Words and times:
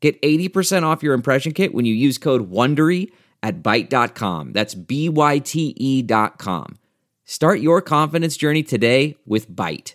Get 0.00 0.20
80% 0.22 0.84
off 0.84 1.02
your 1.02 1.14
impression 1.14 1.52
kit 1.52 1.74
when 1.74 1.84
you 1.84 1.94
use 1.94 2.18
code 2.18 2.50
WONDERY 2.50 3.10
at 3.42 3.62
Byte.com. 3.62 4.52
That's 4.52 4.74
B-Y-T-E 4.74 6.02
dot 6.02 6.38
com. 6.38 6.78
Start 7.24 7.60
your 7.60 7.82
confidence 7.82 8.36
journey 8.36 8.62
today 8.62 9.16
with 9.26 9.50
Byte. 9.50 9.94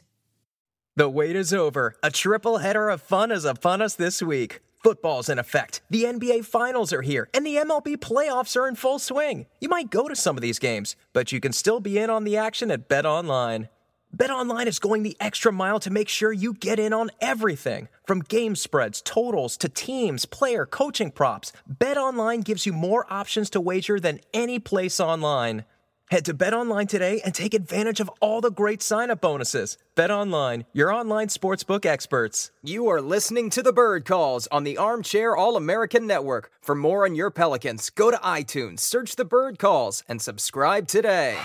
The 0.95 1.09
wait 1.09 1.35
is 1.35 1.53
over. 1.53 1.95
A 2.03 2.12
triple 2.12 2.59
header 2.59 2.89
of 2.89 3.02
fun 3.02 3.31
is 3.31 3.45
upon 3.45 3.81
us 3.81 3.95
this 3.95 4.21
week. 4.21 4.59
Football's 4.84 5.29
in 5.29 5.39
effect. 5.39 5.81
The 5.89 6.04
NBA 6.04 6.45
Finals 6.45 6.93
are 6.93 7.01
here, 7.01 7.29
and 7.34 7.45
the 7.45 7.55
MLB 7.55 7.98
playoffs 7.98 8.55
are 8.55 8.67
in 8.67 8.76
full 8.76 8.99
swing. 8.99 9.48
You 9.62 9.70
might 9.70 9.90
go 9.90 10.07
to 10.09 10.15
some 10.15 10.38
of 10.38 10.41
these 10.41 10.59
games, 10.59 10.95
but 11.13 11.31
you 11.31 11.40
can 11.40 11.54
still 11.54 11.79
be 11.79 11.98
in 11.98 12.09
on 12.09 12.26
the 12.26 12.38
action 12.38 12.70
at 12.70 12.90
BetOnline. 12.90 13.70
BetOnline 14.16 14.67
is 14.67 14.77
going 14.77 15.02
the 15.02 15.17
extra 15.20 15.52
mile 15.52 15.80
to 15.80 15.90
make 15.90 16.08
sure 16.08 16.31
you 16.31 16.54
get 16.54 16.77
in 16.77 16.94
on 16.94 17.09
everything. 17.20 17.88
From 18.05 18.20
game 18.20 18.55
spreads, 18.55 19.02
totals, 19.02 19.58
to 19.58 19.67
teams, 19.67 20.27
player, 20.27 20.67
coaching 20.67 21.09
props, 21.09 21.52
BetOnline 21.67 22.44
gives 22.44 22.68
you 22.68 22.73
more 22.73 23.12
options 23.12 23.49
to 23.49 23.59
wager 23.59 23.99
than 23.99 24.20
any 24.31 24.59
place 24.59 24.99
online. 24.99 25.65
Head 26.12 26.26
to 26.26 26.34
BetOnline 26.35 26.87
today 26.87 27.21
and 27.26 27.34
take 27.34 27.55
advantage 27.55 27.99
of 27.99 28.12
all 28.21 28.40
the 28.40 28.52
great 28.52 28.84
sign-up 28.84 29.20
bonuses. 29.20 29.79
BetOnline, 29.96 30.65
your 30.74 30.93
online 30.93 31.30
sportsbook 31.30 31.84
experts. 31.84 32.52
You 32.62 32.87
are 32.90 33.02
listening 33.02 33.49
to 33.49 33.63
the 33.63 33.74
Bird 33.74 34.05
Calls 34.05 34.46
on 34.52 34.63
the 34.63 34.77
Armchair 34.77 35.35
All-American 35.35 36.05
Network. 36.05 36.52
For 36.62 36.76
more 36.76 37.05
on 37.05 37.15
your 37.15 37.32
Pelicans, 37.32 37.90
go 37.90 38.12
to 38.12 38.18
iTunes, 38.18 38.82
search 38.82 39.15
the 39.15 39.26
Bird 39.26 39.57
Calls, 39.57 40.04
and 40.07 40.21
subscribe 40.21 40.87
today. 40.87 41.40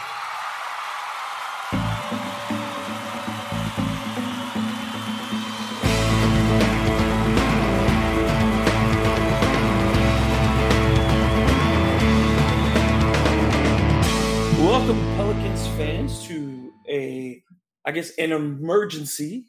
Welcome, 14.89 15.17
Pelicans 15.17 15.67
fans, 15.77 16.27
to 16.29 16.73
a, 16.89 17.43
I 17.85 17.93
guess, 17.93 18.09
an 18.17 18.33
emergency 18.33 19.45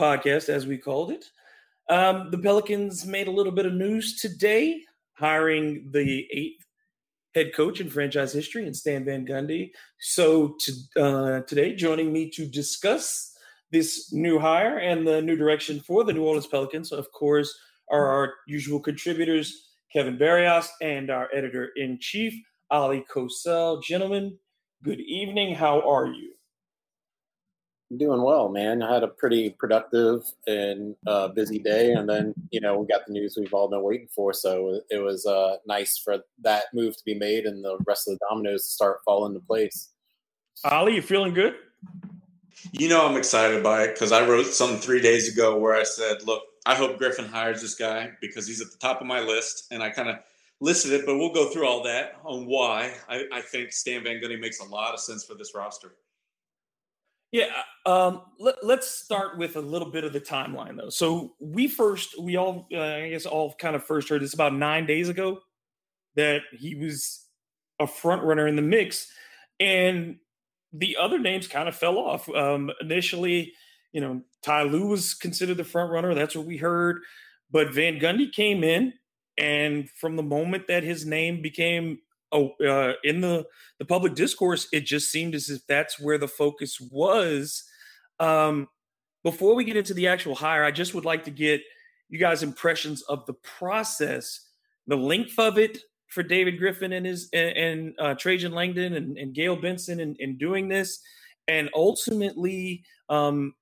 podcast, 0.00 0.48
as 0.48 0.66
we 0.66 0.78
called 0.78 1.10
it. 1.10 1.26
Um, 1.90 2.30
the 2.30 2.38
Pelicans 2.38 3.04
made 3.04 3.28
a 3.28 3.32
little 3.32 3.52
bit 3.52 3.66
of 3.66 3.74
news 3.74 4.18
today, 4.18 4.80
hiring 5.12 5.90
the 5.90 6.26
eighth 6.32 6.64
head 7.34 7.54
coach 7.54 7.82
in 7.82 7.90
franchise 7.90 8.32
history, 8.32 8.66
and 8.66 8.74
Stan 8.74 9.04
Van 9.04 9.26
Gundy. 9.26 9.72
So 10.00 10.56
to, 10.60 10.72
uh, 10.98 11.40
today, 11.42 11.74
joining 11.74 12.10
me 12.10 12.30
to 12.30 12.46
discuss 12.46 13.36
this 13.72 14.10
new 14.10 14.38
hire 14.38 14.78
and 14.78 15.06
the 15.06 15.20
new 15.20 15.36
direction 15.36 15.80
for 15.80 16.02
the 16.02 16.14
New 16.14 16.24
Orleans 16.24 16.46
Pelicans, 16.46 16.92
of 16.92 17.12
course, 17.12 17.54
are 17.90 18.06
our 18.06 18.32
usual 18.46 18.80
contributors, 18.80 19.68
Kevin 19.92 20.16
Barrios, 20.16 20.70
and 20.80 21.10
our 21.10 21.28
editor 21.34 21.72
in 21.76 21.98
chief, 22.00 22.32
Ali 22.70 23.04
Kosel. 23.14 23.82
Gentlemen, 23.82 24.38
good 24.82 25.00
evening. 25.00 25.54
How 25.54 25.80
are 25.88 26.06
you? 26.06 26.32
I'm 27.90 27.98
doing 27.98 28.22
well, 28.22 28.48
man. 28.48 28.82
I 28.82 28.94
had 28.94 29.02
a 29.02 29.08
pretty 29.08 29.50
productive 29.50 30.22
and 30.46 30.96
uh, 31.06 31.28
busy 31.28 31.58
day, 31.58 31.92
and 31.92 32.08
then 32.08 32.34
you 32.50 32.60
know 32.60 32.78
we 32.78 32.86
got 32.86 33.06
the 33.06 33.12
news 33.12 33.36
we've 33.38 33.52
all 33.52 33.68
been 33.68 33.82
waiting 33.82 34.08
for. 34.14 34.32
So 34.32 34.80
it 34.90 34.98
was 34.98 35.26
uh, 35.26 35.56
nice 35.66 35.98
for 35.98 36.18
that 36.42 36.64
move 36.74 36.96
to 36.96 37.04
be 37.04 37.14
made, 37.14 37.44
and 37.44 37.64
the 37.64 37.78
rest 37.86 38.08
of 38.08 38.14
the 38.14 38.26
dominoes 38.28 38.64
to 38.64 38.70
start 38.70 39.00
falling 39.04 39.34
into 39.34 39.46
place. 39.46 39.90
Ali, 40.64 40.94
you 40.94 41.02
feeling 41.02 41.34
good? 41.34 41.54
You 42.72 42.88
know 42.88 43.06
I'm 43.06 43.16
excited 43.16 43.62
by 43.62 43.84
it 43.84 43.94
because 43.94 44.12
I 44.12 44.26
wrote 44.26 44.46
something 44.46 44.78
three 44.78 45.00
days 45.00 45.32
ago 45.32 45.58
where 45.58 45.74
I 45.74 45.82
said, 45.82 46.22
"Look, 46.24 46.42
I 46.64 46.74
hope 46.74 46.98
Griffin 46.98 47.26
hires 47.26 47.60
this 47.60 47.74
guy 47.74 48.10
because 48.20 48.46
he's 48.46 48.62
at 48.62 48.70
the 48.70 48.78
top 48.78 49.00
of 49.00 49.06
my 49.06 49.20
list," 49.20 49.66
and 49.70 49.82
I 49.82 49.90
kind 49.90 50.08
of 50.08 50.16
listed 50.62 50.92
it, 50.92 51.04
but 51.04 51.18
we'll 51.18 51.32
go 51.32 51.50
through 51.50 51.66
all 51.66 51.82
that 51.82 52.12
on 52.24 52.46
why 52.46 52.94
I, 53.08 53.24
I 53.32 53.40
think 53.40 53.72
Stan 53.72 54.04
Van 54.04 54.20
Gundy 54.22 54.40
makes 54.40 54.60
a 54.60 54.64
lot 54.64 54.94
of 54.94 55.00
sense 55.00 55.24
for 55.24 55.34
this 55.34 55.54
roster. 55.56 55.96
Yeah, 57.32 57.46
um, 57.84 58.22
let, 58.38 58.62
us 58.62 58.88
start 58.88 59.38
with 59.38 59.56
a 59.56 59.60
little 59.60 59.90
bit 59.90 60.04
of 60.04 60.12
the 60.12 60.20
timeline 60.20 60.76
though. 60.76 60.90
So 60.90 61.32
we 61.40 61.66
first, 61.66 62.20
we 62.20 62.36
all, 62.36 62.68
uh, 62.72 62.80
I 62.80 63.08
guess, 63.10 63.26
all 63.26 63.54
kind 63.54 63.74
of 63.74 63.82
first 63.82 64.08
heard 64.08 64.22
this 64.22 64.34
about 64.34 64.54
nine 64.54 64.86
days 64.86 65.08
ago 65.08 65.40
that 66.14 66.42
he 66.52 66.76
was 66.76 67.26
a 67.80 67.86
front 67.86 68.22
runner 68.22 68.46
in 68.46 68.54
the 68.54 68.62
mix, 68.62 69.10
and 69.58 70.16
the 70.72 70.96
other 71.00 71.18
names 71.18 71.48
kind 71.48 71.68
of 71.68 71.74
fell 71.74 71.98
off. 71.98 72.28
Um, 72.28 72.70
initially, 72.80 73.52
you 73.92 74.00
know, 74.00 74.22
Ty 74.44 74.64
Lue 74.64 74.86
was 74.86 75.14
considered 75.14 75.56
the 75.56 75.64
front 75.64 75.90
runner. 75.90 76.14
That's 76.14 76.36
what 76.36 76.46
we 76.46 76.58
heard, 76.58 77.00
but 77.50 77.72
Van 77.72 77.98
Gundy 77.98 78.30
came 78.30 78.62
in 78.62 78.92
and 79.38 79.88
from 79.90 80.16
the 80.16 80.22
moment 80.22 80.66
that 80.68 80.82
his 80.82 81.06
name 81.06 81.42
became 81.42 81.98
oh, 82.32 82.52
uh, 82.64 82.94
in 83.04 83.20
the 83.20 83.46
the 83.78 83.84
public 83.84 84.14
discourse, 84.14 84.68
it 84.72 84.84
just 84.84 85.10
seemed 85.10 85.34
as 85.34 85.48
if 85.48 85.66
that's 85.66 85.98
where 85.98 86.18
the 86.18 86.28
focus 86.28 86.80
was. 86.80 87.64
Um, 88.20 88.68
before 89.24 89.54
we 89.54 89.64
get 89.64 89.76
into 89.76 89.94
the 89.94 90.08
actual 90.08 90.34
hire, 90.34 90.64
I 90.64 90.70
just 90.70 90.94
would 90.94 91.04
like 91.04 91.24
to 91.24 91.30
get 91.30 91.60
you 92.08 92.18
guys' 92.18 92.42
impressions 92.42 93.02
of 93.02 93.24
the 93.26 93.34
process, 93.34 94.48
the 94.86 94.96
length 94.96 95.38
of 95.38 95.58
it 95.58 95.78
for 96.08 96.22
David 96.22 96.58
Griffin 96.58 96.92
and 96.92 97.06
his 97.06 97.28
and, 97.32 97.56
and 97.56 97.94
uh, 97.98 98.14
Trajan 98.14 98.52
Langdon 98.52 98.94
and, 98.94 99.16
and 99.16 99.34
Gayle 99.34 99.56
Benson 99.56 100.00
in, 100.00 100.16
in 100.18 100.36
doing 100.36 100.68
this, 100.68 101.00
and 101.48 101.70
ultimately, 101.74 102.84
um, 103.08 103.54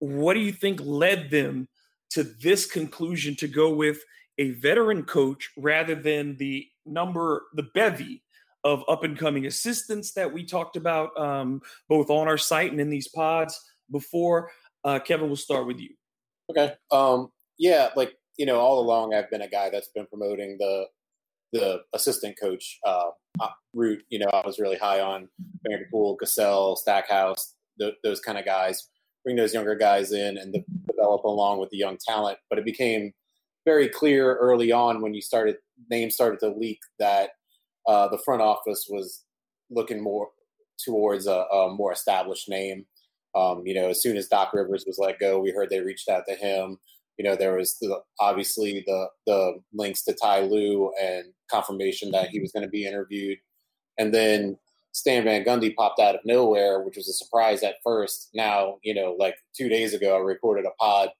what 0.00 0.34
do 0.34 0.40
you 0.40 0.52
think 0.52 0.80
led 0.82 1.30
them 1.30 1.68
to 2.10 2.22
this 2.22 2.66
conclusion 2.66 3.36
to 3.36 3.48
go 3.48 3.72
with 3.72 4.02
a 4.38 4.50
veteran 4.52 5.02
coach 5.02 5.50
rather 5.56 5.94
than 5.94 6.36
the 6.36 6.66
number, 6.86 7.44
the 7.54 7.64
bevy 7.74 8.22
of 8.64 8.82
up 8.88 9.04
and 9.04 9.18
coming 9.18 9.46
assistants 9.46 10.12
that 10.12 10.32
we 10.32 10.44
talked 10.44 10.76
about 10.76 11.18
um, 11.18 11.60
both 11.88 12.10
on 12.10 12.28
our 12.28 12.38
site 12.38 12.70
and 12.70 12.80
in 12.80 12.90
these 12.90 13.08
pods 13.08 13.58
before. 13.90 14.50
Uh, 14.84 14.98
Kevin, 14.98 15.26
we'll 15.26 15.36
start 15.36 15.66
with 15.66 15.78
you. 15.78 15.90
Okay. 16.50 16.74
Um, 16.90 17.30
yeah, 17.58 17.90
like 17.96 18.14
you 18.36 18.46
know, 18.46 18.58
all 18.58 18.80
along 18.80 19.14
I've 19.14 19.30
been 19.30 19.42
a 19.42 19.48
guy 19.48 19.68
that's 19.70 19.88
been 19.88 20.06
promoting 20.06 20.56
the 20.58 20.86
the 21.52 21.80
assistant 21.94 22.36
coach 22.40 22.78
uh, 22.86 23.10
uh 23.40 23.48
route. 23.74 24.02
You 24.10 24.20
know, 24.20 24.28
I 24.32 24.46
was 24.46 24.58
really 24.58 24.76
high 24.76 25.00
on 25.00 25.28
Vanderpool, 25.66 26.16
Cassell, 26.16 26.76
Stackhouse, 26.76 27.54
th- 27.80 27.94
those 28.02 28.20
kind 28.20 28.38
of 28.38 28.44
guys. 28.44 28.88
Bring 29.24 29.36
those 29.36 29.52
younger 29.52 29.74
guys 29.74 30.12
in 30.12 30.38
and 30.38 30.52
de- 30.52 30.64
develop 30.86 31.24
along 31.24 31.58
with 31.58 31.70
the 31.70 31.76
young 31.76 31.98
talent. 31.98 32.38
But 32.48 32.58
it 32.58 32.64
became 32.64 33.12
very 33.68 33.88
clear 34.00 34.36
early 34.36 34.72
on 34.72 35.02
when 35.02 35.12
you 35.12 35.20
started 35.20 35.56
names 35.90 36.14
started 36.14 36.40
to 36.40 36.48
leak 36.48 36.80
that 36.98 37.30
uh, 37.86 38.08
the 38.08 38.22
front 38.24 38.40
office 38.40 38.86
was 38.88 39.24
looking 39.70 40.02
more 40.02 40.28
towards 40.82 41.26
a, 41.26 41.44
a 41.58 41.74
more 41.74 41.92
established 41.92 42.48
name. 42.48 42.86
Um, 43.34 43.62
you 43.66 43.74
know, 43.74 43.88
as 43.90 44.00
soon 44.00 44.16
as 44.16 44.26
Doc 44.26 44.54
Rivers 44.54 44.84
was 44.86 44.98
let 44.98 45.18
go, 45.18 45.38
we 45.38 45.50
heard 45.50 45.68
they 45.68 45.80
reached 45.80 46.08
out 46.08 46.24
to 46.28 46.34
him. 46.34 46.78
You 47.18 47.24
know, 47.26 47.36
there 47.36 47.56
was 47.58 47.76
the, 47.78 48.00
obviously 48.18 48.84
the 48.86 49.08
the 49.26 49.60
links 49.74 50.02
to 50.04 50.14
Ty 50.14 50.40
Lue 50.52 50.90
and 51.00 51.24
confirmation 51.50 52.10
that 52.12 52.30
he 52.30 52.40
was 52.40 52.52
going 52.52 52.64
to 52.64 52.70
be 52.78 52.86
interviewed, 52.86 53.38
and 53.98 54.14
then 54.14 54.56
Stan 54.92 55.24
Van 55.24 55.44
Gundy 55.44 55.74
popped 55.74 56.00
out 56.00 56.14
of 56.14 56.22
nowhere, 56.24 56.80
which 56.82 56.96
was 56.96 57.08
a 57.08 57.12
surprise 57.12 57.62
at 57.62 57.82
first. 57.84 58.30
Now, 58.32 58.78
you 58.82 58.94
know, 58.94 59.14
like 59.18 59.36
two 59.54 59.68
days 59.68 59.92
ago, 59.92 60.16
I 60.16 60.20
recorded 60.20 60.64
a 60.64 60.74
pod 60.82 61.10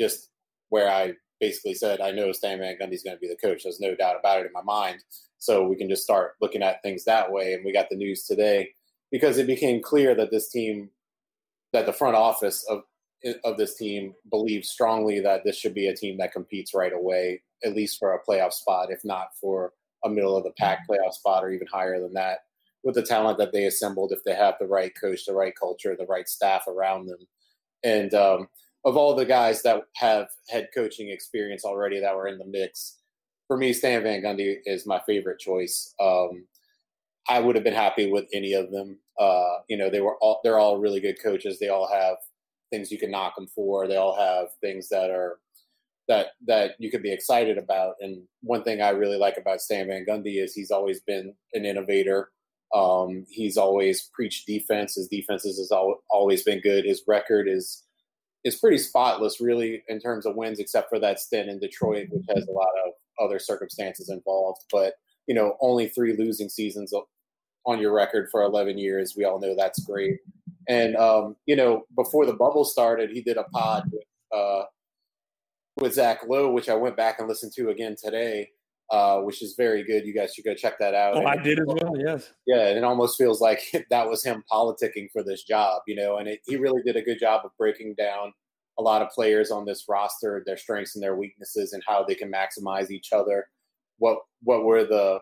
just 0.00 0.30
where 0.70 0.90
I 0.90 1.12
basically 1.42 1.74
said, 1.74 2.00
I 2.00 2.12
know 2.12 2.30
Stan 2.30 2.60
Van 2.60 2.78
Gundy's 2.80 3.02
going 3.02 3.16
to 3.16 3.20
be 3.20 3.28
the 3.28 3.36
coach. 3.36 3.64
There's 3.64 3.80
no 3.80 3.96
doubt 3.96 4.16
about 4.18 4.38
it 4.40 4.46
in 4.46 4.52
my 4.52 4.62
mind. 4.62 5.00
So 5.38 5.66
we 5.66 5.74
can 5.76 5.88
just 5.88 6.04
start 6.04 6.34
looking 6.40 6.62
at 6.62 6.80
things 6.82 7.04
that 7.04 7.32
way. 7.32 7.52
And 7.52 7.64
we 7.64 7.72
got 7.72 7.90
the 7.90 7.96
news 7.96 8.24
today 8.24 8.70
because 9.10 9.38
it 9.38 9.48
became 9.48 9.82
clear 9.82 10.14
that 10.14 10.30
this 10.30 10.48
team, 10.48 10.90
that 11.72 11.84
the 11.84 11.92
front 11.92 12.14
office 12.14 12.64
of 12.70 12.84
of 13.44 13.56
this 13.56 13.76
team 13.76 14.14
believes 14.30 14.68
strongly 14.68 15.20
that 15.20 15.42
this 15.44 15.56
should 15.56 15.74
be 15.74 15.86
a 15.86 15.94
team 15.94 16.18
that 16.18 16.32
competes 16.32 16.74
right 16.74 16.92
away, 16.92 17.40
at 17.64 17.74
least 17.74 17.98
for 17.98 18.12
a 18.12 18.22
playoff 18.24 18.52
spot, 18.52 18.90
if 18.90 19.04
not 19.04 19.28
for 19.40 19.72
a 20.04 20.08
middle 20.08 20.36
of 20.36 20.42
the 20.42 20.52
pack 20.58 20.80
playoff 20.88 21.12
spot 21.12 21.44
or 21.44 21.50
even 21.50 21.68
higher 21.72 22.00
than 22.00 22.12
that, 22.14 22.40
with 22.82 22.96
the 22.96 23.02
talent 23.02 23.38
that 23.38 23.52
they 23.52 23.64
assembled, 23.64 24.10
if 24.10 24.24
they 24.24 24.34
have 24.34 24.54
the 24.58 24.66
right 24.66 24.92
coach, 25.00 25.24
the 25.24 25.34
right 25.34 25.54
culture, 25.58 25.94
the 25.96 26.06
right 26.06 26.28
staff 26.28 26.66
around 26.66 27.06
them. 27.06 27.20
And 27.84 28.12
um, 28.12 28.48
of 28.84 28.96
all 28.96 29.14
the 29.14 29.24
guys 29.24 29.62
that 29.62 29.82
have 29.96 30.28
head 30.48 30.68
coaching 30.74 31.08
experience 31.10 31.64
already 31.64 32.00
that 32.00 32.16
were 32.16 32.26
in 32.26 32.38
the 32.38 32.46
mix, 32.46 32.98
for 33.46 33.56
me, 33.56 33.72
Stan 33.72 34.02
Van 34.02 34.22
Gundy 34.22 34.56
is 34.64 34.86
my 34.86 35.00
favorite 35.06 35.38
choice. 35.38 35.94
Um, 36.00 36.46
I 37.28 37.38
would 37.38 37.54
have 37.54 37.64
been 37.64 37.74
happy 37.74 38.10
with 38.10 38.24
any 38.32 38.54
of 38.54 38.70
them. 38.70 38.98
Uh, 39.18 39.58
you 39.68 39.76
know, 39.76 39.90
they 39.90 40.00
were 40.00 40.16
all 40.20 40.40
they're 40.42 40.58
all 40.58 40.78
really 40.78 41.00
good 41.00 41.22
coaches. 41.22 41.58
They 41.58 41.68
all 41.68 41.88
have 41.88 42.16
things 42.70 42.90
you 42.90 42.98
can 42.98 43.10
knock 43.10 43.36
them 43.36 43.46
for. 43.54 43.86
They 43.86 43.96
all 43.96 44.16
have 44.16 44.48
things 44.60 44.88
that 44.88 45.10
are 45.10 45.38
that 46.08 46.28
that 46.46 46.72
you 46.78 46.90
could 46.90 47.02
be 47.02 47.12
excited 47.12 47.58
about. 47.58 47.94
And 48.00 48.22
one 48.40 48.64
thing 48.64 48.80
I 48.80 48.90
really 48.90 49.18
like 49.18 49.36
about 49.36 49.60
Stan 49.60 49.86
Van 49.86 50.04
Gundy 50.08 50.42
is 50.42 50.54
he's 50.54 50.70
always 50.70 51.00
been 51.00 51.34
an 51.52 51.64
innovator. 51.64 52.30
Um, 52.74 53.26
he's 53.28 53.56
always 53.56 54.10
preached 54.14 54.46
defense. 54.46 54.94
His 54.94 55.08
defenses 55.08 55.58
has 55.58 55.70
always 56.10 56.42
been 56.42 56.60
good. 56.60 56.84
His 56.84 57.02
record 57.06 57.46
is 57.48 57.84
is 58.44 58.56
pretty 58.56 58.78
spotless, 58.78 59.40
really, 59.40 59.82
in 59.88 60.00
terms 60.00 60.26
of 60.26 60.36
wins, 60.36 60.58
except 60.58 60.88
for 60.88 60.98
that 60.98 61.20
stint 61.20 61.48
in 61.48 61.58
Detroit, 61.58 62.08
which 62.10 62.24
has 62.34 62.46
a 62.46 62.52
lot 62.52 62.68
of 62.86 62.92
other 63.24 63.38
circumstances 63.38 64.08
involved. 64.08 64.60
But 64.70 64.94
you 65.26 65.34
know, 65.34 65.56
only 65.60 65.88
three 65.88 66.16
losing 66.16 66.48
seasons 66.48 66.92
on 67.64 67.78
your 67.78 67.94
record 67.94 68.28
for 68.30 68.42
11 68.42 68.78
years. 68.78 69.14
We 69.16 69.24
all 69.24 69.40
know 69.40 69.54
that's 69.56 69.84
great. 69.84 70.18
And 70.68 70.96
um, 70.96 71.36
you 71.46 71.56
know, 71.56 71.84
before 71.96 72.26
the 72.26 72.32
bubble 72.34 72.64
started, 72.64 73.10
he 73.10 73.20
did 73.20 73.36
a 73.36 73.44
pod 73.44 73.84
with 73.92 74.04
uh, 74.36 74.64
with 75.80 75.94
Zach 75.94 76.20
Lowe, 76.28 76.50
which 76.50 76.68
I 76.68 76.74
went 76.74 76.96
back 76.96 77.18
and 77.18 77.28
listened 77.28 77.52
to 77.56 77.70
again 77.70 77.96
today, 78.02 78.50
uh, 78.92 79.20
which 79.22 79.42
is 79.42 79.54
very 79.56 79.82
good. 79.82 80.06
You 80.06 80.12
guys 80.12 80.34
should 80.34 80.44
go 80.44 80.54
check 80.54 80.78
that 80.78 80.94
out. 80.94 81.14
Oh, 81.16 81.20
and 81.20 81.28
I 81.28 81.36
did 81.42 81.58
as 81.58 81.66
well. 81.66 81.94
Yes. 81.96 82.30
Yeah, 82.46 82.68
and 82.68 82.76
it 82.76 82.84
almost 82.84 83.16
feels 83.16 83.40
like 83.40 83.60
that 83.90 84.08
was 84.08 84.22
him 84.22 84.44
politicking 84.52 85.10
for 85.10 85.24
this 85.24 85.42
job, 85.42 85.80
you 85.86 85.96
know. 85.96 86.18
And 86.18 86.28
it, 86.28 86.40
he 86.46 86.56
really 86.56 86.82
did 86.82 86.96
a 86.96 87.02
good 87.02 87.18
job 87.18 87.40
of 87.44 87.52
breaking 87.56 87.94
down 87.96 88.32
a 88.78 88.82
lot 88.82 89.00
of 89.00 89.08
players 89.08 89.50
on 89.50 89.64
this 89.64 89.86
roster, 89.88 90.42
their 90.44 90.58
strengths 90.58 90.94
and 90.94 91.02
their 91.02 91.16
weaknesses, 91.16 91.72
and 91.72 91.82
how 91.86 92.04
they 92.04 92.14
can 92.14 92.30
maximize 92.30 92.90
each 92.90 93.12
other. 93.12 93.48
What 93.96 94.18
what 94.42 94.64
were 94.64 94.84
the 94.84 95.20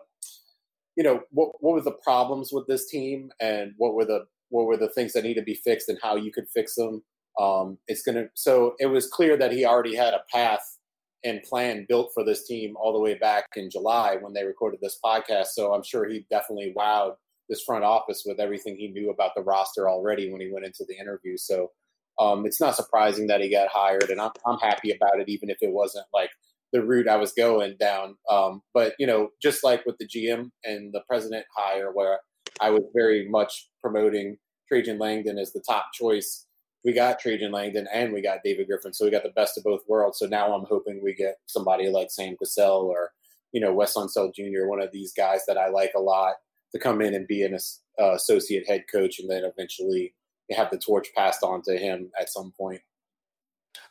you 0.97 1.03
know 1.03 1.21
what 1.31 1.51
what 1.61 1.73
were 1.73 1.81
the 1.81 1.97
problems 2.03 2.51
with 2.51 2.67
this 2.67 2.89
team, 2.89 3.31
and 3.39 3.73
what 3.77 3.93
were 3.93 4.05
the 4.05 4.25
what 4.49 4.65
were 4.65 4.77
the 4.77 4.89
things 4.89 5.13
that 5.13 5.23
need 5.23 5.35
to 5.35 5.41
be 5.41 5.55
fixed, 5.55 5.87
and 5.87 5.97
how 6.03 6.17
you 6.17 6.31
could 6.33 6.49
fix 6.53 6.75
them. 6.75 7.03
Um, 7.39 7.77
it's 7.87 8.01
gonna 8.01 8.25
so 8.33 8.75
it 8.79 8.87
was 8.87 9.07
clear 9.07 9.37
that 9.37 9.53
he 9.53 9.63
already 9.63 9.95
had 9.95 10.13
a 10.13 10.23
path 10.29 10.77
and 11.23 11.43
plan 11.43 11.85
built 11.87 12.11
for 12.13 12.23
this 12.23 12.47
team 12.47 12.75
all 12.77 12.93
the 12.93 12.99
way 12.99 13.13
back 13.15 13.45
in 13.55 13.69
July 13.69 14.17
when 14.19 14.33
they 14.33 14.43
recorded 14.43 14.79
this 14.81 14.99
podcast. 15.03 15.47
So 15.47 15.73
I'm 15.73 15.83
sure 15.83 16.07
he 16.07 16.25
definitely 16.29 16.73
wowed 16.77 17.15
this 17.49 17.63
front 17.63 17.83
office 17.83 18.23
with 18.25 18.39
everything 18.39 18.75
he 18.75 18.87
knew 18.87 19.09
about 19.09 19.31
the 19.35 19.43
roster 19.43 19.89
already 19.89 20.31
when 20.31 20.41
he 20.41 20.51
went 20.51 20.65
into 20.65 20.85
the 20.87 20.97
interview. 20.97 21.37
So 21.37 21.71
um, 22.19 22.45
it's 22.45 22.61
not 22.61 22.75
surprising 22.75 23.27
that 23.27 23.41
he 23.41 23.49
got 23.49 23.69
hired, 23.69 24.09
and 24.09 24.21
I'm, 24.21 24.31
I'm 24.45 24.59
happy 24.59 24.91
about 24.91 25.19
it, 25.19 25.29
even 25.29 25.49
if 25.49 25.57
it 25.61 25.71
wasn't 25.71 26.05
like 26.13 26.29
the 26.71 26.83
route 26.83 27.07
I 27.07 27.17
was 27.17 27.33
going 27.33 27.75
down. 27.79 28.15
Um, 28.29 28.61
but 28.73 28.93
you 28.99 29.07
know, 29.07 29.29
just 29.41 29.63
like 29.63 29.85
with 29.85 29.97
the 29.97 30.07
GM 30.07 30.51
and 30.63 30.93
the 30.93 31.01
president 31.07 31.45
hire, 31.55 31.91
where 31.91 32.19
I 32.59 32.69
was 32.69 32.83
very 32.95 33.27
much 33.29 33.69
promoting 33.81 34.37
Trajan 34.67 34.99
Langdon 34.99 35.37
as 35.37 35.51
the 35.51 35.63
top 35.67 35.87
choice. 35.93 36.45
We 36.83 36.93
got 36.93 37.19
Trajan 37.19 37.51
Langdon 37.51 37.87
and 37.93 38.11
we 38.11 38.21
got 38.21 38.39
David 38.43 38.67
Griffin, 38.67 38.93
so 38.93 39.05
we 39.05 39.11
got 39.11 39.23
the 39.23 39.29
best 39.29 39.57
of 39.57 39.63
both 39.63 39.81
worlds. 39.87 40.19
So 40.19 40.25
now 40.25 40.53
I'm 40.53 40.65
hoping 40.65 41.01
we 41.03 41.13
get 41.13 41.35
somebody 41.45 41.89
like 41.89 42.09
Sam 42.09 42.35
Cassell 42.37 42.87
or 42.87 43.11
you 43.51 43.61
know 43.61 43.73
Wes 43.73 43.95
Unseld 43.95 44.33
Jr., 44.33 44.65
one 44.65 44.81
of 44.81 44.91
these 44.91 45.13
guys 45.13 45.41
that 45.47 45.57
I 45.57 45.69
like 45.69 45.93
a 45.95 46.01
lot, 46.01 46.35
to 46.71 46.79
come 46.79 47.01
in 47.01 47.13
and 47.13 47.27
be 47.27 47.43
an 47.43 47.57
uh, 47.99 48.13
associate 48.13 48.67
head 48.67 48.85
coach, 48.91 49.19
and 49.19 49.29
then 49.29 49.43
eventually 49.43 50.13
have 50.51 50.71
the 50.71 50.77
torch 50.77 51.07
passed 51.15 51.43
on 51.43 51.61
to 51.63 51.77
him 51.77 52.11
at 52.19 52.29
some 52.29 52.51
point. 52.57 52.81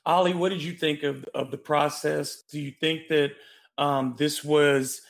Ollie, 0.04 0.34
what 0.34 0.50
did 0.50 0.62
you 0.62 0.72
think 0.72 1.02
of 1.02 1.24
of 1.34 1.50
the 1.50 1.58
process? 1.58 2.42
Do 2.50 2.60
you 2.60 2.72
think 2.80 3.08
that 3.08 3.32
um, 3.78 4.14
this 4.18 4.44
was 4.44 5.00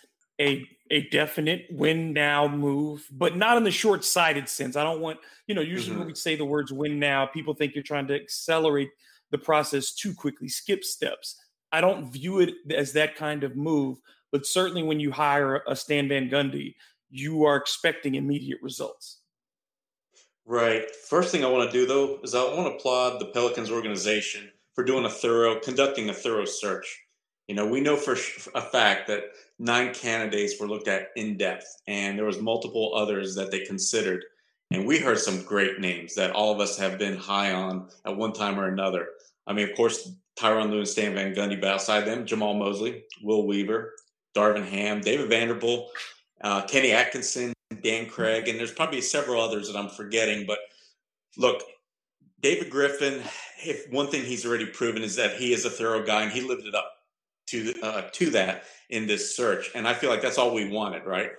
a 0.41 0.67
a 0.91 1.09
definite 1.09 1.67
win 1.71 2.13
now 2.13 2.49
move, 2.49 3.07
but 3.11 3.37
not 3.37 3.57
in 3.57 3.65
the 3.65 3.71
short 3.71 4.05
sighted 4.05 4.49
sense? 4.49 4.77
I 4.77 4.85
don't 4.85 5.01
want 5.01 5.19
you 5.47 5.55
know. 5.55 5.61
Usually 5.61 5.93
mm-hmm. 5.93 6.01
when 6.01 6.09
we 6.09 6.15
say 6.15 6.37
the 6.37 6.45
words 6.45 6.73
"win 6.73 6.99
now," 6.99 7.27
people 7.27 7.55
think 7.55 7.75
you're 7.75 7.85
trying 7.85 8.09
to 8.09 8.15
accelerate 8.15 8.91
the 9.31 9.39
process 9.39 9.93
too 9.95 10.15
quickly, 10.15 10.49
skip 10.49 10.85
steps. 10.85 11.37
I 11.73 11.81
don't 11.81 12.11
view 12.11 12.41
it 12.41 12.55
as 12.75 12.93
that 12.95 13.15
kind 13.15 13.45
of 13.45 13.57
move, 13.57 13.99
but 14.33 14.47
certainly 14.47 14.83
when 14.83 15.01
you 15.01 15.13
hire 15.13 15.63
a 15.69 15.77
Stan 15.77 16.09
Van 16.09 16.29
Gundy, 16.29 16.75
you 17.11 17.45
are 17.45 17.57
expecting 17.57 18.17
immediate 18.17 18.59
results. 18.61 19.21
Right. 20.47 20.85
First 21.09 21.31
thing 21.31 21.45
I 21.45 21.49
want 21.49 21.71
to 21.71 21.79
do 21.79 21.87
though 21.87 22.19
is 22.25 22.35
I 22.35 22.43
want 22.43 22.67
to 22.67 22.77
applaud 22.77 23.21
the 23.21 23.27
Pelicans 23.27 23.71
organization 23.71 24.51
for 24.75 24.83
doing 24.83 25.05
a 25.05 25.11
thorough, 25.11 25.61
conducting 25.61 26.09
a 26.09 26.15
thorough 26.15 26.45
search. 26.45 27.05
You 27.51 27.57
know, 27.57 27.67
we 27.67 27.81
know 27.81 27.97
for 27.97 28.13
a 28.55 28.61
fact 28.61 29.09
that 29.09 29.25
nine 29.59 29.93
candidates 29.93 30.61
were 30.61 30.69
looked 30.69 30.87
at 30.87 31.09
in 31.17 31.37
depth, 31.37 31.83
and 31.89 32.17
there 32.17 32.25
was 32.25 32.41
multiple 32.41 32.93
others 32.95 33.35
that 33.35 33.51
they 33.51 33.65
considered. 33.65 34.25
And 34.71 34.87
we 34.87 35.01
heard 35.01 35.19
some 35.19 35.43
great 35.43 35.81
names 35.81 36.15
that 36.15 36.31
all 36.31 36.53
of 36.53 36.61
us 36.61 36.79
have 36.79 36.97
been 36.97 37.17
high 37.17 37.53
on 37.53 37.89
at 38.07 38.17
one 38.17 38.33
time 38.33 38.57
or 38.57 38.69
another. 38.69 39.09
I 39.49 39.53
mean, 39.53 39.69
of 39.69 39.75
course, 39.77 40.13
Tyronn 40.39 40.71
Lue 40.71 40.79
and 40.79 40.87
Stan 40.87 41.13
Van 41.13 41.35
Gundy, 41.35 41.61
but 41.61 41.73
outside 41.73 42.03
them, 42.03 42.25
Jamahl 42.25 42.57
Mosley, 42.57 43.03
Will 43.21 43.45
Weaver, 43.45 43.95
Darvin 44.33 44.69
Ham, 44.69 45.01
David 45.01 45.29
Vanderpool, 45.29 45.91
uh, 46.43 46.63
Kenny 46.69 46.93
Atkinson, 46.93 47.53
Dan 47.83 48.07
Craig, 48.07 48.47
and 48.47 48.61
there's 48.61 48.71
probably 48.71 49.01
several 49.01 49.43
others 49.43 49.67
that 49.67 49.77
I'm 49.77 49.89
forgetting. 49.89 50.47
But 50.47 50.61
look, 51.37 51.65
David 52.43 52.71
Griffin, 52.71 53.25
if 53.59 53.91
one 53.91 54.07
thing 54.07 54.23
he's 54.25 54.47
already 54.47 54.67
proven 54.67 55.03
is 55.03 55.17
that 55.17 55.35
he 55.35 55.53
is 55.53 55.65
a 55.65 55.71
thorough 55.71 56.07
guy, 56.07 56.23
and 56.23 56.31
he 56.31 56.43
lived 56.43 56.65
it 56.65 56.77
up 56.77 56.93
to 57.51 57.75
uh, 57.83 58.03
to 58.13 58.31
that 58.31 58.65
in 58.89 59.07
this 59.07 59.37
search. 59.37 59.71
And 59.75 59.87
I 59.87 59.95
feel 59.95 60.11
like 60.11 60.23
that's 60.23 60.39
all 60.39 60.55
we 60.55 60.69
wanted, 60.69 61.05
right? 61.05 61.31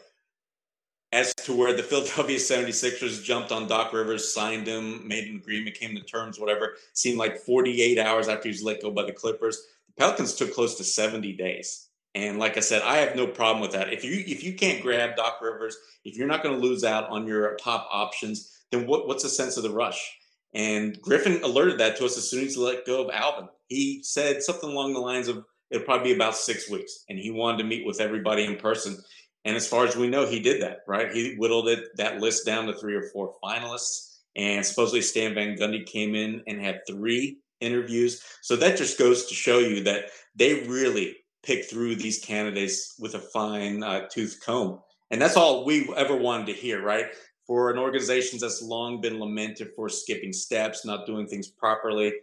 As 1.12 1.34
to 1.36 1.56
where 1.56 1.74
the 1.74 1.84
Philadelphia 1.92 2.38
76ers 2.38 3.24
jumped 3.24 3.52
on 3.52 3.68
Doc 3.68 3.94
Rivers, 3.94 4.34
signed 4.34 4.68
him, 4.68 5.08
made 5.08 5.28
an 5.28 5.36
agreement, 5.36 5.76
came 5.76 5.96
to 5.96 6.02
terms, 6.02 6.40
whatever, 6.40 6.76
seemed 6.94 7.18
like 7.18 7.40
48 7.40 8.00
hours 8.00 8.28
after 8.28 8.44
he 8.44 8.54
was 8.54 8.64
let 8.64 8.82
go 8.82 8.92
by 8.92 9.04
the 9.04 9.12
Clippers. 9.12 9.62
The 9.88 9.94
Pelicans 9.94 10.36
took 10.36 10.54
close 10.54 10.76
to 10.76 10.84
70 10.84 11.34
days. 11.34 11.90
And 12.14 12.40
like 12.40 12.58
I 12.58 12.62
said, 12.62 12.82
I 12.82 12.98
have 12.98 13.16
no 13.16 13.26
problem 13.28 13.62
with 13.62 13.72
that. 13.72 13.94
If 13.94 14.04
you 14.04 14.24
if 14.28 14.44
you 14.44 14.54
can't 14.54 14.82
grab 14.82 15.16
Doc 15.16 15.40
Rivers, 15.42 15.78
if 16.04 16.18
you're 16.18 16.28
not 16.28 16.44
going 16.44 16.60
to 16.60 16.66
lose 16.68 16.84
out 16.84 17.10
on 17.10 17.26
your 17.26 17.56
top 17.56 17.88
options, 17.92 18.52
then 18.72 18.86
what, 18.86 19.08
what's 19.08 19.24
the 19.24 19.30
sense 19.30 19.58
of 19.58 19.64
the 19.64 19.70
rush? 19.70 20.18
And 20.54 21.00
Griffin 21.02 21.42
alerted 21.44 21.78
that 21.80 21.96
to 21.98 22.06
us 22.06 22.18
as 22.18 22.30
soon 22.30 22.46
as 22.46 22.56
he 22.56 22.60
let 22.60 22.86
go 22.86 23.04
of 23.04 23.10
Alvin. 23.14 23.48
He 23.68 24.04
said 24.04 24.44
something 24.44 24.70
along 24.70 24.94
the 24.94 25.00
lines 25.00 25.30
of 25.30 25.46
it'll 25.72 25.86
probably 25.86 26.10
be 26.10 26.16
about 26.16 26.36
six 26.36 26.70
weeks, 26.70 27.06
and 27.10 27.18
he 27.18 27.32
wanted 27.32 27.60
to 27.60 27.64
meet 27.64 27.86
with 27.86 28.02
everybody 28.02 28.46
in 28.46 28.58
person. 28.58 28.98
And 29.46 29.56
as 29.56 29.68
far 29.68 29.86
as 29.86 29.96
we 29.96 30.08
know, 30.08 30.28
he 30.28 30.40
did 30.40 30.62
that. 30.62 30.80
Right? 30.88 31.12
He 31.12 31.36
whittled 31.36 31.68
it 31.68 31.86
that 31.98 32.20
list 32.20 32.46
down 32.46 32.68
to 32.68 32.74
three 32.74 32.96
or 32.96 33.10
four 33.14 33.34
finalists, 33.44 34.20
and 34.36 34.66
supposedly 34.66 35.02
Stan 35.02 35.34
Van 35.34 35.58
Gundy 35.58 35.86
came 35.86 36.16
in 36.16 36.44
and 36.48 36.62
had 36.62 36.82
three 36.88 37.40
interviews. 37.60 38.22
So 38.42 38.56
that 38.58 38.78
just 38.78 39.00
goes 39.00 39.26
to 39.28 39.34
show 39.34 39.60
you 39.60 39.84
that 39.84 40.06
they 40.36 40.64
really 40.68 41.18
pick 41.44 41.66
through 41.66 41.96
these 41.96 42.20
candidates 42.20 42.96
with 43.00 43.16
a 43.16 43.20
fine 43.20 43.84
uh, 43.84 44.08
tooth 44.10 44.40
comb. 44.46 44.80
And 45.10 45.22
that's 45.22 45.38
all 45.38 45.66
we 45.66 45.92
ever 45.96 46.16
wanted 46.16 46.48
to 46.48 46.54
hear, 46.54 46.82
right? 46.82 47.08
For 47.48 47.70
an 47.70 47.78
organization 47.78 48.40
that's 48.40 48.62
long 48.62 49.02
been 49.02 49.20
lamented 49.20 49.72
for 49.76 49.90
skipping 49.90 50.34
steps, 50.34 50.86
not 50.86 51.06
doing 51.06 51.28
things 51.28 51.48
properly, 51.48 52.14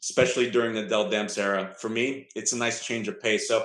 especially 0.00 0.50
during 0.50 0.74
the 0.74 0.86
Dell 0.86 1.10
Demps 1.10 1.38
era, 1.38 1.74
for 1.78 1.88
me, 1.88 2.28
it's 2.34 2.52
a 2.52 2.56
nice 2.58 2.84
change 2.84 3.08
of 3.08 3.20
pace. 3.20 3.48
So 3.48 3.64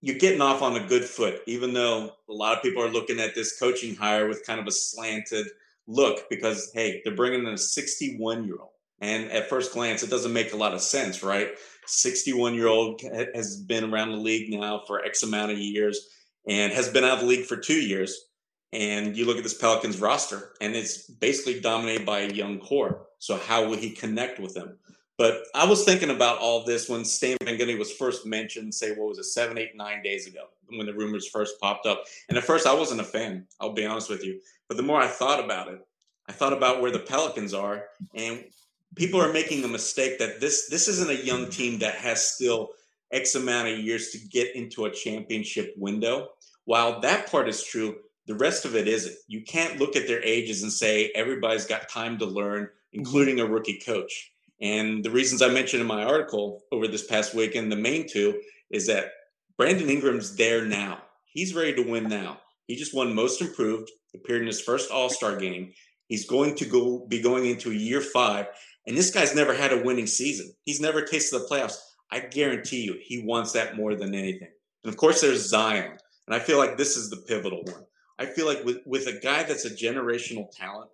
you're 0.00 0.18
getting 0.18 0.40
off 0.40 0.62
on 0.62 0.76
a 0.76 0.86
good 0.86 1.04
foot, 1.04 1.40
even 1.46 1.72
though 1.72 2.12
a 2.28 2.32
lot 2.32 2.56
of 2.56 2.62
people 2.62 2.82
are 2.82 2.90
looking 2.90 3.20
at 3.20 3.34
this 3.34 3.58
coaching 3.58 3.94
hire 3.94 4.28
with 4.28 4.46
kind 4.46 4.58
of 4.58 4.66
a 4.66 4.72
slanted 4.72 5.46
look 5.86 6.28
because, 6.30 6.70
hey, 6.74 7.02
they're 7.04 7.14
bringing 7.14 7.46
in 7.46 7.54
a 7.54 7.58
61 7.58 8.44
year 8.44 8.56
old. 8.60 8.70
And 9.02 9.30
at 9.30 9.48
first 9.48 9.72
glance, 9.72 10.02
it 10.02 10.10
doesn't 10.10 10.32
make 10.32 10.52
a 10.52 10.56
lot 10.56 10.74
of 10.74 10.82
sense, 10.82 11.22
right? 11.22 11.50
61 11.86 12.54
year 12.54 12.68
old 12.68 13.00
has 13.34 13.56
been 13.56 13.92
around 13.92 14.10
the 14.10 14.18
league 14.18 14.50
now 14.50 14.82
for 14.86 15.04
X 15.04 15.22
amount 15.22 15.52
of 15.52 15.58
years 15.58 16.08
and 16.48 16.72
has 16.72 16.88
been 16.88 17.04
out 17.04 17.14
of 17.14 17.20
the 17.20 17.26
league 17.26 17.46
for 17.46 17.56
two 17.56 17.80
years. 17.80 18.26
And 18.72 19.16
you 19.16 19.26
look 19.26 19.36
at 19.36 19.42
this 19.42 19.54
Pelicans 19.54 20.00
roster, 20.00 20.52
and 20.60 20.76
it's 20.76 21.02
basically 21.10 21.60
dominated 21.60 22.06
by 22.06 22.20
a 22.20 22.32
young 22.32 22.60
core. 22.60 23.06
So 23.18 23.36
how 23.36 23.66
will 23.66 23.76
he 23.76 23.90
connect 23.90 24.38
with 24.38 24.54
them? 24.54 24.78
But 25.20 25.42
I 25.54 25.66
was 25.66 25.84
thinking 25.84 26.08
about 26.08 26.38
all 26.38 26.64
this 26.64 26.88
when 26.88 27.04
Stan 27.04 27.36
Van 27.44 27.58
Gundy 27.58 27.78
was 27.78 27.92
first 27.92 28.24
mentioned, 28.24 28.74
say, 28.74 28.92
what 28.92 29.06
was 29.06 29.18
it, 29.18 29.24
seven, 29.24 29.58
eight, 29.58 29.76
nine 29.76 30.02
days 30.02 30.26
ago, 30.26 30.44
when 30.68 30.86
the 30.86 30.94
rumors 30.94 31.28
first 31.28 31.60
popped 31.60 31.84
up. 31.84 32.04
And 32.30 32.38
at 32.38 32.44
first, 32.44 32.66
I 32.66 32.72
wasn't 32.72 33.02
a 33.02 33.04
fan, 33.04 33.46
I'll 33.60 33.74
be 33.74 33.84
honest 33.84 34.08
with 34.08 34.24
you. 34.24 34.40
But 34.66 34.78
the 34.78 34.82
more 34.82 34.98
I 34.98 35.08
thought 35.08 35.44
about 35.44 35.68
it, 35.68 35.86
I 36.26 36.32
thought 36.32 36.54
about 36.54 36.80
where 36.80 36.90
the 36.90 37.00
Pelicans 37.00 37.52
are 37.52 37.84
and 38.14 38.46
people 38.94 39.20
are 39.20 39.30
making 39.30 39.62
a 39.62 39.68
mistake 39.68 40.18
that 40.20 40.40
this 40.40 40.70
this 40.70 40.88
isn't 40.88 41.10
a 41.10 41.22
young 41.22 41.50
team 41.50 41.78
that 41.80 41.96
has 41.96 42.30
still 42.30 42.70
X 43.12 43.34
amount 43.34 43.68
of 43.68 43.78
years 43.78 44.12
to 44.12 44.18
get 44.28 44.56
into 44.56 44.86
a 44.86 44.90
championship 44.90 45.74
window. 45.76 46.30
While 46.64 46.98
that 47.00 47.30
part 47.30 47.46
is 47.46 47.62
true, 47.62 47.96
the 48.24 48.36
rest 48.36 48.64
of 48.64 48.74
it 48.74 48.88
isn't. 48.88 49.16
You 49.28 49.42
can't 49.42 49.78
look 49.78 49.96
at 49.96 50.06
their 50.06 50.22
ages 50.22 50.62
and 50.62 50.72
say 50.72 51.12
everybody's 51.14 51.66
got 51.66 51.90
time 51.90 52.16
to 52.20 52.24
learn, 52.24 52.70
including 52.94 53.40
a 53.40 53.44
rookie 53.44 53.82
coach. 53.84 54.29
And 54.60 55.02
the 55.02 55.10
reasons 55.10 55.42
I 55.42 55.48
mentioned 55.48 55.80
in 55.80 55.86
my 55.86 56.04
article 56.04 56.62
over 56.70 56.86
this 56.86 57.06
past 57.06 57.34
weekend, 57.34 57.72
the 57.72 57.76
main 57.76 58.06
two 58.08 58.40
is 58.70 58.86
that 58.86 59.12
Brandon 59.56 59.88
Ingram's 59.88 60.36
there 60.36 60.64
now. 60.64 61.02
He's 61.24 61.54
ready 61.54 61.74
to 61.74 61.82
win 61.82 62.08
now. 62.08 62.40
He 62.66 62.76
just 62.76 62.94
won 62.94 63.14
most 63.14 63.40
improved, 63.40 63.90
appeared 64.14 64.42
in 64.42 64.46
his 64.46 64.60
first 64.60 64.90
All 64.90 65.08
Star 65.08 65.36
game. 65.36 65.72
He's 66.08 66.26
going 66.26 66.56
to 66.56 66.64
go 66.66 67.06
be 67.06 67.22
going 67.22 67.46
into 67.46 67.70
a 67.70 67.74
year 67.74 68.00
five, 68.00 68.46
and 68.86 68.96
this 68.96 69.10
guy's 69.10 69.34
never 69.34 69.54
had 69.54 69.72
a 69.72 69.82
winning 69.82 70.06
season. 70.06 70.52
He's 70.64 70.80
never 70.80 71.02
tasted 71.02 71.38
the 71.38 71.46
playoffs. 71.46 71.78
I 72.10 72.20
guarantee 72.20 72.82
you, 72.82 72.96
he 73.00 73.22
wants 73.24 73.52
that 73.52 73.76
more 73.76 73.94
than 73.94 74.14
anything. 74.14 74.48
And 74.84 74.92
of 74.92 74.96
course, 74.96 75.20
there's 75.20 75.48
Zion, 75.48 75.96
and 76.26 76.34
I 76.34 76.40
feel 76.40 76.58
like 76.58 76.76
this 76.76 76.96
is 76.96 77.10
the 77.10 77.24
pivotal 77.28 77.62
one. 77.64 77.84
I 78.18 78.26
feel 78.26 78.46
like 78.46 78.64
with 78.64 78.78
with 78.86 79.06
a 79.06 79.20
guy 79.20 79.44
that's 79.44 79.64
a 79.64 79.70
generational 79.70 80.50
talent 80.50 80.90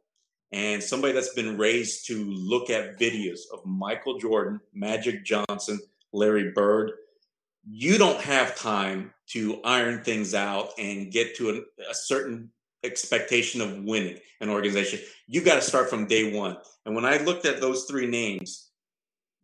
and 0.57 0.83
somebody 0.83 1.13
that's 1.13 1.35
been 1.35 1.59
raised 1.59 2.07
to 2.07 2.25
look 2.25 2.71
at 2.71 2.99
videos 2.99 3.41
of 3.53 3.61
Michael 3.67 4.19
Jordan, 4.19 4.59
Magic 4.73 5.23
Johnson, 5.23 5.79
Larry 6.15 6.51
Bird, 6.53 6.93
you 7.69 7.99
don't 7.99 8.23
have 8.23 8.57
time 8.57 9.13
to 9.33 9.61
iron 9.65 10.03
things 10.03 10.33
out 10.33 10.71
and 10.79 11.13
get 11.13 11.37
to 11.37 11.51
a, 11.51 11.91
a 11.91 11.95
certain 11.95 12.51
expectation 12.85 13.61
of 13.61 13.85
winning 13.85 14.17
an 14.41 14.49
organization. 14.49 14.99
You 15.27 15.43
got 15.43 15.57
to 15.57 15.61
start 15.61 15.91
from 15.91 16.07
day 16.07 16.35
one. 16.35 16.57
And 16.87 16.95
when 16.95 17.05
I 17.05 17.19
looked 17.19 17.45
at 17.45 17.61
those 17.61 17.85
three 17.85 18.07
names, 18.07 18.71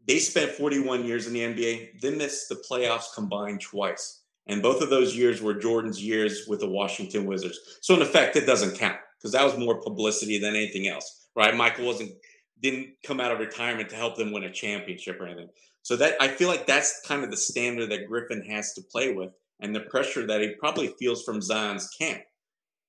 they 0.08 0.18
spent 0.18 0.52
41 0.52 1.04
years 1.04 1.26
in 1.26 1.34
the 1.34 1.40
NBA. 1.40 2.00
They 2.00 2.14
missed 2.14 2.48
the 2.48 2.64
playoffs 2.70 3.14
combined 3.14 3.60
twice. 3.60 4.22
And 4.46 4.62
both 4.62 4.80
of 4.80 4.88
those 4.88 5.14
years 5.14 5.42
were 5.42 5.52
Jordan's 5.52 6.02
years 6.02 6.46
with 6.48 6.60
the 6.60 6.70
Washington 6.70 7.26
Wizards. 7.26 7.58
So 7.82 7.94
in 7.94 8.00
effect, 8.00 8.36
it 8.36 8.46
doesn't 8.46 8.78
count 8.78 8.96
because 9.22 9.32
that 9.32 9.44
was 9.44 9.56
more 9.56 9.80
publicity 9.80 10.38
than 10.38 10.56
anything 10.56 10.88
else, 10.88 11.28
right? 11.36 11.56
Michael 11.56 11.86
wasn't 11.86 12.12
didn't 12.60 12.90
come 13.04 13.20
out 13.20 13.32
of 13.32 13.38
retirement 13.38 13.88
to 13.90 13.96
help 13.96 14.16
them 14.16 14.32
win 14.32 14.44
a 14.44 14.52
championship 14.52 15.20
or 15.20 15.26
anything. 15.26 15.48
So 15.82 15.96
that 15.96 16.14
I 16.20 16.28
feel 16.28 16.48
like 16.48 16.66
that's 16.66 17.02
kind 17.06 17.24
of 17.24 17.30
the 17.30 17.36
standard 17.36 17.90
that 17.90 18.06
Griffin 18.06 18.42
has 18.42 18.72
to 18.74 18.82
play 18.82 19.12
with, 19.12 19.32
and 19.60 19.74
the 19.74 19.80
pressure 19.80 20.26
that 20.26 20.40
he 20.40 20.54
probably 20.58 20.94
feels 20.98 21.22
from 21.24 21.40
Zion's 21.40 21.88
camp. 21.88 22.22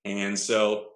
And 0.06 0.38
so 0.38 0.88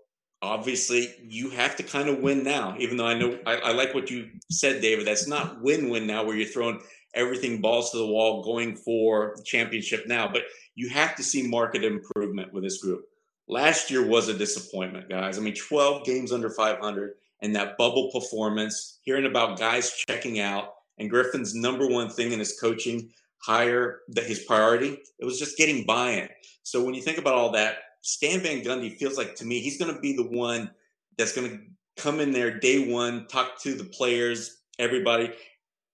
obviously 0.41 1.13
you 1.23 1.49
have 1.49 1.75
to 1.77 1.83
kind 1.83 2.09
of 2.09 2.19
win 2.19 2.43
now, 2.43 2.75
even 2.77 2.97
though 2.97 3.07
I 3.07 3.17
know 3.17 3.39
I, 3.45 3.55
I 3.57 3.71
like 3.71 3.93
what 3.93 4.11
you 4.11 4.29
said, 4.51 4.81
David. 4.81 5.07
That's 5.07 5.27
not 5.27 5.61
win-win 5.61 6.05
now 6.05 6.23
where 6.23 6.35
you're 6.35 6.47
throwing 6.47 6.79
everything 7.15 7.61
balls 7.61 7.91
to 7.91 7.97
the 7.97 8.05
wall 8.05 8.43
going 8.43 8.75
for 8.75 9.33
the 9.35 9.43
championship 9.43 10.07
now, 10.07 10.27
but 10.27 10.43
you 10.75 10.89
have 10.89 11.15
to 11.15 11.23
see 11.23 11.47
market 11.47 11.83
improvement 11.83 12.53
with 12.53 12.63
this 12.63 12.81
group. 12.81 13.05
Last 13.47 13.89
year 13.89 14.05
was 14.05 14.27
a 14.27 14.37
disappointment, 14.37 15.09
guys. 15.09 15.37
I 15.37 15.41
mean, 15.41 15.55
12 15.55 16.05
games 16.05 16.31
under 16.31 16.49
500 16.49 17.13
and 17.41 17.55
that 17.55 17.77
bubble 17.77 18.11
performance, 18.11 18.99
hearing 19.03 19.25
about 19.25 19.57
guys 19.57 19.93
checking 20.07 20.39
out 20.39 20.73
and 20.97 21.09
Griffin's 21.09 21.55
number 21.55 21.87
one 21.87 22.09
thing 22.09 22.31
in 22.31 22.39
his 22.39 22.59
coaching 22.59 23.09
hire 23.39 24.01
that 24.09 24.25
his 24.25 24.39
priority, 24.39 24.97
it 25.19 25.25
was 25.25 25.39
just 25.39 25.57
getting 25.57 25.85
buy-in. 25.85 26.27
So 26.63 26.83
when 26.83 26.93
you 26.93 27.01
think 27.01 27.17
about 27.17 27.35
all 27.35 27.51
that, 27.51 27.77
Stan 28.01 28.41
Van 28.41 28.63
Gundy 28.63 28.97
feels 28.97 29.17
like 29.17 29.35
to 29.35 29.45
me 29.45 29.59
he's 29.59 29.77
going 29.77 29.93
to 29.93 30.01
be 30.01 30.15
the 30.15 30.27
one 30.27 30.71
that's 31.17 31.35
going 31.35 31.49
to 31.49 31.59
come 32.01 32.19
in 32.19 32.31
there 32.31 32.59
day 32.59 32.91
one, 32.91 33.27
talk 33.27 33.61
to 33.61 33.75
the 33.75 33.83
players, 33.83 34.63
everybody. 34.79 35.31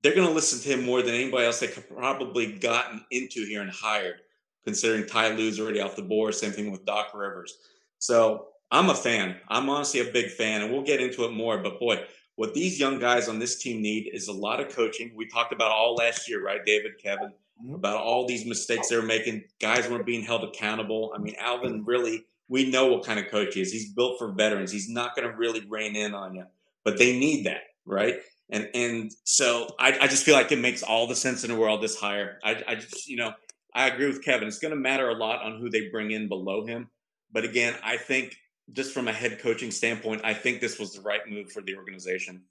They're 0.02 0.16
going 0.16 0.28
to 0.28 0.34
listen 0.34 0.60
to 0.60 0.70
him 0.70 0.86
more 0.86 1.02
than 1.02 1.16
anybody 1.16 1.46
else 1.46 1.60
they 1.60 1.68
could 1.68 1.90
probably 1.90 2.54
gotten 2.54 3.06
into 3.12 3.46
here 3.46 3.62
and 3.62 3.72
hired 3.72 4.16
considering 4.64 5.06
Ty 5.08 5.36
Lue's 5.36 5.60
already 5.60 5.82
off 5.82 5.96
the 5.96 6.02
board. 6.02 6.36
Same 6.36 6.52
thing 6.52 6.72
with 6.72 6.86
Doc 6.86 7.12
Rivers. 7.14 7.58
So 8.00 8.48
I'm 8.72 8.90
a 8.90 8.96
fan. 8.96 9.38
I'm 9.50 9.70
honestly 9.70 10.00
a 10.00 10.12
big 10.12 10.32
fan, 10.32 10.62
and 10.62 10.72
we'll 10.72 10.84
get 10.84 11.02
into 11.02 11.26
it 11.26 11.32
more. 11.32 11.60
But 11.60 11.80
boy, 11.80 12.04
what 12.36 12.54
these 12.54 12.80
young 12.80 13.00
guys 13.00 13.30
on 13.30 13.40
this 13.40 13.62
team 13.62 13.82
need 13.82 14.10
is 14.12 14.28
a 14.28 14.34
lot 14.34 14.60
of 14.60 14.70
coaching. 14.70 15.12
We 15.16 15.28
talked 15.28 15.54
about 15.54 15.72
all 15.72 15.96
last 15.96 16.28
year, 16.28 16.44
right, 16.44 16.66
David, 16.66 16.94
Kevin, 17.02 17.32
about 17.74 17.98
all 17.98 18.28
these 18.28 18.46
mistakes 18.46 18.90
they 18.90 18.96
were 18.96 19.04
making. 19.04 19.44
Guys 19.62 19.88
weren't 19.88 20.06
being 20.06 20.24
held 20.24 20.44
accountable. 20.44 21.14
I 21.16 21.20
mean, 21.20 21.36
Alvin 21.40 21.86
really, 21.86 22.26
we 22.48 22.70
know 22.70 22.88
what 22.88 23.06
kind 23.06 23.20
of 23.20 23.30
coach 23.30 23.54
he 23.54 23.62
is. 23.62 23.72
He's 23.72 23.94
built 23.94 24.18
for 24.18 24.32
veterans. 24.32 24.72
He's 24.72 24.90
not 24.90 25.16
going 25.16 25.30
to 25.30 25.38
really 25.38 25.66
rein 25.70 25.96
in 25.96 26.14
on 26.16 26.36
you, 26.36 26.46
but 26.84 26.98
they 26.98 27.18
need 27.18 27.46
that, 27.46 27.62
right? 27.86 28.16
And 28.50 28.70
and 28.74 29.12
so 29.24 29.68
I, 29.80 29.98
I 30.02 30.08
just 30.08 30.24
feel 30.24 30.36
like 30.36 30.52
it 30.52 30.60
makes 30.60 30.84
all 30.84 31.08
the 31.08 31.16
sense 31.16 31.44
in 31.44 31.52
the 31.52 31.56
world 31.58 31.82
this 31.82 31.96
hire. 31.96 32.40
I, 32.44 32.62
I 32.68 32.76
just 32.76 33.08
you 33.08 33.18
know 33.18 33.34
I 33.76 33.88
agree 33.88 34.08
with 34.08 34.24
Kevin. 34.24 34.48
It's 34.48 34.60
going 34.60 34.74
to 34.74 34.80
matter 34.80 35.10
a 35.10 35.16
lot 35.16 35.42
on 35.42 35.60
who 35.60 35.70
they 35.70 35.90
bring 35.90 36.12
in 36.12 36.28
below 36.28 36.66
him. 36.66 36.90
But 37.32 37.44
again, 37.44 37.76
I 37.84 37.98
think 37.98 38.38
just 38.72 38.94
from 38.94 39.08
a 39.08 39.14
head 39.14 39.40
coaching 39.40 39.72
standpoint, 39.72 40.22
I 40.24 40.34
think 40.34 40.62
this 40.62 40.80
was 40.80 40.94
the 40.94 41.02
right 41.02 41.22
move 41.28 41.52
for 41.52 41.62
the 41.62 41.76
organization. 41.76 42.44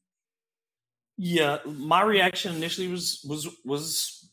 Yeah, 1.16 1.58
my 1.64 2.02
reaction 2.02 2.54
initially 2.56 2.88
was 2.88 3.24
was 3.28 3.48
was 3.64 4.30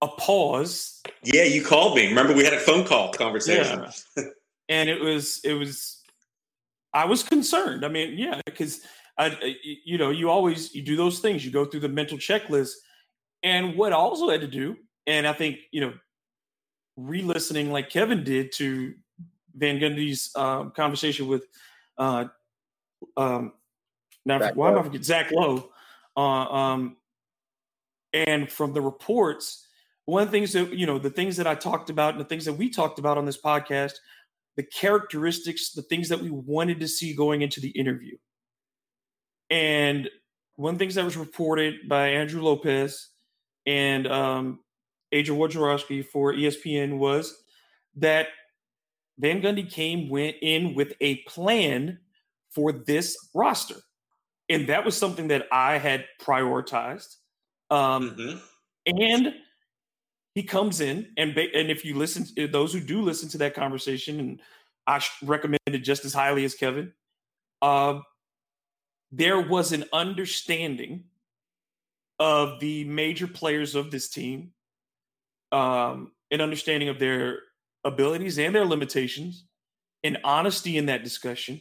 a 0.00 0.08
pause. 0.08 1.02
Yeah, 1.22 1.44
you 1.44 1.64
called 1.64 1.96
me. 1.96 2.08
Remember 2.08 2.32
we 2.32 2.44
had 2.44 2.54
a 2.54 2.60
phone 2.60 2.84
call 2.84 3.12
conversation. 3.12 3.84
Yeah. 4.16 4.24
and 4.68 4.88
it 4.88 5.00
was 5.00 5.40
it 5.44 5.54
was 5.54 6.02
I 6.94 7.04
was 7.04 7.22
concerned. 7.22 7.84
I 7.84 7.88
mean, 7.88 8.16
yeah, 8.16 8.40
because 8.46 8.80
I 9.18 9.56
you 9.84 9.98
know, 9.98 10.10
you 10.10 10.30
always 10.30 10.74
you 10.74 10.82
do 10.82 10.96
those 10.96 11.18
things. 11.18 11.44
You 11.44 11.50
go 11.50 11.64
through 11.64 11.80
the 11.80 11.88
mental 11.88 12.18
checklist. 12.18 12.72
And 13.42 13.76
what 13.76 13.92
I 13.92 13.96
also 13.96 14.30
had 14.30 14.40
to 14.40 14.48
do, 14.48 14.76
and 15.06 15.26
I 15.26 15.32
think, 15.32 15.58
you 15.70 15.80
know, 15.80 15.92
re-listening 16.96 17.70
like 17.70 17.90
Kevin 17.90 18.24
did 18.24 18.52
to 18.52 18.94
Van 19.54 19.78
Gundy's 19.78 20.30
um, 20.36 20.70
conversation 20.70 21.28
with 21.28 21.46
uh, 21.98 22.26
um, 23.16 23.52
now 24.24 24.38
Zach 24.38 24.56
why 24.56 24.70
am 24.70 24.78
I 24.78 24.82
forget 24.82 25.04
Zach 25.04 25.30
Lowe, 25.32 25.70
uh, 26.16 26.20
um, 26.20 26.96
and 28.12 28.50
from 28.50 28.72
the 28.72 28.80
reports, 28.80 29.66
one 30.04 30.22
of 30.22 30.28
the 30.28 30.32
things 30.32 30.52
that 30.52 30.72
you 30.72 30.86
know 30.86 30.98
the 30.98 31.10
things 31.10 31.36
that 31.36 31.46
I 31.46 31.54
talked 31.54 31.90
about 31.90 32.14
and 32.14 32.20
the 32.20 32.28
things 32.28 32.44
that 32.44 32.54
we 32.54 32.70
talked 32.70 32.98
about 32.98 33.18
on 33.18 33.24
this 33.24 33.40
podcast, 33.40 33.94
the 34.56 34.62
characteristics, 34.62 35.72
the 35.72 35.82
things 35.82 36.08
that 36.08 36.20
we 36.20 36.30
wanted 36.30 36.80
to 36.80 36.88
see 36.88 37.14
going 37.14 37.42
into 37.42 37.60
the 37.60 37.70
interview, 37.70 38.16
and 39.48 40.10
one 40.56 40.74
of 40.74 40.78
the 40.78 40.82
things 40.82 40.94
that 40.96 41.04
was 41.04 41.16
reported 41.16 41.88
by 41.88 42.08
Andrew 42.08 42.42
Lopez 42.42 43.08
and 43.66 44.06
um, 44.06 44.60
Adrian 45.12 45.40
Wojnarowski 45.40 46.04
for 46.04 46.32
ESPN 46.32 46.98
was 46.98 47.42
that 47.96 48.28
Van 49.18 49.40
Gundy 49.40 49.70
came 49.70 50.08
went 50.08 50.36
in 50.42 50.74
with 50.74 50.94
a 51.00 51.22
plan 51.22 51.98
for 52.50 52.72
this 52.72 53.16
roster. 53.34 53.76
And 54.48 54.68
that 54.68 54.84
was 54.84 54.96
something 54.96 55.28
that 55.28 55.46
I 55.50 55.78
had 55.78 56.04
prioritized. 56.20 57.16
Um, 57.70 58.10
mm-hmm. 58.10 58.38
And 58.86 59.34
he 60.34 60.42
comes 60.42 60.80
in, 60.80 61.08
and 61.16 61.36
and 61.36 61.70
if 61.70 61.84
you 61.84 61.96
listen, 61.96 62.26
to, 62.36 62.46
those 62.46 62.72
who 62.72 62.80
do 62.80 63.00
listen 63.00 63.28
to 63.30 63.38
that 63.38 63.54
conversation, 63.54 64.20
and 64.20 64.40
I 64.86 65.00
recommend 65.22 65.60
it 65.66 65.78
just 65.78 66.04
as 66.04 66.12
highly 66.12 66.44
as 66.44 66.54
Kevin, 66.54 66.92
uh, 67.62 68.00
there 69.10 69.40
was 69.40 69.72
an 69.72 69.84
understanding 69.92 71.04
of 72.18 72.60
the 72.60 72.84
major 72.84 73.26
players 73.26 73.74
of 73.74 73.90
this 73.90 74.08
team 74.08 74.52
um, 75.52 76.12
an 76.30 76.40
understanding 76.40 76.88
of 76.88 76.98
their 76.98 77.38
abilities 77.84 78.38
and 78.38 78.54
their 78.54 78.64
limitations, 78.64 79.44
an 80.02 80.18
honesty 80.24 80.76
in 80.76 80.86
that 80.86 81.04
discussion, 81.04 81.60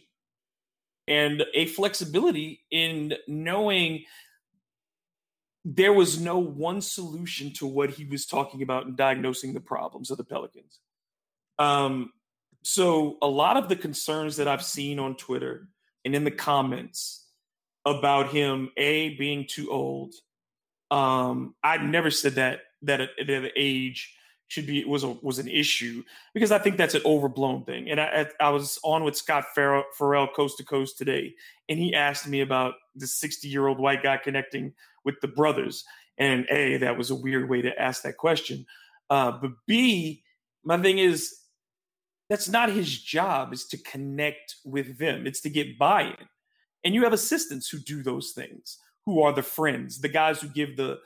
and 1.08 1.44
a 1.54 1.68
flexibility 1.68 2.62
in 2.72 3.14
knowing 3.28 4.06
there 5.64 5.94
was 5.94 6.20
no 6.20 6.38
one 6.38 6.82
solution 6.82 7.52
to 7.54 7.66
what 7.66 7.90
he 7.92 8.06
was 8.06 8.26
talking 8.26 8.62
about 8.62 8.86
and 8.86 8.96
diagnosing 8.96 9.54
the 9.54 9.60
problems 9.60 10.12
of 10.12 10.18
the 10.18 10.24
Pelicans. 10.24 10.80
Um, 11.58 12.12
so 12.64 13.18
a 13.22 13.28
lot 13.28 13.58
of 13.58 13.70
the 13.70 13.76
concerns 13.76 14.38
that 14.38 14.48
I've 14.48 14.64
seen 14.64 15.00
on 15.00 15.16
Twitter 15.16 15.68
and 16.04 16.16
in 16.16 16.24
the 16.24 16.32
comments 16.32 17.26
about 17.84 18.30
him, 18.30 18.72
a 18.78 19.16
being 19.16 19.46
too 19.48 19.72
old. 19.72 20.14
Um, 20.92 21.56
I've 21.64 21.82
never 21.82 22.12
said 22.12 22.36
that 22.36 22.62
that 22.86 23.02
at 23.02 23.10
that 23.28 23.52
age 23.56 24.16
should 24.48 24.68
be 24.68 24.84
was 24.86 25.04
a, 25.04 25.10
was 25.22 25.40
an 25.40 25.48
issue 25.48 26.04
because 26.34 26.52
I 26.52 26.60
think 26.60 26.78
that's 26.78 26.94
an 26.94 27.02
overblown 27.06 27.64
thing. 27.64 27.90
And 27.90 28.00
I 28.00 28.28
I 28.40 28.50
was 28.50 28.80
on 28.84 29.04
with 29.04 29.18
Scott 29.18 29.46
Ferrall, 29.56 29.84
Ferrall 29.98 30.28
coast 30.36 30.58
to 30.58 30.64
coast 30.64 30.98
today, 30.98 31.34
and 31.68 31.80
he 31.80 31.94
asked 31.94 32.28
me 32.28 32.42
about 32.42 32.76
the 32.96 33.08
60 33.08 33.48
year 33.48 33.68
old 33.68 33.80
white 33.80 34.04
guy 34.04 34.18
connecting 34.18 34.74
with 35.04 35.16
the 35.22 35.28
brothers. 35.28 35.84
And 36.18 36.46
a 36.50 36.78
that 36.78 36.98
was 36.98 37.12
a 37.12 37.16
weird 37.16 37.50
way 37.50 37.62
to 37.62 37.82
ask 37.82 38.04
that 38.04 38.18
question. 38.18 38.66
Uh, 39.10 39.32
but 39.32 39.52
b 39.68 40.24
my 40.64 40.82
thing 40.82 41.00
is 41.00 41.36
that's 42.30 42.50
not 42.50 42.70
his 42.70 43.02
job 43.02 43.54
is 43.54 43.66
to 43.68 43.78
connect 43.78 44.56
with 44.66 44.98
them. 44.98 45.28
It's 45.28 45.42
to 45.42 45.50
get 45.50 45.78
buy-in. 45.78 46.16
And 46.84 46.94
you 46.94 47.04
have 47.04 47.14
assistants 47.14 47.70
who 47.70 47.78
do 47.78 48.02
those 48.02 48.32
things, 48.32 48.80
who 49.06 49.22
are 49.22 49.34
the 49.34 49.44
friends, 49.44 50.00
the 50.00 50.10
guys 50.10 50.42
who 50.42 50.48
give 50.48 50.76
the 50.76 51.00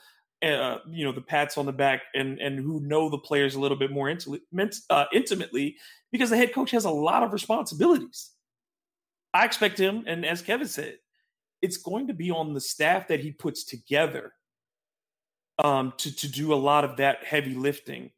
uh, 0.44 0.78
you 0.90 1.04
know 1.04 1.12
the 1.12 1.22
pats 1.22 1.58
on 1.58 1.66
the 1.66 1.74
back 1.74 2.04
and 2.16 2.40
and 2.40 2.60
who 2.60 2.80
know 2.82 3.10
the 3.10 3.18
players 3.18 3.56
a 3.56 3.60
little 3.60 3.78
bit 3.78 3.92
more 3.92 4.10
uh, 4.10 5.06
intimately 5.14 5.76
because 6.12 6.30
the 6.30 6.38
head 6.38 6.54
coach 6.54 6.72
has 6.72 6.86
a 6.86 6.90
lot 6.90 7.24
of 7.24 7.34
responsibilities. 7.34 8.32
I 9.34 9.46
expect 9.46 9.78
him, 9.78 10.06
and 10.08 10.26
as 10.26 10.42
Kevin 10.42 10.68
said, 10.68 10.98
it's 11.62 11.78
going 11.78 12.08
to 12.08 12.14
be 12.14 12.32
on 12.32 12.54
the 12.54 12.62
staff 12.62 13.08
that 13.10 13.20
he 13.20 13.32
puts 13.32 13.64
together 13.64 14.34
um, 15.64 15.94
to 15.98 16.16
to 16.16 16.28
do 16.28 16.54
a 16.54 16.56
lot 16.56 16.86
of 16.86 16.98
that 16.98 17.24
heavy 17.26 17.54
lifting. 17.54 18.12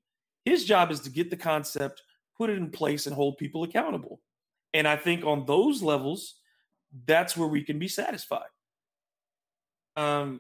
His 0.45 0.65
job 0.65 0.91
is 0.91 0.99
to 1.01 1.09
get 1.09 1.29
the 1.29 1.37
concept, 1.37 2.03
put 2.37 2.49
it 2.49 2.57
in 2.57 2.69
place, 2.69 3.07
and 3.07 3.15
hold 3.15 3.37
people 3.37 3.63
accountable. 3.63 4.21
And 4.73 4.87
I 4.87 4.95
think 4.95 5.25
on 5.25 5.45
those 5.45 5.81
levels, 5.81 6.35
that's 7.05 7.35
where 7.35 7.47
we 7.47 7.63
can 7.63 7.79
be 7.79 7.87
satisfied. 7.87 8.49
Um, 9.95 10.39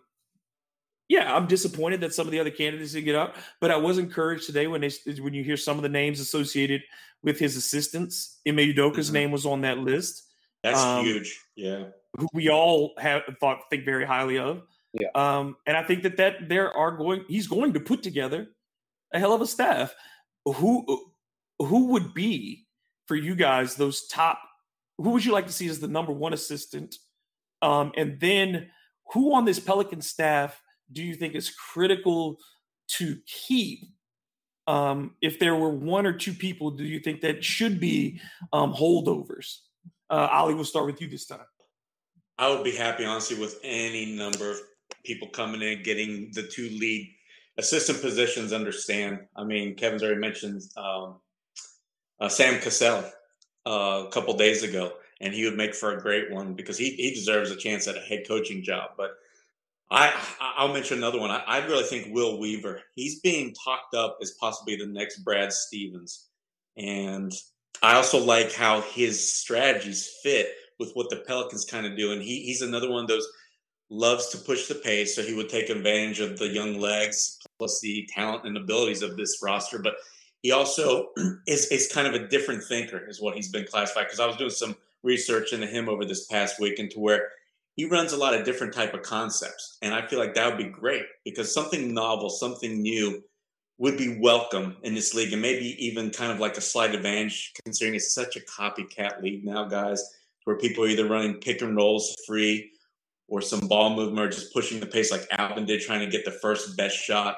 yeah, 1.11 1.35
I'm 1.35 1.45
disappointed 1.45 1.99
that 2.01 2.13
some 2.13 2.25
of 2.25 2.31
the 2.31 2.39
other 2.39 2.49
candidates 2.49 2.93
didn't 2.93 3.03
get 3.03 3.15
up, 3.15 3.35
but 3.59 3.69
I 3.69 3.75
was 3.75 3.97
encouraged 3.97 4.45
today 4.45 4.67
when 4.67 4.79
they 4.79 4.91
when 5.19 5.33
you 5.33 5.43
hear 5.43 5.57
some 5.57 5.75
of 5.75 5.83
the 5.83 5.89
names 5.89 6.21
associated 6.21 6.83
with 7.21 7.37
his 7.37 7.57
assistants. 7.57 8.39
Ime 8.47 8.55
Udoka's 8.55 9.07
mm-hmm. 9.07 9.15
name 9.15 9.31
was 9.31 9.45
on 9.45 9.59
that 9.61 9.77
list. 9.77 10.23
That's 10.63 10.79
um, 10.79 11.03
huge. 11.03 11.37
Yeah, 11.57 11.87
who 12.17 12.27
we 12.33 12.49
all 12.49 12.93
have 12.97 13.23
thought 13.41 13.69
think 13.69 13.83
very 13.83 14.05
highly 14.05 14.37
of. 14.37 14.63
Yeah, 14.93 15.09
um, 15.13 15.57
and 15.67 15.75
I 15.75 15.83
think 15.83 16.03
that 16.03 16.15
that 16.15 16.47
there 16.47 16.71
are 16.71 16.95
going. 16.95 17.25
He's 17.27 17.47
going 17.47 17.73
to 17.73 17.81
put 17.81 18.03
together 18.03 18.47
a 19.13 19.19
hell 19.19 19.33
of 19.33 19.41
a 19.41 19.47
staff. 19.47 19.93
Who 20.45 21.11
who 21.59 21.87
would 21.87 22.13
be 22.13 22.67
for 23.05 23.17
you 23.17 23.35
guys 23.35 23.75
those 23.75 24.07
top? 24.07 24.39
Who 24.97 25.09
would 25.09 25.25
you 25.25 25.33
like 25.33 25.47
to 25.47 25.53
see 25.53 25.67
as 25.67 25.81
the 25.81 25.89
number 25.89 26.13
one 26.13 26.31
assistant? 26.31 26.95
Um, 27.61 27.91
and 27.97 28.17
then 28.17 28.69
who 29.11 29.35
on 29.35 29.43
this 29.43 29.59
Pelican 29.59 30.01
staff? 30.01 30.61
Do 30.91 31.03
you 31.03 31.15
think 31.15 31.35
is 31.35 31.49
critical 31.49 32.37
to 32.97 33.17
keep? 33.25 33.83
Um, 34.67 35.15
if 35.21 35.39
there 35.39 35.55
were 35.55 35.69
one 35.69 36.05
or 36.05 36.13
two 36.13 36.33
people, 36.33 36.71
do 36.71 36.83
you 36.83 36.99
think 36.99 37.21
that 37.21 37.43
should 37.43 37.79
be 37.79 38.21
um, 38.53 38.73
holdovers? 38.73 39.57
Uh, 40.09 40.27
Ali, 40.31 40.53
we'll 40.53 40.65
start 40.65 40.85
with 40.85 41.01
you 41.01 41.09
this 41.09 41.25
time. 41.25 41.45
I 42.37 42.49
would 42.49 42.63
be 42.63 42.75
happy, 42.75 43.05
honestly, 43.05 43.39
with 43.39 43.59
any 43.63 44.15
number 44.15 44.51
of 44.51 44.59
people 45.05 45.27
coming 45.29 45.61
in, 45.61 45.83
getting 45.83 46.31
the 46.33 46.43
two 46.43 46.69
lead 46.69 47.13
assistant 47.57 48.01
positions. 48.01 48.53
Understand? 48.53 49.19
I 49.35 49.43
mean, 49.43 49.75
Kevin's 49.75 50.03
already 50.03 50.19
mentioned 50.19 50.61
um, 50.77 51.19
uh, 52.19 52.29
Sam 52.29 52.59
Cassell 52.59 53.03
uh, 53.65 54.05
a 54.07 54.09
couple 54.11 54.35
days 54.35 54.63
ago, 54.63 54.93
and 55.21 55.33
he 55.33 55.45
would 55.45 55.57
make 55.57 55.75
for 55.75 55.97
a 55.97 56.01
great 56.01 56.31
one 56.31 56.53
because 56.53 56.77
he 56.77 56.91
he 56.91 57.13
deserves 57.13 57.51
a 57.51 57.55
chance 57.55 57.87
at 57.87 57.97
a 57.97 58.01
head 58.01 58.23
coaching 58.27 58.63
job. 58.63 58.91
But 58.97 59.11
I 59.91 60.13
I'll 60.39 60.73
mention 60.73 60.97
another 60.97 61.19
one. 61.19 61.31
I, 61.31 61.43
I, 61.45 61.65
really 61.65 61.83
think 61.83 62.13
Will 62.13 62.39
Weaver. 62.39 62.81
He's 62.95 63.19
being 63.19 63.53
talked 63.53 63.93
up 63.93 64.17
as 64.21 64.31
possibly 64.39 64.77
the 64.77 64.85
next 64.85 65.19
Brad 65.19 65.51
Stevens, 65.51 66.29
and 66.77 67.33
I 67.83 67.95
also 67.95 68.17
like 68.17 68.53
how 68.53 68.81
his 68.81 69.33
strategies 69.33 70.09
fit 70.23 70.47
with 70.79 70.93
what 70.93 71.09
the 71.09 71.23
Pelicans 71.27 71.65
kind 71.65 71.85
of 71.85 71.97
do. 71.97 72.13
And 72.13 72.21
he 72.21 72.41
he's 72.43 72.61
another 72.61 72.89
one 72.89 73.03
of 73.03 73.09
those 73.09 73.27
loves 73.89 74.29
to 74.29 74.37
push 74.37 74.67
the 74.67 74.75
pace, 74.75 75.13
so 75.13 75.23
he 75.23 75.33
would 75.33 75.49
take 75.49 75.69
advantage 75.69 76.21
of 76.21 76.39
the 76.39 76.47
young 76.47 76.79
legs 76.79 77.39
plus 77.59 77.81
the 77.81 78.07
talent 78.13 78.45
and 78.45 78.55
abilities 78.55 79.01
of 79.01 79.17
this 79.17 79.39
roster. 79.43 79.79
But 79.79 79.95
he 80.41 80.53
also 80.53 81.09
is 81.47 81.65
is 81.67 81.91
kind 81.91 82.07
of 82.07 82.13
a 82.13 82.29
different 82.29 82.63
thinker, 82.63 83.05
is 83.09 83.21
what 83.21 83.35
he's 83.35 83.51
been 83.51 83.65
classified. 83.65 84.05
Because 84.05 84.21
I 84.21 84.27
was 84.27 84.37
doing 84.37 84.51
some 84.51 84.77
research 85.03 85.51
into 85.51 85.67
him 85.67 85.89
over 85.89 86.05
this 86.05 86.27
past 86.27 86.61
weekend 86.61 86.91
to 86.91 86.99
where 86.99 87.29
he 87.75 87.85
runs 87.85 88.13
a 88.13 88.17
lot 88.17 88.33
of 88.33 88.45
different 88.45 88.73
type 88.73 88.93
of 88.93 89.01
concepts 89.01 89.77
and 89.81 89.93
i 89.93 90.05
feel 90.05 90.19
like 90.19 90.33
that 90.33 90.47
would 90.47 90.63
be 90.63 90.69
great 90.69 91.03
because 91.25 91.53
something 91.53 91.93
novel 91.93 92.29
something 92.29 92.81
new 92.81 93.21
would 93.77 93.97
be 93.97 94.19
welcome 94.21 94.77
in 94.83 94.93
this 94.93 95.15
league 95.15 95.33
and 95.33 95.41
maybe 95.41 95.75
even 95.83 96.11
kind 96.11 96.31
of 96.31 96.39
like 96.39 96.55
a 96.55 96.61
slight 96.61 96.93
advantage 96.93 97.51
considering 97.63 97.95
it's 97.95 98.13
such 98.13 98.35
a 98.35 98.41
copycat 98.41 99.21
league 99.21 99.43
now 99.43 99.65
guys 99.65 100.03
where 100.43 100.57
people 100.57 100.83
are 100.83 100.87
either 100.87 101.07
running 101.07 101.35
pick 101.35 101.61
and 101.61 101.75
rolls 101.75 102.15
free 102.27 102.71
or 103.27 103.41
some 103.41 103.67
ball 103.67 103.95
movement 103.95 104.27
or 104.27 104.29
just 104.29 104.53
pushing 104.53 104.79
the 104.79 104.85
pace 104.85 105.11
like 105.11 105.27
alvin 105.31 105.65
did 105.65 105.81
trying 105.81 106.01
to 106.01 106.11
get 106.11 106.25
the 106.25 106.31
first 106.31 106.77
best 106.77 106.97
shot. 106.97 107.37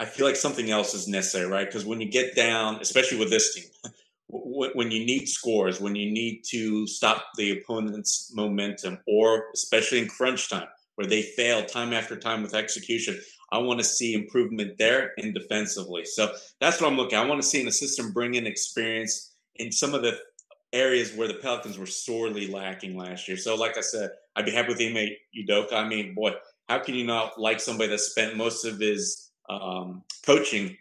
I 0.00 0.04
feel 0.04 0.26
like 0.26 0.36
something 0.36 0.70
else 0.70 0.94
is 0.94 1.08
necessary 1.08 1.50
right? 1.50 1.66
Because 1.66 1.84
when 1.84 2.00
you 2.00 2.10
get 2.10 2.34
down 2.34 2.76
especially 2.80 3.18
with 3.18 3.30
this 3.30 3.54
team 3.54 3.64
when 4.28 4.90
you 4.90 5.06
need 5.06 5.26
scores, 5.26 5.80
when 5.80 5.96
you 5.96 6.10
need 6.10 6.42
to 6.50 6.86
stop 6.86 7.24
the 7.36 7.58
opponent's 7.58 8.30
momentum, 8.34 8.98
or 9.06 9.46
especially 9.54 10.00
in 10.00 10.08
crunch 10.08 10.50
time 10.50 10.68
where 10.96 11.06
they 11.06 11.22
fail 11.22 11.64
time 11.64 11.92
after 11.92 12.16
time 12.16 12.42
with 12.42 12.54
execution, 12.54 13.18
I 13.52 13.58
want 13.58 13.78
to 13.78 13.84
see 13.84 14.14
improvement 14.14 14.76
there 14.78 15.12
and 15.16 15.32
defensively. 15.32 16.04
So 16.04 16.32
that's 16.60 16.80
what 16.80 16.90
I'm 16.90 16.96
looking. 16.96 17.18
I 17.18 17.24
want 17.24 17.40
to 17.40 17.46
see 17.46 17.62
an 17.62 17.68
assistant 17.68 18.12
bring 18.12 18.34
in 18.34 18.46
experience 18.46 19.34
in 19.56 19.72
some 19.72 19.94
of 19.94 20.02
the 20.02 20.18
areas 20.72 21.14
where 21.14 21.28
the 21.28 21.34
Pelicans 21.34 21.78
were 21.78 21.86
sorely 21.86 22.48
lacking 22.48 22.96
last 22.96 23.28
year. 23.28 23.36
So, 23.36 23.54
like 23.54 23.78
I 23.78 23.80
said, 23.80 24.10
I'd 24.36 24.44
be 24.44 24.50
happy 24.50 24.68
with 24.68 24.82
Ime 24.82 25.08
Udoka. 25.38 25.72
I 25.72 25.88
mean, 25.88 26.14
boy, 26.14 26.32
how 26.68 26.80
can 26.80 26.94
you 26.94 27.06
not 27.06 27.40
like 27.40 27.60
somebody 27.60 27.90
that 27.90 28.00
spent 28.00 28.36
most 28.36 28.64
of 28.64 28.78
his 28.78 29.30
um, 29.48 30.02
coaching 30.26 30.76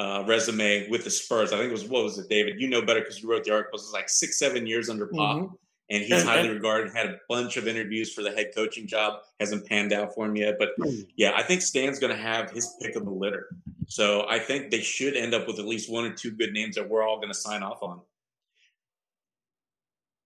uh, 0.00 0.24
resume 0.26 0.88
with 0.88 1.04
the 1.04 1.10
Spurs. 1.10 1.52
I 1.52 1.58
think 1.58 1.68
it 1.68 1.72
was 1.72 1.84
what 1.84 2.04
was 2.04 2.18
it, 2.18 2.30
David? 2.30 2.58
You 2.58 2.68
know 2.68 2.80
better 2.80 3.00
because 3.00 3.22
you 3.22 3.30
wrote 3.30 3.44
the 3.44 3.52
article. 3.52 3.78
It 3.78 3.82
was 3.82 3.92
like 3.92 4.08
six, 4.08 4.38
seven 4.38 4.66
years 4.66 4.88
under 4.88 5.06
Pop, 5.06 5.36
mm-hmm. 5.36 5.54
and 5.90 6.02
he's 6.02 6.22
highly 6.22 6.48
regarded. 6.48 6.94
Had 6.94 7.06
a 7.06 7.18
bunch 7.28 7.58
of 7.58 7.68
interviews 7.68 8.10
for 8.10 8.22
the 8.22 8.30
head 8.30 8.52
coaching 8.54 8.86
job. 8.86 9.20
Hasn't 9.38 9.66
panned 9.66 9.92
out 9.92 10.14
for 10.14 10.24
him 10.24 10.36
yet, 10.36 10.56
but 10.58 10.70
hmm. 10.78 11.00
yeah, 11.16 11.32
I 11.36 11.42
think 11.42 11.60
Stan's 11.60 11.98
going 11.98 12.16
to 12.16 12.20
have 12.20 12.50
his 12.50 12.74
pick 12.80 12.96
of 12.96 13.04
the 13.04 13.10
litter. 13.10 13.48
So 13.88 14.26
I 14.26 14.38
think 14.38 14.70
they 14.70 14.80
should 14.80 15.16
end 15.16 15.34
up 15.34 15.46
with 15.46 15.58
at 15.58 15.66
least 15.66 15.92
one 15.92 16.04
or 16.04 16.14
two 16.14 16.30
good 16.30 16.54
names 16.54 16.76
that 16.76 16.88
we're 16.88 17.06
all 17.06 17.16
going 17.16 17.28
to 17.28 17.34
sign 17.34 17.62
off 17.62 17.82
on. 17.82 18.00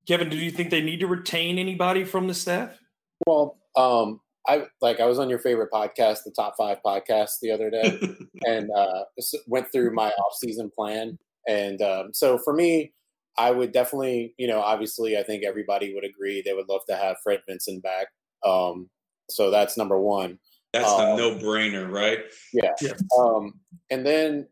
Kevin, 0.06 0.28
do 0.28 0.36
you 0.36 0.52
think 0.52 0.70
they 0.70 0.82
need 0.82 1.00
to 1.00 1.08
retain 1.08 1.58
anybody 1.58 2.04
from 2.04 2.28
the 2.28 2.34
staff? 2.34 2.78
Well, 3.26 3.58
um, 3.74 4.20
I 4.46 4.66
like 4.80 5.00
I 5.00 5.06
was 5.06 5.18
on 5.18 5.30
your 5.30 5.38
favorite 5.38 5.70
podcast, 5.72 6.24
the 6.24 6.32
Top 6.34 6.54
Five 6.56 6.78
podcast, 6.84 7.38
the 7.40 7.50
other 7.50 7.70
day, 7.70 7.98
and 8.46 8.70
uh, 8.76 9.04
went 9.46 9.72
through 9.72 9.94
my 9.94 10.10
off-season 10.10 10.70
plan. 10.76 11.18
And 11.48 11.80
um, 11.82 12.10
so 12.12 12.38
for 12.38 12.52
me, 12.52 12.92
I 13.36 13.50
would 13.50 13.72
definitely, 13.72 14.34
you 14.38 14.46
know, 14.46 14.60
obviously, 14.60 15.16
I 15.16 15.22
think 15.22 15.44
everybody 15.44 15.94
would 15.94 16.04
agree 16.04 16.42
they 16.42 16.54
would 16.54 16.68
love 16.68 16.82
to 16.88 16.96
have 16.96 17.16
Fred 17.22 17.40
Vincent 17.48 17.82
back. 17.82 18.08
Um, 18.44 18.90
so 19.30 19.50
that's 19.50 19.76
number 19.76 19.98
one. 19.98 20.38
That's 20.72 20.90
um, 20.90 21.00
a 21.00 21.16
no-brainer, 21.16 21.90
right? 21.90 22.20
Yeah. 22.52 22.72
yeah. 22.82 22.92
Um, 23.18 23.54
and 23.90 24.04
then 24.04 24.48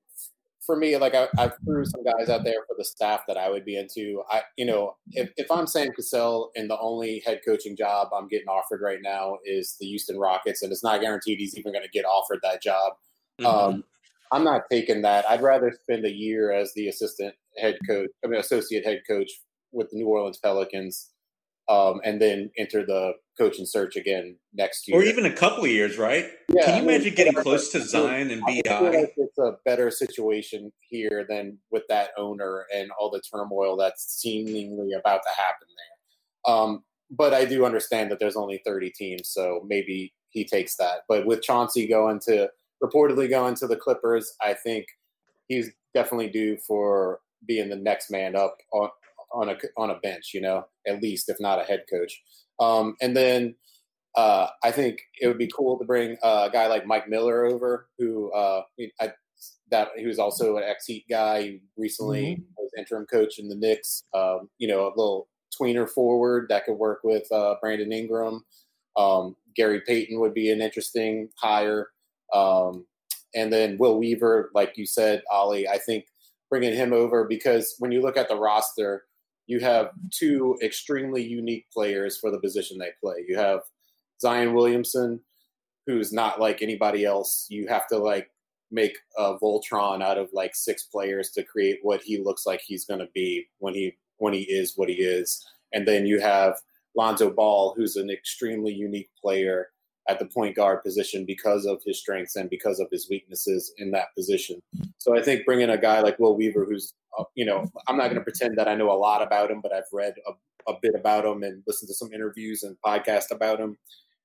for 0.65 0.77
me, 0.77 0.97
like 0.97 1.15
I, 1.15 1.29
I, 1.39 1.51
threw 1.65 1.85
some 1.85 2.05
guys 2.05 2.29
out 2.29 2.45
there 2.45 2.65
for 2.69 2.77
the 2.79 2.85
staff 2.85 3.23
that 3.27 3.37
I 3.37 3.51
would 3.51 3.65
be 3.65 3.77
into. 3.77 4.23
I, 4.31 4.43
you 4.57 4.65
know, 4.65 4.97
if, 5.11 5.31
if 5.37 5.51
I'm 5.51 5.67
Sam 5.67 5.91
Cassell 5.91 6.51
and 6.55 6.71
the 6.71 6.79
only 6.79 7.23
head 7.27 7.41
coaching 7.45 7.77
job 7.77 8.09
I'm 8.17 8.29
getting 8.29 8.49
offered 8.49 8.81
right 8.81 9.01
now 9.03 9.39
is 9.45 9.77
the 9.81 9.87
Houston 9.87 10.19
Rockets, 10.19 10.63
and 10.63 10.71
it's 10.71 10.85
not 10.85 11.01
guaranteed 11.01 11.39
he's 11.39 11.59
even 11.59 11.73
going 11.73 11.85
to 11.85 11.91
get 11.91 12.05
offered 12.05 12.39
that 12.43 12.63
job, 12.63 12.93
mm-hmm. 13.41 13.47
um, 13.47 13.85
I'm 14.31 14.45
not 14.45 14.63
taking 14.71 15.03
that. 15.03 15.29
I'd 15.29 15.43
rather 15.43 15.73
spend 15.83 16.05
a 16.05 16.13
year 16.13 16.53
as 16.53 16.73
the 16.75 16.89
assistant 16.89 17.35
head 17.59 17.79
coach, 17.87 18.11
I 18.25 18.29
mean, 18.29 18.41
associate 18.41 18.87
head 18.87 19.03
coach 19.09 19.31
with 19.73 19.91
the 19.91 19.97
New 19.97 20.07
Orleans 20.07 20.39
Pelicans 20.39 21.12
um, 21.69 22.01
and 22.05 22.21
then 22.21 22.51
enter 22.59 22.85
the 22.85 23.13
coaching 23.39 23.67
search 23.67 23.97
again 23.97 24.37
next 24.53 24.87
year, 24.87 24.99
or 24.99 25.03
even 25.03 25.25
a 25.25 25.33
couple 25.33 25.65
of 25.65 25.71
years, 25.71 25.97
right? 25.97 26.27
Yeah, 26.53 26.65
Can 26.65 26.85
you 26.85 26.91
I 26.91 26.95
imagine 26.95 27.15
getting 27.15 27.35
close 27.35 27.71
to 27.73 27.81
Zion 27.81 28.31
and 28.31 28.43
Bi? 28.43 28.63
Like 28.67 29.15
it's 29.17 29.39
a 29.39 29.57
better 29.65 29.91
situation 29.91 30.73
here 30.81 31.25
than 31.29 31.59
with 31.71 31.85
that 31.89 32.11
owner 32.19 32.67
and 32.75 32.91
all 32.99 33.11
the 33.11 33.23
turmoil 33.33 33.77
that's 33.77 34.05
seemingly 34.21 34.93
about 34.93 35.23
to 35.23 35.31
happen 35.37 35.69
there. 35.77 36.55
Um, 36.55 36.85
but 37.11 37.35
I 37.35 37.45
do 37.45 37.65
understand 37.65 38.11
that 38.11 38.19
there's 38.19 38.37
only 38.37 38.61
30 38.65 38.91
teams, 38.91 39.29
so 39.29 39.65
maybe 39.67 40.13
he 40.31 40.45
takes 40.45 40.77
that. 40.77 41.01
But 41.09 41.27
with 41.27 41.43
Chauncey 41.43 41.87
going 41.87 42.21
to 42.27 42.49
reportedly 42.83 43.31
going 43.31 43.55
to 43.57 43.67
the 43.67 43.77
Clippers, 43.77 44.35
I 44.43 44.55
think 44.55 44.87
he's 45.49 45.71
definitely 45.95 46.31
due 46.31 46.57
for 46.57 47.21
being 47.47 47.69
the 47.69 47.77
next 47.77 48.11
man 48.11 48.35
up 48.35 48.57
on, 48.73 48.89
on 49.35 49.49
a 49.49 49.57
on 49.77 49.91
a 49.91 49.99
bench, 49.99 50.31
you 50.35 50.41
know, 50.41 50.65
at 50.87 51.03
least 51.03 51.29
if 51.29 51.39
not 51.41 51.61
a 51.61 51.65
head 51.65 51.85
coach. 51.91 52.21
Um, 52.61 52.97
and 53.01 53.17
then 53.17 53.57
uh, 54.17 54.49
I 54.63 54.71
think 54.71 55.01
it 55.21 55.27
would 55.27 55.39
be 55.39 55.51
cool 55.55 55.79
to 55.79 55.85
bring 55.85 56.17
a 56.23 56.51
guy 56.53 56.67
like 56.67 56.87
Mike 56.87 57.09
Miller 57.09 57.47
over, 57.47 57.89
who 57.99 58.31
uh, 58.33 58.63
I, 59.01 59.13
that 59.71 59.89
he 59.97 60.07
was 60.07 60.19
also 60.19 60.57
an 60.57 60.65
ex 60.65 60.87
Heat 60.87 61.05
guy. 61.09 61.43
He 61.43 61.61
recently 61.77 62.35
mm-hmm. 62.35 62.43
was 62.57 62.71
interim 62.77 63.07
coach 63.07 63.39
in 63.39 63.49
the 63.49 63.57
Knicks. 63.57 64.05
Um, 64.15 64.51
you 64.59 64.69
know, 64.69 64.87
a 64.87 64.95
little 64.97 65.29
tweener 65.59 65.89
forward 65.89 66.47
that 66.49 66.65
could 66.65 66.77
work 66.79 67.01
with 67.03 67.31
uh, 67.33 67.55
Brandon 67.61 67.93
Ingram. 67.93 68.45
Um, 68.97 69.37
Gary 69.57 69.81
Payton 69.87 70.21
would 70.21 70.35
be 70.35 70.51
an 70.51 70.61
interesting 70.61 71.31
hire. 71.39 71.89
Um, 72.33 72.87
and 73.35 73.53
then 73.53 73.79
Will 73.79 73.99
Weaver, 73.99 74.51
like 74.55 74.77
you 74.77 74.87
said, 74.87 75.23
Ollie, 75.31 75.69
I 75.69 75.79
think 75.79 76.05
bringing 76.51 76.75
him 76.75 76.93
over 76.93 77.27
because 77.27 77.75
when 77.79 77.93
you 77.93 78.03
look 78.03 78.17
at 78.17 78.29
the 78.29 78.37
roster, 78.37 79.05
you 79.53 79.61
have 79.61 79.91
two 80.11 80.57
extremely 80.63 81.23
unique 81.23 81.67
players 81.71 82.17
for 82.17 82.31
the 82.31 82.41
position 82.41 82.79
they 82.79 82.93
play. 83.03 83.23
You 83.29 83.37
have 83.37 83.61
Zion 84.19 84.55
Williamson, 84.55 85.21
who's 85.87 86.11
not 86.11 86.41
like 86.41 86.63
anybody 86.63 87.05
else. 87.05 87.47
You 87.51 87.67
have 87.69 87.87
to 87.89 87.99
like 87.99 88.31
make 88.71 88.97
a 89.19 89.37
Voltron 89.37 90.03
out 90.03 90.17
of 90.17 90.31
like 90.33 90.55
six 90.55 90.85
players 90.85 91.33
to 91.33 91.43
create 91.43 91.81
what 91.83 92.01
he 92.01 92.17
looks 92.17 92.47
like 92.47 92.63
he's 92.63 92.87
going 92.87 93.01
to 93.01 93.11
be 93.15 93.47
when 93.59 93.75
he 93.75 93.93
when 94.17 94.33
he 94.33 94.41
is 94.41 94.73
what 94.77 94.89
he 94.89 94.95
is. 94.95 95.45
And 95.75 95.87
then 95.87 96.07
you 96.07 96.19
have 96.19 96.55
Lonzo 96.97 97.31
Ball, 97.31 97.75
who's 97.77 97.97
an 97.97 98.09
extremely 98.09 98.73
unique 98.73 99.11
player 99.21 99.69
at 100.09 100.19
the 100.19 100.27
point 100.27 100.57
guard 100.57 100.83
position 100.83 101.25
because 101.25 101.65
of 101.65 101.81
his 101.85 101.99
strengths 101.99 102.37
and 102.37 102.51
because 102.51 102.81
of 102.81 102.89
his 102.91 103.09
weaknesses 103.09 103.73
in 103.79 103.91
that 103.93 104.15
position. 104.17 104.61
So 104.99 105.17
I 105.17 105.23
think 105.23 105.45
bringing 105.45 105.71
a 105.71 105.79
guy 105.79 106.01
like 106.01 106.19
Will 106.19 106.37
Weaver, 106.37 106.65
who's, 106.65 106.93
uh, 107.19 107.25
you 107.35 107.45
know, 107.45 107.65
I'm 107.87 107.97
not 107.97 108.05
going 108.05 108.17
to 108.17 108.23
pretend 108.23 108.59
that 108.59 108.69
I 108.69 108.75
know 108.75 108.91
a 108.91 108.99
lot 108.99 109.23
about 109.23 109.51
him, 109.51 109.61
but 109.61 109.73
I've 109.73 109.85
read 109.93 110.15
a, 110.27 110.73
a 110.73 110.77
bit 110.83 110.95
about 110.97 111.25
him 111.25 111.43
and 111.43 111.63
listened 111.67 111.89
to 111.89 111.95
some 111.95 112.13
interviews 112.13 112.63
and 112.63 112.77
podcasts 112.85 113.31
about 113.31 113.61
him 113.61 113.77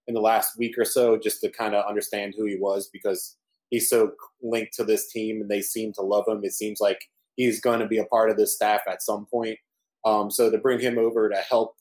in 0.07 0.13
the 0.13 0.21
last 0.21 0.57
week 0.57 0.77
or 0.77 0.85
so 0.85 1.17
just 1.17 1.41
to 1.41 1.49
kind 1.49 1.75
of 1.75 1.85
understand 1.87 2.33
who 2.35 2.45
he 2.45 2.57
was 2.57 2.89
because 2.91 3.35
he's 3.69 3.89
so 3.89 4.11
linked 4.41 4.73
to 4.73 4.83
this 4.83 5.11
team 5.11 5.41
and 5.41 5.49
they 5.49 5.61
seem 5.61 5.93
to 5.93 6.01
love 6.01 6.25
him. 6.27 6.41
It 6.43 6.53
seems 6.53 6.79
like 6.79 7.01
he's 7.35 7.61
going 7.61 7.79
to 7.81 7.87
be 7.87 7.97
a 7.97 8.05
part 8.05 8.29
of 8.29 8.37
this 8.37 8.55
staff 8.55 8.81
at 8.89 9.03
some 9.03 9.25
point. 9.25 9.59
Um, 10.05 10.31
so 10.31 10.49
to 10.49 10.57
bring 10.57 10.79
him 10.79 10.97
over 10.97 11.29
to 11.29 11.35
help 11.35 11.75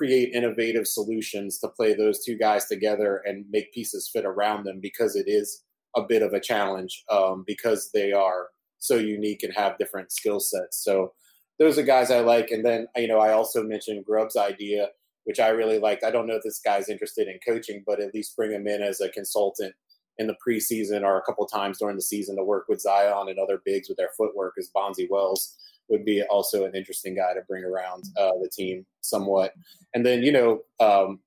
create 0.00 0.32
innovative 0.32 0.86
solutions 0.86 1.58
to 1.58 1.68
play 1.68 1.92
those 1.92 2.24
two 2.24 2.34
guys 2.34 2.64
together 2.64 3.20
and 3.26 3.44
make 3.50 3.70
pieces 3.74 4.08
fit 4.10 4.24
around 4.24 4.64
them 4.64 4.80
because 4.80 5.14
it 5.14 5.26
is 5.26 5.62
a 5.94 6.00
bit 6.00 6.22
of 6.22 6.32
a 6.32 6.40
challenge 6.40 7.04
um, 7.10 7.44
because 7.46 7.90
they 7.92 8.10
are 8.10 8.46
so 8.78 8.96
unique 8.96 9.42
and 9.42 9.52
have 9.54 9.76
different 9.76 10.10
skill 10.10 10.40
sets. 10.40 10.82
So 10.82 11.12
those 11.58 11.76
are 11.76 11.82
guys 11.82 12.10
I 12.10 12.20
like. 12.20 12.50
And 12.50 12.64
then, 12.64 12.86
you 12.96 13.08
know, 13.08 13.18
I 13.18 13.32
also 13.32 13.62
mentioned 13.62 14.06
Grubb's 14.06 14.38
idea, 14.38 14.88
which 15.24 15.38
I 15.38 15.48
really 15.48 15.78
liked. 15.78 16.02
I 16.02 16.10
don't 16.10 16.26
know 16.26 16.36
if 16.36 16.44
this 16.44 16.62
guy's 16.64 16.88
interested 16.88 17.28
in 17.28 17.38
coaching, 17.46 17.84
but 17.86 18.00
at 18.00 18.14
least 18.14 18.34
bring 18.34 18.52
him 18.52 18.66
in 18.66 18.80
as 18.80 19.02
a 19.02 19.10
consultant 19.10 19.74
in 20.16 20.28
the 20.28 20.36
preseason 20.46 21.02
or 21.02 21.18
a 21.18 21.22
couple 21.24 21.44
times 21.44 21.76
during 21.78 21.96
the 21.96 22.02
season 22.02 22.36
to 22.36 22.42
work 22.44 22.64
with 22.70 22.80
Zion 22.80 23.28
and 23.28 23.38
other 23.38 23.60
bigs 23.66 23.90
with 23.90 23.98
their 23.98 24.12
footwork 24.16 24.54
as 24.58 24.70
Bonzi 24.74 25.08
Wells 25.10 25.58
would 25.90 26.04
be 26.04 26.22
also 26.30 26.64
an 26.64 26.74
interesting 26.74 27.14
guy 27.14 27.34
to 27.34 27.42
bring 27.48 27.64
around 27.64 28.04
uh, 28.16 28.32
the 28.40 28.48
team 28.48 28.86
somewhat. 29.00 29.52
And 29.94 30.06
then, 30.06 30.22
you 30.22 30.32
know, 30.32 30.60
um, 30.78 31.20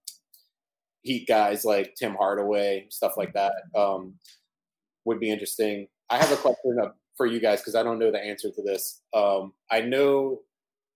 Heat 1.04 1.28
guys 1.28 1.65
like 1.65 1.95
Tim 1.95 2.15
Hardaway, 2.15 2.88
stuff 2.89 3.17
like 3.17 3.34
that 3.34 3.54
um, 3.76 4.13
would 5.04 5.19
be 5.19 5.30
interesting. 5.30 5.88
I 6.10 6.17
have 6.17 6.32
a 6.32 6.38
question 6.38 6.78
for 7.17 7.26
you 7.26 7.41
guys 7.41 7.60
because 7.60 7.76
I 7.76 7.84
don't 7.84 7.99
know 7.99 8.10
the 8.10 8.23
answer 8.23 8.49
to 8.49 8.62
this. 8.62 9.02
Um, 9.13 9.54
I 9.69 9.82
know 9.82 10.39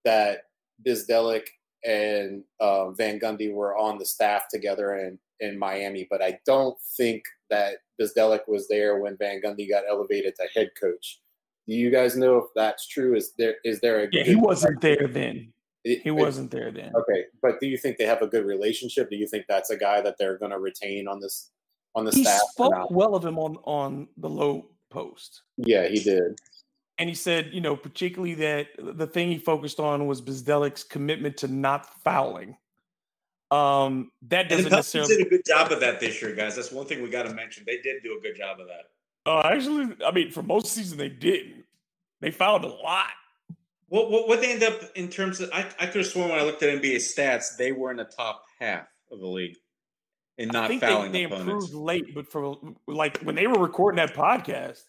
that 0.05 0.43
Bzdelik 0.85 1.47
and 1.83 2.43
uh, 2.59 2.91
Van 2.91 3.19
Gundy 3.19 3.53
were 3.53 3.77
on 3.77 3.97
the 3.97 4.05
staff 4.05 4.47
together 4.49 4.97
in, 4.97 5.19
in 5.39 5.59
Miami, 5.59 6.07
but 6.09 6.21
I 6.21 6.39
don't 6.45 6.77
think 6.95 7.23
that 7.49 7.75
Bzdelik 7.99 8.47
was 8.47 8.67
there 8.67 8.99
when 8.99 9.17
Van 9.17 9.41
Gundy 9.41 9.69
got 9.69 9.83
elevated 9.89 10.35
to 10.37 10.47
head 10.55 10.69
coach. 10.79 11.19
Do 11.67 11.75
you 11.75 11.89
guys 11.91 12.15
know 12.15 12.37
if 12.37 12.45
that's 12.55 12.87
true? 12.87 13.15
Is 13.15 13.33
there 13.37 13.55
is 13.63 13.79
there 13.81 14.05
a 14.05 14.07
yeah? 14.11 14.23
He 14.23 14.35
wasn't 14.35 14.81
there 14.81 15.07
then. 15.07 15.51
It, 15.83 16.01
he 16.01 16.11
wasn't 16.11 16.51
there 16.51 16.71
then. 16.71 16.91
Okay, 16.95 17.25
but 17.41 17.59
do 17.59 17.67
you 17.67 17.77
think 17.77 17.97
they 17.97 18.05
have 18.05 18.21
a 18.21 18.27
good 18.27 18.45
relationship? 18.45 19.09
Do 19.09 19.15
you 19.15 19.27
think 19.27 19.45
that's 19.47 19.69
a 19.69 19.77
guy 19.77 20.01
that 20.01 20.17
they're 20.17 20.37
going 20.37 20.51
to 20.51 20.59
retain 20.59 21.07
on 21.07 21.19
this 21.19 21.51
on 21.95 22.05
the 22.05 22.11
he 22.11 22.23
staff? 22.23 22.41
He 22.41 22.63
spoke 22.63 22.91
well 22.91 23.15
of 23.15 23.25
him 23.25 23.37
on 23.37 23.57
on 23.63 24.07
the 24.17 24.29
Lowe 24.29 24.69
Post. 24.89 25.43
Yeah, 25.57 25.87
he 25.87 25.99
did. 25.99 26.39
And 26.99 27.09
he 27.09 27.15
said, 27.15 27.49
you 27.53 27.61
know, 27.61 27.75
particularly 27.75 28.33
that 28.35 28.67
the 28.77 29.05
thing 29.05 29.29
he 29.29 29.37
focused 29.37 29.79
on 29.79 30.07
was 30.07 30.21
Bzdelik's 30.21 30.83
commitment 30.83 31.37
to 31.37 31.47
not 31.47 31.85
fouling. 32.03 32.57
Um, 33.51 34.11
that 34.23 34.49
doesn't 34.49 34.71
necessarily 34.71 35.15
did 35.15 35.27
a 35.27 35.29
good 35.29 35.45
job 35.45 35.71
of 35.71 35.79
that 35.81 35.99
this 35.99 36.21
year, 36.21 36.33
guys. 36.33 36.55
That's 36.55 36.71
one 36.71 36.85
thing 36.85 37.01
we 37.01 37.09
got 37.09 37.23
to 37.23 37.33
mention. 37.33 37.63
They 37.65 37.77
did 37.81 38.03
do 38.03 38.17
a 38.17 38.21
good 38.21 38.35
job 38.35 38.59
of 38.59 38.67
that. 38.67 38.89
Uh, 39.27 39.41
actually, 39.41 39.95
I 40.05 40.11
mean, 40.11 40.31
for 40.31 40.41
most 40.41 40.67
season 40.67 40.97
they 40.97 41.09
didn't. 41.09 41.65
They 42.21 42.31
fouled 42.31 42.63
a 42.63 42.69
lot. 42.69 43.11
What 43.89 44.09
what 44.09 44.27
what 44.27 44.41
they 44.41 44.53
end 44.53 44.63
up 44.63 44.81
in 44.95 45.09
terms 45.09 45.39
of? 45.39 45.49
I, 45.53 45.69
I 45.79 45.85
could 45.87 45.97
have 45.97 46.07
sworn 46.07 46.29
when 46.29 46.39
I 46.39 46.43
looked 46.43 46.63
at 46.63 46.81
NBA 46.81 46.95
stats, 46.95 47.57
they 47.57 47.71
were 47.71 47.91
in 47.91 47.97
the 47.97 48.05
top 48.05 48.43
half 48.59 48.87
of 49.11 49.19
the 49.19 49.27
league 49.27 49.57
in 50.37 50.49
not 50.49 50.71
fouling 50.79 51.11
they, 51.11 51.19
they 51.19 51.23
opponents. 51.25 51.65
improved 51.65 51.73
late, 51.73 52.15
but 52.15 52.31
for 52.31 52.55
like 52.87 53.19
when 53.19 53.35
they 53.35 53.47
were 53.47 53.59
recording 53.59 53.97
that 53.97 54.13
podcast, 54.13 54.81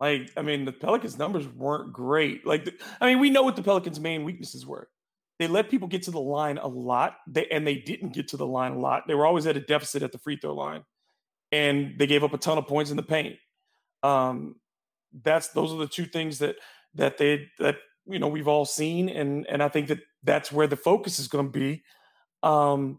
like 0.00 0.30
I 0.36 0.42
mean, 0.42 0.64
the 0.64 0.72
Pelicans' 0.72 1.18
numbers 1.18 1.46
weren't 1.46 1.92
great. 1.92 2.46
Like 2.46 2.64
the, 2.64 2.74
I 3.00 3.06
mean, 3.06 3.18
we 3.18 3.30
know 3.30 3.42
what 3.42 3.56
the 3.56 3.62
Pelicans' 3.62 4.00
main 4.00 4.24
weaknesses 4.24 4.66
were. 4.66 4.88
They 5.38 5.48
let 5.48 5.68
people 5.68 5.88
get 5.88 6.04
to 6.04 6.12
the 6.12 6.20
line 6.20 6.58
a 6.58 6.68
lot, 6.68 7.16
they, 7.26 7.46
and 7.48 7.66
they 7.66 7.74
didn't 7.74 8.14
get 8.14 8.28
to 8.28 8.36
the 8.36 8.46
line 8.46 8.72
a 8.72 8.78
lot. 8.78 9.02
They 9.08 9.14
were 9.14 9.26
always 9.26 9.46
at 9.46 9.56
a 9.56 9.60
deficit 9.60 10.02
at 10.02 10.12
the 10.12 10.18
free 10.18 10.38
throw 10.40 10.54
line, 10.54 10.84
and 11.50 11.98
they 11.98 12.06
gave 12.06 12.22
up 12.22 12.32
a 12.32 12.38
ton 12.38 12.56
of 12.56 12.68
points 12.68 12.90
in 12.90 12.96
the 12.96 13.02
paint. 13.02 13.36
Um, 14.04 14.56
that's 15.22 15.48
those 15.48 15.72
are 15.72 15.78
the 15.78 15.86
two 15.86 16.06
things 16.06 16.38
that 16.40 16.56
that 16.94 17.18
they 17.18 17.48
that 17.58 17.76
you 18.06 18.18
know 18.18 18.28
we've 18.28 18.48
all 18.48 18.64
seen, 18.64 19.08
and 19.08 19.46
and 19.48 19.62
I 19.62 19.68
think 19.68 19.88
that 19.88 20.00
that's 20.22 20.52
where 20.52 20.66
the 20.66 20.76
focus 20.76 21.18
is 21.18 21.28
going 21.28 21.46
to 21.46 21.58
be. 21.58 21.82
Um, 22.42 22.98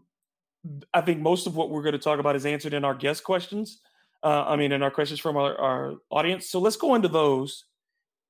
I 0.92 1.00
think 1.00 1.20
most 1.20 1.46
of 1.46 1.54
what 1.54 1.70
we're 1.70 1.82
going 1.82 1.92
to 1.92 1.98
talk 1.98 2.18
about 2.18 2.34
is 2.36 2.44
answered 2.44 2.74
in 2.74 2.84
our 2.84 2.94
guest 2.94 3.22
questions. 3.22 3.80
Uh, 4.22 4.44
I 4.46 4.56
mean, 4.56 4.72
in 4.72 4.82
our 4.82 4.90
questions 4.90 5.20
from 5.20 5.36
our, 5.36 5.56
our 5.56 5.94
audience. 6.10 6.48
So 6.50 6.58
let's 6.58 6.76
go 6.76 6.94
into 6.96 7.06
those, 7.08 7.64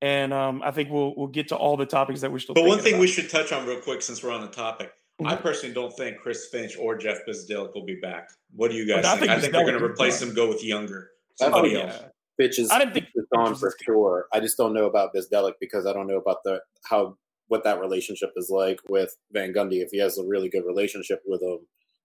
and 0.03 0.35
um, 0.35 0.61
I 0.63 0.71
think 0.71 0.91
we'll 0.91 1.15
we'll 1.17 1.29
get 1.29 1.49
to 1.49 1.57
all 1.57 1.77
the 1.77 1.87
topics 1.87 2.21
that 2.21 2.31
we're 2.31 2.41
still. 2.41 2.55
But 2.55 2.65
one 2.67 2.81
thing 2.81 2.95
about. 2.95 3.01
we 3.01 3.07
should 3.07 3.31
touch 3.31 3.53
on 3.53 3.67
real 3.67 3.81
quick, 3.81 4.03
since 4.03 4.23
we're 4.23 4.33
on 4.33 4.43
the 4.43 4.49
topic, 4.49 4.93
Mm-hmm. 5.21 5.33
I 5.33 5.37
personally 5.37 5.75
don't 5.75 5.97
think 5.97 6.19
Chris 6.19 6.49
Finch 6.53 6.77
or 6.79 6.95
Jeff 6.95 7.21
Bzdelik 7.27 7.75
will 7.75 7.87
be 7.87 7.95
back. 8.03 8.29
What 8.55 8.71
do 8.71 8.77
you 8.77 8.87
guys 8.87 8.97
But 8.97 9.07
I 9.07 9.11
think? 9.13 9.21
think 9.21 9.31
I 9.31 9.41
think 9.41 9.53
they're 9.55 9.65
going 9.65 9.79
to 9.79 9.85
replace 9.85 10.21
them. 10.21 10.35
go 10.35 10.47
with 10.47 10.63
younger 10.63 11.09
somebody 11.37 11.77
Oh, 11.77 11.87
else. 11.87 12.03
Fitch 12.37 12.59
is, 12.59 12.71
I 12.71 12.79
didn't 12.79 12.95
think 12.95 13.07
is 13.15 13.27
on 13.37 13.55
for 13.55 13.75
sure. 13.83 14.27
I 14.33 14.41
just 14.41 14.57
don't 14.57 14.75
know 14.75 14.87
about 14.87 15.15
Bzdelik 15.15 15.55
because 15.61 15.87
I 15.87 15.93
don't 15.93 16.07
know 16.07 16.19
about 16.19 16.39
the 16.45 16.61
how 16.85 17.17
what 17.49 17.65
that 17.65 17.81
relationship 17.81 18.33
is 18.37 18.51
like 18.51 18.81
with 18.89 19.17
Van 19.33 19.53
Gundy. 19.53 19.83
If 19.83 19.91
he 19.91 19.99
has 19.99 20.19
a 20.19 20.25
really 20.25 20.49
good 20.49 20.65
relationship 20.67 21.23
with 21.27 21.43
him, 21.43 21.59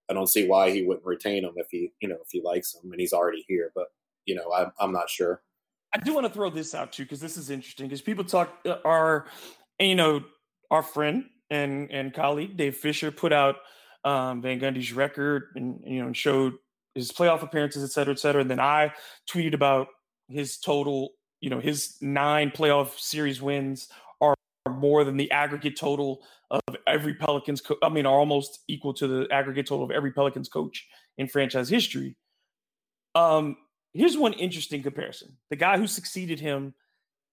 I 0.10 0.13
don't 0.13 0.30
see 0.30 0.48
why 0.48 0.72
he 0.72 0.84
wouldn't 0.84 1.06
retain 1.06 1.44
him 1.44 1.54
if 1.56 1.67
he 1.70 1.91
you 2.02 2.08
know 2.08 2.17
if 2.24 2.30
he 2.32 2.41
likes 2.41 2.76
him 2.76 2.91
and 2.91 3.00
he's 3.00 3.13
already 3.13 3.44
here. 3.48 3.72
But 3.76 3.88
you 4.26 4.36
know, 4.36 4.52
I'm 4.54 4.72
I'm 4.80 4.91
not 4.91 5.10
sure. 5.10 5.41
I 5.94 6.00
do 6.00 6.13
want 6.13 6.26
to 6.26 6.34
throw 6.34 6.50
this 6.50 6.74
out 6.74 6.94
too 6.94 7.04
because 7.04 7.20
this 7.20 7.36
is 7.38 7.50
interesting 7.50 7.88
because 7.88 8.02
people 8.02 8.24
talk 8.24 8.60
uh, 8.65 8.78
our 8.86 9.26
you 9.80 9.96
know 9.96 10.24
our 10.70 10.84
friend 10.84 11.26
and 11.50 11.91
and 11.91 12.13
colleague 12.13 12.56
Dave 12.56 12.78
Fisher 12.78 13.12
put 13.12 13.34
out 13.34 13.58
um, 14.06 14.41
Van 14.41 14.60
Gundy's 14.60 14.94
record 14.94 15.50
and 15.56 15.82
you 15.86 16.00
know 16.00 16.08
and 16.08 16.17
showed 16.17 16.54
his 16.96 17.12
playoff 17.12 17.41
appearances, 17.41 17.84
et 17.84 17.91
cetera, 17.91 18.13
et 18.13 18.20
cetera. 18.20 18.41
And 18.41 18.52
then 18.52 18.60
I 18.60 18.94
tweeted 19.30 19.54
about 19.54 19.88
his 20.32 20.58
total, 20.58 21.12
you 21.39 21.50
know, 21.50 21.60
his 21.60 21.98
nine 22.02 22.52
playoff 22.52 22.98
series 23.00 23.41
wins 23.41 23.89
are 24.20 24.36
more 24.70 25.04
than 25.04 25.17
the 25.17 25.32
aggregate 25.32 25.78
total 25.78 26.22
of 26.50 26.76
every 26.88 27.13
Pelicans. 27.15 27.62
Co- 27.62 27.78
I 27.82 27.89
mean, 27.89 28.06
are 28.06 28.17
almost 28.17 28.60
equal 28.67 28.94
to 28.96 29.08
the 29.08 29.28
aggregate 29.32 29.67
total 29.67 29.86
of 29.86 29.91
every 29.91 30.12
Pelicans 30.12 30.50
coach 30.50 30.88
in 31.17 31.28
franchise 31.28 31.70
history. 31.70 32.15
Um, 33.15 33.58
here's 33.94 34.17
one 34.17 34.34
interesting 34.34 34.84
comparison: 34.84 35.38
the 35.50 35.56
guy 35.56 35.78
who 35.78 35.88
succeeded 35.88 36.39
him 36.39 36.74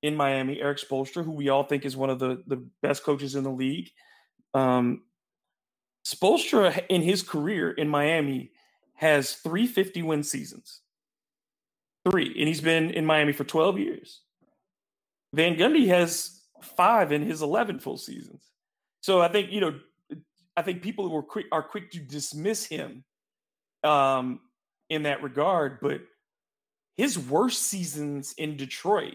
in 0.03 0.15
Miami, 0.17 0.61
Erik 0.61 0.79
Spoelstra, 0.79 1.25
who 1.25 1.33
we 1.33 1.49
all 1.49 1.65
think 1.65 1.85
is 1.85 1.97
one 1.97 2.11
of 2.11 2.19
the 2.19 2.43
the 2.47 2.65
best 2.83 3.03
coaches 3.03 3.35
in 3.35 3.45
the 3.45 3.51
league. 3.51 3.91
Um, 4.55 5.03
Spoelstra 6.07 6.85
in 6.89 7.03
his 7.03 7.23
career 7.23 7.71
in 7.71 7.89
Miami 7.89 8.53
has 8.95 9.35
three 9.35 9.67
50 9.67 10.03
win 10.03 10.23
seasons. 10.23 10.81
Three. 12.05 12.35
And 12.39 12.49
he's 12.49 12.61
been 12.61 12.91
in 12.91 13.05
Miami 13.05 13.33
for 13.33 13.45
12 13.45 13.79
years. 13.79 14.23
Van 15.35 15.57
Gundy 15.57 15.89
has 15.89 16.43
five 16.63 17.13
in 17.13 17.23
his 17.23 17.43
11 17.43 17.81
full 17.81 17.97
seasons. 17.97 18.43
So 19.01 19.21
I 19.21 19.29
think, 19.29 19.53
you 19.53 19.61
know, 19.61 19.79
I 20.57 20.63
think 20.63 20.83
people 20.83 21.09
were 21.09 21.23
quick 21.23 21.47
are 21.53 21.63
quick 21.63 21.93
to 21.93 22.01
dismiss 22.01 22.65
him 22.65 23.05
um, 23.85 24.41
in 24.91 25.05
that 25.05 25.23
regard, 25.23 25.79
but 25.81 26.01
his 26.97 27.17
worst 27.17 27.63
seasons 27.63 28.35
in 28.37 28.57
Detroit 28.57 29.15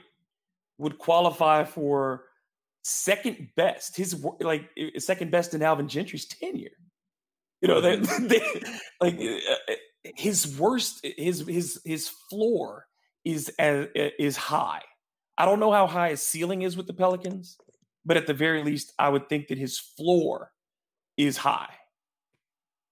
would 0.78 0.98
qualify 0.98 1.65
for 1.65 2.24
second 2.84 3.50
best. 3.58 3.98
His 3.98 4.26
like 4.39 4.69
second 5.00 5.32
best 5.32 5.54
in 5.54 5.62
Alvin 5.62 5.89
Gentry's 5.89 6.26
tenure. 6.26 6.69
You 7.62 7.67
know, 7.67 7.82
they, 7.82 7.96
they 8.22 8.41
like 9.02 9.15
uh, 9.15 9.74
his 10.03 10.57
worst, 10.59 11.05
his 11.17 11.45
his 11.47 11.81
his 11.85 12.09
floor 12.29 12.87
is 13.25 13.49
as, 13.59 13.87
is 13.95 14.35
high. 14.35 14.81
I 15.37 15.45
don't 15.45 15.59
know 15.59 15.71
how 15.71 15.87
high 15.87 16.09
his 16.09 16.21
ceiling 16.21 16.61
is 16.61 16.77
with 16.77 16.87
the 16.87 16.93
Pelicans, 16.93 17.57
but 18.05 18.17
at 18.17 18.27
the 18.27 18.33
very 18.33 18.63
least, 18.63 18.93
I 18.99 19.09
would 19.09 19.29
think 19.29 19.47
that 19.47 19.57
his 19.57 19.79
floor 19.79 20.51
is 21.17 21.37
high. 21.37 21.73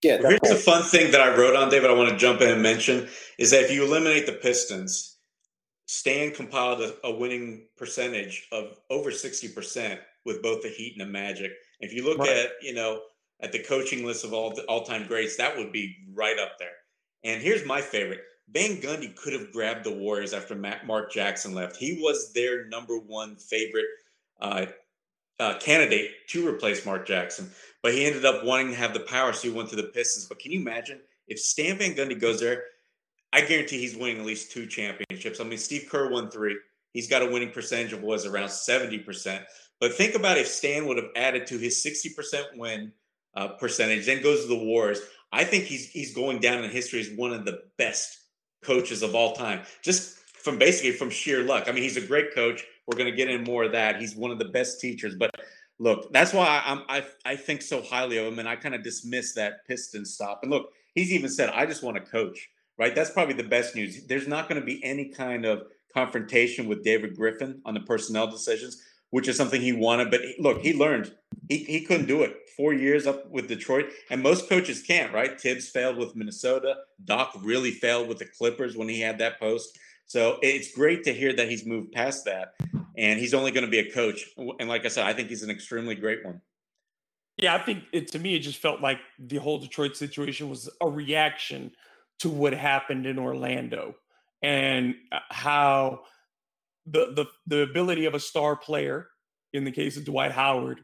Yeah, 0.04 0.18
Here's 0.18 0.50
a 0.50 0.56
fun 0.56 0.82
thing 0.82 1.12
that 1.12 1.22
I 1.22 1.36
wrote 1.38 1.56
on, 1.56 1.70
David. 1.70 1.92
I 1.92 1.94
want 1.94 2.10
to 2.10 2.18
jump 2.18 2.42
in 2.42 2.50
and 2.50 2.64
mention 2.64 3.08
is 3.38 3.52
that 3.52 3.64
if 3.66 3.72
you 3.72 3.84
eliminate 3.86 4.26
the 4.26 4.32
Pistons, 4.34 5.18
Stan 5.86 6.32
compiled 6.32 6.82
a, 6.82 6.96
a 7.06 7.12
winning 7.16 7.68
percentage 7.78 8.48
of 8.52 8.80
over 8.90 9.12
sixty 9.12 9.48
percent 9.48 10.00
with 10.26 10.42
both 10.42 10.64
the 10.64 10.70
Heat 10.70 10.96
and 10.98 11.08
the 11.08 11.12
Magic. 11.12 11.52
If 11.82 11.94
you 11.94 12.04
look 12.04 12.18
Right. 12.20 12.30
at 12.30 12.52
you 12.64 12.74
know 12.74 13.02
at 13.42 13.52
the 13.52 13.62
coaching 13.62 14.04
list 14.06 14.24
of 14.24 14.34
all 14.34 14.58
all 14.68 14.84
time 14.86 15.06
greats, 15.08 15.36
that 15.38 15.56
would 15.58 15.72
be 15.72 15.96
right 16.14 16.40
up 16.40 16.54
there. 16.58 16.70
And 17.24 17.42
here's 17.42 17.66
my 17.66 17.82
favorite: 17.82 18.22
Van 18.50 18.78
Gundy 18.78 19.16
could 19.16 19.34
have 19.34 19.52
grabbed 19.52 19.84
the 19.84 19.92
Warriors 19.94 20.34
after 20.34 20.56
Mark 20.56 21.12
Jackson 21.12 21.54
left. 21.54 21.78
He 21.78 22.00
was 22.02 22.34
their 22.34 22.66
number 22.68 22.98
one 22.98 23.36
favorite 23.36 23.86
uh, 24.40 24.66
uh, 25.40 25.58
candidate 25.60 26.12
to 26.30 26.48
replace 26.48 26.86
Mark 26.86 27.08
Jackson, 27.08 27.50
but 27.82 27.94
he 27.94 28.06
ended 28.06 28.26
up 28.26 28.44
wanting 28.44 28.70
to 28.70 28.76
have 28.76 28.94
the 28.94 29.02
power, 29.02 29.34
so 29.34 29.48
he 29.48 29.54
went 29.54 29.70
to 29.70 29.76
the 29.76 29.84
Pistons. 29.84 30.28
But 30.28 30.40
can 30.40 30.52
you 30.52 30.62
imagine 30.62 31.02
if 31.28 31.40
Stan 31.40 31.78
Van 31.78 31.94
Gundy 31.96 32.20
goes 32.20 32.40
there? 32.40 32.64
I 33.34 33.42
guarantee 33.42 33.80
he's 33.80 33.96
winning 33.96 34.20
at 34.20 34.26
least 34.26 34.52
two 34.52 34.66
championships. 34.66 35.40
I 35.40 35.46
mean, 35.46 35.58
Steve 35.58 35.88
Kerr 35.90 36.10
won 36.10 36.30
three. 36.30 36.58
He's 36.94 37.08
got 37.08 37.22
a 37.22 37.26
winning 37.26 37.52
percentage 37.52 37.94
of 37.94 38.02
was 38.02 38.26
around 38.26 38.50
70%. 38.50 39.44
But 39.80 39.94
think 39.94 40.16
about 40.16 40.38
if 40.38 40.48
Stan 40.48 40.86
would 40.86 40.98
have 40.98 41.10
added 41.16 41.48
to 41.48 41.58
his 41.58 41.84
60% 41.84 42.58
win 42.58 42.92
uh, 43.36 43.50
percentage, 43.50 44.06
then 44.06 44.22
goes 44.22 44.42
to 44.42 44.48
the 44.48 44.64
wars. 44.64 45.00
I 45.32 45.44
think 45.44 45.66
he's 45.66 45.90
he's 45.90 46.14
going 46.14 46.40
down 46.40 46.64
in 46.64 46.70
history 46.70 47.00
as 47.00 47.10
one 47.16 47.34
of 47.34 47.46
the 47.46 47.60
best 47.78 48.18
coaches 48.64 49.02
of 49.02 49.16
all 49.16 49.34
time. 49.34 49.62
Just 49.82 50.18
from 50.18 50.58
basically 50.58 50.92
from 50.92 51.10
sheer 51.10 51.44
luck. 51.44 51.66
I 51.68 51.72
mean, 51.72 51.84
he's 51.84 51.98
a 51.98 52.06
great 52.06 52.34
coach. 52.34 52.64
We're 52.88 52.98
going 52.98 53.10
to 53.10 53.16
get 53.16 53.30
in 53.30 53.44
more 53.44 53.64
of 53.64 53.72
that. 53.74 54.02
He's 54.02 54.16
one 54.16 54.32
of 54.32 54.40
the 54.40 54.46
best 54.46 54.82
teachers. 54.82 55.16
But 55.16 55.32
look, 55.80 56.12
that's 56.12 56.34
why 56.34 56.62
I'm, 56.66 56.82
I 56.90 57.06
I 57.26 57.36
think 57.36 57.62
so 57.62 57.82
highly 57.82 58.18
of 58.18 58.26
him, 58.26 58.40
and 58.40 58.50
I 58.50 58.56
kind 58.56 58.76
of 58.76 58.84
dismiss 58.84 59.34
that 59.36 59.66
Piston 59.68 60.06
stop. 60.06 60.40
And 60.44 60.52
look, 60.52 60.72
he's 60.96 61.12
even 61.12 61.30
said, 61.30 61.50
"I 61.50 61.66
just 61.66 61.84
want 61.84 61.98
to 61.98 62.12
coach." 62.12 62.50
Right? 62.78 62.96
That's 62.96 63.12
probably 63.12 63.36
the 63.36 63.44
best 63.44 63.76
news. 63.76 64.08
There's 64.08 64.28
not 64.28 64.50
going 64.50 64.60
to 64.60 64.66
be 64.66 64.84
any 64.84 65.10
kind 65.10 65.46
of 65.46 65.64
confrontation 65.94 66.68
with 66.68 66.84
David 66.84 67.16
Griffin 67.16 67.62
on 67.66 67.76
the 67.76 67.82
personnel 67.82 68.26
decisions, 68.26 68.82
which 69.12 69.28
is 69.28 69.38
something 69.38 69.62
he 69.62 69.74
wanted. 69.74 70.10
But 70.10 70.22
look, 70.40 70.62
he 70.62 70.74
learned 70.74 71.14
he, 71.52 71.58
he 71.66 71.82
couldn't 71.82 72.06
do 72.06 72.24
it. 72.24 72.38
Four 72.56 72.74
years 72.74 73.06
up 73.06 73.30
with 73.30 73.50
Detroit, 73.50 73.90
and 74.10 74.24
most 74.24 74.48
coaches 74.48 74.82
can't, 74.82 75.14
right? 75.14 75.40
Thibs 75.40 75.68
failed 75.68 75.98
with 75.98 76.16
Minnesota. 76.16 76.76
Doc 77.04 77.34
really 77.42 77.72
failed 77.72 78.08
with 78.08 78.20
the 78.20 78.26
Clippers 78.26 78.78
when 78.78 78.88
he 78.88 79.02
had 79.02 79.18
that 79.20 79.38
post. 79.38 79.78
So 80.06 80.38
it's 80.42 80.74
great 80.74 81.04
to 81.04 81.14
hear 81.14 81.34
that 81.34 81.50
he's 81.50 81.66
moved 81.66 81.92
past 81.92 82.24
that, 82.26 82.54
and 82.98 83.20
he's 83.20 83.34
only 83.34 83.52
going 83.52 83.66
to 83.66 83.72
be 83.72 83.80
a 83.80 83.92
coach. 83.92 84.26
And 84.60 84.70
like 84.70 84.86
I 84.86 84.88
said, 84.88 85.06
I 85.06 85.14
think 85.14 85.28
he's 85.28 85.44
an 85.44 85.50
extremely 85.50 85.96
great 85.96 86.24
one. 86.24 86.42
Yeah, 87.38 87.56
I 87.56 87.60
think 87.60 87.84
it, 87.92 88.10
to 88.12 88.20
me, 88.20 88.36
it 88.36 88.40
just 88.40 88.60
felt 88.60 88.80
like 88.80 89.00
the 89.20 89.38
whole 89.38 89.58
Detroit 89.58 89.98
situation 89.98 90.50
was 90.50 90.70
a 90.80 90.88
reaction 90.88 91.72
to 92.20 92.30
what 92.30 92.54
happened 92.54 93.06
in 93.06 93.20
Orlando 93.20 93.96
and 94.42 94.96
uh, 95.12 95.20
how 95.30 96.02
the 96.86 97.14
the 97.14 97.26
the 97.48 97.64
ability 97.64 98.06
of 98.06 98.14
a 98.14 98.20
star 98.20 98.56
player, 98.56 99.08
in 99.54 99.66
the 99.66 99.72
case 99.72 99.98
of 99.98 100.06
Dwight 100.06 100.32
Howard, 100.32 100.82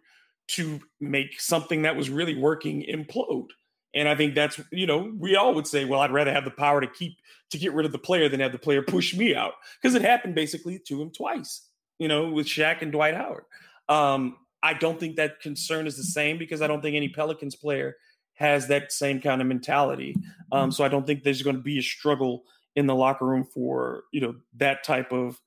to 0.48 0.80
make 1.00 1.40
something 1.40 1.84
that 1.84 1.96
was 1.96 2.10
really 2.10 2.36
working 2.36 2.86
implode. 2.90 3.50
And 3.94 4.08
I 4.08 4.16
think 4.16 4.36
that's 4.36 4.60
you 4.72 4.86
know 4.86 5.12
we 5.18 5.36
all 5.36 5.54
would 5.56 5.68
say, 5.68 5.86
well, 5.86 6.02
I'd 6.02 6.12
rather 6.12 6.34
have 6.34 6.46
the 6.46 6.52
power 6.52 6.82
to 6.82 6.88
keep 6.88 7.18
to 7.52 7.58
get 7.58 7.74
rid 7.74 7.86
of 7.86 7.92
the 7.92 7.98
player 7.98 8.30
than 8.30 8.40
have 8.40 8.52
the 8.52 8.60
player 8.60 8.82
push 8.82 9.16
me 9.16 9.36
out 9.36 9.54
because 9.82 9.96
it 9.96 10.02
happened 10.02 10.36
basically 10.36 10.80
to 10.88 11.02
him 11.02 11.12
twice. 11.12 11.68
You 12.00 12.08
know, 12.08 12.30
with 12.30 12.46
Shaq 12.46 12.82
and 12.82 12.92
Dwight 12.92 13.16
Howard. 13.16 13.46
Um, 13.90 14.38
I 14.62 14.74
don't 14.74 15.00
think 15.00 15.16
that 15.16 15.40
concern 15.40 15.88
is 15.88 15.98
the 15.98 16.04
same 16.04 16.38
because 16.38 16.62
I 16.62 16.68
don't 16.68 16.82
think 16.82 16.96
any 16.96 17.10
Pelicans 17.10 17.56
player 17.56 17.96
has 18.34 18.68
that 18.68 18.92
same 18.92 19.20
kind 19.20 19.42
of 19.42 19.48
mentality. 19.48 20.16
Um, 20.52 20.72
so 20.72 20.84
I 20.84 20.90
don't 20.90 21.08
think 21.08 21.24
there's 21.24 21.42
going 21.42 21.56
to 21.56 21.62
be 21.62 21.80
a 21.80 21.84
struggle 21.84 22.44
in 22.76 22.86
the 22.86 22.94
locker 22.94 23.26
room 23.26 23.44
for 23.44 24.04
you 24.12 24.22
know 24.22 24.36
that 24.58 24.84
type 24.84 25.12
of 25.12 25.42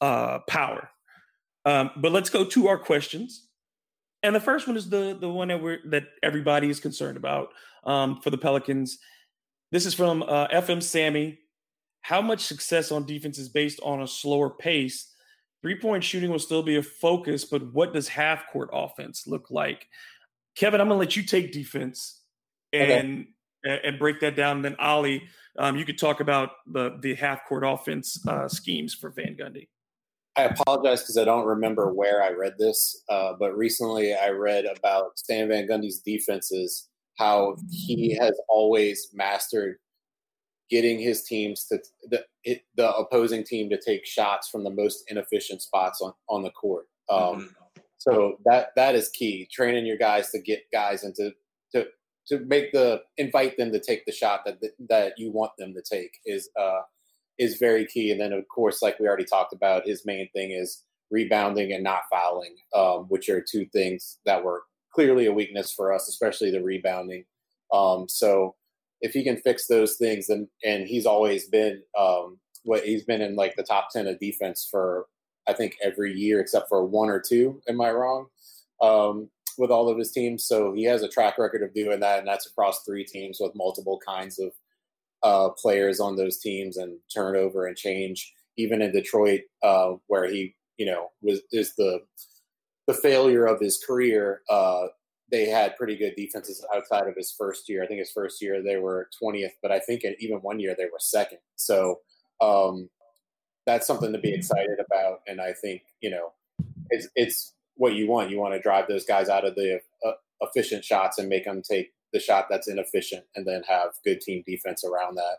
uh, 0.00 0.38
power. 0.48 0.88
Um, 1.64 1.90
but 1.96 2.12
let's 2.12 2.30
go 2.30 2.44
to 2.44 2.68
our 2.68 2.78
questions. 2.78 3.47
And 4.22 4.34
the 4.34 4.40
first 4.40 4.66
one 4.66 4.76
is 4.76 4.88
the 4.88 5.16
the 5.18 5.28
one 5.28 5.48
that 5.48 5.62
we're 5.62 5.78
that 5.86 6.04
everybody 6.22 6.70
is 6.70 6.80
concerned 6.80 7.16
about 7.16 7.50
um, 7.84 8.20
for 8.20 8.30
the 8.30 8.38
Pelicans. 8.38 8.98
This 9.70 9.86
is 9.86 9.94
from 9.94 10.22
uh, 10.22 10.48
FM 10.48 10.82
Sammy. 10.82 11.38
How 12.00 12.22
much 12.22 12.40
success 12.40 12.90
on 12.90 13.06
defense 13.06 13.38
is 13.38 13.48
based 13.48 13.80
on 13.82 14.02
a 14.02 14.06
slower 14.06 14.50
pace? 14.50 15.12
Three 15.62 15.78
point 15.78 16.02
shooting 16.02 16.30
will 16.30 16.38
still 16.38 16.62
be 16.62 16.76
a 16.76 16.82
focus, 16.82 17.44
but 17.44 17.72
what 17.72 17.92
does 17.92 18.08
half 18.08 18.48
court 18.50 18.70
offense 18.72 19.26
look 19.26 19.50
like? 19.50 19.86
Kevin, 20.56 20.80
I'm 20.80 20.88
gonna 20.88 20.98
let 20.98 21.16
you 21.16 21.22
take 21.22 21.52
defense 21.52 22.22
and 22.72 23.26
okay. 23.66 23.80
and 23.84 23.98
break 23.98 24.20
that 24.20 24.34
down. 24.34 24.56
And 24.56 24.64
then 24.64 24.76
Ollie, 24.80 25.24
um, 25.58 25.76
you 25.76 25.84
could 25.84 25.98
talk 25.98 26.20
about 26.20 26.50
the 26.66 26.98
the 27.00 27.14
half 27.14 27.44
court 27.46 27.62
offense 27.64 28.18
uh, 28.26 28.48
schemes 28.48 28.94
for 28.94 29.10
Van 29.10 29.36
Gundy. 29.38 29.68
I 30.38 30.44
apologize 30.44 31.02
because 31.02 31.18
I 31.18 31.24
don't 31.24 31.46
remember 31.46 31.92
where 31.92 32.22
I 32.22 32.30
read 32.30 32.54
this, 32.58 33.02
uh, 33.08 33.32
but 33.38 33.56
recently 33.56 34.14
I 34.14 34.28
read 34.28 34.66
about 34.66 35.18
Stan 35.18 35.48
Van 35.48 35.66
Gundy's 35.66 35.98
defenses, 35.98 36.88
how 37.18 37.56
he 37.70 38.16
has 38.20 38.38
always 38.48 39.08
mastered 39.12 39.78
getting 40.70 41.00
his 41.00 41.24
teams 41.24 41.64
to 41.64 41.80
the, 42.04 42.24
it, 42.44 42.62
the 42.76 42.88
opposing 42.94 43.42
team 43.42 43.68
to 43.70 43.80
take 43.80 44.06
shots 44.06 44.48
from 44.48 44.62
the 44.62 44.70
most 44.70 45.02
inefficient 45.08 45.60
spots 45.60 46.00
on, 46.00 46.12
on 46.28 46.44
the 46.44 46.50
court. 46.50 46.86
Um, 47.10 47.20
mm-hmm. 47.20 47.46
So 47.96 48.38
that 48.44 48.68
that 48.76 48.94
is 48.94 49.08
key. 49.08 49.48
Training 49.50 49.86
your 49.86 49.96
guys 49.96 50.30
to 50.30 50.38
get 50.38 50.62
guys 50.72 51.02
into 51.02 51.32
to 51.74 51.88
to 52.28 52.38
make 52.46 52.70
the 52.70 53.02
invite 53.16 53.56
them 53.56 53.72
to 53.72 53.80
take 53.80 54.06
the 54.06 54.12
shot 54.12 54.44
that 54.44 54.60
that 54.88 55.14
you 55.16 55.32
want 55.32 55.50
them 55.58 55.74
to 55.74 55.82
take 55.82 56.12
is 56.24 56.48
uh, 56.56 56.82
is 57.38 57.58
very 57.58 57.86
key. 57.86 58.10
And 58.10 58.20
then, 58.20 58.32
of 58.32 58.46
course, 58.48 58.82
like 58.82 58.98
we 58.98 59.06
already 59.06 59.24
talked 59.24 59.52
about, 59.52 59.86
his 59.86 60.04
main 60.04 60.28
thing 60.34 60.50
is 60.50 60.84
rebounding 61.10 61.72
and 61.72 61.82
not 61.82 62.02
fouling, 62.10 62.54
um, 62.74 63.06
which 63.08 63.28
are 63.28 63.40
two 63.40 63.66
things 63.66 64.18
that 64.26 64.44
were 64.44 64.62
clearly 64.92 65.26
a 65.26 65.32
weakness 65.32 65.72
for 65.72 65.92
us, 65.92 66.08
especially 66.08 66.50
the 66.50 66.62
rebounding. 66.62 67.24
Um, 67.72 68.08
so 68.08 68.56
if 69.00 69.12
he 69.12 69.22
can 69.22 69.36
fix 69.36 69.66
those 69.66 69.96
things, 69.96 70.26
then 70.26 70.48
and 70.64 70.86
he's 70.86 71.06
always 71.06 71.48
been 71.48 71.82
um, 71.98 72.38
what 72.64 72.84
he's 72.84 73.04
been 73.04 73.22
in 73.22 73.36
like 73.36 73.54
the 73.56 73.62
top 73.62 73.88
ten 73.92 74.06
of 74.06 74.18
defense 74.18 74.66
for 74.70 75.06
I 75.46 75.52
think 75.52 75.76
every 75.82 76.12
year 76.12 76.40
except 76.40 76.68
for 76.68 76.84
one 76.84 77.08
or 77.08 77.20
two. 77.20 77.60
Am 77.68 77.80
I 77.80 77.90
wrong? 77.90 78.26
Um, 78.82 79.30
with 79.56 79.70
all 79.70 79.88
of 79.88 79.98
his 79.98 80.12
teams, 80.12 80.44
so 80.44 80.72
he 80.72 80.84
has 80.84 81.02
a 81.02 81.08
track 81.08 81.36
record 81.36 81.64
of 81.64 81.74
doing 81.74 81.98
that, 82.00 82.20
and 82.20 82.28
that's 82.28 82.46
across 82.46 82.84
three 82.84 83.04
teams 83.04 83.38
with 83.40 83.56
multiple 83.56 83.98
kinds 84.06 84.38
of 84.38 84.52
uh, 85.22 85.50
players 85.50 86.00
on 86.00 86.16
those 86.16 86.38
teams 86.38 86.76
and 86.76 86.98
turnover 87.12 87.66
and 87.66 87.76
change. 87.76 88.32
Even 88.56 88.82
in 88.82 88.92
Detroit, 88.92 89.42
uh, 89.62 89.92
where 90.08 90.28
he 90.28 90.54
you 90.78 90.86
know 90.86 91.10
was 91.22 91.40
is 91.52 91.74
the 91.76 92.00
the 92.86 92.94
failure 92.94 93.46
of 93.46 93.60
his 93.60 93.82
career. 93.86 94.42
Uh, 94.48 94.86
they 95.30 95.46
had 95.46 95.76
pretty 95.76 95.96
good 95.96 96.14
defenses 96.16 96.64
outside 96.74 97.06
of 97.06 97.14
his 97.14 97.34
first 97.36 97.68
year. 97.68 97.84
I 97.84 97.86
think 97.86 97.98
his 97.98 98.10
first 98.10 98.40
year 98.40 98.62
they 98.62 98.76
were 98.76 99.10
20th, 99.22 99.52
but 99.62 99.70
I 99.70 99.78
think 99.78 100.02
in 100.02 100.16
even 100.20 100.38
one 100.38 100.58
year 100.58 100.74
they 100.76 100.86
were 100.86 100.98
second. 100.98 101.38
So 101.56 102.00
um, 102.40 102.88
that's 103.66 103.86
something 103.86 104.12
to 104.12 104.18
be 104.18 104.32
excited 104.32 104.78
about. 104.84 105.20
And 105.26 105.40
I 105.40 105.52
think 105.52 105.82
you 106.00 106.10
know 106.10 106.32
it's 106.90 107.08
it's 107.14 107.54
what 107.76 107.94
you 107.94 108.08
want. 108.08 108.30
You 108.30 108.38
want 108.38 108.54
to 108.54 108.60
drive 108.60 108.86
those 108.88 109.04
guys 109.04 109.28
out 109.28 109.46
of 109.46 109.54
the 109.54 109.80
uh, 110.04 110.12
efficient 110.40 110.84
shots 110.84 111.18
and 111.18 111.28
make 111.28 111.44
them 111.44 111.62
take 111.62 111.92
the 112.12 112.20
shot 112.20 112.46
that's 112.48 112.68
inefficient 112.68 113.24
and 113.34 113.46
then 113.46 113.62
have 113.68 113.90
good 114.04 114.20
team 114.20 114.42
defense 114.46 114.84
around 114.84 115.16
that. 115.16 115.38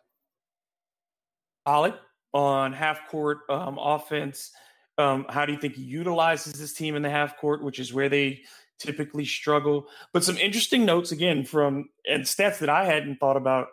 Ollie, 1.65 1.93
on 2.33 2.73
half 2.73 3.07
court 3.07 3.39
um, 3.49 3.77
offense, 3.79 4.51
um, 4.97 5.25
how 5.29 5.45
do 5.45 5.53
you 5.53 5.59
think 5.59 5.75
he 5.75 5.83
utilizes 5.83 6.53
this 6.53 6.73
team 6.73 6.95
in 6.95 7.01
the 7.01 7.09
half 7.09 7.37
court, 7.37 7.63
which 7.63 7.79
is 7.79 7.93
where 7.93 8.09
they 8.09 8.41
typically 8.79 9.25
struggle? 9.25 9.87
But 10.13 10.23
some 10.23 10.37
interesting 10.37 10.85
notes 10.85 11.11
again 11.11 11.43
from 11.43 11.89
and 12.07 12.23
stats 12.23 12.59
that 12.59 12.69
I 12.69 12.85
hadn't 12.85 13.19
thought 13.19 13.37
about 13.37 13.67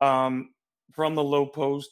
um, 0.00 0.50
from 0.92 1.14
the 1.14 1.24
Lowe 1.24 1.46
Post. 1.46 1.90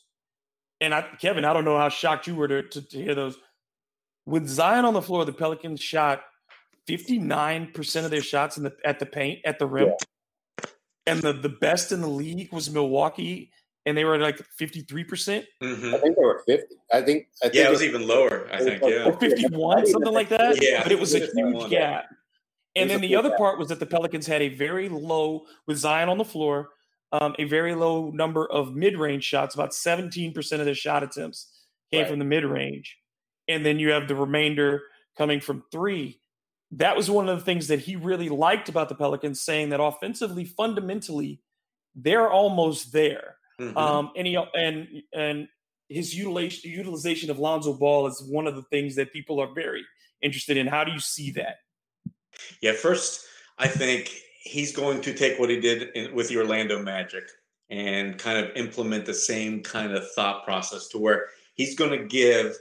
And 0.81 0.95
I, 0.95 1.03
Kevin, 1.21 1.45
I 1.45 1.53
don't 1.53 1.65
know 1.65 1.79
how 1.79 1.89
shocked 1.89 2.27
you 2.27 2.35
were 2.35 2.49
to, 2.49 2.63
to, 2.63 2.83
to 2.83 3.03
hear 3.03 3.15
those. 3.15 3.37
With 4.27 4.49
Zion 4.49 4.85
on 4.85 4.95
the 4.95 5.03
floor, 5.03 5.25
the 5.25 5.33
Pelicans 5.33 5.81
shot 5.81 6.23
59% 6.89 8.05
of 8.05 8.11
their 8.11 8.23
shots 8.23 8.57
in 8.57 8.65
the 8.65 8.77
at 8.85 8.99
the 8.99 9.07
paint 9.07 9.41
at 9.45 9.59
the 9.59 9.67
rim. 9.67 9.89
Yeah 9.89 10.07
and 11.07 11.21
the 11.21 11.33
the 11.33 11.49
best 11.49 11.93
in 11.93 12.01
the 12.01 12.09
league 12.09 12.53
was 12.53 12.71
Milwaukee, 12.71 13.51
and 13.87 13.97
they 13.97 14.05
were 14.05 14.19
like 14.19 14.39
fifty 14.57 14.81
three 14.83 15.05
percent. 15.05 15.47
Mm-hmm. 15.63 15.95
I 15.95 15.99
think 15.99 16.17
they 16.17 16.23
were 16.25 16.43
fifty. 16.47 16.77
I 16.93 17.03
think. 17.03 17.27
I 17.43 17.47
think 17.47 17.55
yeah, 17.55 17.67
it 17.67 17.71
was 17.71 17.83
even 17.83 18.07
lower. 18.07 18.49
I 18.53 18.59
think 18.59 18.83
yeah, 18.83 19.05
or 19.05 19.13
fifty 19.19 19.47
one, 19.49 19.87
something 19.87 20.13
like 20.13 20.29
that. 20.29 20.63
Yeah, 20.63 20.83
but 20.83 20.93
it 20.93 21.01
was 21.01 21.15
a 21.15 21.21
huge 21.21 21.71
gap. 21.71 22.07
And 22.75 22.89
then 22.89 23.01
the 23.01 23.17
other 23.17 23.31
gap. 23.31 23.39
part 23.39 23.59
was 23.59 23.69
that 23.69 23.81
the 23.81 23.87
Pelicans 23.87 24.27
had 24.27 24.41
a 24.41 24.49
very 24.49 24.89
low 24.89 25.45
with 25.67 25.77
Zion 25.77 26.09
on 26.09 26.17
the 26.17 26.25
floor, 26.25 26.71
um, 27.13 27.35
a 27.39 27.45
very 27.45 27.75
low 27.75 28.11
number 28.11 28.51
of 28.51 28.75
mid 28.75 28.97
range 28.97 29.25
shots. 29.25 29.55
About 29.55 29.75
seventeen 29.75 30.33
percent 30.33 30.61
of 30.61 30.67
their 30.67 30.75
shot 30.75 31.03
attempts 31.03 31.51
came 31.91 32.03
right. 32.03 32.11
from 32.11 32.19
the 32.19 32.25
mid 32.25 32.45
range, 32.45 32.97
and 33.49 33.67
then 33.67 33.79
you 33.79 33.91
have 33.91 34.09
the 34.09 34.15
remainder 34.15 34.83
coming 35.19 35.41
from 35.41 35.65
three 35.71 36.21
that 36.73 36.97
was 36.97 37.11
one 37.11 37.29
of 37.29 37.39
the 37.39 37.45
things 37.45 37.69
that 37.69 37.81
he 37.81 37.97
really 37.97 38.29
liked 38.29 38.69
about 38.69 38.89
the 38.89 38.95
Pelicans, 38.95 39.43
saying 39.43 39.69
that 39.71 39.81
offensively, 39.81 40.45
fundamentally, 40.45 41.41
they're 41.95 42.31
almost 42.31 42.93
there. 42.93 43.37
Mm-hmm. 43.61 43.77
Um, 43.77 44.11
and 44.17 44.27
he 44.27 44.39
and 44.55 45.03
and 45.13 45.49
his 45.89 46.15
utilization 46.15 46.71
utilization 46.71 47.31
of 47.31 47.39
Lonzo 47.39 47.75
Ball 47.75 48.07
is 48.07 48.23
one 48.23 48.47
of 48.47 48.57
the 48.57 48.63
things 48.63 48.97
that 48.97 49.13
people 49.13 49.41
are 49.41 49.53
very 49.53 49.85
interested 50.23 50.57
in. 50.57 50.67
How 50.67 50.85
do 50.85 50.93
you 50.93 51.01
see 51.01 51.31
that? 51.33 51.57
Yeah, 52.63 52.73
first, 52.73 53.27
I 53.59 53.69
think 53.69 54.11
he's 54.43 54.75
going 54.75 55.03
to 55.03 55.13
take 55.13 55.39
what 55.39 55.51
he 55.51 55.61
did 55.61 55.91
in, 55.95 56.15
with 56.15 56.29
the 56.29 56.39
Orlando 56.39 56.83
Magic 56.83 57.25
and 57.69 58.19
kind 58.19 58.39
of 58.39 58.57
implement 58.57 59.05
the 59.05 59.15
same 59.15 59.63
kind 59.63 59.93
of 59.93 60.11
thought 60.13 60.45
process 60.45 60.89
to 60.89 60.99
where 60.99 61.27
he's 61.55 61.77
going 61.77 61.91
to 61.91 62.07
give 62.07 62.57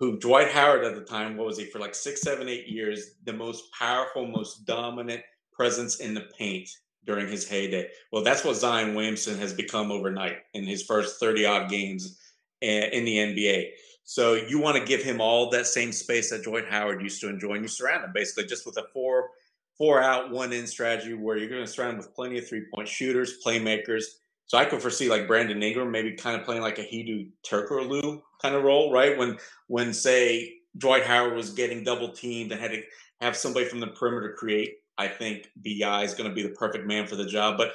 who 0.00 0.18
Dwight 0.18 0.50
Howard 0.50 0.84
at 0.84 0.94
the 0.94 1.02
time, 1.02 1.36
what 1.36 1.46
was 1.46 1.58
he 1.58 1.66
for 1.66 1.78
like 1.78 1.94
six, 1.94 2.22
seven, 2.22 2.48
eight 2.48 2.66
years, 2.66 3.12
the 3.24 3.32
most 3.32 3.70
powerful, 3.78 4.26
most 4.26 4.64
dominant 4.64 5.22
presence 5.52 6.00
in 6.00 6.14
the 6.14 6.26
paint 6.38 6.68
during 7.04 7.28
his 7.28 7.46
heyday. 7.46 7.88
Well, 8.10 8.24
that's 8.24 8.44
what 8.44 8.56
Zion 8.56 8.94
Williamson 8.94 9.38
has 9.38 9.52
become 9.52 9.92
overnight 9.92 10.38
in 10.54 10.64
his 10.64 10.82
first 10.82 11.20
30 11.20 11.44
odd 11.44 11.70
games 11.70 12.18
eh, 12.62 12.88
in 12.92 13.04
the 13.04 13.16
NBA. 13.16 13.68
So 14.04 14.34
you 14.34 14.58
want 14.58 14.78
to 14.78 14.84
give 14.84 15.02
him 15.02 15.20
all 15.20 15.50
that 15.50 15.66
same 15.66 15.92
space 15.92 16.30
that 16.30 16.44
Dwight 16.44 16.68
Howard 16.68 17.02
used 17.02 17.20
to 17.20 17.28
enjoy, 17.28 17.52
and 17.52 17.62
you 17.62 17.68
surround 17.68 18.04
him 18.04 18.12
basically 18.14 18.46
just 18.46 18.66
with 18.66 18.76
a 18.78 18.84
four 18.92 19.28
four 19.76 20.02
out, 20.02 20.30
one 20.30 20.52
in 20.52 20.66
strategy 20.66 21.14
where 21.14 21.38
you're 21.38 21.48
going 21.48 21.64
to 21.64 21.70
surround 21.70 21.92
him 21.92 21.98
with 21.98 22.14
plenty 22.14 22.38
of 22.38 22.46
three 22.46 22.66
point 22.74 22.88
shooters, 22.88 23.38
playmakers. 23.44 24.04
So 24.50 24.58
I 24.58 24.64
could 24.64 24.82
foresee 24.82 25.08
like 25.08 25.28
Brandon 25.28 25.62
Ingram 25.62 25.92
maybe 25.92 26.16
kind 26.16 26.36
of 26.36 26.44
playing 26.44 26.62
like 26.62 26.80
a 26.80 26.82
Hedo 26.82 27.30
Turkoglu 27.48 28.20
kind 28.42 28.56
of 28.56 28.64
role, 28.64 28.92
right? 28.92 29.16
When 29.16 29.38
when 29.68 29.94
say 29.94 30.54
Dwight 30.76 31.04
Howard 31.04 31.36
was 31.36 31.50
getting 31.50 31.84
double 31.84 32.10
teamed 32.10 32.50
and 32.50 32.60
had 32.60 32.72
to 32.72 32.82
have 33.20 33.36
somebody 33.36 33.66
from 33.66 33.78
the 33.78 33.86
perimeter 33.86 34.34
create, 34.36 34.72
I 34.98 35.06
think 35.06 35.48
Bi 35.54 36.02
is 36.02 36.14
going 36.14 36.28
to 36.28 36.34
be 36.34 36.42
the 36.42 36.56
perfect 36.56 36.84
man 36.84 37.06
for 37.06 37.14
the 37.14 37.26
job. 37.26 37.58
But 37.58 37.74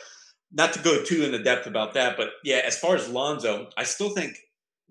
not 0.51 0.73
to 0.73 0.79
go 0.79 1.01
too 1.01 1.23
into 1.23 1.41
depth 1.41 1.65
about 1.65 1.93
that, 1.93 2.17
but 2.17 2.31
yeah, 2.43 2.59
as 2.65 2.77
far 2.77 2.97
as 2.97 3.07
Lonzo, 3.07 3.69
I 3.77 3.83
still 3.83 4.09
think 4.09 4.37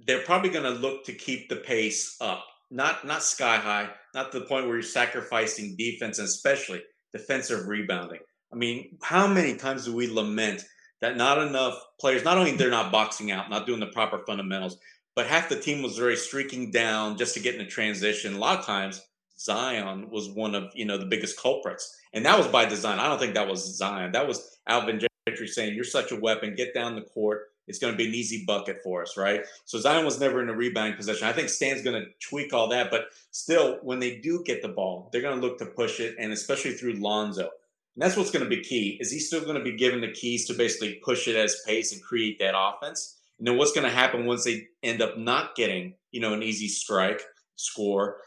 they're 0.07 0.23
probably 0.23 0.49
going 0.49 0.65
to 0.65 0.81
look 0.81 1.05
to 1.05 1.13
keep 1.13 1.51
the 1.51 1.57
pace 1.57 2.17
up, 2.19 2.47
not 2.71 3.07
not 3.07 3.23
sky 3.23 3.59
high, 3.59 3.91
not 4.15 4.33
to 4.33 4.39
the 4.39 4.47
point 4.47 4.65
where 4.65 4.77
you're 4.77 4.83
sacrificing 4.83 5.77
defense 5.77 6.19
and 6.19 6.29
especially 6.29 6.83
defensive 7.13 7.69
rebounding. 7.69 8.21
I 8.51 8.57
mean, 8.57 8.97
how 9.03 9.27
many 9.27 9.55
times 9.55 9.85
do 9.85 9.95
we 9.95 10.11
lament 10.11 10.65
that 11.05 11.19
not 11.19 11.39
enough 11.39 11.75
players, 12.01 12.25
not 12.25 12.39
only 12.39 12.57
they're 12.57 12.71
not 12.71 12.91
boxing 12.91 13.31
out, 13.31 13.51
not 13.51 13.67
doing 13.67 13.81
the 13.81 13.87
proper 13.87 14.25
fundamentals, 14.27 14.79
but 15.15 15.27
half 15.27 15.51
the 15.51 15.61
team 15.61 15.83
was 15.83 15.99
very 15.99 16.17
streaking 16.17 16.71
down 16.71 17.19
just 17.19 17.35
to 17.35 17.41
get 17.41 17.55
in 17.55 17.61
a 17.61 17.69
transition. 17.69 18.35
A 18.35 18.39
lot 18.39 18.59
of 18.59 18.65
times, 18.65 19.03
Zion 19.39 20.09
was 20.09 20.31
one 20.31 20.55
of 20.55 20.71
you 20.75 20.87
know 20.87 20.97
the 20.97 21.05
biggest 21.05 21.39
culprits, 21.39 21.95
and 22.15 22.25
that 22.25 22.39
was 22.39 22.49
by 22.49 22.65
design. 22.65 22.99
I 22.99 23.09
don't 23.09 23.19
think 23.19 23.35
that 23.35 23.47
was 23.47 23.77
Zion. 23.77 24.13
That 24.13 24.27
was 24.27 24.59
Alvin 24.67 24.99
Gentry 25.29 25.47
saying, 25.47 25.75
"You're 25.75 25.85
such 25.85 26.11
a 26.11 26.17
weapon. 26.17 26.55
Get 26.55 26.73
down 26.73 26.95
the 26.95 27.03
court. 27.03 27.51
It's 27.67 27.79
going 27.79 27.93
to 27.93 27.97
be 27.99 28.07
an 28.07 28.15
easy 28.15 28.45
bucket 28.47 28.79
for 28.83 29.03
us, 29.03 29.19
right?" 29.19 29.45
So 29.67 29.79
Zion 29.79 30.07
was 30.07 30.19
never 30.19 30.41
in 30.41 30.49
a 30.49 30.57
rebounding 30.57 30.97
position. 30.97 31.29
I 31.29 31.33
think 31.33 31.51
Stan's 31.51 31.83
going 31.83 32.01
to 32.03 32.09
tweak 32.27 32.55
all 32.55 32.69
that, 32.69 32.91
but 32.91 33.09
still, 33.31 33.79
when 33.83 33.99
they 33.99 34.17
do 34.17 34.43
get 34.43 34.63
the 34.63 34.69
ball, 34.69 35.11
they're 35.13 35.21
going 35.21 35.39
to 35.39 35.47
look 35.47 35.59
to 35.59 35.67
push 35.67 36.01
it, 36.01 36.17
and 36.19 36.33
especially 36.33 36.73
through 36.73 36.95
Lonzo. 36.95 37.51
And 37.95 38.03
that's 38.03 38.17
what's 38.17 38.31
going 38.31 38.45
to 38.45 38.49
be 38.49 38.63
key. 38.63 38.99
Is 39.01 39.11
he 39.11 39.19
still 39.19 39.43
going 39.43 39.57
to 39.57 39.63
be 39.63 39.77
given 39.77 40.01
the 40.01 40.11
keys 40.11 40.47
to 40.47 40.55
basically 40.55 41.01
push 41.05 41.29
it 41.29 41.37
as 41.37 41.63
pace 41.67 41.93
and 41.93 42.03
create 42.03 42.39
that 42.41 42.55
offense? 42.57 43.21
And 43.39 43.47
then 43.47 43.57
what's 43.57 43.73
going 43.73 43.87
to 43.87 43.93
happen 43.95 44.27
once 44.27 44.45
they 44.45 44.67
end 44.83 45.03
up 45.03 45.19
not 45.19 45.55
getting, 45.55 45.95
you 46.11 46.21
know, 46.21 46.33
an 46.33 46.43
easy 46.43 46.69
strike 46.69 47.23
score? 47.57 48.19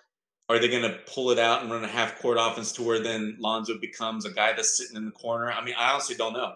Are 0.50 0.60
they 0.60 0.70
going 0.70 0.84
to 0.84 0.98
pull 1.14 1.32
it 1.32 1.40
out 1.40 1.62
and 1.62 1.72
run 1.72 1.84
a 1.84 1.88
half 1.88 2.20
court 2.22 2.38
offense 2.40 2.72
to 2.74 2.84
where 2.84 3.00
then 3.00 3.36
Lonzo 3.40 3.78
becomes 3.80 4.26
a 4.26 4.32
guy 4.32 4.54
that's 4.54 4.78
sitting 4.78 4.96
in 4.96 5.06
the 5.06 5.12
corner? 5.12 5.52
I 5.52 5.64
mean, 5.64 5.76
I 5.78 5.92
honestly 5.92 6.16
don't 6.16 6.34
know. 6.34 6.54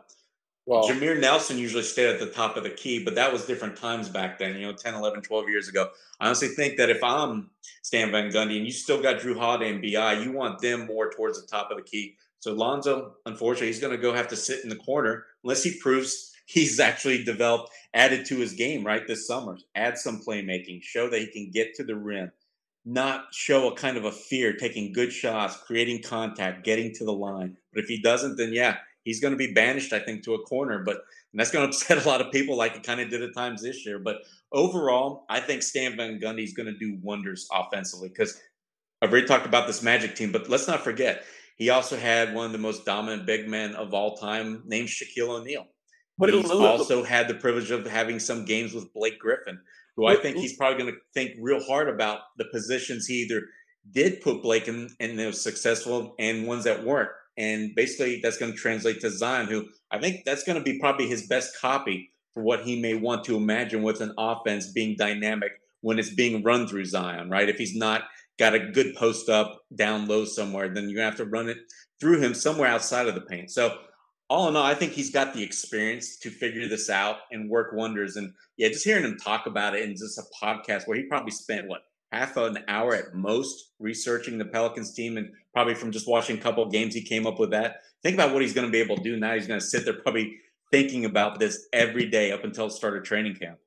Well, 0.65 0.87
Jameer 0.87 1.19
Nelson 1.19 1.57
usually 1.57 1.83
stayed 1.83 2.07
at 2.07 2.19
the 2.19 2.27
top 2.27 2.55
of 2.55 2.63
the 2.63 2.69
key, 2.69 3.03
but 3.03 3.15
that 3.15 3.33
was 3.33 3.45
different 3.45 3.75
times 3.75 4.07
back 4.07 4.37
then, 4.37 4.55
you 4.55 4.61
know, 4.61 4.73
10, 4.73 4.93
11, 4.93 5.23
12 5.23 5.49
years 5.49 5.67
ago. 5.67 5.89
I 6.19 6.27
honestly 6.27 6.49
think 6.49 6.77
that 6.77 6.89
if 6.89 7.03
I'm 7.03 7.49
Stan 7.81 8.11
Van 8.11 8.31
Gundy 8.31 8.57
and 8.57 8.65
you 8.65 8.71
still 8.71 9.01
got 9.01 9.19
Jrue 9.19 9.37
Holiday 9.37 9.71
and 9.71 9.81
BI, 9.81 10.23
you 10.23 10.31
want 10.31 10.59
them 10.59 10.85
more 10.85 11.11
towards 11.11 11.41
the 11.41 11.47
top 11.47 11.71
of 11.71 11.77
the 11.77 11.83
key. 11.83 12.15
So 12.41 12.53
Lonzo, 12.53 13.13
unfortunately, 13.27 13.67
he's 13.67 13.79
going 13.79 13.95
to 13.95 14.01
go 14.01 14.13
have 14.13 14.27
to 14.29 14.35
sit 14.35 14.63
in 14.63 14.69
the 14.69 14.75
corner 14.75 15.25
unless 15.43 15.63
he 15.63 15.79
proves 15.79 16.31
he's 16.47 16.79
actually 16.79 17.23
developed, 17.23 17.69
added 17.93 18.25
to 18.25 18.37
his 18.37 18.53
game 18.53 18.83
right 18.83 19.07
this 19.07 19.27
summer. 19.27 19.57
Add 19.75 19.97
some 19.97 20.21
playmaking, 20.21 20.81
show 20.81 21.07
that 21.09 21.19
he 21.19 21.27
can 21.27 21.51
get 21.51 21.75
to 21.75 21.83
the 21.83 21.95
rim, 21.95 22.31
not 22.83 23.25
show 23.31 23.71
a 23.71 23.75
kind 23.75 23.95
of 23.95 24.05
a 24.05 24.11
fear, 24.11 24.53
taking 24.53 24.91
good 24.91 25.13
shots, 25.13 25.55
creating 25.55 26.01
contact, 26.01 26.65
getting 26.65 26.91
to 26.95 27.05
the 27.05 27.13
line. 27.13 27.57
But 27.73 27.83
if 27.83 27.89
he 27.89 28.01
doesn't, 28.01 28.37
then 28.37 28.53
yeah, 28.53 28.77
he's 29.03 29.21
going 29.21 29.33
to 29.33 29.37
be 29.37 29.53
banished, 29.53 29.93
I 29.93 29.99
think, 29.99 30.23
to 30.23 30.33
a 30.33 30.43
corner. 30.43 30.83
But 30.83 31.01
that's 31.35 31.51
going 31.51 31.63
to 31.69 31.69
upset 31.69 32.03
a 32.03 32.09
lot 32.09 32.21
of 32.21 32.31
people, 32.31 32.57
like 32.57 32.75
it 32.75 32.83
kind 32.83 32.99
of 32.99 33.11
did 33.11 33.21
at 33.21 33.35
times 33.35 33.61
this 33.61 33.85
year. 33.85 33.99
But 33.99 34.17
overall, 34.51 35.25
I 35.29 35.41
think 35.41 35.61
Stan 35.61 35.95
Van 35.95 36.19
Gundy 36.19 36.43
is 36.43 36.53
going 36.53 36.73
to 36.73 36.77
do 36.77 36.97
wonders 37.03 37.47
offensively 37.53 38.09
because 38.09 38.41
I've 39.01 39.11
already 39.11 39.27
talked 39.27 39.45
about 39.45 39.67
this 39.67 39.83
Magic 39.83 40.15
team. 40.15 40.31
But 40.31 40.49
let's 40.49 40.67
not 40.67 40.83
forget, 40.83 41.23
he 41.61 41.69
also 41.69 41.95
had 41.95 42.33
one 42.33 42.47
of 42.47 42.53
the 42.53 42.57
most 42.57 42.85
dominant 42.85 43.27
big 43.27 43.47
men 43.47 43.75
of 43.75 43.93
all 43.93 44.17
time, 44.17 44.63
named 44.65 44.87
Shaquille 44.87 45.29
O'Neal. 45.29 45.67
But 46.17 46.33
he's 46.33 46.49
also 46.49 47.03
had 47.03 47.27
the 47.27 47.35
privilege 47.35 47.69
of 47.69 47.85
having 47.85 48.17
some 48.17 48.45
games 48.45 48.73
with 48.73 48.91
Blake 48.95 49.19
Griffin, 49.19 49.59
who 49.95 50.07
I 50.07 50.15
think 50.15 50.37
he's 50.37 50.57
probably 50.57 50.81
going 50.81 50.95
to 50.95 50.99
think 51.13 51.33
real 51.39 51.63
hard 51.63 51.87
about 51.87 52.21
the 52.39 52.45
positions 52.45 53.05
he 53.05 53.21
either 53.21 53.43
did 53.91 54.21
put 54.21 54.41
Blake 54.41 54.67
in 54.67 54.89
and 54.99 55.19
it 55.19 55.27
was 55.27 55.39
successful 55.39 56.15
and 56.17 56.47
ones 56.47 56.63
that 56.63 56.83
weren't. 56.83 57.11
And 57.37 57.75
basically, 57.75 58.21
that's 58.23 58.39
going 58.39 58.53
to 58.53 58.57
translate 58.57 58.99
to 59.01 59.11
Zion, 59.11 59.45
who 59.45 59.67
I 59.91 59.99
think 59.99 60.25
that's 60.25 60.43
going 60.43 60.57
to 60.57 60.63
be 60.63 60.79
probably 60.79 61.07
his 61.07 61.27
best 61.27 61.61
copy 61.61 62.09
for 62.33 62.41
what 62.41 62.63
he 62.63 62.81
may 62.81 62.95
want 62.95 63.23
to 63.25 63.37
imagine 63.37 63.83
with 63.83 64.01
an 64.01 64.15
offense 64.17 64.71
being 64.71 64.95
dynamic 64.97 65.51
when 65.81 65.99
it's 65.99 66.09
being 66.09 66.41
run 66.41 66.65
through 66.65 66.85
Zion, 66.85 67.29
right? 67.29 67.49
If 67.49 67.57
he's 67.57 67.75
not 67.75 68.05
got 68.41 68.55
a 68.55 68.71
good 68.71 68.95
post 68.95 69.29
up 69.29 69.61
down 69.75 70.07
low 70.07 70.25
somewhere, 70.25 70.67
then 70.67 70.85
you're 70.85 70.95
going 70.95 71.11
to 71.11 71.15
have 71.15 71.17
to 71.17 71.25
run 71.25 71.47
it 71.47 71.59
through 71.99 72.19
him 72.19 72.33
somewhere 72.33 72.67
outside 72.67 73.07
of 73.07 73.13
the 73.13 73.21
paint. 73.21 73.51
So, 73.51 73.77
all 74.31 74.47
in 74.47 74.55
all, 74.55 74.63
I 74.63 74.73
think 74.73 74.93
he's 74.93 75.11
got 75.11 75.33
the 75.33 75.43
experience 75.43 76.17
to 76.19 76.29
figure 76.29 76.67
this 76.67 76.89
out 76.89 77.17
and 77.31 77.49
work 77.49 77.73
wonders. 77.73 78.15
And 78.15 78.33
yeah, 78.57 78.69
just 78.69 78.85
hearing 78.85 79.03
him 79.03 79.17
talk 79.17 79.45
about 79.45 79.75
it 79.75 79.83
in 79.83 79.91
just 79.91 80.17
a 80.17 80.23
podcast 80.43 80.87
where 80.87 80.97
he 80.97 81.03
probably 81.03 81.31
spent 81.31 81.67
what 81.67 81.81
half 82.11 82.35
an 82.37 82.57
hour 82.67 82.95
at 82.95 83.13
most 83.13 83.73
researching 83.79 84.37
the 84.37 84.45
Pelicans 84.45 84.93
team, 84.93 85.17
and 85.17 85.29
probably 85.53 85.75
from 85.75 85.91
just 85.91 86.07
watching 86.07 86.37
a 86.37 86.41
couple 86.41 86.65
games, 86.67 86.95
he 86.95 87.03
came 87.03 87.27
up 87.27 87.39
with 87.39 87.51
that. 87.51 87.81
Think 88.01 88.15
about 88.15 88.33
what 88.33 88.41
he's 88.41 88.53
going 88.53 88.65
to 88.65 88.71
be 88.71 88.79
able 88.79 88.97
to 88.97 89.03
do 89.03 89.19
now. 89.19 89.35
He's 89.35 89.47
going 89.47 89.59
to 89.59 89.65
sit 89.65 89.85
there 89.85 89.93
probably 89.93 90.33
thinking 90.71 91.05
about 91.05 91.37
this 91.39 91.67
every 91.73 92.09
day 92.09 92.31
up 92.31 92.43
until 92.43 92.67
the 92.67 92.73
start 92.73 92.97
of 92.97 93.03
training 93.03 93.35
camp. 93.35 93.59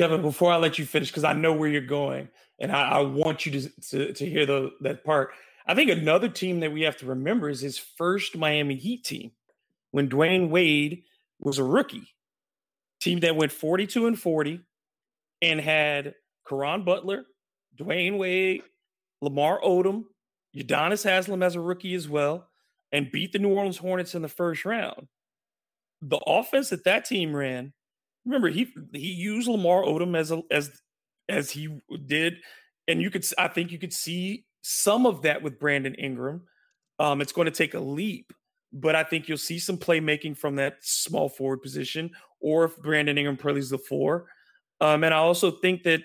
Kevin, 0.00 0.22
before 0.22 0.50
I 0.50 0.56
let 0.56 0.78
you 0.78 0.86
finish, 0.86 1.10
because 1.10 1.24
I 1.24 1.34
know 1.34 1.52
where 1.52 1.68
you're 1.68 1.82
going, 1.82 2.28
and 2.60 2.70
I, 2.70 2.90
I 2.90 3.00
want 3.00 3.46
you 3.46 3.52
to, 3.52 3.80
to, 3.90 4.12
to 4.12 4.26
hear 4.26 4.46
the, 4.46 4.70
that 4.82 5.02
part. 5.02 5.30
I 5.66 5.74
think 5.74 5.90
another 5.90 6.28
team 6.28 6.60
that 6.60 6.72
we 6.72 6.82
have 6.82 6.96
to 6.98 7.06
remember 7.06 7.48
is 7.48 7.60
his 7.60 7.78
first 7.78 8.36
Miami 8.36 8.76
Heat 8.76 9.04
team 9.04 9.32
when 9.90 10.08
Dwyane 10.08 10.50
Wade 10.50 11.04
was 11.38 11.58
a 11.58 11.64
rookie. 11.64 12.08
Team 13.00 13.20
that 13.20 13.36
went 13.36 13.50
42 13.50 14.06
and 14.06 14.18
40 14.18 14.60
and 15.40 15.60
had 15.60 16.14
Caron 16.46 16.84
Butler, 16.84 17.24
Dwyane 17.78 18.18
Wade, 18.18 18.62
Lamar 19.22 19.60
Odom, 19.62 20.04
Udonis 20.54 21.04
Haslem 21.04 21.42
as 21.42 21.54
a 21.54 21.60
rookie 21.60 21.94
as 21.94 22.08
well, 22.08 22.48
and 22.92 23.10
beat 23.10 23.32
the 23.32 23.38
New 23.38 23.54
Orleans 23.54 23.78
Hornets 23.78 24.14
in 24.14 24.22
the 24.22 24.28
first 24.28 24.64
round. 24.64 25.08
The 26.02 26.18
offense 26.26 26.70
that 26.70 26.84
that 26.84 27.04
team 27.04 27.34
ran, 27.34 27.72
remember 28.24 28.48
he 28.48 28.72
he 28.92 29.12
used 29.12 29.48
Lamar 29.48 29.82
Odom 29.82 30.16
as 30.16 30.30
a, 30.30 30.42
as 30.50 30.70
as 31.30 31.50
he 31.50 31.80
did, 32.06 32.38
and 32.88 33.00
you 33.00 33.10
could 33.10 33.24
I 33.38 33.48
think 33.48 33.70
you 33.72 33.78
could 33.78 33.92
see 33.92 34.44
some 34.62 35.06
of 35.06 35.22
that 35.22 35.42
with 35.42 35.58
Brandon 35.58 35.94
Ingram. 35.94 36.42
Um, 36.98 37.20
it's 37.20 37.32
going 37.32 37.46
to 37.46 37.50
take 37.50 37.74
a 37.74 37.80
leap, 37.80 38.32
but 38.72 38.94
I 38.94 39.04
think 39.04 39.28
you'll 39.28 39.38
see 39.38 39.58
some 39.58 39.78
playmaking 39.78 40.36
from 40.36 40.56
that 40.56 40.76
small 40.82 41.28
forward 41.28 41.62
position, 41.62 42.10
or 42.40 42.64
if 42.64 42.76
Brandon 42.76 43.16
Ingram 43.16 43.36
plays 43.36 43.70
the 43.70 43.78
four. 43.78 44.26
Um, 44.80 45.04
and 45.04 45.14
I 45.14 45.18
also 45.18 45.50
think 45.50 45.82
that 45.84 46.02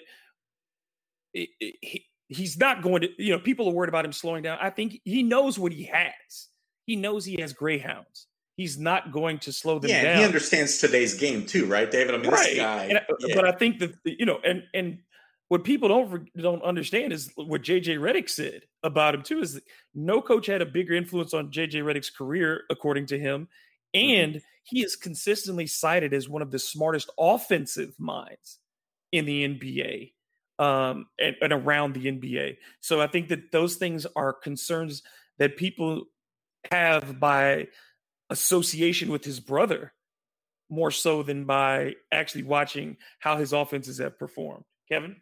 it, 1.34 1.50
it, 1.60 1.76
he, 1.82 2.06
he's 2.28 2.58
not 2.58 2.82
going 2.82 3.02
to, 3.02 3.10
you 3.18 3.32
know, 3.32 3.40
people 3.40 3.68
are 3.68 3.74
worried 3.74 3.90
about 3.90 4.06
him 4.06 4.14
slowing 4.14 4.44
down. 4.44 4.58
I 4.62 4.70
think 4.70 5.00
he 5.04 5.24
knows 5.24 5.60
what 5.60 5.72
he 5.72 5.84
has. 5.84 6.48
He 6.86 6.96
knows 6.96 7.26
he 7.26 7.40
has 7.42 7.54
greyhounds. 7.54 8.28
He's 8.58 8.78
not 8.78 9.12
going 9.12 9.40
to 9.40 9.52
slow 9.52 9.80
them 9.80 9.90
yeah, 9.90 10.04
down. 10.04 10.18
he 10.20 10.24
understands 10.24 10.78
today's 10.78 11.14
game 11.14 11.46
too, 11.46 11.66
right, 11.66 11.92
David? 11.92 12.16
I 12.16 12.20
mean, 12.20 12.32
right. 12.32 12.46
this 12.46 12.58
guy. 12.58 12.84
And, 12.86 13.02
yeah. 13.20 13.36
But 13.36 13.46
I 13.46 13.52
think 13.52 13.80
that 13.80 13.94
you 14.06 14.26
know, 14.26 14.40
and 14.46 14.64
and 14.74 15.00
what 15.48 15.64
people 15.64 15.88
don't 15.90 16.30
don't 16.36 16.64
understand 16.64 17.14
is 17.14 17.32
what 17.36 17.62
JJ 17.62 17.98
Redick 18.00 18.30
said 18.30 18.62
about 18.84 19.16
him 19.16 19.24
too. 19.24 19.40
Is 19.40 19.62
no 19.94 20.22
coach 20.22 20.48
had 20.48 20.62
a 20.62 20.66
bigger 20.66 20.94
influence 20.94 21.34
on 21.34 21.52
JJ 21.52 21.84
Redick's 21.84 22.10
career, 22.10 22.64
according 22.70 23.08
to 23.08 23.20
him, 23.20 23.48
mm-hmm. 23.96 24.10
and 24.10 24.42
he 24.64 24.84
is 24.84 24.96
consistently 24.96 25.68
cited 25.68 26.14
as 26.14 26.28
one 26.28 26.42
of 26.42 26.52
the 26.52 26.60
smartest 26.60 27.10
offensive 27.20 27.94
minds 28.00 28.60
in 29.12 29.26
the 29.26 29.48
NBA 29.48 30.14
um, 30.58 31.06
and, 31.20 31.36
and 31.42 31.54
around 31.54 31.94
the 31.94 32.06
NBA. 32.06 32.58
So 32.82 33.00
I 33.00 33.08
think 33.08 33.30
that 33.30 33.52
those 33.52 33.76
things 33.76 34.08
are 34.16 34.34
concerns 34.34 35.04
that 35.38 35.58
people 35.58 36.06
have 36.72 37.20
by 37.20 37.68
association 38.32 39.12
with 39.12 39.24
his 39.24 39.40
brother 39.40 39.94
more 40.70 40.90
so 40.90 41.22
than 41.22 41.46
by 41.46 41.94
actually 42.12 42.44
watching 42.44 42.98
how 43.20 43.38
his 43.38 43.54
offenses 43.54 44.00
have 44.00 44.18
performed. 44.18 44.64
Kevin? 44.90 45.18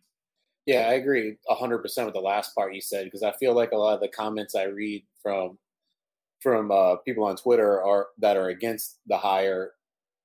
Yeah, 0.66 0.88
I 0.88 0.94
agree 0.94 1.36
100% 1.50 2.06
with 2.06 2.14
the 2.14 2.22
last 2.22 2.56
part 2.56 2.74
you 2.74 2.82
said 2.82 3.06
because 3.06 3.24
I 3.24 3.34
feel 3.34 3.54
like 3.54 3.72
a 3.72 3.78
lot 3.78 3.96
of 3.96 4.00
the 4.02 4.08
comments 4.08 4.56
I 4.56 4.64
read 4.64 5.04
from 5.22 5.58
from 6.42 6.72
uh, 6.72 6.98
people 6.98 7.24
on 7.26 7.36
Twitter 7.38 7.82
are 7.84 8.08
that 8.20 8.38
are 8.38 8.50
against 8.50 9.00
the 9.08 9.18
hire. 9.18 9.74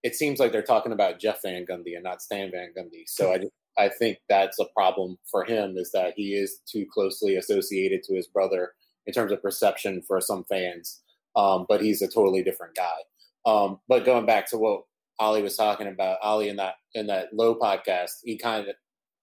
It 0.03 0.15
seems 0.17 0.39
like 0.41 0.53
they're 0.53 0.63
talking 0.63 0.93
about 0.93 1.21
Jeff 1.21 1.43
Van 1.43 1.67
Gundy 1.67 1.95
and 1.95 2.05
not 2.05 2.23
Stan 2.23 2.51
Van 2.53 2.73
Gundy. 2.77 3.05
So 3.07 3.33
I 3.33 3.41
I 3.83 3.89
think 3.89 4.19
that's 4.29 4.59
a 4.59 4.67
problem 4.77 5.19
for 5.31 5.45
him 5.45 5.77
is 5.77 5.93
that 5.93 6.15
he 6.17 6.35
is 6.35 6.61
too 6.71 6.87
closely 6.93 7.37
associated 7.37 8.03
to 8.05 8.15
his 8.15 8.27
brother 8.27 8.73
in 9.07 9.15
terms 9.15 9.33
of 9.33 9.43
perception 9.43 10.03
for 10.07 10.21
some 10.21 10.45
fans. 10.49 11.01
Um, 11.37 11.67
but 11.69 11.81
he's 11.81 12.03
a 12.03 12.09
totally 12.09 12.43
different 12.43 12.75
guy. 12.77 12.99
Um, 13.47 13.81
but 13.89 14.05
going 14.05 14.27
back 14.27 14.49
to 14.51 14.59
what 14.59 14.83
Ali 15.21 15.43
was 15.43 15.57
talking 15.57 15.87
about, 15.89 16.19
Ali 16.23 16.49
in 16.49 16.57
that 16.57 16.75
in 16.95 17.07
that 17.09 17.33
low 17.33 17.55
podcast, 17.59 18.13
he 18.25 18.37
kind 18.39 18.69
of 18.69 18.75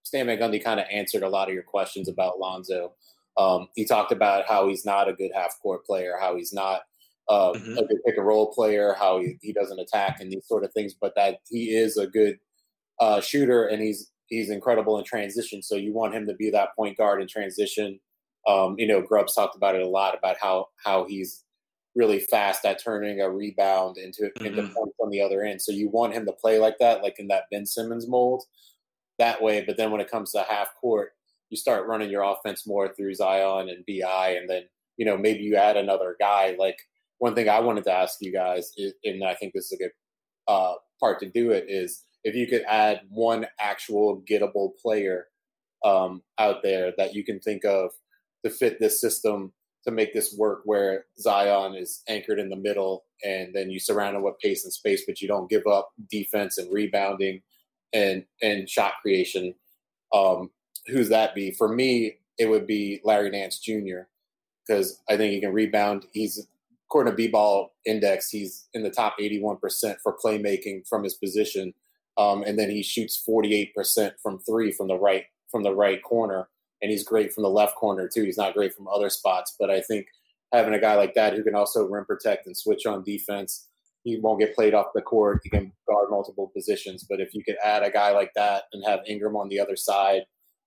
Stan 0.06 0.28
Van 0.28 0.38
Gundy 0.38 0.64
kind 0.64 0.80
of 0.80 0.86
answered 0.92 1.24
a 1.24 1.30
lot 1.30 1.50
of 1.50 1.54
your 1.54 1.64
questions 1.64 2.08
about 2.08 2.40
Lonzo. 2.40 2.94
Um, 3.38 3.68
he 3.76 3.86
talked 3.86 4.12
about 4.12 4.46
how 4.48 4.68
he's 4.68 4.86
not 4.86 5.10
a 5.10 5.14
good 5.14 5.32
half 5.34 5.60
court 5.62 5.86
player, 5.86 6.14
how 6.22 6.38
he's 6.38 6.54
not 6.54 6.82
uh, 7.28 7.52
mm-hmm. 7.52 7.78
a 7.78 7.86
good 7.86 7.98
pick 8.06 8.16
and 8.16 8.26
roll 8.26 8.54
player, 8.54 8.96
how 8.98 9.20
he, 9.20 9.38
he 9.42 9.52
doesn't 9.52 9.80
attack 9.80 10.18
and 10.22 10.32
these 10.32 10.48
sort 10.48 10.64
of 10.64 10.72
things, 10.74 10.94
but 10.94 11.14
that 11.16 11.40
he 11.50 11.76
is 11.76 11.98
a 11.98 12.08
good 12.08 12.38
uh, 13.02 13.20
shooter 13.20 13.66
and 13.66 13.82
he's 13.82 14.12
he's 14.28 14.50
incredible 14.50 14.98
in 14.98 15.04
transition. 15.04 15.62
So 15.62 15.76
you 15.76 15.94
want 15.94 16.14
him 16.14 16.28
to 16.28 16.36
be 16.36 16.50
that 16.52 16.76
point 16.76 16.98
guard 16.98 17.22
in 17.22 17.28
transition. 17.28 18.00
Um, 18.48 18.76
you 18.78 18.88
know, 18.88 19.02
Grubbs 19.02 19.34
talked 19.34 19.56
about 19.56 19.76
it 19.76 19.82
a 19.82 19.90
lot 19.90 20.18
about 20.18 20.38
how 20.40 20.68
how 20.84 21.06
he's 21.06 21.44
really 21.96 22.20
fast 22.20 22.64
at 22.66 22.82
turning 22.84 23.22
a 23.22 23.30
rebound 23.30 23.98
into 23.98 24.24
mm-hmm. 24.24 24.46
into 24.46 24.62
points 24.62 24.98
on 25.00 25.10
the 25.10 25.22
other 25.22 25.42
end. 25.44 25.62
So 25.62 25.72
you 25.72 25.90
want 25.90 26.14
him 26.14 26.26
to 26.28 26.34
play 26.34 26.60
like 26.60 26.78
that, 26.80 27.02
like 27.02 27.20
in 27.20 27.28
that 27.30 27.46
Ben 27.52 27.66
Simmons 27.66 28.08
mold, 28.08 28.44
that 29.20 29.42
way. 29.42 29.64
But 29.66 29.78
then 29.78 29.92
when 29.92 30.02
it 30.02 30.12
comes 30.12 30.32
to 30.32 30.46
half 30.48 30.70
court, 30.80 31.12
you 31.50 31.58
start 31.58 31.88
running 31.88 32.10
your 32.10 32.24
offense 32.24 32.68
more 32.68 32.94
through 32.94 33.14
Zion 33.16 33.70
and 33.70 33.86
Bi, 33.88 34.30
and 34.30 34.50
then 34.50 34.64
you 34.98 35.06
know 35.06 35.18
maybe 35.18 35.44
you 35.44 35.56
add 35.56 35.78
another 35.78 36.16
guy. 36.20 36.56
Like 36.58 36.78
one 37.20 37.36
thing 37.36 37.50
I 37.50 37.60
wanted 37.60 37.84
to 37.86 37.94
ask 37.94 38.18
you 38.22 38.34
guys, 38.34 38.72
and 39.04 39.24
I 39.24 39.36
think 39.36 39.54
this 39.54 39.66
is 39.66 39.74
a 39.74 39.84
good 39.84 39.92
uh, 40.48 40.74
part 41.00 41.20
to 41.20 41.30
do 41.30 41.52
it, 41.52 41.66
is 41.68 42.04
if 42.24 42.36
you 42.36 42.48
could 42.48 42.64
add 42.68 43.02
one 43.10 43.46
actual 43.60 44.24
gettable 44.30 44.72
player 44.82 45.28
um, 45.84 46.24
out 46.40 46.64
there 46.64 46.92
that 46.98 47.14
you 47.14 47.24
can 47.24 47.40
think 47.40 47.64
of 47.64 47.92
to 48.44 48.50
fit 48.50 48.80
this 48.80 49.00
system 49.00 49.54
to 49.86 49.92
make 49.92 50.14
this 50.14 50.36
work 50.38 50.62
where 50.66 51.06
Zion 51.20 51.76
is 51.76 52.02
anchored 52.10 52.40
in 52.40 52.50
the 52.50 52.56
middle 52.56 53.06
and 53.24 53.54
then 53.54 53.70
you 53.70 53.80
surround 53.80 54.16
him 54.16 54.24
with 54.24 54.40
pace 54.40 54.64
and 54.64 54.74
space, 54.74 55.04
but 55.06 55.22
you 55.22 55.28
don't 55.28 55.50
give 55.50 55.68
up 55.68 55.90
defense 56.10 56.58
and 56.58 56.72
rebounding 56.74 57.42
and 57.94 58.26
and 58.42 58.70
shot 58.70 58.94
creation. 59.02 59.56
Um, 60.14 60.52
who's 60.88 61.10
that 61.10 61.36
be? 61.36 61.52
For 61.52 61.68
me, 61.68 62.18
it 62.38 62.50
would 62.50 62.68
be 62.68 63.02
Larry 63.04 63.30
Nance 63.30 63.60
Jr. 63.60 64.08
because 64.68 65.02
I 65.10 65.18
think 65.18 65.34
he 65.34 65.42
can 65.42 65.54
rebound. 65.54 66.06
He's 66.14 66.48
according 66.88 67.12
to 67.12 67.18
B-ball 67.18 67.74
index, 67.86 68.30
he's 68.30 68.68
in 68.74 68.84
the 68.84 68.92
top 68.92 69.16
81% 69.20 69.60
for 70.04 70.16
playmaking 70.24 70.88
from 70.88 71.04
his 71.04 71.16
position. 71.16 71.74
Um, 72.16 72.44
and 72.44 72.60
then 72.60 72.70
he 72.70 72.84
shoots 72.84 73.22
48% 73.28 74.12
from 74.22 74.40
three 74.40 74.72
from 74.72 74.88
the 74.88 74.98
right 74.98 75.26
from 75.52 75.64
the 75.64 75.74
right 75.74 76.02
corner 76.02 76.48
and 76.82 76.92
he's 76.92 77.04
great 77.04 77.34
from 77.34 77.44
the 77.44 77.50
left 77.50 77.76
corner 77.76 78.08
too. 78.08 78.24
He's 78.24 78.38
not 78.38 78.54
great 78.54 78.74
from 78.74 78.88
other 78.88 79.10
spots, 79.10 79.56
but 79.60 79.70
I 79.70 79.82
think 79.82 80.08
having 80.54 80.74
a 80.74 80.80
guy 80.80 80.96
like 80.96 81.14
that 81.16 81.34
who 81.34 81.44
can 81.44 81.56
also 81.56 81.84
rim 81.84 82.06
protect 82.06 82.46
and 82.46 82.56
switch 82.56 82.86
on 82.86 83.04
defense, 83.04 83.68
he 84.06 84.20
won't 84.20 84.40
get 84.40 84.56
played 84.56 84.76
off 84.76 84.94
the 84.94 85.02
court. 85.02 85.42
He 85.44 85.50
can 85.50 85.74
guard 85.90 86.10
multiple 86.12 86.52
positions, 86.56 87.06
but 87.10 87.20
if 87.20 87.34
you 87.34 87.44
could 87.44 87.58
add 87.64 87.82
a 87.82 87.90
guy 87.90 88.12
like 88.12 88.32
that 88.36 88.66
and 88.72 88.86
have 88.86 89.00
Ingram 89.08 89.36
on 89.36 89.50
the 89.50 89.60
other 89.60 89.76
side, 89.76 90.22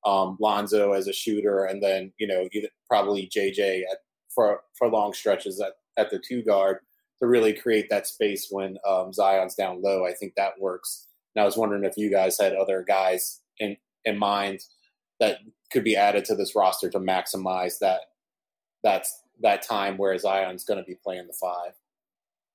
um, 0.04 0.36
Lonzo 0.40 0.92
as 0.92 1.06
a 1.06 1.12
shooter, 1.12 1.64
and 1.64 1.80
then 1.80 2.12
you 2.18 2.26
know 2.26 2.48
probably 2.88 3.30
JJ 3.34 3.82
at, 3.90 3.98
for 4.34 4.60
for 4.76 4.88
long 4.88 5.12
stretches 5.12 5.60
at, 5.60 5.74
at 5.96 6.10
the 6.10 6.18
two 6.18 6.42
guard 6.42 6.78
to 7.20 7.28
really 7.28 7.52
create 7.52 7.88
that 7.90 8.08
space 8.08 8.48
when 8.50 8.76
um, 8.86 9.12
Zion's 9.12 9.54
down 9.54 9.82
low. 9.82 10.04
I 10.04 10.12
think 10.12 10.34
that 10.36 10.60
works. 10.60 11.06
And 11.34 11.42
I 11.42 11.46
was 11.46 11.56
wondering 11.56 11.84
if 11.84 11.96
you 11.96 12.10
guys 12.10 12.38
had 12.38 12.54
other 12.54 12.84
guys 12.86 13.40
in 13.60 13.76
in 14.04 14.18
mind 14.18 14.60
that 15.20 15.38
could 15.72 15.84
be 15.84 15.96
added 15.96 16.24
to 16.24 16.34
this 16.34 16.56
roster 16.56 16.90
to 16.90 16.98
maximize 16.98 17.78
that 17.80 18.00
that's 18.82 19.22
that 19.40 19.62
time 19.62 19.96
where 19.96 20.18
Zion's 20.18 20.64
going 20.64 20.78
to 20.78 20.84
be 20.84 20.96
playing 21.04 21.28
the 21.28 21.34
five. 21.40 21.72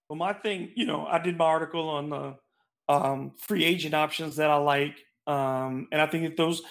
Well, 0.10 0.18
my 0.18 0.34
thing, 0.34 0.72
you 0.76 0.86
know, 0.86 1.06
I 1.06 1.20
did 1.20 1.38
my 1.38 1.46
article 1.46 1.90
on 1.90 2.10
the 2.10 2.36
um, 2.90 3.32
free 3.40 3.64
agent 3.64 3.94
options 3.94 4.36
that 4.36 4.50
I 4.50 4.58
like, 4.58 4.96
um, 5.28 5.88
and 5.92 6.02
I 6.02 6.08
think 6.08 6.24
that 6.24 6.38
those, 6.38 6.62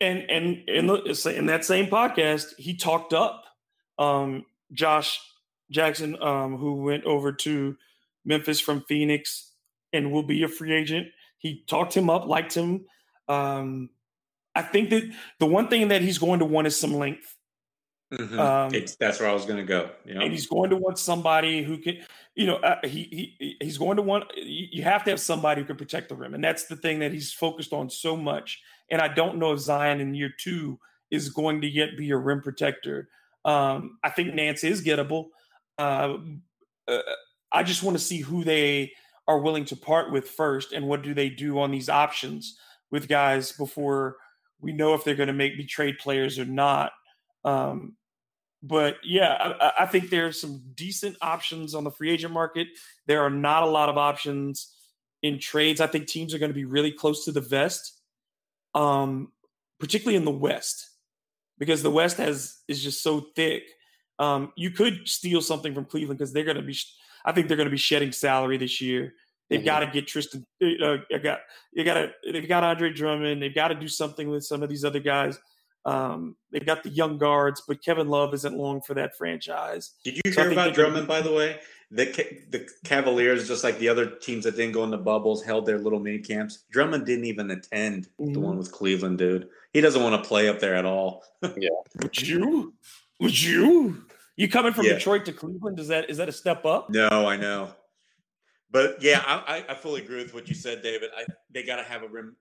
and 0.00 0.30
and 0.30 0.68
in, 0.68 0.86
the, 0.86 1.34
in 1.36 1.46
that 1.46 1.64
same 1.64 1.86
podcast, 1.86 2.54
he 2.58 2.76
talked 2.76 3.12
up 3.12 3.44
um, 3.98 4.44
Josh 4.72 5.20
Jackson, 5.70 6.20
um, 6.22 6.56
who 6.56 6.82
went 6.82 7.04
over 7.04 7.32
to 7.32 7.76
Memphis 8.24 8.60
from 8.60 8.82
Phoenix 8.82 9.52
and 9.92 10.12
will 10.12 10.22
be 10.22 10.42
a 10.42 10.48
free 10.48 10.72
agent. 10.72 11.08
He 11.38 11.64
talked 11.66 11.94
him 11.94 12.10
up, 12.10 12.26
liked 12.26 12.54
him. 12.54 12.86
Um, 13.28 13.90
I 14.54 14.62
think 14.62 14.90
that 14.90 15.10
the 15.40 15.46
one 15.46 15.68
thing 15.68 15.88
that 15.88 16.02
he's 16.02 16.18
going 16.18 16.38
to 16.40 16.44
want 16.44 16.66
is 16.66 16.78
some 16.78 16.94
length. 16.94 17.33
Mm-hmm. 18.18 18.38
Um, 18.38 18.70
that's 18.98 19.20
where 19.20 19.28
I 19.28 19.32
was 19.32 19.44
going 19.44 19.58
to 19.58 19.64
go. 19.64 19.90
You 20.04 20.14
know? 20.14 20.20
And 20.22 20.32
he's 20.32 20.46
going 20.46 20.70
to 20.70 20.76
want 20.76 20.98
somebody 20.98 21.62
who 21.62 21.78
can, 21.78 21.98
you 22.34 22.46
know, 22.46 22.56
uh, 22.56 22.76
he, 22.84 23.34
he 23.38 23.56
he's 23.60 23.78
going 23.78 23.96
to 23.96 24.02
want. 24.02 24.24
You 24.36 24.82
have 24.82 25.04
to 25.04 25.10
have 25.10 25.20
somebody 25.20 25.60
who 25.60 25.66
can 25.66 25.76
protect 25.76 26.08
the 26.08 26.14
rim, 26.14 26.34
and 26.34 26.42
that's 26.42 26.64
the 26.64 26.76
thing 26.76 27.00
that 27.00 27.12
he's 27.12 27.32
focused 27.32 27.72
on 27.72 27.90
so 27.90 28.16
much. 28.16 28.62
And 28.90 29.00
I 29.00 29.08
don't 29.08 29.38
know 29.38 29.52
if 29.52 29.60
Zion 29.60 30.00
in 30.00 30.14
year 30.14 30.32
two 30.38 30.78
is 31.10 31.28
going 31.28 31.60
to 31.62 31.68
yet 31.68 31.96
be 31.96 32.10
a 32.10 32.16
rim 32.16 32.42
protector. 32.42 33.08
Um, 33.44 33.98
I 34.02 34.10
think 34.10 34.34
Nance 34.34 34.64
is 34.64 34.82
gettable. 34.82 35.28
Uh, 35.78 36.16
uh, 36.88 36.98
I 37.52 37.62
just 37.62 37.82
want 37.82 37.96
to 37.96 38.02
see 38.02 38.18
who 38.18 38.44
they 38.44 38.92
are 39.26 39.38
willing 39.38 39.64
to 39.66 39.76
part 39.76 40.12
with 40.12 40.28
first, 40.30 40.72
and 40.72 40.86
what 40.86 41.02
do 41.02 41.14
they 41.14 41.30
do 41.30 41.58
on 41.60 41.70
these 41.70 41.88
options 41.88 42.58
with 42.90 43.08
guys 43.08 43.52
before 43.52 44.16
we 44.60 44.72
know 44.72 44.94
if 44.94 45.04
they're 45.04 45.14
going 45.14 45.26
to 45.28 45.32
make 45.32 45.56
me 45.56 45.64
trade 45.64 45.98
players 45.98 46.38
or 46.38 46.44
not. 46.44 46.92
Um, 47.44 47.96
but 48.66 48.96
yeah, 49.04 49.54
I, 49.60 49.72
I, 49.80 49.86
think 49.86 50.08
there's 50.08 50.40
some 50.40 50.62
decent 50.74 51.18
options 51.20 51.74
on 51.74 51.84
the 51.84 51.90
free 51.90 52.10
agent 52.10 52.32
market. 52.32 52.68
There 53.06 53.22
are 53.22 53.30
not 53.30 53.62
a 53.62 53.66
lot 53.66 53.90
of 53.90 53.98
options 53.98 54.74
in 55.22 55.38
trades. 55.38 55.82
I 55.82 55.86
think 55.86 56.06
teams 56.06 56.32
are 56.32 56.38
going 56.38 56.50
to 56.50 56.54
be 56.54 56.64
really 56.64 56.90
close 56.90 57.26
to 57.26 57.32
the 57.32 57.42
vest, 57.42 58.00
um, 58.74 59.32
particularly 59.78 60.16
in 60.16 60.24
the 60.24 60.30
West, 60.30 60.88
because 61.58 61.82
the 61.82 61.90
West 61.90 62.16
has 62.16 62.56
is 62.66 62.82
just 62.82 63.02
so 63.02 63.26
thick. 63.36 63.64
Um, 64.18 64.52
you 64.56 64.70
could 64.70 65.08
steal 65.08 65.42
something 65.42 65.74
from 65.74 65.84
Cleveland 65.84 66.18
because 66.18 66.32
they're 66.32 66.44
going 66.44 66.56
to 66.56 66.62
be. 66.62 66.78
I 67.22 67.32
think 67.32 67.48
they're 67.48 67.58
going 67.58 67.68
to 67.68 67.70
be 67.70 67.76
shedding 67.76 68.12
salary 68.12 68.56
this 68.56 68.80
year. 68.80 69.12
They've 69.50 69.60
mm-hmm. 69.60 69.66
got 69.66 69.80
to 69.80 69.86
get 69.88 70.06
Tristan. 70.06 70.46
Uh, 70.62 70.96
got 71.22 71.40
you 71.72 71.84
got 71.84 71.94
to. 71.94 72.12
They've 72.32 72.48
got 72.48 72.64
Andre 72.64 72.94
Drummond. 72.94 73.42
They've 73.42 73.54
got 73.54 73.68
to 73.68 73.74
do 73.74 73.88
something 73.88 74.30
with 74.30 74.42
some 74.42 74.62
of 74.62 74.70
these 74.70 74.86
other 74.86 75.00
guys. 75.00 75.38
Um, 75.84 76.36
they've 76.50 76.64
got 76.64 76.82
the 76.82 76.88
young 76.88 77.18
guards, 77.18 77.62
but 77.66 77.82
Kevin 77.82 78.08
Love 78.08 78.32
isn't 78.34 78.56
long 78.56 78.80
for 78.80 78.94
that 78.94 79.16
franchise. 79.16 79.92
Did 80.02 80.20
you 80.24 80.32
so 80.32 80.42
hear 80.42 80.52
about 80.52 80.74
Drummond, 80.74 81.06
by 81.06 81.20
the 81.20 81.32
way? 81.32 81.60
The 81.90 82.06
the 82.50 82.66
Cavaliers, 82.84 83.46
just 83.46 83.62
like 83.62 83.78
the 83.78 83.88
other 83.88 84.06
teams 84.06 84.44
that 84.44 84.56
didn't 84.56 84.72
go 84.72 84.82
in 84.84 84.90
the 84.90 84.98
bubbles, 84.98 85.44
held 85.44 85.66
their 85.66 85.78
little 85.78 86.00
mini 86.00 86.18
camps. 86.18 86.64
Drummond 86.70 87.04
didn't 87.04 87.26
even 87.26 87.50
attend 87.50 88.08
mm-hmm. 88.20 88.32
the 88.32 88.40
one 88.40 88.56
with 88.56 88.72
Cleveland, 88.72 89.18
dude. 89.18 89.48
He 89.72 89.80
doesn't 89.80 90.02
want 90.02 90.20
to 90.22 90.26
play 90.26 90.48
up 90.48 90.58
there 90.58 90.74
at 90.74 90.86
all. 90.86 91.24
yeah. 91.42 91.68
Would 92.00 92.20
you? 92.20 92.74
Would 93.20 93.40
you? 93.40 94.04
You 94.36 94.48
coming 94.48 94.72
from 94.72 94.86
yeah. 94.86 94.94
Detroit 94.94 95.24
to 95.26 95.32
Cleveland? 95.32 95.78
Is 95.78 95.88
that 95.88 96.10
is 96.10 96.16
that 96.16 96.28
a 96.28 96.32
step 96.32 96.64
up? 96.64 96.90
No, 96.90 97.08
I 97.28 97.36
know. 97.36 97.70
But 98.70 99.00
yeah, 99.00 99.22
I, 99.24 99.64
I 99.68 99.74
fully 99.74 100.02
agree 100.02 100.16
with 100.16 100.34
what 100.34 100.48
you 100.48 100.54
said, 100.56 100.82
David. 100.82 101.10
I, 101.16 101.24
they 101.52 101.62
got 101.62 101.76
to 101.76 101.84
have 101.84 102.02
a 102.02 102.08
rim 102.08 102.34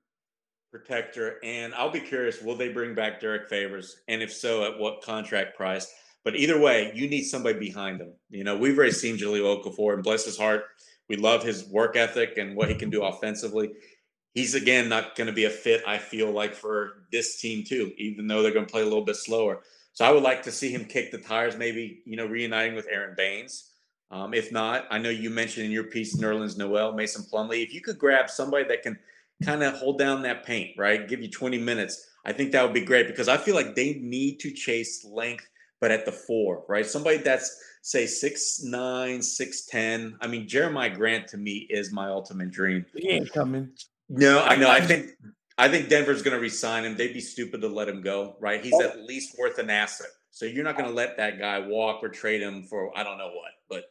protector, 0.73 1.37
and 1.43 1.73
I'll 1.75 1.91
be 1.91 1.99
curious: 1.99 2.41
will 2.41 2.57
they 2.57 2.69
bring 2.69 2.95
back 2.95 3.21
Derrick 3.21 3.47
Favors, 3.47 3.97
and 4.07 4.21
if 4.21 4.33
so, 4.33 4.65
at 4.65 4.79
what 4.79 5.03
contract 5.03 5.55
price? 5.55 5.93
But 6.23 6.35
either 6.35 6.59
way, 6.59 6.91
you 6.95 7.07
need 7.07 7.23
somebody 7.23 7.59
behind 7.59 8.01
him. 8.01 8.13
You 8.29 8.43
know, 8.43 8.57
we've 8.57 8.77
already 8.77 8.93
seen 8.93 9.17
Jahlil 9.17 9.63
Okafor, 9.63 9.93
and 9.93 10.03
bless 10.03 10.25
his 10.25 10.37
heart, 10.37 10.65
we 11.07 11.15
love 11.15 11.43
his 11.43 11.65
work 11.65 11.95
ethic 11.95 12.37
and 12.37 12.55
what 12.55 12.69
he 12.69 12.75
can 12.75 12.89
do 12.89 13.03
offensively. 13.03 13.71
He's 14.33 14.55
again 14.55 14.89
not 14.89 15.15
going 15.15 15.27
to 15.27 15.33
be 15.33 15.45
a 15.45 15.49
fit. 15.49 15.83
I 15.85 15.99
feel 15.99 16.31
like 16.31 16.55
for 16.55 17.03
this 17.11 17.39
team 17.39 17.63
too, 17.63 17.93
even 17.97 18.25
though 18.27 18.41
they're 18.41 18.53
going 18.53 18.65
to 18.65 18.71
play 18.71 18.81
a 18.81 18.85
little 18.85 19.05
bit 19.05 19.17
slower. 19.17 19.61
So 19.91 20.05
I 20.05 20.11
would 20.11 20.23
like 20.23 20.41
to 20.43 20.51
see 20.51 20.71
him 20.71 20.85
kick 20.85 21.11
the 21.11 21.19
tires, 21.19 21.55
maybe 21.55 22.01
you 22.05 22.17
know 22.17 22.25
reuniting 22.25 22.73
with 22.73 22.87
Aron 22.89 23.13
Baynes. 23.15 23.69
um, 24.09 24.33
if 24.33 24.51
not, 24.51 24.87
I 24.89 24.97
know 24.97 25.09
you 25.09 25.29
mentioned 25.29 25.67
in 25.67 25.71
your 25.71 25.83
piece 25.83 26.17
Nerlens 26.17 26.57
Noel, 26.57 26.93
Mason 26.93 27.23
Plumlee. 27.31 27.63
If 27.63 27.73
you 27.73 27.81
could 27.81 27.99
grab 27.99 28.29
somebody 28.29 28.63
that 28.69 28.81
can 28.81 28.97
kind 29.43 29.63
of 29.63 29.75
hold 29.75 29.99
down 29.99 30.21
that 30.23 30.45
paint, 30.45 30.71
right? 30.77 31.07
Give 31.07 31.21
you 31.21 31.29
20 31.29 31.57
minutes. 31.57 32.05
I 32.25 32.33
think 32.33 32.51
that 32.51 32.63
would 32.63 32.73
be 32.73 32.85
great 32.85 33.07
because 33.07 33.27
I 33.27 33.37
feel 33.37 33.55
like 33.55 33.75
they 33.75 33.95
need 33.95 34.39
to 34.41 34.51
chase 34.51 35.03
length, 35.03 35.47
but 35.81 35.91
at 35.91 36.05
the 36.05 36.11
four, 36.11 36.63
right? 36.67 36.85
Somebody 36.85 37.17
that's 37.17 37.55
say 37.81 38.05
six 38.05 38.63
nine, 38.63 39.21
six 39.21 39.65
ten. 39.65 40.15
I 40.21 40.27
mean, 40.27 40.47
Jerami 40.47 40.95
Grant 40.95 41.27
to 41.29 41.37
me 41.37 41.67
is 41.69 41.91
my 41.91 42.07
ultimate 42.07 42.51
dream. 42.51 42.85
He 42.95 43.09
ain't 43.09 43.31
coming. 43.31 43.71
No, 44.09 44.41
I 44.41 44.55
know. 44.55 44.69
I 44.69 44.79
think 44.79 45.09
I 45.57 45.67
think 45.67 45.89
Denver's 45.89 46.21
going 46.21 46.35
to 46.35 46.41
resign 46.41 46.85
him. 46.85 46.95
They'd 46.95 47.13
be 47.13 47.19
stupid 47.19 47.61
to 47.61 47.67
let 47.67 47.89
him 47.89 48.01
go, 48.01 48.37
right? 48.39 48.63
He's 48.63 48.73
oh. 48.73 48.83
at 48.83 49.03
least 49.03 49.37
worth 49.37 49.59
an 49.59 49.69
asset. 49.69 50.07
So 50.31 50.45
you're 50.45 50.63
not 50.63 50.77
going 50.77 50.89
to 50.89 50.95
let 50.95 51.17
that 51.17 51.37
guy 51.37 51.59
walk 51.59 52.01
or 52.01 52.09
trade 52.09 52.41
him 52.41 52.63
for 52.63 52.97
I 52.97 53.03
don't 53.03 53.17
know 53.17 53.31
what. 53.31 53.51
But 53.69 53.85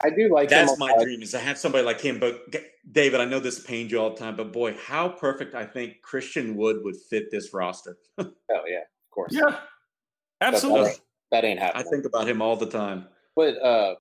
I 0.00 0.10
do 0.10 0.32
like 0.32 0.48
that's 0.48 0.78
my 0.78 0.94
dream 1.02 1.22
is 1.22 1.32
to 1.32 1.38
have 1.38 1.58
somebody 1.58 1.84
like 1.84 2.00
him. 2.00 2.20
But 2.20 2.54
David, 2.92 3.20
I 3.20 3.24
know 3.24 3.40
this 3.40 3.60
pains 3.60 3.90
you 3.90 4.00
all 4.00 4.10
the 4.10 4.16
time, 4.16 4.36
but 4.36 4.52
boy, 4.52 4.74
how 4.74 5.08
perfect 5.08 5.54
I 5.54 5.64
think 5.64 6.02
Christian 6.02 6.56
Wood 6.56 6.78
would 6.84 6.96
fit 7.10 7.30
this 7.30 7.52
roster. 7.52 7.96
oh 8.18 8.30
yeah, 8.48 8.78
of 8.78 9.10
course. 9.10 9.32
Yeah, 9.32 9.58
absolutely. 10.40 10.90
That, 10.90 10.98
that, 11.32 11.44
ain't 11.44 11.58
happening. 11.58 11.86
I 11.86 11.90
think 11.90 12.04
about 12.04 12.28
him 12.28 12.40
all 12.40 12.56
the 12.56 12.68
time. 12.68 13.08
But 13.34 13.60
uh, 13.60 13.96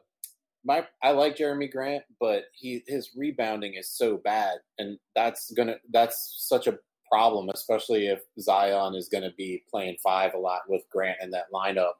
my 0.63 0.85
I 1.01 1.11
like 1.11 1.37
Jerami 1.37 1.71
Grant, 1.71 2.03
but 2.19 2.43
he 2.53 2.83
his 2.85 3.11
rebounding 3.15 3.73
is 3.73 3.89
so 3.89 4.17
bad, 4.17 4.57
and 4.77 4.99
that's 5.15 5.51
gonna 5.53 5.77
that's 5.91 6.35
such 6.47 6.67
a 6.67 6.77
problem, 7.09 7.49
especially 7.49 8.07
if 8.07 8.19
Zion 8.39 8.93
is 8.93 9.09
going 9.09 9.23
to 9.23 9.31
be 9.37 9.63
playing 9.71 9.95
five 10.03 10.33
a 10.33 10.37
lot 10.37 10.61
with 10.67 10.83
Grant 10.91 11.17
in 11.21 11.31
that 11.31 11.45
lineup, 11.53 11.93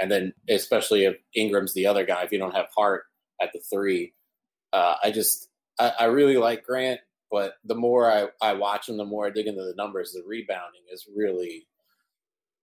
and 0.00 0.10
then 0.10 0.32
especially 0.48 1.04
if 1.04 1.16
Ingram's 1.34 1.74
the 1.74 1.86
other 1.86 2.04
guy. 2.04 2.22
If 2.22 2.32
you 2.32 2.38
don't 2.38 2.54
have 2.54 2.66
Hart 2.76 3.04
at 3.40 3.52
the 3.52 3.60
three, 3.60 4.14
uh, 4.72 4.96
I 5.02 5.10
just 5.10 5.48
I, 5.78 5.92
I 6.00 6.04
really 6.06 6.36
like 6.36 6.64
Grant, 6.64 7.00
but 7.30 7.54
the 7.64 7.74
more 7.74 8.10
I, 8.10 8.28
I 8.40 8.54
watch 8.54 8.88
him, 8.88 8.96
the 8.96 9.04
more 9.04 9.26
I 9.26 9.30
dig 9.30 9.46
into 9.46 9.62
the 9.62 9.74
numbers. 9.76 10.12
The 10.12 10.22
rebounding 10.26 10.82
is 10.92 11.06
really 11.14 11.66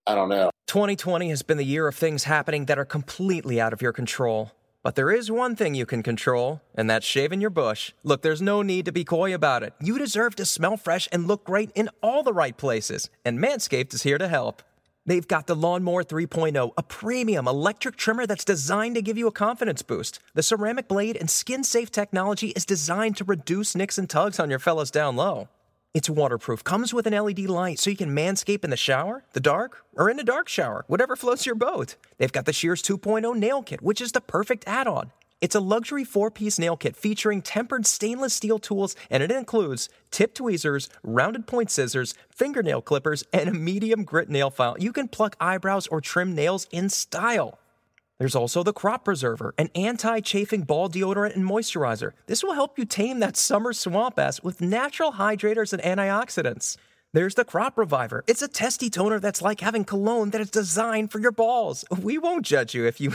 I 0.07 0.13
don't 0.13 0.30
know. 0.30 0.51
2020 0.67 1.30
has 1.30 1.41
been 1.41 1.57
the 1.57 1.63
year 1.63 1.88
of 1.88 1.95
things 1.95 2.26
happening 2.26 2.65
that 2.65 2.78
are 2.78 2.86
completely 2.86 3.59
out 3.59 3.73
of 3.73 3.82
your 3.82 3.93
control. 3.93 4.51
But 4.84 4.93
there 4.93 5.11
is 5.11 5.32
one 5.32 5.55
thing 5.55 5.73
you 5.73 5.88
can 5.88 6.03
control, 6.03 6.61
and 6.76 6.88
that's 6.88 7.07
shaving 7.07 7.41
your 7.41 7.49
bush. 7.49 7.91
Look, 8.03 8.21
there's 8.21 8.41
no 8.41 8.61
need 8.61 8.86
to 8.86 8.91
be 8.91 9.03
coy 9.03 9.34
about 9.34 9.63
it. 9.63 9.73
You 9.82 9.97
deserve 9.97 10.36
to 10.36 10.45
smell 10.45 10.78
fresh 10.78 11.07
and 11.11 11.28
look 11.28 11.43
great 11.43 11.71
in 11.73 11.89
all 12.03 12.21
the 12.21 12.34
right 12.34 12.55
places, 12.55 13.09
and 13.23 13.39
Manscaped 13.39 13.95
is 13.95 14.03
here 14.03 14.19
to 14.19 14.28
help. 14.28 14.61
They've 15.07 15.27
got 15.27 15.45
the 15.45 15.55
Lawnmower 15.55 16.03
3.0, 16.03 16.71
a 16.75 16.83
premium 16.83 17.47
electric 17.47 17.95
trimmer 17.95 18.25
that's 18.25 18.43
designed 18.43 18.95
to 18.95 19.03
give 19.03 19.19
you 19.19 19.27
a 19.27 19.31
confidence 19.31 19.83
boost. 19.83 20.19
The 20.33 20.41
ceramic 20.41 20.87
blade 20.87 21.15
and 21.15 21.29
skin 21.29 21.63
safe 21.63 21.91
technology 21.91 22.47
is 22.49 22.65
designed 22.65 23.15
to 23.17 23.23
reduce 23.23 23.75
nicks 23.75 23.99
and 23.99 24.09
tugs 24.09 24.39
on 24.39 24.49
your 24.49 24.57
fellas 24.57 24.89
down 24.89 25.15
low. 25.15 25.47
It's 25.93 26.09
waterproof, 26.09 26.63
comes 26.63 26.93
with 26.93 27.05
an 27.05 27.13
LED 27.13 27.41
light 27.41 27.77
so 27.79 27.91
you 27.91 27.95
can 27.95 28.15
manscape 28.15 28.63
in 28.63 28.71
the 28.71 28.75
shower, 28.75 29.23
the 29.33 29.39
dark, 29.39 29.85
or 29.93 30.09
in 30.09 30.19
a 30.19 30.23
dark 30.23 30.49
shower, 30.49 30.83
whatever 30.87 31.15
floats 31.15 31.45
your 31.45 31.55
boat. 31.55 31.95
They've 32.17 32.31
got 32.31 32.45
the 32.45 32.51
Shears 32.51 32.81
2.0 32.81 33.37
nail 33.37 33.61
kit, 33.61 33.83
which 33.83 34.01
is 34.01 34.11
the 34.11 34.21
perfect 34.21 34.63
add 34.65 34.87
on. 34.87 35.11
It's 35.45 35.53
a 35.53 35.59
luxury 35.59 36.03
four 36.03 36.31
piece 36.31 36.57
nail 36.57 36.75
kit 36.75 36.95
featuring 36.95 37.43
tempered 37.43 37.85
stainless 37.85 38.33
steel 38.33 38.57
tools, 38.57 38.95
and 39.11 39.21
it 39.21 39.29
includes 39.29 39.89
tip 40.09 40.33
tweezers, 40.33 40.89
rounded 41.03 41.45
point 41.45 41.69
scissors, 41.69 42.15
fingernail 42.31 42.81
clippers, 42.81 43.23
and 43.31 43.47
a 43.47 43.53
medium 43.53 44.05
grit 44.05 44.27
nail 44.27 44.49
file. 44.49 44.75
You 44.79 44.91
can 44.91 45.07
pluck 45.07 45.35
eyebrows 45.39 45.85
or 45.85 46.01
trim 46.01 46.33
nails 46.33 46.65
in 46.71 46.89
style. 46.89 47.59
There's 48.17 48.33
also 48.33 48.63
the 48.63 48.73
Crop 48.73 49.05
Preserver, 49.05 49.53
an 49.59 49.69
anti 49.75 50.19
chafing 50.21 50.63
ball 50.63 50.89
deodorant 50.89 51.35
and 51.35 51.47
moisturizer. 51.47 52.13
This 52.25 52.43
will 52.43 52.53
help 52.53 52.79
you 52.79 52.85
tame 52.85 53.19
that 53.19 53.37
summer 53.37 53.71
swamp 53.71 54.17
ass 54.17 54.41
with 54.41 54.61
natural 54.61 55.11
hydrators 55.11 55.73
and 55.73 55.83
antioxidants. 55.83 56.75
There's 57.13 57.35
the 57.35 57.45
Crop 57.45 57.77
Reviver. 57.77 58.23
It's 58.25 58.41
a 58.41 58.47
testy 58.47 58.89
toner 58.89 59.19
that's 59.19 59.43
like 59.43 59.59
having 59.59 59.85
cologne 59.85 60.31
that 60.31 60.41
is 60.41 60.49
designed 60.49 61.11
for 61.11 61.19
your 61.19 61.31
balls. 61.31 61.85
We 62.01 62.17
won't 62.17 62.47
judge 62.47 62.73
you 62.73 62.87
if 62.87 62.99
you. 62.99 63.13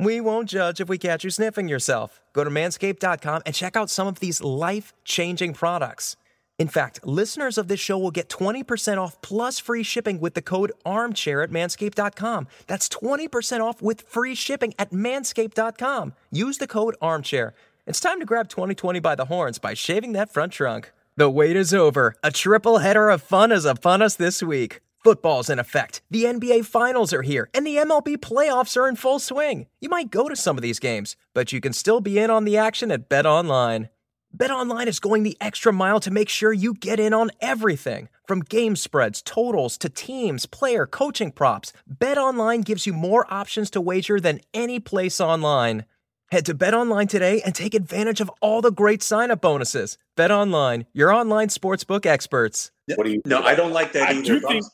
We 0.00 0.20
won't 0.20 0.48
judge 0.48 0.80
if 0.80 0.88
we 0.88 0.98
catch 0.98 1.22
you 1.22 1.30
sniffing 1.30 1.68
yourself. 1.68 2.20
Go 2.32 2.42
to 2.42 2.50
manscaped.com 2.50 3.42
and 3.46 3.54
check 3.54 3.76
out 3.76 3.90
some 3.90 4.08
of 4.08 4.18
these 4.18 4.42
life 4.42 4.92
changing 5.04 5.54
products. 5.54 6.16
In 6.58 6.68
fact, 6.68 7.04
listeners 7.06 7.58
of 7.58 7.68
this 7.68 7.80
show 7.80 7.98
will 7.98 8.10
get 8.10 8.28
20% 8.28 8.98
off 8.98 9.20
plus 9.22 9.58
free 9.58 9.82
shipping 9.82 10.20
with 10.20 10.34
the 10.34 10.42
code 10.42 10.72
armchair 10.84 11.42
at 11.42 11.50
manscaped.com. 11.50 12.48
That's 12.66 12.88
20% 12.88 13.60
off 13.60 13.82
with 13.82 14.02
free 14.02 14.34
shipping 14.34 14.74
at 14.78 14.90
manscaped.com. 14.90 16.14
Use 16.30 16.58
the 16.58 16.66
code 16.68 16.96
armchair. 17.00 17.54
It's 17.86 18.00
time 18.00 18.18
to 18.20 18.26
grab 18.26 18.48
2020 18.48 19.00
by 19.00 19.14
the 19.14 19.26
horns 19.26 19.58
by 19.58 19.74
shaving 19.74 20.12
that 20.12 20.32
front 20.32 20.52
trunk. 20.52 20.92
The 21.16 21.30
wait 21.30 21.56
is 21.56 21.72
over. 21.72 22.16
A 22.22 22.30
triple 22.30 22.78
header 22.78 23.10
of 23.10 23.22
fun 23.22 23.52
is 23.52 23.64
upon 23.64 24.02
us 24.02 24.16
this 24.16 24.42
week. 24.42 24.80
Football's 25.04 25.50
in 25.50 25.58
effect. 25.58 26.00
The 26.10 26.24
NBA 26.24 26.64
Finals 26.64 27.12
are 27.12 27.20
here, 27.20 27.50
and 27.52 27.66
the 27.66 27.76
MLB 27.76 28.16
playoffs 28.16 28.74
are 28.74 28.88
in 28.88 28.96
full 28.96 29.18
swing. 29.18 29.66
You 29.78 29.90
might 29.90 30.10
go 30.10 30.30
to 30.30 30.34
some 30.34 30.56
of 30.56 30.62
these 30.62 30.78
games, 30.78 31.14
but 31.34 31.52
you 31.52 31.60
can 31.60 31.74
still 31.74 32.00
be 32.00 32.18
in 32.18 32.30
on 32.30 32.44
the 32.44 32.56
action 32.56 32.90
at 32.90 33.10
Bet 33.10 33.26
Online. 33.26 33.90
BetOnline 34.34 34.86
is 34.86 34.98
going 34.98 35.22
the 35.22 35.36
extra 35.42 35.74
mile 35.74 36.00
to 36.00 36.10
make 36.10 36.30
sure 36.30 36.54
you 36.54 36.72
get 36.72 36.98
in 36.98 37.12
on 37.12 37.30
everything. 37.42 38.08
From 38.26 38.40
game 38.40 38.76
spreads, 38.76 39.20
totals, 39.20 39.76
to 39.78 39.90
teams, 39.90 40.46
player, 40.46 40.86
coaching 40.86 41.30
props, 41.30 41.74
BetOnline 41.88 42.64
gives 42.64 42.86
you 42.86 42.94
more 42.94 43.32
options 43.32 43.68
to 43.70 43.82
wager 43.82 44.18
than 44.18 44.40
any 44.54 44.80
place 44.80 45.20
online. 45.20 45.84
Head 46.32 46.46
to 46.46 46.54
BetOnline 46.54 47.10
today 47.10 47.42
and 47.42 47.54
take 47.54 47.74
advantage 47.74 48.22
of 48.22 48.30
all 48.40 48.62
the 48.62 48.72
great 48.72 49.02
sign-up 49.02 49.42
bonuses. 49.42 49.98
BetOnline, 50.16 50.86
your 50.94 51.12
online 51.12 51.48
sportsbook 51.48 52.06
experts. 52.06 52.72
What 52.96 53.04
do 53.04 53.12
you? 53.12 53.22
No, 53.26 53.42
I 53.42 53.54
don't 53.54 53.72
like 53.72 53.92
that 53.92 54.08
I 54.08 54.12
either. 54.14 54.22
do 54.22 54.40
think 54.40 54.64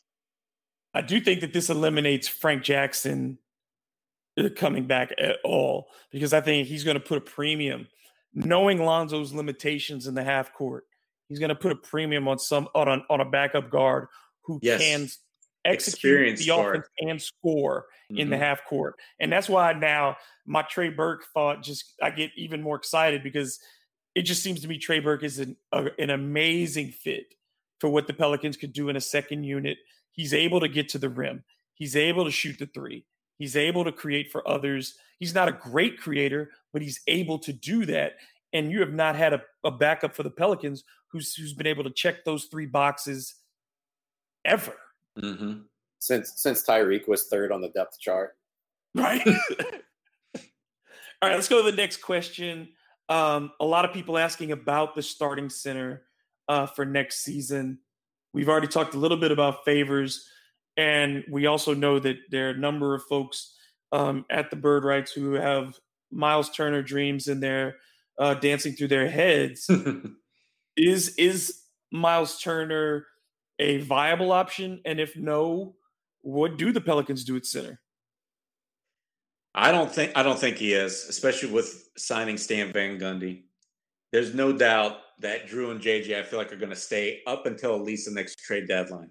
I 0.94 1.02
do 1.02 1.20
think 1.20 1.40
that 1.40 1.52
this 1.52 1.70
eliminates 1.70 2.26
Frank 2.28 2.62
Jackson 2.64 3.38
uh, 4.38 4.48
coming 4.56 4.86
back 4.86 5.12
at 5.18 5.38
all 5.44 5.88
because 6.10 6.32
I 6.32 6.40
think 6.40 6.66
he's 6.68 6.84
going 6.84 6.94
to 6.96 7.00
put 7.00 7.18
a 7.18 7.20
premium, 7.20 7.88
knowing 8.34 8.78
Lonzo's 8.78 9.32
limitations 9.32 10.06
in 10.06 10.14
the 10.14 10.24
half 10.24 10.52
court. 10.52 10.84
He's 11.28 11.38
going 11.38 11.50
to 11.50 11.54
put 11.54 11.72
a 11.72 11.76
premium 11.76 12.26
on 12.26 12.38
some 12.38 12.68
on 12.74 12.88
a, 12.88 13.02
on 13.08 13.20
a 13.20 13.24
backup 13.24 13.70
guard 13.70 14.08
who 14.42 14.58
Yes. 14.62 14.80
can 14.80 15.08
execute 15.64 15.94
Experienced 16.14 16.42
the 16.42 16.48
guard. 16.48 16.76
offense 16.76 16.88
and 16.98 17.22
score 17.22 17.86
in 18.08 18.30
the 18.30 18.36
Mhm. 18.36 18.40
half 18.40 18.64
court. 18.64 18.94
And 19.20 19.30
that's 19.30 19.48
why 19.48 19.72
now 19.74 20.16
my 20.46 20.62
Trey 20.62 20.88
Burke 20.88 21.24
thought 21.32 21.62
just 21.62 21.94
I 22.02 22.10
get 22.10 22.32
even 22.36 22.62
more 22.62 22.76
excited 22.76 23.22
because 23.22 23.60
it 24.16 24.22
just 24.22 24.42
seems 24.42 24.62
to 24.62 24.68
me 24.68 24.78
Trey 24.78 24.98
Burke 24.98 25.22
is 25.22 25.38
an, 25.38 25.56
a, 25.70 25.90
an 26.00 26.10
amazing 26.10 26.90
fit 26.90 27.34
for 27.78 27.88
what 27.88 28.08
the 28.08 28.12
Pelicans 28.14 28.56
could 28.56 28.72
do 28.72 28.88
in 28.88 28.96
a 28.96 29.00
second 29.00 29.44
unit. 29.44 29.78
He's 30.12 30.34
able 30.34 30.60
to 30.60 30.68
get 30.68 30.88
to 30.90 30.98
the 30.98 31.08
rim. 31.08 31.44
He's 31.74 31.96
able 31.96 32.24
to 32.24 32.30
shoot 32.30 32.58
the 32.58 32.66
three. 32.66 33.04
He's 33.38 33.56
able 33.56 33.84
to 33.84 33.92
create 33.92 34.30
for 34.30 34.46
others. 34.46 34.96
He's 35.18 35.34
not 35.34 35.48
a 35.48 35.52
great 35.52 35.98
creator, 35.98 36.50
but 36.72 36.82
he's 36.82 37.00
able 37.06 37.38
to 37.40 37.52
do 37.52 37.86
that. 37.86 38.16
And 38.52 38.70
you 38.70 38.80
have 38.80 38.92
not 38.92 39.16
had 39.16 39.32
a, 39.32 39.42
a 39.64 39.70
backup 39.70 40.14
for 40.14 40.22
the 40.22 40.30
Pelicans 40.30 40.84
who's 41.08 41.34
who's 41.34 41.54
been 41.54 41.66
able 41.66 41.84
to 41.84 41.90
check 41.90 42.24
those 42.24 42.44
three 42.44 42.66
boxes 42.66 43.34
ever. 44.44 44.74
Mhm. 45.18 45.64
Since 45.98 46.34
since 46.36 46.66
Tyreke 46.66 47.08
was 47.08 47.28
third 47.28 47.52
on 47.52 47.60
the 47.60 47.68
depth 47.70 47.98
chart. 47.98 48.36
Right. 48.94 49.26
All 51.22 51.28
right, 51.28 51.34
let's 51.34 51.48
go 51.48 51.62
to 51.62 51.70
the 51.70 51.76
next 51.76 51.98
question. 51.98 52.68
Um, 53.10 53.52
a 53.60 53.64
lot 53.64 53.84
of 53.84 53.92
people 53.92 54.16
asking 54.16 54.52
about 54.52 54.94
the 54.94 55.02
starting 55.02 55.50
center 55.50 56.04
uh, 56.48 56.66
for 56.66 56.86
next 56.86 57.20
season. 57.20 57.78
We've 58.32 58.48
already 58.48 58.68
talked 58.68 58.94
a 58.94 58.98
little 58.98 59.16
bit 59.16 59.32
about 59.32 59.64
favors, 59.64 60.28
and 60.76 61.24
we 61.30 61.46
also 61.46 61.74
know 61.74 61.98
that 61.98 62.16
there 62.30 62.48
are 62.48 62.52
a 62.52 62.58
number 62.58 62.94
of 62.94 63.02
folks 63.04 63.54
um, 63.92 64.24
at 64.30 64.50
the 64.50 64.56
Bird 64.56 64.84
Writes 64.84 65.12
who 65.12 65.34
have 65.34 65.78
Miles 66.10 66.50
Turner 66.50 66.82
dreams 66.82 67.28
in 67.28 67.40
their 67.40 67.76
uh, 68.18 68.34
dancing 68.34 68.74
through 68.74 68.88
their 68.88 69.08
heads. 69.08 69.68
is 70.76 71.14
is 71.16 71.62
Miles 71.90 72.40
Turner 72.40 73.06
a 73.58 73.78
viable 73.78 74.32
option? 74.32 74.80
And 74.84 75.00
if 75.00 75.16
no, 75.16 75.74
what 76.22 76.56
do 76.56 76.72
the 76.72 76.80
Pelicans 76.80 77.24
do 77.24 77.36
at 77.36 77.46
center? 77.46 77.80
I 79.54 79.72
don't 79.72 79.92
think 79.92 80.12
I 80.14 80.22
don't 80.22 80.38
think 80.38 80.58
he 80.58 80.72
is, 80.72 81.06
especially 81.08 81.50
with 81.50 81.88
signing 81.96 82.36
Stan 82.36 82.72
Van 82.72 82.98
Gundy. 82.98 83.42
There's 84.12 84.34
no 84.34 84.52
doubt 84.52 84.98
that 85.20 85.48
Jrue 85.48 85.70
and 85.70 85.80
JJ, 85.80 86.18
I 86.18 86.22
feel 86.22 86.38
like, 86.38 86.52
are 86.52 86.56
going 86.56 86.70
to 86.70 86.76
stay 86.76 87.22
up 87.26 87.46
until 87.46 87.74
at 87.74 87.82
least 87.82 88.06
the 88.06 88.14
next 88.14 88.38
trade 88.38 88.68
deadline. 88.68 89.10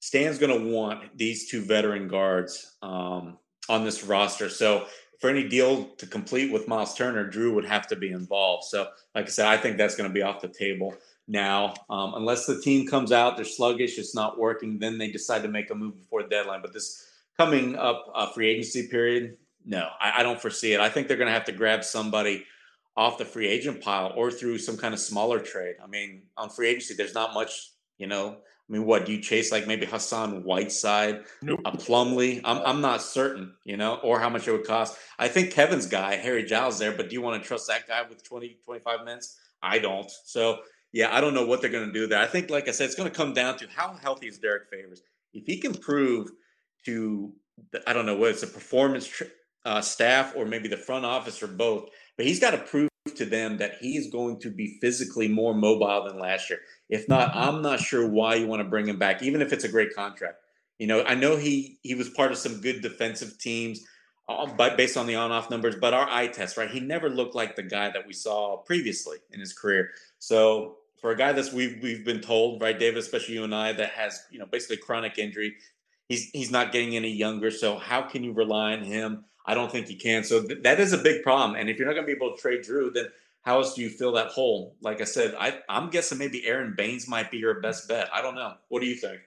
Stan's 0.00 0.38
going 0.38 0.58
to 0.58 0.70
want 0.72 1.16
these 1.16 1.50
two 1.50 1.62
veteran 1.62 2.08
guards 2.08 2.76
um, 2.82 3.38
on 3.68 3.84
this 3.84 4.02
roster. 4.04 4.48
So 4.48 4.86
for 5.20 5.28
any 5.28 5.46
deal 5.46 5.84
to 5.98 6.06
complete 6.06 6.50
with 6.50 6.66
Miles 6.66 6.94
Turner, 6.94 7.30
Jrue 7.30 7.54
would 7.54 7.66
have 7.66 7.86
to 7.88 7.96
be 7.96 8.10
involved. 8.10 8.64
So, 8.64 8.88
like 9.14 9.26
I 9.26 9.28
said, 9.28 9.46
I 9.46 9.58
think 9.58 9.76
that's 9.76 9.94
going 9.94 10.08
to 10.08 10.14
be 10.14 10.22
off 10.22 10.40
the 10.40 10.48
table 10.48 10.94
now. 11.28 11.74
Um, 11.90 12.14
unless 12.14 12.46
the 12.46 12.60
team 12.60 12.88
comes 12.88 13.12
out, 13.12 13.36
they're 13.36 13.44
sluggish, 13.44 13.98
it's 13.98 14.14
not 14.14 14.38
working, 14.38 14.78
then 14.78 14.96
they 14.96 15.10
decide 15.10 15.42
to 15.42 15.48
make 15.48 15.70
a 15.70 15.74
move 15.74 15.98
before 15.98 16.22
the 16.22 16.28
deadline. 16.30 16.62
But 16.62 16.72
this 16.72 17.06
coming 17.36 17.76
up 17.76 18.06
uh, 18.14 18.30
free 18.30 18.48
agency 18.48 18.88
period, 18.88 19.36
no, 19.66 19.88
I, 20.00 20.20
I 20.20 20.22
don't 20.22 20.40
foresee 20.40 20.72
it. 20.72 20.80
I 20.80 20.88
think 20.88 21.06
they're 21.06 21.18
going 21.18 21.28
to 21.28 21.34
have 21.34 21.44
to 21.44 21.52
grab 21.52 21.84
somebody 21.84 22.46
off 22.96 23.18
the 23.18 23.24
free 23.24 23.48
agent 23.48 23.80
pile 23.80 24.12
or 24.16 24.30
through 24.30 24.58
some 24.58 24.76
kind 24.76 24.92
of 24.94 25.00
smaller 25.00 25.38
trade. 25.38 25.76
I 25.82 25.86
mean, 25.86 26.22
on 26.36 26.50
free 26.50 26.68
agency, 26.68 26.94
there's 26.94 27.14
not 27.14 27.34
much, 27.34 27.70
you 27.98 28.06
know. 28.06 28.36
I 28.68 28.72
mean, 28.72 28.84
what 28.86 29.04
do 29.04 29.12
you 29.12 29.20
chase 29.20 29.50
like 29.50 29.66
maybe 29.66 29.84
Hassan 29.84 30.44
Whiteside, 30.44 31.24
Nope. 31.42 31.60
a 31.64 31.72
Plumlee? 31.72 32.40
I'm 32.44 32.58
I'm 32.58 32.80
not 32.80 33.02
certain, 33.02 33.54
you 33.64 33.76
know, 33.76 33.96
or 33.96 34.20
how 34.20 34.28
much 34.28 34.46
it 34.46 34.52
would 34.52 34.66
cost. 34.66 34.96
I 35.18 35.26
think 35.28 35.50
Kevin's 35.52 35.86
guy, 35.86 36.14
Harry 36.16 36.44
Giles, 36.44 36.78
there, 36.78 36.92
but 36.92 37.08
do 37.08 37.14
you 37.14 37.20
want 37.22 37.42
to 37.42 37.46
trust 37.46 37.66
that 37.66 37.88
guy 37.88 38.02
with 38.08 38.22
20, 38.22 38.58
25 38.64 39.04
minutes? 39.04 39.38
I 39.62 39.80
don't. 39.80 40.10
So 40.24 40.60
yeah, 40.92 41.14
I 41.14 41.20
don't 41.20 41.34
know 41.34 41.46
what 41.46 41.60
they're 41.60 41.70
going 41.70 41.86
to 41.86 41.92
do 41.92 42.06
there. 42.06 42.20
I 42.20 42.26
think, 42.26 42.50
like 42.50 42.68
I 42.68 42.72
said, 42.72 42.86
it's 42.86 42.94
going 42.94 43.10
to 43.10 43.14
come 43.16 43.32
down 43.32 43.56
to 43.58 43.66
how 43.74 43.94
healthy 44.02 44.26
is 44.28 44.38
Derrick 44.38 44.68
Favors. 44.70 45.02
If 45.32 45.46
he 45.46 45.58
can 45.58 45.74
prove 45.74 46.30
to, 46.86 47.32
the, 47.72 47.88
I 47.88 47.92
don't 47.92 48.06
know 48.06 48.16
what 48.16 48.30
it's 48.30 48.42
a 48.42 48.48
performance 48.48 49.22
uh, 49.64 49.80
staff 49.80 50.34
or 50.36 50.46
maybe 50.46 50.68
the 50.68 50.76
front 50.76 51.04
office 51.04 51.42
or 51.42 51.46
both, 51.46 51.90
but 52.20 52.26
he's 52.26 52.38
got 52.38 52.50
to 52.50 52.58
prove 52.58 52.90
to 53.14 53.24
them 53.24 53.56
that 53.56 53.76
he's 53.80 54.10
going 54.10 54.38
to 54.40 54.50
be 54.50 54.76
physically 54.82 55.26
more 55.26 55.54
mobile 55.54 56.04
than 56.06 56.18
last 56.18 56.50
year. 56.50 56.58
If 56.90 57.08
not, 57.08 57.34
I'm 57.34 57.62
not 57.62 57.80
sure 57.80 58.06
why 58.06 58.34
you 58.34 58.46
want 58.46 58.60
to 58.60 58.68
bring 58.68 58.86
him 58.86 58.98
back, 58.98 59.22
even 59.22 59.40
if 59.40 59.54
it's 59.54 59.64
a 59.64 59.70
great 59.70 59.94
contract. 59.94 60.36
You 60.78 60.86
know, 60.86 61.02
I 61.02 61.14
know 61.14 61.38
he 61.38 61.78
he 61.82 61.94
was 61.94 62.10
part 62.10 62.30
of 62.30 62.36
some 62.36 62.60
good 62.60 62.82
defensive 62.82 63.38
teams 63.38 63.86
but 64.54 64.76
based 64.76 64.98
on 64.98 65.06
the 65.06 65.14
on-off 65.14 65.48
numbers, 65.48 65.76
but 65.76 65.94
our 65.94 66.06
eye 66.10 66.26
test, 66.26 66.58
right? 66.58 66.70
He 66.70 66.78
never 66.78 67.08
looked 67.08 67.34
like 67.34 67.56
the 67.56 67.62
guy 67.62 67.90
that 67.90 68.06
we 68.06 68.12
saw 68.12 68.58
previously 68.58 69.16
in 69.32 69.40
his 69.40 69.54
career. 69.54 69.92
So 70.18 70.76
for 71.00 71.10
a 71.10 71.16
guy 71.16 71.32
that's 71.32 71.54
we've 71.54 71.82
we've 71.82 72.04
been 72.04 72.20
told, 72.20 72.60
right, 72.60 72.78
David, 72.78 72.98
especially 72.98 73.36
you 73.36 73.44
and 73.44 73.54
I, 73.54 73.72
that 73.72 73.92
has 73.92 74.22
you 74.30 74.38
know 74.38 74.44
basically 74.44 74.76
chronic 74.76 75.16
injury, 75.16 75.54
he's 76.10 76.28
he's 76.32 76.50
not 76.50 76.70
getting 76.70 76.96
any 76.96 77.12
younger. 77.12 77.50
So 77.50 77.78
how 77.78 78.02
can 78.02 78.22
you 78.22 78.32
rely 78.32 78.74
on 78.74 78.84
him? 78.84 79.24
I 79.46 79.54
don't 79.54 79.70
think 79.70 79.88
you 79.88 79.96
can. 79.96 80.24
So 80.24 80.42
th- 80.42 80.62
that 80.62 80.80
is 80.80 80.92
a 80.92 80.98
big 80.98 81.22
problem. 81.22 81.58
And 81.58 81.68
if 81.68 81.78
you're 81.78 81.86
not 81.86 81.94
going 81.94 82.06
to 82.06 82.12
be 82.12 82.16
able 82.16 82.34
to 82.34 82.40
trade 82.40 82.60
Jrue, 82.62 82.92
then 82.92 83.06
how 83.42 83.58
else 83.58 83.74
do 83.74 83.82
you 83.82 83.88
fill 83.88 84.12
that 84.12 84.28
hole? 84.28 84.76
Like 84.82 85.00
I 85.00 85.04
said, 85.04 85.34
I, 85.38 85.58
I'm 85.68 85.90
guessing 85.90 86.18
maybe 86.18 86.46
Aron 86.46 86.74
Baynes 86.76 87.08
might 87.08 87.30
be 87.30 87.38
your 87.38 87.60
best 87.60 87.88
bet. 87.88 88.08
I 88.12 88.22
don't 88.22 88.34
know. 88.34 88.54
What 88.68 88.80
do 88.80 88.86
you 88.86 88.96
think? 88.96 89.20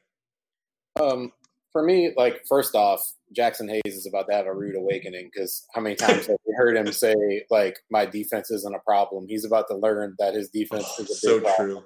Um, 1.01 1.31
for 1.71 1.83
me, 1.83 2.13
like 2.15 2.45
first 2.47 2.75
off, 2.75 3.01
Jaxon 3.35 3.69
Hayes 3.69 3.95
is 3.95 4.05
about 4.05 4.27
to 4.29 4.35
have 4.35 4.45
a 4.45 4.53
rude 4.53 4.75
awakening 4.75 5.31
because 5.33 5.65
how 5.73 5.81
many 5.81 5.95
times 5.95 6.27
have 6.27 6.37
we 6.45 6.53
heard 6.55 6.77
him 6.77 6.91
say 6.93 7.15
like 7.49 7.79
my 7.89 8.05
defense 8.05 8.51
isn't 8.51 8.75
a 8.75 8.79
problem? 8.79 9.25
He's 9.27 9.43
about 9.43 9.67
to 9.69 9.75
learn 9.75 10.15
that 10.19 10.35
his 10.35 10.49
defense 10.49 10.85
oh, 10.99 11.03
is 11.03 11.09
a 11.09 11.15
so 11.15 11.39
big 11.39 11.55
true. 11.55 11.83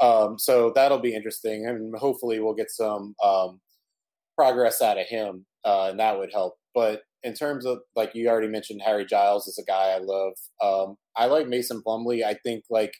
Um, 0.00 0.38
so 0.38 0.72
that'll 0.74 0.98
be 0.98 1.14
interesting, 1.14 1.66
and 1.66 1.96
hopefully 1.96 2.38
we'll 2.40 2.54
get 2.54 2.70
some 2.70 3.14
um, 3.24 3.60
progress 4.36 4.82
out 4.82 4.98
of 4.98 5.06
him, 5.06 5.46
uh, 5.64 5.88
and 5.90 6.00
that 6.00 6.18
would 6.18 6.30
help. 6.32 6.56
But 6.74 7.02
in 7.24 7.34
terms 7.34 7.66
of 7.66 7.78
like 7.96 8.14
you 8.14 8.28
already 8.28 8.48
mentioned, 8.48 8.82
Harry 8.84 9.06
Giles 9.06 9.48
is 9.48 9.58
a 9.58 9.64
guy 9.64 9.96
I 9.96 9.98
love. 9.98 10.34
Um, 10.62 10.96
I 11.16 11.26
like 11.26 11.48
Mason 11.48 11.82
Plumlee. 11.84 12.24
I 12.24 12.34
think 12.34 12.64
like 12.70 12.94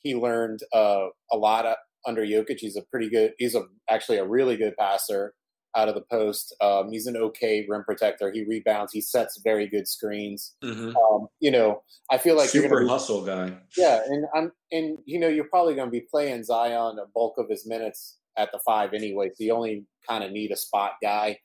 he 0.00 0.14
learned 0.14 0.60
uh, 0.72 1.06
a 1.32 1.36
lot 1.36 1.66
of, 1.66 1.76
under 2.06 2.24
Jokic. 2.24 2.58
He's 2.58 2.76
a 2.76 2.82
pretty 2.82 3.10
good. 3.10 3.32
He's 3.38 3.54
a 3.54 3.62
actually 3.88 4.18
a 4.18 4.26
really 4.26 4.56
good 4.56 4.74
passer 4.78 5.34
out 5.76 5.88
of 5.88 5.94
the 5.94 6.04
post. 6.10 6.54
Um, 6.60 6.90
he's 6.90 7.06
an 7.06 7.16
okay 7.16 7.66
rim 7.68 7.84
protector. 7.84 8.30
He 8.32 8.44
rebounds. 8.44 8.92
He 8.92 9.00
sets 9.00 9.40
very 9.42 9.68
good 9.68 9.88
screens. 9.88 10.54
Mm-hmm. 10.62 10.96
Um, 10.96 11.28
you 11.40 11.50
know, 11.50 11.82
I 12.10 12.18
feel 12.18 12.36
like 12.36 12.50
super 12.50 12.82
be, 12.82 12.88
hustle 12.88 13.24
guy. 13.24 13.56
Yeah, 13.76 14.00
and 14.06 14.26
I'm 14.34 14.52
and 14.70 14.98
you 15.06 15.18
know 15.18 15.28
you're 15.28 15.48
probably 15.48 15.74
going 15.74 15.88
to 15.88 15.92
be 15.92 16.06
playing 16.10 16.44
Zion 16.44 16.98
a 16.98 17.06
bulk 17.14 17.34
of 17.38 17.48
his 17.48 17.66
minutes 17.66 18.18
at 18.36 18.52
the 18.52 18.60
five 18.64 18.92
anyway. 18.94 19.28
So 19.28 19.44
you 19.44 19.54
only 19.54 19.84
kind 20.08 20.24
of 20.24 20.32
need 20.32 20.50
a 20.50 20.56
spot 20.56 20.92
guy 21.02 21.38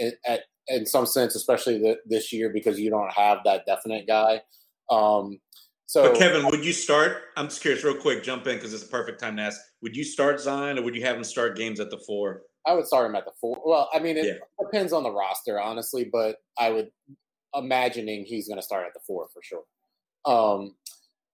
at, 0.00 0.14
at 0.26 0.40
in 0.70 0.86
some 0.86 1.06
sense, 1.06 1.34
especially 1.34 1.78
the, 1.78 1.98
this 2.06 2.32
year 2.32 2.50
because 2.50 2.80
you 2.80 2.90
don't 2.90 3.12
have 3.12 3.38
that 3.44 3.66
definite 3.66 4.06
guy. 4.06 4.40
Um, 4.88 5.40
so, 5.86 6.04
but 6.04 6.18
Kevin, 6.18 6.46
would 6.46 6.64
you 6.64 6.72
start? 6.72 7.22
I'm 7.36 7.48
just 7.48 7.60
curious, 7.60 7.82
real 7.82 7.96
quick, 7.96 8.22
jump 8.22 8.46
in 8.46 8.54
because 8.54 8.72
it's 8.72 8.84
a 8.84 8.88
perfect 8.88 9.20
time 9.20 9.36
to 9.36 9.42
ask. 9.42 9.60
Would 9.82 9.96
you 9.96 10.04
start 10.04 10.40
Zion, 10.40 10.78
or 10.78 10.82
would 10.82 10.94
you 10.94 11.02
have 11.04 11.16
him 11.16 11.24
start 11.24 11.56
games 11.56 11.80
at 11.80 11.90
the 11.90 11.98
four? 11.98 12.42
I 12.66 12.74
would 12.74 12.86
start 12.86 13.06
him 13.06 13.16
at 13.16 13.24
the 13.24 13.32
four. 13.40 13.60
Well, 13.64 13.90
I 13.92 13.98
mean, 13.98 14.16
it 14.16 14.26
yeah. 14.26 14.64
depends 14.64 14.92
on 14.92 15.02
the 15.02 15.10
roster, 15.10 15.60
honestly, 15.60 16.08
but 16.10 16.36
I 16.58 16.70
would 16.70 16.90
imagining 17.54 18.24
he's 18.24 18.46
going 18.46 18.58
to 18.58 18.62
start 18.62 18.86
at 18.86 18.94
the 18.94 19.00
four 19.04 19.28
for 19.32 19.42
sure. 19.42 19.64
Um, 20.24 20.76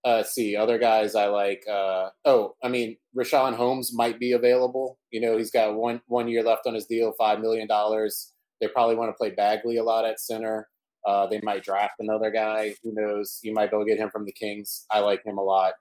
uh, 0.07 0.23
see 0.23 0.57
other 0.57 0.79
guys 0.79 1.15
I 1.15 1.27
like. 1.27 1.65
Uh, 1.69 2.11
oh, 2.25 2.55
I 2.63 2.69
mean, 2.69 2.97
Richaun 3.17 3.55
Holmes 3.55 3.93
might 3.93 4.21
be 4.21 4.33
available. 4.33 4.99
You 5.11 5.21
know, 5.21 5.37
he's 5.37 5.51
got 5.51 5.75
one 5.75 6.01
one 6.07 6.29
year 6.29 6.45
left 6.45 6.67
on 6.67 6.75
his 6.75 6.87
deal, 6.87 7.13
five 7.19 7.41
million 7.41 7.67
dollars. 7.67 8.33
They 8.61 8.69
probably 8.69 8.97
want 8.97 9.11
to 9.11 9.17
play 9.17 9.31
Bagley 9.31 9.77
a 9.77 9.85
lot 9.85 10.05
at 10.05 10.21
center. 10.21 10.69
Uh, 11.07 11.27
they 11.27 11.41
might 11.43 11.63
draft 11.63 11.95
another 12.01 12.31
guy. 12.31 12.75
Who 12.83 12.93
knows? 12.93 13.39
You 13.43 13.53
might 13.53 13.71
go 13.71 13.85
get 13.85 13.99
him 13.99 14.11
from 14.11 14.25
the 14.25 14.33
Kings. 14.33 14.87
I 14.91 15.01
like 15.01 15.25
him 15.25 15.39
a 15.39 15.43
lot. 15.43 15.75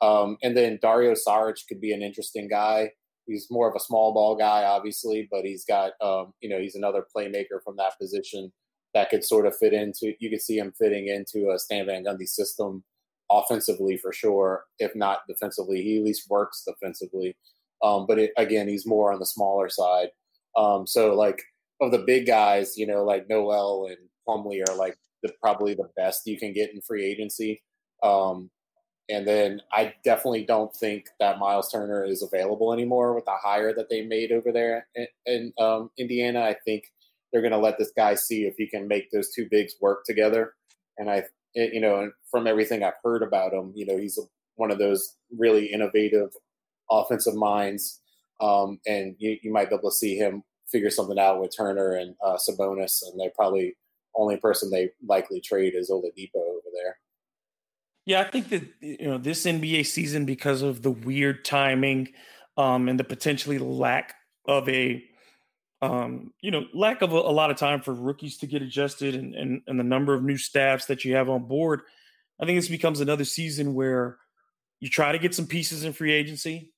Um, 0.00 0.38
and 0.42 0.56
then 0.56 0.78
Dario 0.80 1.12
Saric 1.12 1.66
could 1.68 1.80
be 1.80 1.92
an 1.92 2.02
interesting 2.02 2.48
guy. 2.48 2.92
He's 3.26 3.48
more 3.50 3.68
of 3.68 3.76
a 3.76 3.80
small 3.80 4.14
ball 4.14 4.36
guy, 4.36 4.64
obviously, 4.64 5.28
but 5.30 5.44
he's 5.44 5.64
got, 5.64 5.92
um, 6.00 6.32
you 6.40 6.48
know, 6.48 6.58
he's 6.58 6.74
another 6.74 7.04
playmaker 7.14 7.62
from 7.62 7.76
that 7.76 7.98
position 8.00 8.50
that 8.94 9.10
could 9.10 9.24
sort 9.24 9.46
of 9.46 9.56
fit 9.56 9.74
into. 9.74 10.14
You 10.18 10.30
could 10.30 10.40
see 10.40 10.56
him 10.56 10.72
fitting 10.78 11.08
into 11.08 11.50
a 11.50 11.58
Stan 11.58 11.86
Van 11.86 12.04
Gundy 12.04 12.26
system 12.26 12.82
offensively 13.30 13.96
for 13.96 14.12
sure, 14.12 14.64
if 14.78 14.96
not 14.96 15.20
defensively. 15.28 15.82
He 15.82 15.98
at 15.98 16.04
least 16.04 16.28
works 16.28 16.64
defensively. 16.66 17.36
Um, 17.82 18.06
but 18.06 18.18
it, 18.18 18.32
again, 18.36 18.68
he's 18.68 18.86
more 18.86 19.12
on 19.12 19.20
the 19.20 19.26
smaller 19.26 19.68
side. 19.68 20.08
Um, 20.56 20.86
so 20.86 21.14
like 21.14 21.42
of 21.80 21.92
the 21.92 22.04
big 22.06 22.26
guys, 22.26 22.76
you 22.76 22.86
know, 22.86 23.04
like 23.04 23.28
Noel 23.28 23.86
and 23.88 23.98
Plumlee 24.26 24.62
are 24.68 24.76
like 24.76 24.96
the 25.22 25.32
probably 25.42 25.74
the 25.74 25.88
best 25.96 26.26
you 26.26 26.38
can 26.38 26.52
get 26.52 26.72
in 26.72 26.80
free 26.80 27.04
agency. 27.04 27.62
Um, 28.02 28.50
and 29.08 29.26
then 29.26 29.60
I 29.72 29.94
definitely 30.04 30.44
don't 30.44 30.74
think 30.74 31.06
that 31.18 31.38
Miles 31.38 31.70
Turner 31.70 32.04
is 32.04 32.22
available 32.22 32.72
anymore 32.72 33.14
with 33.14 33.24
the 33.24 33.36
hire 33.42 33.74
that 33.74 33.90
they 33.90 34.02
made 34.02 34.30
over 34.30 34.52
there 34.52 34.86
in, 34.94 35.06
in 35.26 35.52
um, 35.58 35.90
Indiana. 35.98 36.42
I 36.42 36.56
think 36.64 36.84
they're 37.32 37.42
going 37.42 37.52
to 37.52 37.58
let 37.58 37.76
this 37.76 37.92
guy 37.96 38.14
see 38.14 38.44
if 38.44 38.54
he 38.56 38.68
can 38.68 38.86
make 38.86 39.10
those 39.10 39.30
two 39.34 39.48
bigs 39.50 39.74
work 39.80 40.04
together. 40.04 40.54
And 40.96 41.10
I, 41.10 41.24
you 41.54 41.80
know, 41.80 42.12
from 42.30 42.46
everything 42.46 42.84
I've 42.84 42.94
heard 43.02 43.22
about 43.22 43.52
him, 43.52 43.72
you 43.74 43.84
know, 43.84 43.96
he's 43.96 44.18
one 44.54 44.70
of 44.70 44.78
those 44.78 45.16
really 45.36 45.66
innovative 45.66 46.30
offensive 46.90 47.34
minds. 47.34 48.00
Um, 48.40 48.78
and 48.86 49.16
you, 49.18 49.36
you 49.42 49.52
might 49.52 49.70
be 49.70 49.74
able 49.74 49.90
to 49.90 49.96
see 49.96 50.16
him 50.16 50.44
figure 50.70 50.90
something 50.90 51.18
out 51.18 51.40
with 51.40 51.54
Turner 51.56 51.92
and 51.92 52.14
uh, 52.24 52.36
Sabonis, 52.36 53.02
and 53.02 53.18
they 53.20 53.30
probably 53.34 53.76
only 54.14 54.36
person 54.36 54.70
they 54.70 54.90
likely 55.06 55.40
trade 55.40 55.74
is 55.74 55.90
Oladipo 55.90 56.36
over 56.36 56.68
there. 56.74 56.98
Yeah, 58.06 58.20
I 58.20 58.24
think 58.24 58.48
that 58.48 58.62
you 58.80 59.06
know 59.06 59.18
this 59.18 59.44
NBA 59.44 59.86
season 59.86 60.24
because 60.24 60.62
of 60.62 60.82
the 60.82 60.90
weird 60.90 61.44
timing 61.44 62.12
um, 62.56 62.88
and 62.88 62.98
the 62.98 63.04
potentially 63.04 63.58
lack 63.58 64.14
of 64.46 64.68
a 64.68 65.04
um, 65.82 66.32
you 66.40 66.50
know 66.50 66.64
lack 66.74 67.02
of 67.02 67.12
a, 67.12 67.16
a, 67.16 67.32
lot 67.32 67.50
of 67.50 67.56
time 67.56 67.80
for 67.80 67.94
rookies 67.94 68.38
to 68.38 68.46
get 68.46 68.62
adjusted 68.62 69.14
and, 69.14 69.34
and 69.34 69.62
and 69.66 69.78
the 69.78 69.84
number 69.84 70.14
of 70.14 70.22
new 70.22 70.36
staffs 70.36 70.86
that 70.86 71.04
you 71.04 71.14
have 71.14 71.28
on 71.28 71.44
board. 71.44 71.82
I 72.40 72.46
think 72.46 72.58
this 72.58 72.68
becomes 72.68 73.00
another 73.00 73.24
season 73.24 73.74
where 73.74 74.18
you 74.80 74.88
try 74.88 75.12
to 75.12 75.18
get 75.18 75.34
some 75.34 75.46
pieces 75.46 75.84
in 75.84 75.92
free 75.92 76.12
agency. 76.12 76.69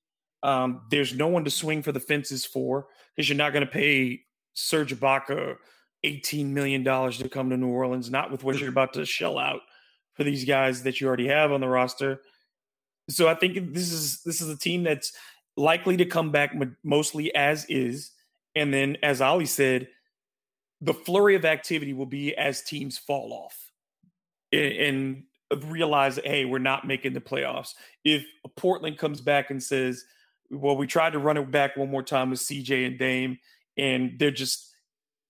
Um, 0.43 0.82
there's 0.90 1.14
no 1.14 1.28
one 1.28 1.45
to 1.45 1.51
swing 1.51 1.82
for 1.82 1.93
the 1.93 2.01
fences 2.01 2.45
for 2.45 2.86
because 3.14 3.28
you're 3.28 3.38
not 3.38 3.53
going 3.53 3.64
to 3.64 3.70
pay 3.70 4.22
Serge 4.55 4.95
Ibaka 4.95 5.57
$18 6.05 6.47
million 6.47 6.84
to 6.84 7.28
come 7.28 7.51
to 7.51 7.57
New 7.57 7.68
Orleans, 7.68 8.11
not 8.11 8.30
with 8.30 8.43
what 8.43 8.59
you're 8.59 8.68
about 8.68 8.95
to 8.95 9.07
shell 9.07 9.38
out 9.38 9.61
for 10.14 10.24
these 10.24 10.45
guys 10.45 10.82
that 10.82 11.01
you 11.01 11.07
already 11.07 11.28
have 11.28 11.53
on 11.53 11.61
the 11.61 11.68
roster. 11.68 12.20
So 13.09 13.28
I 13.28 13.34
think 13.34 13.72
this 13.72 13.93
is 13.93 14.22
this 14.22 14.40
is 14.40 14.49
a 14.49 14.59
team 14.59 14.84
that's 14.84 15.12
likely 15.57 15.97
to 15.99 16.05
come 16.05 16.30
back 16.30 16.55
mostly 16.84 17.34
as 17.34 17.66
is, 17.68 18.11
and 18.55 18.72
then 18.72 18.97
as 19.03 19.20
Ali 19.20 19.47
said, 19.47 19.88
the 20.80 20.95
flurry 20.95 21.34
of 21.34 21.45
activity 21.45 21.93
will 21.93 22.07
be 22.07 22.36
as 22.36 22.62
teams 22.62 22.99
fall 22.99 23.32
off 23.32 23.72
and, 24.53 25.24
and 25.53 25.64
realize, 25.70 26.18
hey, 26.24 26.45
we're 26.45 26.59
not 26.59 26.86
making 26.86 27.12
the 27.12 27.20
playoffs. 27.20 27.74
If 28.05 28.24
Portland 28.57 28.99
comes 28.99 29.20
back 29.20 29.51
and 29.51 29.62
says, 29.62 30.05
well, 30.53 30.77
we 30.77 30.87
tried 30.87 31.15
to 31.15 31.19
run 31.19 31.37
it 31.37 31.51
back 31.51 31.77
one 31.77 31.91
more 31.91 32.03
time 32.03 32.31
with 32.31 32.41
CJ 32.41 32.87
and 32.87 32.99
Dame, 32.99 33.39
and 33.77 34.19
they're 34.19 34.31
just, 34.31 34.75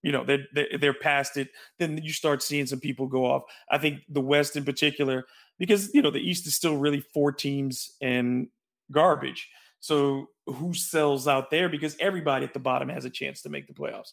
you 0.03 0.11
know, 0.11 0.25
they're, 0.25 0.47
they're 0.79 0.93
past 0.93 1.37
it. 1.37 1.49
Then 1.79 1.99
you 2.03 2.12
start 2.12 2.43
seeing 2.43 2.66
some 2.66 2.81
people 2.81 3.07
go 3.07 3.25
off. 3.25 3.45
I 3.70 3.79
think 3.79 4.01
the 4.09 4.20
West 4.20 4.57
in 4.57 4.64
particular, 4.64 5.25
because 5.59 5.95
you 5.95 6.03
know 6.03 6.11
the 6.11 6.18
East 6.18 6.47
is 6.47 6.57
still 6.57 6.77
really 6.77 7.05
four 7.14 7.31
teams 7.31 7.93
and 8.03 8.49
garbage. 8.91 9.49
So 9.81 10.29
who 10.47 10.75
sells 10.75 11.29
out 11.29 11.51
there? 11.51 11.68
Because 11.68 11.97
everybody 12.01 12.45
at 12.45 12.53
the 12.53 12.61
bottom 12.61 12.89
has 12.89 13.05
a 13.05 13.11
chance 13.11 13.43
to 13.43 13.49
make 13.49 13.66
the 13.68 13.75
playoffs. 13.75 14.12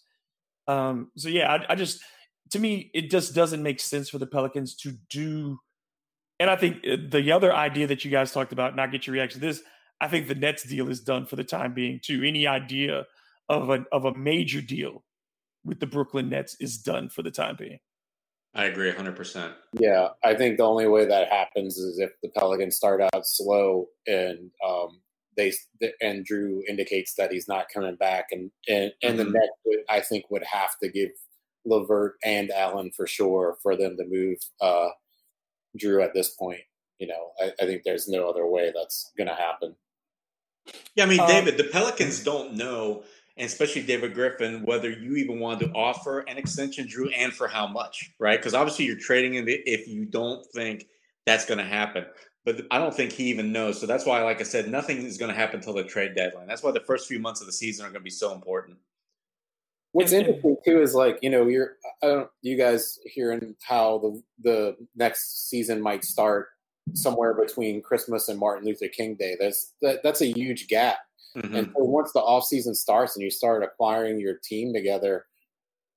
Um, 0.68 1.12
so 1.16 1.30
yeah, 1.30 1.52
I, 1.52 1.74
I 1.74 1.76
just 1.76 2.02
to 2.52 2.60
me 2.60 2.92
it 2.94 3.10
just 3.10 3.34
doesn't 3.34 3.64
make 3.64 3.80
sense 3.80 4.10
for 4.10 4.20
the 4.20 4.28
Pelicans 4.28 4.76
to 4.78 4.94
do. 5.10 5.60
And 6.40 6.50
I 6.50 6.56
think 6.56 6.86
uh, 6.88 6.98
the 7.10 7.32
other 7.32 7.54
idea 7.54 7.88
that 7.88 8.06
you 8.06 8.12
guys 8.12 8.32
talked 8.32 8.54
about, 8.54 8.76
not 8.76 8.92
get 8.92 9.08
your 9.08 9.16
reaction 9.16 9.42
to 9.42 9.48
this, 9.48 9.62
I 10.02 10.08
think 10.08 10.28
the 10.28 10.36
Nets 10.36 10.64
deal 10.64 10.90
is 10.90 11.02
done 11.02 11.26
for 11.26 11.36
the 11.36 11.44
time 11.44 11.74
being 11.74 12.00
too. 12.02 12.24
Any 12.24 12.48
idea 12.48 13.06
of 13.50 13.70
a 13.70 13.86
of 13.92 14.06
a 14.06 14.16
major 14.16 14.62
deal 14.62 15.04
with 15.64 15.80
the 15.80 15.88
Brooklyn 15.88 16.30
Nets 16.30 16.56
is 16.60 16.78
done 16.78 17.10
for 17.10 17.22
the 17.22 17.32
time 17.32 17.56
being. 17.58 17.80
I 18.56 18.66
agree 18.66 18.92
100%. 18.92 19.54
Yeah, 19.74 20.10
I 20.24 20.34
think 20.34 20.58
the 20.58 20.64
only 20.64 20.88
way 20.88 21.06
that 21.06 21.32
happens 21.32 21.78
is 21.78 22.00
if 22.00 22.10
the 22.24 22.30
Pelicans 22.30 22.76
start 22.76 23.00
out 23.00 23.28
slow 23.28 23.86
and 24.08 24.50
um, 24.68 25.02
they 25.38 25.54
and 26.02 26.26
Jrue 26.28 26.62
indicates 26.68 27.14
that 27.16 27.32
he's 27.32 27.48
not 27.48 27.68
coming 27.74 27.96
back, 27.96 28.28
and 28.32 28.52
and, 28.68 28.92
and 29.04 29.18
mm-hmm. 29.18 29.32
the 29.32 29.40
Nets 29.40 29.54
would, 29.66 29.80
I 29.90 30.02
think 30.02 30.26
would 30.30 30.44
have 30.44 30.72
to 30.82 30.90
give 30.90 31.12
LeVert 31.66 32.14
and 32.24 32.52
Allen 32.52 32.92
for 32.96 33.08
sure 33.08 33.58
for 33.62 33.76
them 33.76 33.96
to 33.98 34.06
move 34.08 34.38
uh, 34.62 34.90
Jrue 35.82 36.04
at 36.04 36.14
this 36.14 36.32
point. 36.32 36.62
You 37.00 37.08
know, 37.08 37.32
I, 37.42 37.52
I 37.62 37.66
think 37.66 37.84
there's 37.84 38.10
no 38.10 38.28
other 38.28 38.48
way 38.48 38.74
that's 38.76 39.12
going 39.18 39.30
to 39.30 39.36
happen. 39.36 39.76
Yeah, 40.96 41.06
I 41.06 41.08
mean, 41.08 41.20
um, 41.20 41.28
David, 41.28 41.58
the 41.58 41.66
Pelicans 41.66 42.24
don't 42.24 42.56
know, 42.56 43.04
and 43.38 43.46
especially 43.46 43.84
David 43.84 44.14
Griffin, 44.14 44.64
whether 44.66 44.90
you 44.90 45.16
even 45.16 45.40
want 45.40 45.60
to 45.62 45.70
offer 45.72 46.20
an 46.20 46.38
extension, 46.38 46.88
Jrue, 46.88 47.12
and 47.16 47.32
for 47.32 47.48
how 47.48 47.68
much, 47.68 48.12
right? 48.20 48.38
Because 48.38 48.54
obviously 48.54 48.86
you're 48.86 48.98
trading 49.00 49.36
in 49.36 49.46
if 49.48 49.88
you 49.88 50.06
don't 50.06 50.46
think 50.54 50.88
that's 51.26 51.46
going 51.46 51.60
to 51.60 51.64
happen. 51.64 52.06
But 52.46 52.62
I 52.72 52.80
don't 52.80 52.94
think 52.94 53.12
he 53.12 53.26
even 53.26 53.52
knows. 53.52 53.80
So 53.80 53.86
that's 53.86 54.06
why, 54.06 54.22
like 54.24 54.40
I 54.40 54.44
said, 54.44 54.70
nothing 54.70 55.04
is 55.04 55.18
going 55.18 55.30
to 55.30 55.38
happen 55.38 55.58
until 55.58 55.74
the 55.74 55.84
trade 55.84 56.16
deadline. 56.16 56.48
That's 56.48 56.64
why 56.64 56.72
the 56.72 56.80
first 56.80 57.08
few 57.08 57.20
months 57.20 57.42
of 57.42 57.48
the 57.48 57.54
season 57.54 57.86
are 57.86 57.90
going 57.90 58.02
to 58.02 58.04
be 58.04 58.10
so 58.10 58.34
important. 58.34 58.78
What's 59.92 60.14
interesting 60.14 60.56
too 60.64 60.82
is 60.82 60.94
like 60.94 61.18
you 61.22 61.30
know 61.30 61.48
you're 61.48 61.78
I 62.04 62.08
don't 62.08 62.30
you 62.42 62.58
guys 62.58 63.00
hearing 63.06 63.56
how 63.64 63.98
the 64.00 64.22
the 64.42 64.88
next 64.96 65.50
season 65.50 65.82
might 65.82 66.04
start 66.04 66.50
somewhere 66.94 67.34
between 67.34 67.82
Christmas 67.82 68.30
and 68.30 68.40
Martin 68.40 68.66
Luther 68.66 68.88
King 68.88 69.16
Day. 69.16 69.36
That's 69.40 69.74
that, 69.82 70.02
that's 70.04 70.22
a 70.22 70.32
huge 70.32 70.68
gap. 70.68 70.98
Mm-hmm. 71.38 71.56
And 71.56 71.68
so 71.68 71.84
once 71.84 72.12
the 72.12 72.20
off 72.20 72.46
season 72.46 72.76
starts 72.76 73.16
and 73.16 73.24
you 73.24 73.30
start 73.30 73.64
acquiring 73.64 74.20
your 74.20 74.36
team 74.44 74.74
together, 74.74 75.26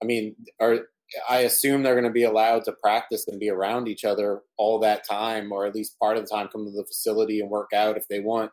I 0.03 0.07
mean, 0.07 0.37
are 0.61 0.81
I 1.29 1.41
assume 1.41 1.83
they're 1.83 1.95
going 1.95 2.05
to 2.05 2.11
be 2.11 2.25
allowed 2.25 2.65
to 2.65 2.73
practice 2.73 3.27
and 3.29 3.39
be 3.39 3.51
around 3.51 3.89
each 3.89 4.05
other 4.05 4.41
all 4.57 4.79
that 4.81 5.07
time, 5.07 5.53
or 5.53 5.67
at 5.67 5.75
least 5.75 5.99
part 5.99 6.17
of 6.17 6.25
the 6.25 6.31
time, 6.31 6.49
come 6.49 6.65
to 6.65 6.71
the 6.71 6.85
facility 6.85 7.41
and 7.41 7.51
work 7.51 7.71
out 7.75 7.97
if 7.97 8.09
they 8.09 8.21
want. 8.21 8.51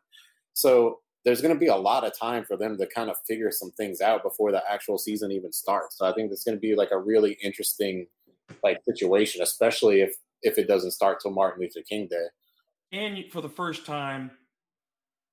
So 0.53 0.99
there's 1.25 1.41
going 1.41 1.53
to 1.53 1.59
be 1.59 1.67
a 1.67 1.75
lot 1.75 2.03
of 2.03 2.17
time 2.17 2.43
for 2.43 2.57
them 2.57 2.77
to 2.77 2.87
kind 2.87 3.09
of 3.09 3.17
figure 3.27 3.51
some 3.51 3.71
things 3.71 4.01
out 4.01 4.23
before 4.23 4.51
the 4.51 4.63
actual 4.69 4.97
season 4.97 5.31
even 5.31 5.51
starts. 5.51 5.97
So 5.97 6.05
I 6.05 6.13
think 6.13 6.31
it's 6.31 6.43
going 6.43 6.57
to 6.57 6.61
be 6.61 6.75
like 6.75 6.91
a 6.91 6.99
really 6.99 7.37
interesting 7.43 8.07
like 8.63 8.79
situation, 8.85 9.41
especially 9.41 10.01
if 10.01 10.15
if 10.41 10.57
it 10.57 10.67
doesn't 10.67 10.91
start 10.91 11.19
till 11.21 11.31
Martin 11.31 11.61
Luther 11.61 11.85
King 11.87 12.07
Day. 12.09 12.25
And 12.91 13.31
for 13.31 13.41
the 13.41 13.49
first 13.49 13.85
time, 13.85 14.31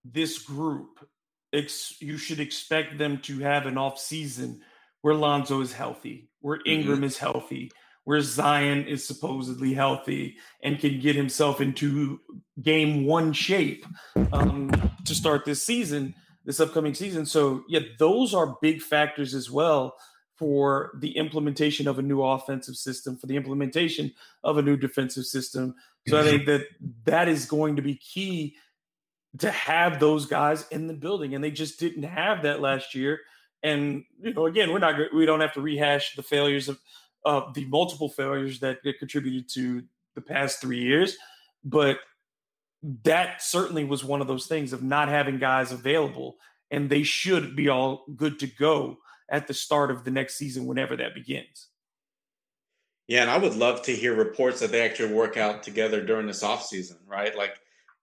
this 0.04 0.38
group, 0.38 1.06
ex- 1.52 2.00
you 2.00 2.18
should 2.18 2.40
expect 2.40 2.98
them 2.98 3.18
to 3.22 3.38
have 3.40 3.66
an 3.66 3.78
off 3.78 3.98
season 3.98 4.60
where 5.02 5.14
Lonzo 5.14 5.60
is 5.60 5.72
healthy, 5.72 6.30
where 6.40 6.60
Ingram 6.66 6.96
mm-hmm. 6.96 7.04
is 7.04 7.18
healthy, 7.18 7.70
where 8.04 8.20
Zion 8.20 8.86
is 8.86 9.06
supposedly 9.06 9.74
healthy 9.74 10.36
and 10.62 10.78
can 10.78 11.00
get 11.00 11.16
himself 11.16 11.60
into 11.60 12.20
game 12.62 13.04
one 13.04 13.32
shape 13.32 13.84
um, 14.32 14.70
to 15.04 15.14
start 15.14 15.44
this 15.44 15.62
season, 15.62 16.14
this 16.44 16.60
upcoming 16.60 16.94
season. 16.94 17.26
So, 17.26 17.64
yeah, 17.68 17.80
those 17.98 18.34
are 18.34 18.56
big 18.60 18.80
factors 18.80 19.34
as 19.34 19.50
well 19.50 19.94
for 20.36 20.92
the 20.98 21.16
implementation 21.16 21.88
of 21.88 21.98
a 21.98 22.02
new 22.02 22.22
offensive 22.22 22.76
system, 22.76 23.16
for 23.16 23.26
the 23.26 23.36
implementation 23.36 24.12
of 24.44 24.58
a 24.58 24.62
new 24.62 24.76
defensive 24.76 25.24
system. 25.24 25.74
So 26.08 26.20
I 26.20 26.22
think 26.22 26.46
that 26.46 26.66
that 27.04 27.28
is 27.28 27.46
going 27.46 27.76
to 27.76 27.82
be 27.82 27.96
key 27.96 28.54
to 29.38 29.50
have 29.50 29.98
those 29.98 30.26
guys 30.26 30.66
in 30.70 30.86
the 30.86 30.94
building, 30.94 31.34
and 31.34 31.42
they 31.42 31.50
just 31.50 31.80
didn't 31.80 32.04
have 32.04 32.42
that 32.42 32.60
last 32.60 32.94
year. 32.94 33.20
And 33.62 34.04
you 34.20 34.32
know, 34.32 34.46
again, 34.46 34.72
we're 34.72 34.78
not 34.78 34.94
we 35.14 35.26
don't 35.26 35.40
have 35.40 35.54
to 35.54 35.60
rehash 35.60 36.14
the 36.14 36.22
failures 36.22 36.68
of 36.68 36.78
uh, 37.24 37.50
the 37.54 37.64
multiple 37.64 38.08
failures 38.08 38.60
that 38.60 38.78
contributed 38.98 39.48
to 39.54 39.82
the 40.14 40.20
past 40.20 40.60
three 40.60 40.80
years, 40.80 41.16
but 41.64 41.98
that 43.02 43.42
certainly 43.42 43.84
was 43.84 44.04
one 44.04 44.20
of 44.20 44.28
those 44.28 44.46
things 44.46 44.72
of 44.72 44.82
not 44.82 45.08
having 45.08 45.38
guys 45.38 45.72
available, 45.72 46.36
and 46.70 46.88
they 46.88 47.02
should 47.02 47.56
be 47.56 47.68
all 47.68 48.04
good 48.14 48.38
to 48.38 48.46
go 48.46 48.98
at 49.28 49.46
the 49.46 49.54
start 49.54 49.90
of 49.90 50.04
the 50.04 50.10
next 50.10 50.36
season, 50.36 50.66
whenever 50.66 50.96
that 50.96 51.14
begins. 51.14 51.68
Yeah, 53.08 53.22
and 53.22 53.30
I 53.30 53.38
would 53.38 53.54
love 53.54 53.82
to 53.82 53.92
hear 53.92 54.14
reports 54.14 54.60
that 54.60 54.72
they 54.72 54.82
actually 54.82 55.14
work 55.14 55.36
out 55.36 55.62
together 55.62 56.04
during 56.04 56.26
this 56.26 56.42
off 56.42 56.64
season, 56.64 56.98
right? 57.06 57.36
Like 57.36 57.56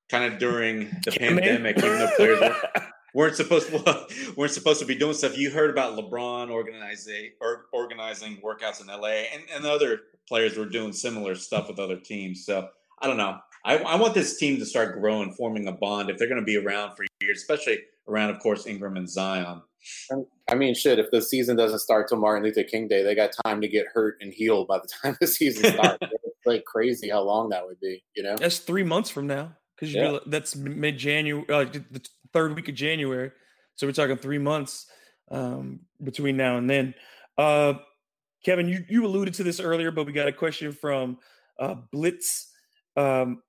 kind 0.09 0.31
of 0.31 0.39
during 0.39 0.89
the 1.03 1.11
pandemic, 1.11 1.77
even 1.77 1.99
though 1.99 2.11
players 2.15 2.39
weren't, 2.39 2.65
weren't 3.13 3.35
supposed 3.35 3.67
to, 3.67 4.33
weren't 4.37 4.51
supposed 4.51 4.79
to 4.79 4.85
be 4.85 4.95
doing 4.95 5.13
stuff. 5.13 5.37
You 5.37 5.51
heard 5.51 5.69
about 5.69 5.97
LeBron 5.97 6.49
organizing 6.49 7.31
or 7.41 7.65
organizing 7.73 8.37
workouts 8.37 8.81
in 8.81 8.87
LA, 8.87 9.25
and, 9.33 9.43
and 9.53 9.65
other 9.65 10.01
players 10.27 10.57
were 10.57 10.65
doing 10.65 10.93
similar 10.93 11.35
stuff 11.35 11.67
with 11.67 11.79
other 11.79 11.97
teams. 11.97 12.45
So 12.45 12.69
I 13.01 13.07
don't 13.07 13.17
know. 13.17 13.39
I, 13.65 13.77
I 13.77 13.95
want 13.95 14.13
this 14.13 14.37
team 14.37 14.57
to 14.59 14.65
start 14.65 14.99
growing, 14.99 15.33
forming 15.33 15.67
a 15.67 15.71
bond 15.73 16.09
if 16.09 16.17
they're 16.17 16.27
going 16.27 16.39
to 16.39 16.45
be 16.45 16.57
around 16.57 16.95
for 16.95 17.05
years, 17.21 17.37
especially 17.39 17.79
around, 18.07 18.29
of 18.29 18.39
course, 18.39 18.67
Ingram 18.67 18.97
and 18.97 19.09
Zion. 19.09 19.61
I 20.49 20.55
mean, 20.55 20.75
shit, 20.75 20.99
if 20.99 21.11
the 21.11 21.21
season 21.21 21.55
doesn't 21.55 21.79
start 21.79 22.07
till 22.07 22.17
Martin 22.17 22.43
Luther 22.43 22.63
King 22.63 22.87
Day, 22.87 23.03
they 23.03 23.15
got 23.15 23.31
time 23.45 23.61
to 23.61 23.67
get 23.67 23.87
hurt 23.87 24.17
and 24.21 24.33
healed 24.33 24.67
by 24.67 24.79
the 24.79 24.87
time 25.01 25.17
the 25.19 25.27
season 25.27 25.71
starts. 25.71 25.97
it's 26.01 26.45
like 26.45 26.65
crazy 26.65 27.09
how 27.09 27.21
long 27.21 27.49
that 27.49 27.65
would 27.65 27.79
be, 27.79 28.03
you 28.15 28.23
know? 28.23 28.35
That's 28.35 28.59
three 28.59 28.83
months 28.83 29.09
from 29.09 29.27
now 29.27 29.55
because 29.75 29.93
yeah. 29.93 30.19
that's 30.25 30.55
mid 30.55 30.97
January, 30.97 31.45
uh, 31.49 31.65
the 31.65 32.01
third 32.31 32.55
week 32.55 32.69
of 32.69 32.75
January. 32.75 33.31
So 33.75 33.87
we're 33.87 33.93
talking 33.93 34.17
three 34.17 34.37
months 34.37 34.87
um, 35.31 35.81
between 36.03 36.37
now 36.37 36.57
and 36.57 36.69
then. 36.69 36.93
Uh, 37.37 37.73
Kevin, 38.45 38.67
you, 38.67 38.83
you 38.89 39.05
alluded 39.05 39.33
to 39.35 39.43
this 39.43 39.59
earlier, 39.59 39.89
but 39.89 40.05
we 40.05 40.11
got 40.11 40.27
a 40.27 40.33
question 40.33 40.71
from 40.71 41.17
uh, 41.59 41.75
Blitz 41.91 42.51
um, 42.95 43.41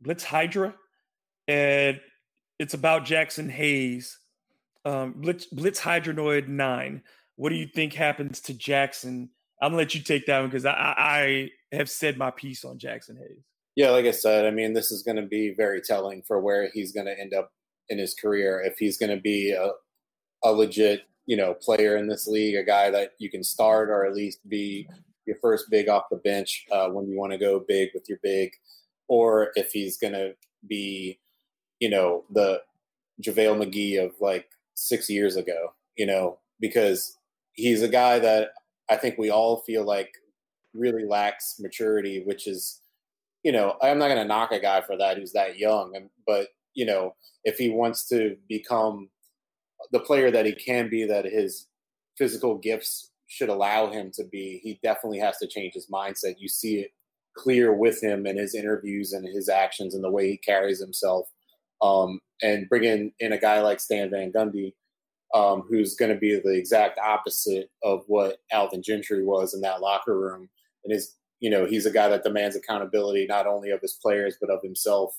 Blitz 0.00 0.24
Hydra, 0.24 0.74
and 1.46 2.00
it's 2.58 2.74
about 2.74 3.04
Jaxon 3.04 3.50
Hayes 3.50 4.18
um, 4.84 5.14
Blitz, 5.16 5.46
Blitz 5.46 5.80
Hydronoid 5.80 6.48
9. 6.48 7.02
What 7.36 7.50
do 7.50 7.56
you 7.56 7.66
think 7.66 7.92
happens 7.92 8.40
to 8.42 8.54
Jaxon? 8.54 9.28
I'm 9.60 9.70
gonna 9.70 9.76
let 9.76 9.94
you 9.94 10.02
take 10.02 10.26
that 10.26 10.40
one 10.40 10.48
because 10.48 10.66
I, 10.66 10.72
I 10.72 11.50
have 11.72 11.88
said 11.88 12.18
my 12.18 12.30
piece 12.30 12.64
on 12.64 12.78
Jaxon 12.78 13.18
Hayes. 13.18 13.44
Yeah, 13.74 13.90
like 13.90 14.04
I 14.04 14.10
said, 14.10 14.44
I 14.44 14.50
mean, 14.50 14.74
this 14.74 14.92
is 14.92 15.02
going 15.02 15.16
to 15.16 15.26
be 15.26 15.54
very 15.56 15.80
telling 15.80 16.22
for 16.22 16.40
where 16.40 16.70
he's 16.74 16.92
going 16.92 17.06
to 17.06 17.18
end 17.18 17.32
up 17.32 17.52
in 17.88 17.98
his 17.98 18.14
career. 18.14 18.60
If 18.60 18.76
he's 18.76 18.98
going 18.98 19.14
to 19.14 19.20
be 19.20 19.52
a, 19.52 19.70
a 20.44 20.52
legit, 20.52 21.02
you 21.24 21.38
know, 21.38 21.54
player 21.54 21.96
in 21.96 22.06
this 22.06 22.26
league, 22.26 22.56
a 22.56 22.64
guy 22.64 22.90
that 22.90 23.12
you 23.18 23.30
can 23.30 23.42
start 23.42 23.88
or 23.88 24.04
at 24.04 24.14
least 24.14 24.46
be 24.46 24.86
your 25.26 25.36
first 25.40 25.70
big 25.70 25.88
off 25.88 26.04
the 26.10 26.18
bench 26.18 26.66
uh, 26.70 26.88
when 26.88 27.08
you 27.08 27.18
want 27.18 27.32
to 27.32 27.38
go 27.38 27.64
big 27.66 27.90
with 27.94 28.08
your 28.10 28.18
big, 28.22 28.50
or 29.08 29.52
if 29.54 29.72
he's 29.72 29.96
going 29.96 30.12
to 30.12 30.34
be, 30.66 31.18
you 31.80 31.88
know, 31.88 32.24
the 32.30 32.60
JaVale 33.22 33.64
McGee 33.64 34.04
of 34.04 34.12
like 34.20 34.48
six 34.88 35.08
years 35.08 35.36
ago, 35.36 35.74
you 35.96 36.06
know, 36.06 36.38
because 36.60 37.18
he's 37.52 37.82
a 37.82 37.88
guy 37.88 38.18
that 38.18 38.48
I 38.90 38.96
think 38.96 39.18
we 39.18 39.30
all 39.30 39.62
feel 39.62 39.84
like 39.84 40.12
really 40.74 41.04
lacks 41.04 41.56
maturity, 41.60 42.22
which 42.24 42.46
is, 42.46 42.80
you 43.42 43.52
know, 43.52 43.76
I'm 43.82 43.98
not 43.98 44.08
going 44.08 44.18
to 44.18 44.24
knock 44.24 44.52
a 44.52 44.60
guy 44.60 44.80
for 44.80 44.96
that 44.96 45.16
who's 45.16 45.32
that 45.32 45.58
young, 45.58 45.92
but 46.26 46.48
you 46.74 46.86
know, 46.86 47.14
if 47.44 47.56
he 47.56 47.68
wants 47.68 48.08
to 48.08 48.36
become 48.48 49.10
the 49.90 50.00
player 50.00 50.30
that 50.30 50.46
he 50.46 50.52
can 50.52 50.88
be, 50.88 51.04
that 51.04 51.24
his 51.24 51.66
physical 52.16 52.56
gifts 52.56 53.10
should 53.28 53.48
allow 53.48 53.90
him 53.90 54.10
to 54.14 54.24
be, 54.24 54.60
he 54.62 54.78
definitely 54.82 55.18
has 55.18 55.38
to 55.38 55.46
change 55.46 55.74
his 55.74 55.88
mindset. 55.92 56.36
You 56.38 56.48
see 56.48 56.80
it 56.80 56.90
clear 57.36 57.74
with 57.74 58.02
him 58.02 58.26
in 58.26 58.36
his 58.36 58.54
interviews 58.54 59.12
and 59.12 59.26
his 59.26 59.48
actions 59.48 59.94
and 59.94 60.04
the 60.04 60.10
way 60.10 60.28
he 60.28 60.36
carries 60.36 60.80
himself. 60.80 61.28
Um, 61.80 62.20
and 62.42 62.68
bringing 62.68 63.12
in 63.20 63.32
a 63.32 63.38
guy 63.38 63.60
like 63.60 63.80
Stan 63.80 64.10
Van 64.10 64.32
Gundy, 64.32 64.74
um, 65.34 65.62
who's 65.68 65.94
going 65.94 66.12
to 66.12 66.18
be 66.18 66.38
the 66.38 66.54
exact 66.54 66.98
opposite 66.98 67.70
of 67.82 68.04
what 68.06 68.38
Alvin 68.50 68.82
Gentry 68.82 69.24
was 69.24 69.54
in 69.54 69.60
that 69.62 69.80
locker 69.80 70.18
room, 70.18 70.48
and 70.84 70.92
is 70.92 71.14
you 71.40 71.48
know 71.48 71.64
he's 71.64 71.86
a 71.86 71.90
guy 71.90 72.08
that 72.08 72.24
demands 72.24 72.56
accountability 72.56 73.26
not 73.26 73.46
only 73.46 73.70
of 73.70 73.80
his 73.80 73.94
players 73.94 74.36
but 74.40 74.50
of 74.50 74.62
himself, 74.62 75.18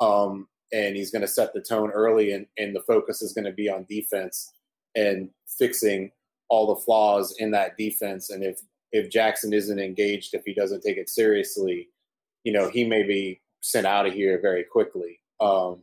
um, 0.00 0.48
and 0.72 0.96
he's 0.96 1.10
going 1.10 1.22
to 1.22 1.28
set 1.28 1.52
the 1.52 1.60
tone 1.60 1.90
early, 1.90 2.32
and, 2.32 2.46
and 2.56 2.74
the 2.74 2.80
focus 2.80 3.20
is 3.20 3.32
going 3.32 3.44
to 3.44 3.52
be 3.52 3.68
on 3.68 3.86
defense 3.88 4.52
and 4.96 5.30
fixing 5.58 6.10
all 6.48 6.66
the 6.66 6.80
flaws 6.80 7.34
in 7.38 7.50
that 7.50 7.76
defense, 7.76 8.30
and 8.30 8.42
if 8.42 8.60
if 8.92 9.10
Jaxon 9.10 9.54
isn't 9.54 9.78
engaged, 9.78 10.34
if 10.34 10.44
he 10.44 10.54
doesn't 10.54 10.82
take 10.82 10.96
it 10.96 11.10
seriously, 11.10 11.88
you 12.44 12.52
know 12.52 12.70
he 12.70 12.84
may 12.84 13.02
be 13.02 13.40
sent 13.60 13.86
out 13.86 14.06
of 14.06 14.14
here 14.14 14.40
very 14.40 14.64
quickly. 14.64 15.20
Um, 15.40 15.82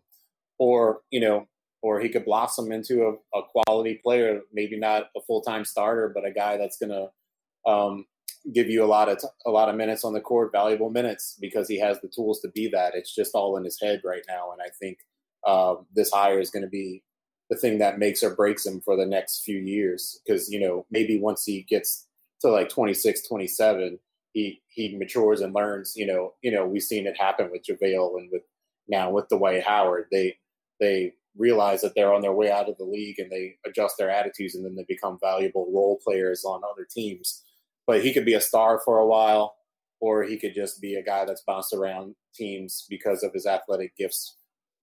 or 0.60 1.02
you 1.12 1.20
know, 1.20 1.48
or 1.82 2.00
he 2.00 2.10
could 2.10 2.26
blossom 2.26 2.72
into 2.72 3.04
a, 3.04 3.38
a 3.38 3.44
quality 3.44 4.00
player, 4.04 4.42
maybe 4.52 4.78
not 4.78 5.10
a 5.16 5.22
full 5.22 5.42
time 5.42 5.66
starter, 5.66 6.12
but 6.14 6.26
a 6.26 6.32
guy 6.32 6.58
that's 6.58 6.78
going 6.78 6.90
to 6.90 7.72
um, 7.72 8.06
give 8.54 8.70
you 8.70 8.84
a 8.84 8.88
lot 8.88 9.10
of 9.10 9.20
t- 9.20 9.28
a 9.46 9.52
lot 9.52 9.70
of 9.70 9.76
minutes 9.76 10.04
on 10.04 10.14
the 10.14 10.22
court, 10.22 10.52
valuable 10.52 10.90
minutes, 10.90 11.38
because 11.40 11.68
he 11.68 11.80
has 11.80 12.00
the 12.02 12.10
tools 12.14 12.40
to 12.42 12.50
be 12.50 12.70
that. 12.70 12.96
It's 12.96 13.14
just 13.14 13.36
all 13.36 13.58
in 13.58 13.64
his 13.64 13.80
head 13.82 14.02
right 14.04 14.24
now, 14.28 14.52
and 14.52 14.62
I 14.62 14.70
think 14.80 15.00
uh, 15.46 15.76
this 15.94 16.12
hire 16.12 16.40
is 16.40 16.50
going 16.50 16.64
to 16.64 16.70
be 16.70 17.04
the 17.50 17.58
thing 17.58 17.78
that 17.80 18.00
makes 18.00 18.24
or 18.24 18.36
breaks 18.36 18.66
him 18.66 18.82
for 18.82 18.98
the 18.98 19.06
next 19.06 19.44
few 19.44 19.60
years. 19.60 20.20
Because 20.26 20.50
you 20.50 20.60
know, 20.60 20.86
maybe 20.90 21.20
once 21.20 21.44
he 21.46 21.64
gets 21.64 22.08
to 22.42 22.50
like 22.50 22.70
26, 22.70 23.28
27, 23.28 24.00
he 24.34 24.62
he 24.68 24.98
matures 24.98 25.42
and 25.42 25.54
learns. 25.54 25.94
You 25.96 26.08
know, 26.08 26.34
you 26.42 26.52
know, 26.52 26.66
we've 26.66 26.84
seen 26.84 27.08
it 27.08 27.20
happen 27.20 27.52
with 27.52 27.64
JaVale 27.64 28.18
and 28.18 28.30
with 28.32 28.44
now 28.88 29.12
with 29.12 29.28
the 29.30 29.38
Dwight 29.38 29.64
Howard. 29.64 30.08
They 30.12 30.38
they 30.80 31.14
realize 31.38 31.82
that 31.82 31.94
they're 31.96 32.14
on 32.14 32.22
their 32.22 32.34
way 32.34 32.52
out 32.52 32.70
of 32.70 32.78
the 32.78 32.84
league 32.84 33.20
and 33.20 33.32
they 33.32 33.56
adjust 33.66 33.98
their 33.98 34.10
attitudes 34.10 34.56
and 34.56 34.66
then 34.66 34.76
they 34.76 34.86
become 34.88 35.20
valuable 35.22 35.72
role 35.72 36.00
players 36.04 36.44
on 36.44 36.62
other 36.64 36.88
teams. 36.90 37.44
But 37.86 38.04
he 38.04 38.14
could 38.14 38.26
be 38.26 38.34
a 38.34 38.42
star 38.42 38.82
for 38.84 38.98
a 38.98 39.08
while, 39.08 39.56
or 40.00 40.24
he 40.24 40.38
could 40.38 40.54
just 40.54 40.82
be 40.82 40.96
a 40.96 41.04
guy 41.04 41.26
that's 41.26 41.44
bounced 41.44 41.74
around 41.74 42.16
teams 42.36 42.86
because 42.90 43.24
of 43.24 43.32
his 43.34 43.46
athletic 43.46 43.96
gifts, 43.96 44.36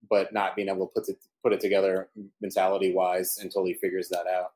but 0.09 0.33
not 0.33 0.55
being 0.55 0.69
able 0.69 0.87
to 0.87 0.93
put 0.93 1.09
it 1.09 1.17
put 1.43 1.53
it 1.53 1.59
together 1.59 2.09
mentality 2.41 2.93
wise 2.93 3.37
until 3.39 3.65
he 3.65 3.75
figures 3.75 4.09
that 4.09 4.25
out. 4.25 4.53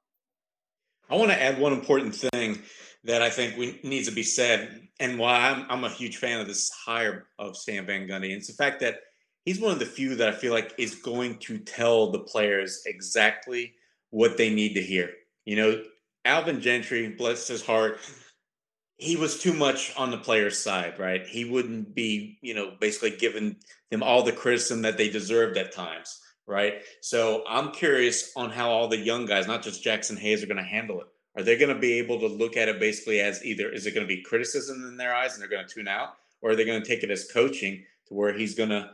I 1.09 1.15
want 1.15 1.31
to 1.31 1.41
add 1.41 1.59
one 1.59 1.73
important 1.73 2.15
thing 2.15 2.59
that 3.03 3.21
I 3.21 3.29
think 3.29 3.57
we, 3.57 3.79
needs 3.83 4.07
to 4.07 4.13
be 4.13 4.23
said, 4.23 4.87
and 4.99 5.17
why 5.17 5.35
I'm, 5.35 5.65
I'm 5.69 5.83
a 5.83 5.89
huge 5.89 6.17
fan 6.17 6.41
of 6.41 6.47
this 6.47 6.69
hire 6.71 7.27
of 7.37 7.55
Stan 7.55 7.85
Van 7.85 8.07
Gundy. 8.07 8.25
And 8.25 8.33
it's 8.33 8.47
the 8.47 8.53
fact 8.53 8.79
that 8.81 8.95
he's 9.45 9.59
one 9.59 9.71
of 9.71 9.79
the 9.79 9.85
few 9.85 10.15
that 10.15 10.29
I 10.29 10.33
feel 10.33 10.53
like 10.53 10.73
is 10.77 10.95
going 10.95 11.37
to 11.39 11.57
tell 11.57 12.11
the 12.11 12.19
players 12.19 12.83
exactly 12.85 13.73
what 14.09 14.37
they 14.37 14.49
need 14.53 14.73
to 14.75 14.81
hear. 14.81 15.11
You 15.45 15.55
know, 15.55 15.83
Alvin 16.25 16.61
Gentry, 16.61 17.09
bless 17.09 17.47
his 17.47 17.65
heart, 17.65 17.99
he 18.97 19.15
was 19.15 19.39
too 19.39 19.53
much 19.53 19.93
on 19.97 20.11
the 20.11 20.17
player's 20.17 20.61
side, 20.61 20.99
right? 20.99 21.25
He 21.25 21.45
wouldn't 21.45 21.95
be, 21.95 22.37
you 22.41 22.53
know, 22.53 22.73
basically 22.79 23.11
giving 23.11 23.55
them 23.91 24.03
all 24.03 24.23
the 24.23 24.33
criticism 24.33 24.81
that 24.81 24.97
they 24.97 25.09
deserved 25.09 25.57
at 25.57 25.71
times, 25.71 26.19
right? 26.45 26.81
So 27.01 27.43
I'm 27.47 27.71
curious 27.71 28.33
on 28.35 28.49
how 28.49 28.69
all 28.69 28.89
the 28.89 28.97
young 28.97 29.25
guys, 29.25 29.47
not 29.47 29.63
just 29.63 29.83
Jaxon 29.83 30.19
Hayes, 30.19 30.43
are 30.43 30.47
going 30.47 30.57
to 30.57 30.63
handle 30.63 30.99
it. 30.99 31.07
Are 31.37 31.43
they 31.43 31.57
going 31.57 31.73
to 31.73 31.79
be 31.79 31.93
able 31.93 32.19
to 32.19 32.27
look 32.27 32.57
at 32.57 32.67
it 32.67 32.79
basically 32.79 33.21
as 33.21 33.43
either 33.45 33.71
is 33.71 33.85
it 33.85 33.93
going 33.93 34.05
to 34.05 34.13
be 34.13 34.21
criticism 34.21 34.85
in 34.85 34.97
their 34.97 35.15
eyes 35.15 35.33
and 35.33 35.41
they're 35.41 35.49
going 35.49 35.65
to 35.65 35.73
tune 35.73 35.87
out, 35.87 36.15
or 36.41 36.51
are 36.51 36.55
they 36.55 36.65
going 36.65 36.81
to 36.81 36.87
take 36.87 37.03
it 37.03 37.11
as 37.11 37.31
coaching 37.31 37.85
to 38.07 38.13
where 38.13 38.37
he's 38.37 38.55
going 38.55 38.69
to 38.69 38.89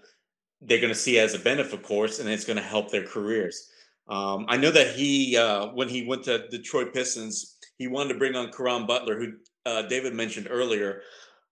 they're 0.62 0.80
going 0.80 0.94
to 0.94 1.00
see 1.00 1.20
as 1.20 1.34
a 1.34 1.40
benefit 1.40 1.74
of 1.74 1.84
course 1.84 2.20
and 2.20 2.30
it's 2.30 2.46
going 2.46 2.58
to 2.58 2.64
help 2.64 2.92
their 2.92 3.06
careers. 3.06 3.70
Um, 4.08 4.46
I 4.48 4.58
know 4.58 4.72
that 4.72 4.96
he 4.96 5.38
uh, 5.38 5.68
when 5.68 5.90
he 5.90 6.06
went 6.06 6.24
to 6.26 6.48
Detroit 6.50 6.94
Pistons, 6.94 7.58
he 7.78 7.88
wanted 7.88 8.14
to 8.14 8.20
bring 8.20 8.36
on 8.36 8.52
Caron 8.52 8.86
Butler, 8.86 9.20
who 9.20 9.34
uh, 9.66 9.84
David 9.84 10.14
mentioned 10.14 10.48
earlier 10.50 11.02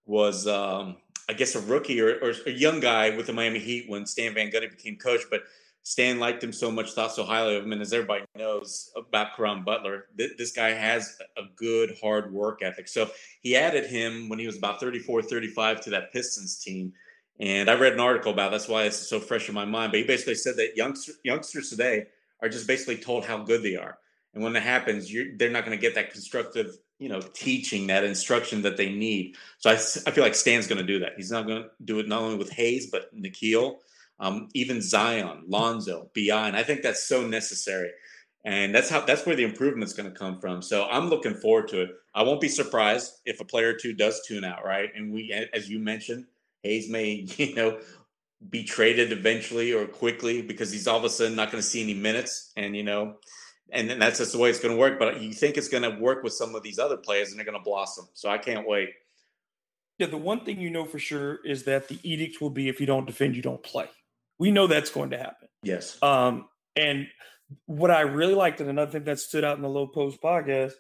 was 0.06 0.48
um, 0.48 0.98
I 1.30 1.34
guess 1.34 1.56
a 1.56 1.62
rookie 1.62 2.02
or, 2.02 2.20
or, 2.22 2.34
a 2.46 2.52
young 2.52 2.80
guy 2.80 3.16
with 3.16 3.28
the 3.28 3.34
Miami 3.34 3.60
Heat 3.60 3.90
when 3.90 4.06
Stan 4.06 4.34
Van 4.34 4.52
Gundy 4.52 4.70
became 4.70 4.98
coach, 4.98 5.22
but 5.32 5.44
Stan 5.84 6.20
liked 6.20 6.44
him 6.44 6.54
so 6.54 6.72
much, 6.72 6.92
thought 6.92 7.12
so 7.12 7.24
highly 7.24 7.56
of 7.56 7.64
him, 7.64 7.74
and 7.74 7.82
as 7.82 7.92
everybody 7.92 8.24
knows 8.38 8.92
about 8.96 9.36
Caron 9.36 9.64
Butler, 9.64 10.06
th- 10.18 10.38
this 10.38 10.52
guy 10.52 10.70
has 10.70 11.18
a 11.38 11.44
good 11.56 11.98
hard 12.02 12.34
work 12.34 12.62
ethic. 12.62 12.88
So 12.88 13.10
he 13.42 13.56
added 13.56 13.86
him 13.86 14.30
when 14.30 14.40
he 14.40 14.46
was 14.46 14.58
about 14.58 14.80
34, 14.80 15.24
35 15.24 15.82
to 15.82 15.90
that 15.92 16.14
Pistons 16.14 16.60
team. 16.60 16.94
And 17.40 17.70
I 17.70 17.74
read 17.74 17.94
an 17.94 18.00
article 18.00 18.32
about 18.32 18.52
that's 18.52 18.68
why 18.68 18.84
it's 18.84 19.10
so 19.10 19.20
fresh 19.20 19.50
in 19.50 19.56
my 19.56 19.66
mind. 19.66 19.92
But 19.92 20.02
he 20.02 20.08
basically 20.08 20.36
said 20.36 20.58
that 20.58 20.76
youngsters, 20.76 21.18
youngsters 21.24 21.70
today 21.70 22.06
are 22.42 22.50
just 22.50 22.68
basically 22.68 22.98
told 22.98 23.26
how 23.26 23.40
good 23.40 23.64
they 23.64 23.76
are. 23.76 23.98
And 24.34 24.44
when 24.44 24.54
that 24.54 24.64
happens, 24.64 25.12
they're 25.38 25.52
not 25.52 25.66
going 25.66 25.78
to 25.78 25.82
get 25.82 25.96
that 25.96 26.12
constructive, 26.12 26.76
you 27.00 27.10
know, 27.10 27.22
teaching, 27.22 27.88
that 27.88 28.04
instruction 28.04 28.64
that 28.64 28.78
they 28.78 28.90
need. 28.90 29.36
So 29.60 29.70
I, 29.70 29.74
I 29.74 30.12
feel 30.12 30.24
like 30.24 30.36
Stan's 30.36 30.68
going 30.68 30.80
to 30.80 30.88
do 30.88 31.00
that. 31.00 31.14
He's 31.18 31.32
not 31.32 31.46
going 31.46 31.64
to 31.64 31.70
do 31.84 32.00
it 32.00 32.08
not 32.08 32.22
only 32.22 32.38
with 32.38 32.52
Hayes, 32.52 32.90
but 32.92 33.16
Nickeil, 33.16 33.78
um, 34.20 34.50
even 34.54 34.82
Zion, 34.82 35.44
Lonzo, 35.48 36.10
Bi. 36.16 36.48
And 36.48 36.56
I 36.56 36.64
think 36.64 36.82
that's 36.82 37.08
so 37.08 37.26
necessary. 37.26 37.92
And 38.46 38.76
that's 38.76 38.90
how 38.90 39.02
that's 39.02 39.26
where 39.26 39.36
the 39.36 39.46
improvement's 39.46 39.94
going 39.94 40.12
to 40.12 40.18
come 40.18 40.40
from. 40.40 40.62
So 40.62 40.86
I'm 40.86 41.10
looking 41.10 41.36
forward 41.36 41.70
to 41.70 41.82
it. 41.82 41.92
I 42.14 42.24
won't 42.24 42.42
be 42.42 42.50
surprised 42.50 43.14
if 43.26 43.40
a 43.40 43.46
player 43.46 43.70
or 43.70 43.74
two 43.74 43.94
does 43.94 44.22
tune 44.28 44.44
out, 44.44 44.66
right? 44.66 44.90
And 44.96 45.14
we, 45.14 45.32
as 45.54 45.70
you 45.70 45.80
mentioned, 45.80 46.26
Hayes 46.64 46.90
may, 46.90 47.28
you 47.38 47.56
know, 47.56 47.80
be 48.50 48.64
traded 48.64 49.12
eventually 49.12 49.74
or 49.74 49.86
quickly 49.86 50.42
because 50.42 50.72
he's 50.72 50.88
all 50.88 50.98
of 50.98 51.04
a 51.04 51.10
sudden 51.10 51.36
not 51.36 51.52
going 51.52 51.62
to 51.62 51.68
see 51.68 51.82
any 51.82 51.94
minutes. 51.94 52.52
And, 52.58 52.76
you 52.76 52.84
know, 52.84 53.16
and 53.72 53.90
then 53.90 54.00
that's 54.00 54.18
just 54.20 54.34
the 54.34 54.38
way 54.38 54.50
it's 54.50 54.60
going 54.60 54.74
to 54.74 54.80
work. 54.80 55.00
But 55.00 55.22
you 55.22 55.34
think 55.34 55.58
it's 55.58 55.70
going 55.70 55.84
to 55.84 55.98
work 56.00 56.24
with 56.24 56.34
some 56.34 56.56
of 56.56 56.64
these 56.64 56.80
other 56.80 56.98
players 56.98 57.30
and 57.30 57.38
they're 57.38 57.46
going 57.46 57.58
to 57.58 57.64
blossom. 57.64 58.08
So 58.14 58.30
I 58.30 58.38
can't 58.38 58.68
wait. 58.68 58.90
Yeah, 60.00 60.08
the 60.08 60.18
one 60.18 60.44
thing 60.44 60.60
you 60.60 60.70
know 60.70 60.86
for 60.86 61.00
sure 61.00 61.40
is 61.46 61.64
that 61.64 61.88
the 61.88 62.00
edict 62.04 62.42
will 62.42 62.50
be 62.50 62.68
if 62.68 62.80
you 62.80 62.88
don't 62.88 63.06
defend, 63.06 63.36
you 63.36 63.42
don't 63.42 63.62
play. 63.62 63.88
We 64.40 64.52
know 64.52 64.68
that's 64.68 64.90
going 64.90 65.12
to 65.12 65.18
happen. 65.18 65.48
Yes. 65.62 66.02
Um, 66.02 66.48
and 66.76 67.08
what 67.68 67.92
I 67.92 68.02
really 68.02 68.34
liked, 68.34 68.60
and 68.60 68.70
another 68.70 68.92
thing 68.92 69.04
that 69.04 69.20
stood 69.20 69.44
out 69.44 69.56
in 69.56 69.62
the 69.62 69.70
Lowe 69.70 69.88
Post 69.88 70.22
podcast, 70.22 70.74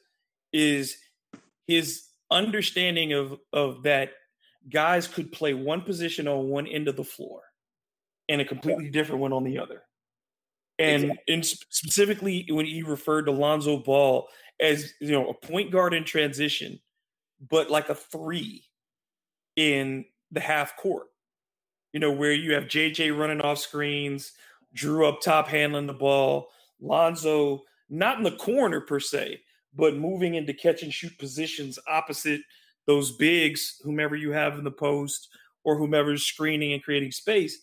is 0.52 0.98
his 1.68 2.04
understanding 2.32 3.14
of 3.14 3.38
of 3.52 3.84
that 3.84 4.12
guys 4.70 5.07
could 5.07 5.32
play 5.32 5.53
one 5.53 5.82
position 5.82 6.28
on 6.28 6.49
one 6.49 6.68
end 6.68 6.88
of 6.88 6.95
the 6.95 7.03
floor 7.03 7.41
and 8.30 8.41
a 8.41 8.45
completely 8.45 8.89
different 8.89 9.22
one 9.22 9.34
on 9.34 9.43
the 9.43 9.59
other. 9.59 9.84
And, 10.80 11.03
exactly. 11.03 11.34
and 11.34 11.45
specifically 11.45 12.47
when 12.49 12.66
he 12.66 12.84
referred 12.84 13.26
to 13.26 13.32
Lonzo 13.32 13.78
Ball 13.78 14.28
as 14.59 14.93
you 14.99 15.11
know 15.11 15.30
a 15.30 15.45
point 15.45 15.72
guard 15.72 15.93
in 15.93 16.03
transition, 16.03 16.80
but 17.49 17.70
like 17.70 17.89
a 17.89 17.95
three 17.95 18.66
in 19.55 20.05
the 20.32 20.39
half 20.39 20.76
court. 20.78 21.07
You 21.91 21.99
know, 21.99 22.11
where 22.11 22.34
you 22.34 22.53
have 22.53 22.64
JJ 22.64 23.16
running 23.18 23.41
off 23.41 23.59
screens, 23.59 24.32
Jrue 24.76 25.07
up 25.07 25.22
top 25.22 25.47
handling 25.47 25.86
the 25.86 25.93
ball, 25.93 26.49
Lonzo 26.82 27.64
not 27.89 28.18
in 28.18 28.24
the 28.24 28.32
corner 28.32 28.82
per 28.82 28.99
se, 28.99 29.41
but 29.76 29.95
moving 29.95 30.34
into 30.34 30.53
catch 30.53 30.82
and 30.82 30.91
shoot 30.91 31.16
positions 31.20 31.78
opposite 31.88 32.41
those 32.86 33.12
bigs, 33.16 33.82
whomever 33.84 34.16
you 34.16 34.32
have 34.32 34.58
in 34.58 34.64
the 34.64 34.72
post 34.72 35.30
or 35.64 35.78
whomever's 35.78 36.24
screening 36.24 36.74
and 36.74 36.84
creating 36.84 37.12
space. 37.12 37.60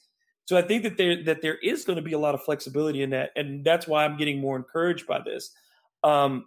So 0.47 0.57
I 0.57 0.63
think 0.63 0.83
that 0.83 0.97
there 0.97 1.23
that 1.25 1.43
there 1.43 1.59
is 1.59 1.85
going 1.85 1.97
to 1.97 2.03
be 2.03 2.13
a 2.13 2.19
lot 2.19 2.35
of 2.35 2.43
flexibility 2.43 3.03
in 3.03 3.11
that, 3.11 3.31
and 3.37 3.65
that's 3.65 3.87
why 3.87 4.05
I'm 4.05 4.17
getting 4.17 4.41
more 4.41 4.57
encouraged 4.57 5.07
by 5.07 5.21
this. 5.21 5.53
Um, 6.03 6.47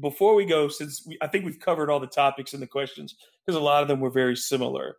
before 0.00 0.34
we 0.34 0.44
go, 0.44 0.68
since 0.68 1.06
we, 1.06 1.16
I 1.20 1.28
think 1.28 1.44
we've 1.44 1.60
covered 1.60 1.90
all 1.90 2.00
the 2.00 2.06
topics 2.06 2.54
and 2.54 2.62
the 2.62 2.66
questions 2.66 3.14
because 3.44 3.58
a 3.58 3.62
lot 3.62 3.82
of 3.82 3.88
them 3.88 4.00
were 4.00 4.10
very 4.10 4.36
similar. 4.36 4.96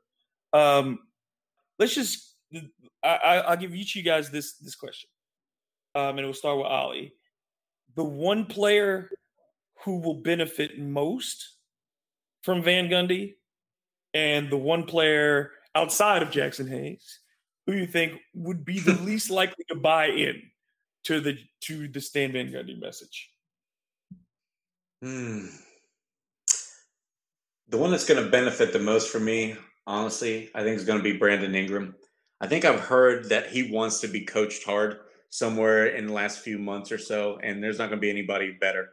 Um, 0.54 1.00
let's 1.78 1.94
just 1.94 2.36
I, 3.04 3.44
will 3.50 3.58
give 3.58 3.76
each 3.76 3.96
of 3.96 3.98
you 3.98 4.04
guys 4.04 4.30
this 4.30 4.54
this 4.54 4.76
question, 4.76 5.10
um, 5.94 6.18
and 6.18 6.26
we'll 6.26 6.34
start 6.34 6.58
with 6.58 6.68
Ali. 6.68 7.14
The 7.96 8.04
one 8.04 8.46
player 8.46 9.10
who 9.84 10.00
will 10.00 10.22
benefit 10.22 10.80
most 10.80 11.55
from 12.46 12.62
Van 12.62 12.88
Gundy 12.88 13.34
and 14.14 14.50
the 14.50 14.58
one 14.58 14.84
player 14.84 15.52
outside 15.74 16.22
of 16.22 16.30
Jaxon 16.30 16.70
Hayes 16.70 17.20
who 17.66 17.74
you 17.74 17.88
think 17.88 18.22
would 18.34 18.64
be 18.64 18.80
the 18.80 18.94
least 19.02 19.30
likely 19.32 19.66
to 19.70 19.76
buy 19.76 20.08
in 20.08 20.42
to 21.06 21.20
the 21.20 21.38
to 21.62 21.88
the 21.88 22.00
Stan 22.00 22.32
Van 22.32 22.52
Gundy 22.52 22.80
message? 22.80 23.32
Hmm. 25.02 25.48
The 27.68 27.78
one 27.78 27.90
that's 27.90 28.06
going 28.06 28.24
to 28.24 28.30
benefit 28.30 28.74
the 28.74 28.80
most 28.80 29.12
for 29.12 29.20
me, 29.20 29.56
honestly, 29.88 30.52
I 30.54 30.62
think 30.62 30.78
is 30.78 30.86
going 30.86 31.00
to 31.00 31.04
be 31.04 31.18
Brandon 31.18 31.56
Ingram. 31.56 31.96
I 32.40 32.48
think 32.48 32.64
I've 32.64 32.80
heard 32.80 33.30
that 33.30 33.48
he 33.48 33.72
wants 33.72 34.02
to 34.02 34.08
be 34.08 34.22
coached 34.22 34.64
hard 34.64 35.00
somewhere 35.30 35.88
in 35.88 36.06
the 36.06 36.14
last 36.14 36.40
few 36.40 36.60
months 36.60 36.92
or 36.92 37.00
so, 37.00 37.40
and 37.42 37.64
there's 37.64 37.80
not 37.80 37.90
going 37.90 37.98
to 37.98 38.06
be 38.06 38.12
anybody 38.12 38.52
better. 38.52 38.90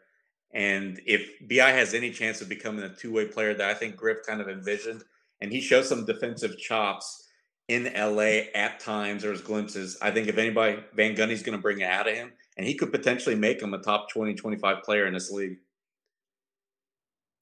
And 0.53 1.01
if 1.07 1.31
Bi 1.49 1.71
has 1.71 1.95
any 1.95 2.11
chance 2.11 2.41
of 2.41 2.49
becoming 2.49 2.85
a 2.85 2.95
two 2.95 3.13
way 3.13 3.27
player 3.27 3.55
that 3.55 3.71
I 3.71 3.75
think 3.75 3.97
Griff 3.97 4.19
kind 4.27 4.41
of 4.41 4.49
envisioned, 4.49 5.03
and 5.41 5.51
he 5.51 5.61
shows 5.61 5.89
some 5.89 6.05
defensive 6.05 6.59
chops 6.59 7.29
in 7.69 7.91
LA 7.95 8.51
at 8.55 8.81
times, 8.81 9.25
or 9.25 9.29
there's 9.29 9.41
glimpses. 9.41 9.97
I 10.03 10.11
think 10.11 10.29
if 10.29 10.39
anybody, 10.39 10.83
Van 10.95 11.15
Gundy's 11.15 11.43
going 11.43 11.57
to 11.57 11.63
bring 11.63 11.81
it 11.81 11.89
out 11.89 12.09
of 12.09 12.15
him, 12.15 12.33
and 12.57 12.67
he 12.67 12.75
could 12.75 12.93
potentially 12.93 13.35
make 13.35 13.63
him 13.63 13.73
a 13.73 13.79
top 13.79 14.11
20, 14.11 14.35
25 14.35 14.83
player 14.83 15.07
in 15.07 15.15
this 15.15 15.31
league. 15.31 15.59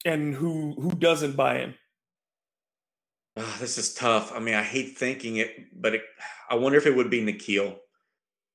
And 0.05 0.35
who 0.35 0.75
who 0.81 0.93
doesn't 0.93 1.37
buy 1.37 1.59
him? 1.59 1.75
Oh, 3.37 3.57
this 3.61 3.77
is 3.77 3.93
tough. 3.95 4.33
I 4.35 4.39
mean, 4.39 4.55
I 4.55 4.63
hate 4.63 4.97
thinking 4.97 5.37
it, 5.37 5.55
but 5.73 5.95
it, 5.95 6.03
I 6.49 6.55
wonder 6.55 6.79
if 6.79 6.87
it 6.87 6.97
would 6.97 7.11
be 7.11 7.23
Nickeil. 7.25 7.77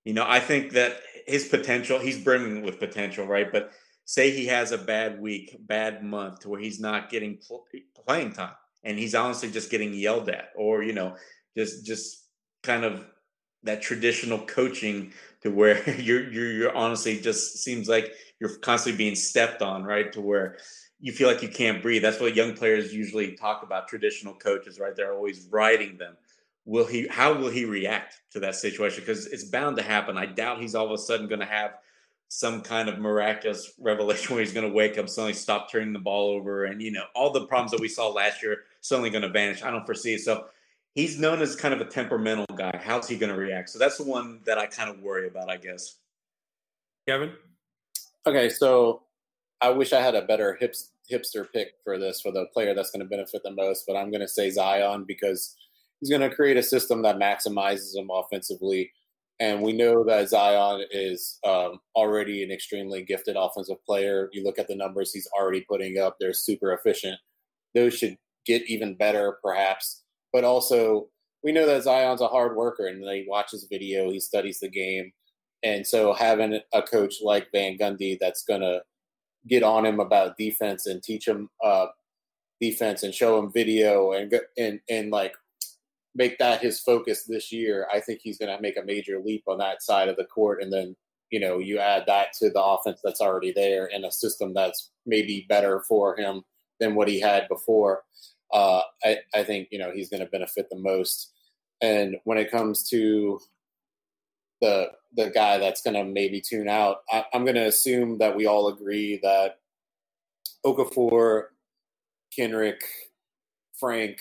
You 0.03 0.13
know, 0.13 0.25
I 0.27 0.39
think 0.39 0.73
that 0.73 1.01
his 1.27 1.47
potential, 1.47 1.99
he's 1.99 2.23
brimming 2.23 2.61
with 2.61 2.79
potential, 2.79 3.25
right? 3.25 3.51
But 3.51 3.71
say 4.05 4.31
he 4.31 4.45
has 4.45 4.71
a 4.71 4.77
bad 4.77 5.19
week, 5.19 5.55
bad 5.59 6.03
month 6.03 6.39
to 6.41 6.49
where 6.49 6.59
he's 6.59 6.79
not 6.79 7.09
getting 7.09 7.37
pl- 7.37 7.65
playing 8.05 8.31
time 8.31 8.53
and 8.83 8.97
he's 8.97 9.15
honestly 9.15 9.49
just 9.49 9.71
getting 9.71 9.93
yelled 9.93 10.29
at 10.29 10.51
or, 10.55 10.83
you 10.83 10.93
know, 10.93 11.15
just, 11.57 11.85
just 11.85 12.27
kind 12.63 12.85
of 12.85 13.05
that 13.63 13.81
traditional 13.81 14.39
coaching 14.39 15.11
to 15.41 15.49
where 15.49 15.89
you're, 15.99 16.29
you're, 16.31 16.51
you're 16.51 16.75
honestly 16.75 17.19
just 17.19 17.57
seems 17.63 17.89
like 17.89 18.13
you're 18.39 18.55
constantly 18.57 18.97
being 18.97 19.15
stepped 19.15 19.61
on, 19.61 19.83
right? 19.83 20.13
To 20.13 20.21
where 20.21 20.57
you 20.99 21.11
feel 21.11 21.27
like 21.27 21.41
you 21.41 21.49
can't 21.49 21.81
breathe. 21.81 22.03
That's 22.03 22.19
what 22.19 22.35
young 22.35 22.53
players 22.53 22.93
usually 22.93 23.35
talk 23.35 23.63
about 23.63 23.87
traditional 23.87 24.35
coaches, 24.35 24.79
right? 24.79 24.95
They're 24.95 25.13
always 25.13 25.47
riding 25.51 25.97
them. 25.97 26.15
Will 26.65 26.85
he, 26.85 27.07
how 27.07 27.33
will 27.33 27.49
he 27.49 27.65
react 27.65 28.21
to 28.31 28.39
that 28.41 28.55
situation? 28.55 29.01
Because 29.01 29.27
it's 29.27 29.45
bound 29.45 29.77
to 29.77 29.83
happen. 29.83 30.17
I 30.17 30.25
doubt 30.25 30.61
he's 30.61 30.75
all 30.75 30.85
of 30.85 30.91
a 30.91 30.97
sudden 30.97 31.27
going 31.27 31.41
to 31.41 31.45
have 31.45 31.71
some 32.27 32.61
kind 32.61 32.89
of 32.89 32.99
miraculous 32.99 33.73
revelation 33.79 34.33
where 34.35 34.43
he's 34.43 34.53
going 34.53 34.67
to 34.67 34.73
wake 34.73 34.97
up, 34.97 35.07
suddenly 35.07 35.33
stop 35.33 35.71
turning 35.71 35.93
the 35.93 35.99
ball 35.99 36.31
over, 36.31 36.65
and 36.65 36.81
you 36.81 36.91
know 36.91 37.05
all 37.15 37.31
the 37.31 37.45
problems 37.45 37.71
that 37.71 37.79
we 37.79 37.87
saw 37.87 38.09
last 38.09 38.41
year 38.43 38.63
suddenly 38.81 39.09
going 39.09 39.21
to 39.21 39.29
vanish. 39.29 39.63
I 39.63 39.71
don't 39.71 39.85
foresee 39.85 40.15
it. 40.15 40.21
So 40.21 40.45
he's 40.95 41.19
known 41.19 41.41
as 41.41 41.55
kind 41.55 41.73
of 41.73 41.81
a 41.81 41.85
temperamental 41.85 42.45
guy. 42.55 42.79
How's 42.83 43.07
he 43.07 43.17
going 43.17 43.31
to 43.31 43.39
react? 43.39 43.69
So 43.69 43.79
that's 43.79 43.97
the 43.97 44.03
one 44.03 44.41
that 44.45 44.57
I 44.57 44.65
kind 44.65 44.89
of 44.89 45.01
worry 45.01 45.27
about, 45.27 45.49
I 45.49 45.57
guess. 45.57 45.97
Kevin. 47.07 47.33
Okay, 48.25 48.49
so 48.49 49.03
I 49.61 49.69
wish 49.69 49.93
I 49.93 50.01
had 50.01 50.15
a 50.15 50.23
better 50.23 50.57
hips, 50.59 50.91
hipster 51.11 51.45
pick 51.51 51.73
for 51.83 51.99
this 51.99 52.21
for 52.21 52.31
the 52.31 52.45
player 52.53 52.73
that's 52.73 52.91
going 52.91 53.01
to 53.01 53.09
benefit 53.09 53.43
the 53.43 53.51
most, 53.51 53.85
but 53.85 53.95
I'm 53.95 54.09
going 54.09 54.21
to 54.21 54.27
say 54.27 54.49
Zion 54.49 55.03
because 55.03 55.55
he's 55.99 56.09
going 56.09 56.27
to 56.27 56.35
create 56.35 56.57
a 56.57 56.63
system 56.63 57.03
that 57.03 57.17
maximizes 57.17 57.95
him 57.95 58.09
offensively 58.11 58.91
and 59.39 59.61
we 59.61 59.73
know 59.73 60.03
that 60.05 60.29
Zion 60.29 60.85
is 60.91 61.39
um, 61.45 61.79
already 61.95 62.43
an 62.43 62.51
extremely 62.51 63.03
gifted 63.03 63.35
offensive 63.37 63.83
player. 63.85 64.29
You 64.31 64.43
look 64.43 64.57
at 64.59 64.67
the 64.67 64.75
numbers 64.75 65.11
he's 65.11 65.27
already 65.37 65.61
putting 65.61 65.97
up; 65.97 66.17
they're 66.19 66.33
super 66.33 66.73
efficient. 66.73 67.19
Those 67.73 67.97
should 67.97 68.17
get 68.45 68.63
even 68.69 68.95
better, 68.95 69.37
perhaps. 69.43 70.03
But 70.31 70.43
also, 70.43 71.07
we 71.43 71.51
know 71.51 71.65
that 71.65 71.83
Zion's 71.83 72.21
a 72.21 72.27
hard 72.27 72.55
worker, 72.55 72.87
and 72.87 73.03
he 73.03 73.25
watches 73.27 73.67
video, 73.69 74.09
he 74.11 74.19
studies 74.19 74.59
the 74.59 74.69
game, 74.69 75.11
and 75.63 75.85
so 75.85 76.13
having 76.13 76.59
a 76.73 76.81
coach 76.81 77.15
like 77.21 77.47
Van 77.53 77.77
Gundy 77.77 78.17
that's 78.19 78.43
gonna 78.43 78.79
get 79.47 79.63
on 79.63 79.85
him 79.85 79.99
about 79.99 80.37
defense 80.37 80.85
and 80.85 81.03
teach 81.03 81.27
him 81.27 81.49
uh, 81.63 81.87
defense 82.61 83.03
and 83.03 83.13
show 83.13 83.37
him 83.37 83.51
video 83.51 84.13
and 84.13 84.33
and 84.57 84.79
and 84.89 85.11
like 85.11 85.33
make 86.15 86.37
that 86.37 86.61
his 86.61 86.79
focus 86.79 87.23
this 87.23 87.51
year, 87.51 87.87
I 87.93 87.99
think 87.99 88.21
he's 88.23 88.37
going 88.37 88.55
to 88.55 88.61
make 88.61 88.77
a 88.77 88.85
major 88.85 89.21
leap 89.23 89.43
on 89.47 89.57
that 89.59 89.83
side 89.83 90.07
of 90.07 90.15
the 90.15 90.25
court. 90.25 90.63
And 90.63 90.71
then 90.71 90.95
you 91.31 91.39
know 91.39 91.59
you 91.59 91.79
add 91.79 92.03
that 92.07 92.33
to 92.39 92.49
the 92.49 92.63
offense 92.63 93.01
that's 93.03 93.21
already 93.21 93.51
there 93.51 93.87
in 93.87 94.05
a 94.05 94.11
system 94.11 94.53
that's 94.53 94.91
maybe 95.05 95.45
better 95.49 95.83
for 95.87 96.15
him 96.15 96.43
than 96.79 96.95
what 96.95 97.07
he 97.07 97.19
had 97.19 97.47
before. 97.47 98.03
Uh, 98.53 98.81
I, 99.03 99.19
I 99.33 99.43
think 99.43 99.69
you 99.71 99.79
know 99.79 99.91
he's 99.93 100.09
going 100.09 100.21
to 100.21 100.29
benefit 100.29 100.67
the 100.69 100.77
most. 100.77 101.31
And 101.81 102.17
when 102.23 102.37
it 102.37 102.51
comes 102.51 102.87
to 102.89 103.39
the 104.61 104.91
the 105.15 105.29
guy 105.29 105.57
that's 105.57 105.81
going 105.81 105.95
to 105.95 106.03
maybe 106.03 106.41
tune 106.41 106.67
out, 106.67 106.97
I, 107.11 107.25
am 107.33 107.43
going 107.43 107.55
to 107.55 107.65
assume 107.65 108.17
that 108.19 108.35
we 108.35 108.45
all 108.45 108.67
agree 108.67 109.19
that 109.23 109.59
Okafor, 110.65 111.47
Kenrick, 112.35 112.81
Frank 113.79 114.19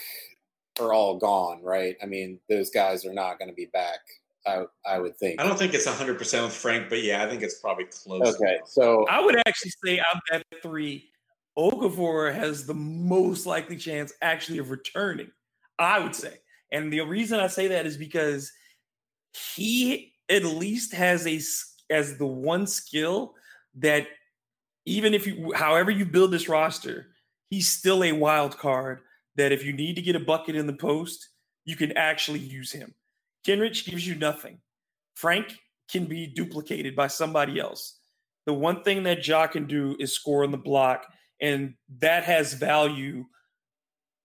are 0.80 0.92
all 0.92 1.18
gone, 1.18 1.62
right? 1.62 1.96
I 2.02 2.06
mean, 2.06 2.38
those 2.48 2.70
guys 2.70 3.04
are 3.04 3.12
not 3.12 3.38
going 3.38 3.48
to 3.48 3.54
be 3.54 3.66
back. 3.66 4.00
I 4.46 4.64
I 4.86 4.98
would 4.98 5.16
think. 5.16 5.40
I 5.40 5.46
don't 5.46 5.58
think 5.58 5.74
it's 5.74 5.86
100 5.86 6.18
percent 6.18 6.44
with 6.44 6.52
Frank, 6.52 6.88
but 6.88 7.02
yeah, 7.02 7.24
I 7.24 7.28
think 7.28 7.42
it's 7.42 7.60
probably 7.60 7.86
close. 7.86 8.36
Okay, 8.36 8.58
so 8.66 9.06
I 9.08 9.24
would 9.24 9.36
actually 9.46 9.72
say 9.84 9.98
out 9.98 10.16
of 10.16 10.20
that 10.30 10.62
three, 10.62 11.08
Okafor 11.56 12.34
has 12.34 12.66
the 12.66 12.74
most 12.74 13.46
likely 13.46 13.76
chance 13.76 14.12
actually 14.20 14.58
of 14.58 14.70
returning. 14.70 15.30
I 15.78 15.98
would 15.98 16.14
say, 16.14 16.34
and 16.72 16.92
the 16.92 17.00
reason 17.00 17.40
I 17.40 17.46
say 17.46 17.68
that 17.68 17.86
is 17.86 17.96
because 17.96 18.52
he 19.54 20.12
at 20.28 20.44
least 20.44 20.92
has 20.92 21.26
a 21.26 21.40
as 21.90 22.18
the 22.18 22.26
one 22.26 22.66
skill 22.66 23.34
that 23.76 24.06
even 24.86 25.14
if 25.14 25.26
you 25.26 25.52
however 25.54 25.90
you 25.90 26.04
build 26.04 26.30
this 26.30 26.48
roster, 26.48 27.08
he's 27.48 27.68
still 27.68 28.04
a 28.04 28.12
wild 28.12 28.58
card 28.58 29.00
that 29.36 29.52
if 29.52 29.64
you 29.64 29.72
need 29.72 29.96
to 29.96 30.02
get 30.02 30.16
a 30.16 30.20
bucket 30.20 30.56
in 30.56 30.66
the 30.66 30.72
post, 30.72 31.28
you 31.64 31.76
can 31.76 31.96
actually 31.96 32.40
use 32.40 32.72
him. 32.72 32.94
Kenrich 33.46 33.84
gives 33.84 34.06
you 34.06 34.14
nothing. 34.14 34.58
Frank 35.14 35.54
can 35.90 36.06
be 36.06 36.26
duplicated 36.26 36.96
by 36.96 37.06
somebody 37.06 37.60
else. 37.60 37.98
The 38.46 38.54
one 38.54 38.82
thing 38.82 39.04
that 39.04 39.26
Ja 39.26 39.46
can 39.46 39.66
do 39.66 39.96
is 39.98 40.12
score 40.12 40.44
on 40.44 40.50
the 40.50 40.58
block, 40.58 41.06
and 41.40 41.74
that 42.00 42.24
has 42.24 42.52
value, 42.54 43.24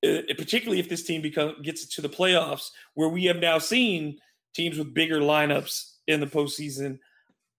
uh, 0.05 0.21
particularly 0.37 0.79
if 0.79 0.89
this 0.89 1.03
team 1.03 1.21
become, 1.21 1.55
gets 1.61 1.85
to 1.95 2.01
the 2.01 2.09
playoffs, 2.09 2.69
where 2.95 3.09
we 3.09 3.25
have 3.25 3.37
now 3.37 3.59
seen 3.59 4.17
teams 4.53 4.77
with 4.77 4.93
bigger 4.93 5.19
lineups 5.19 5.93
in 6.07 6.19
the 6.19 6.27
postseason. 6.27 6.99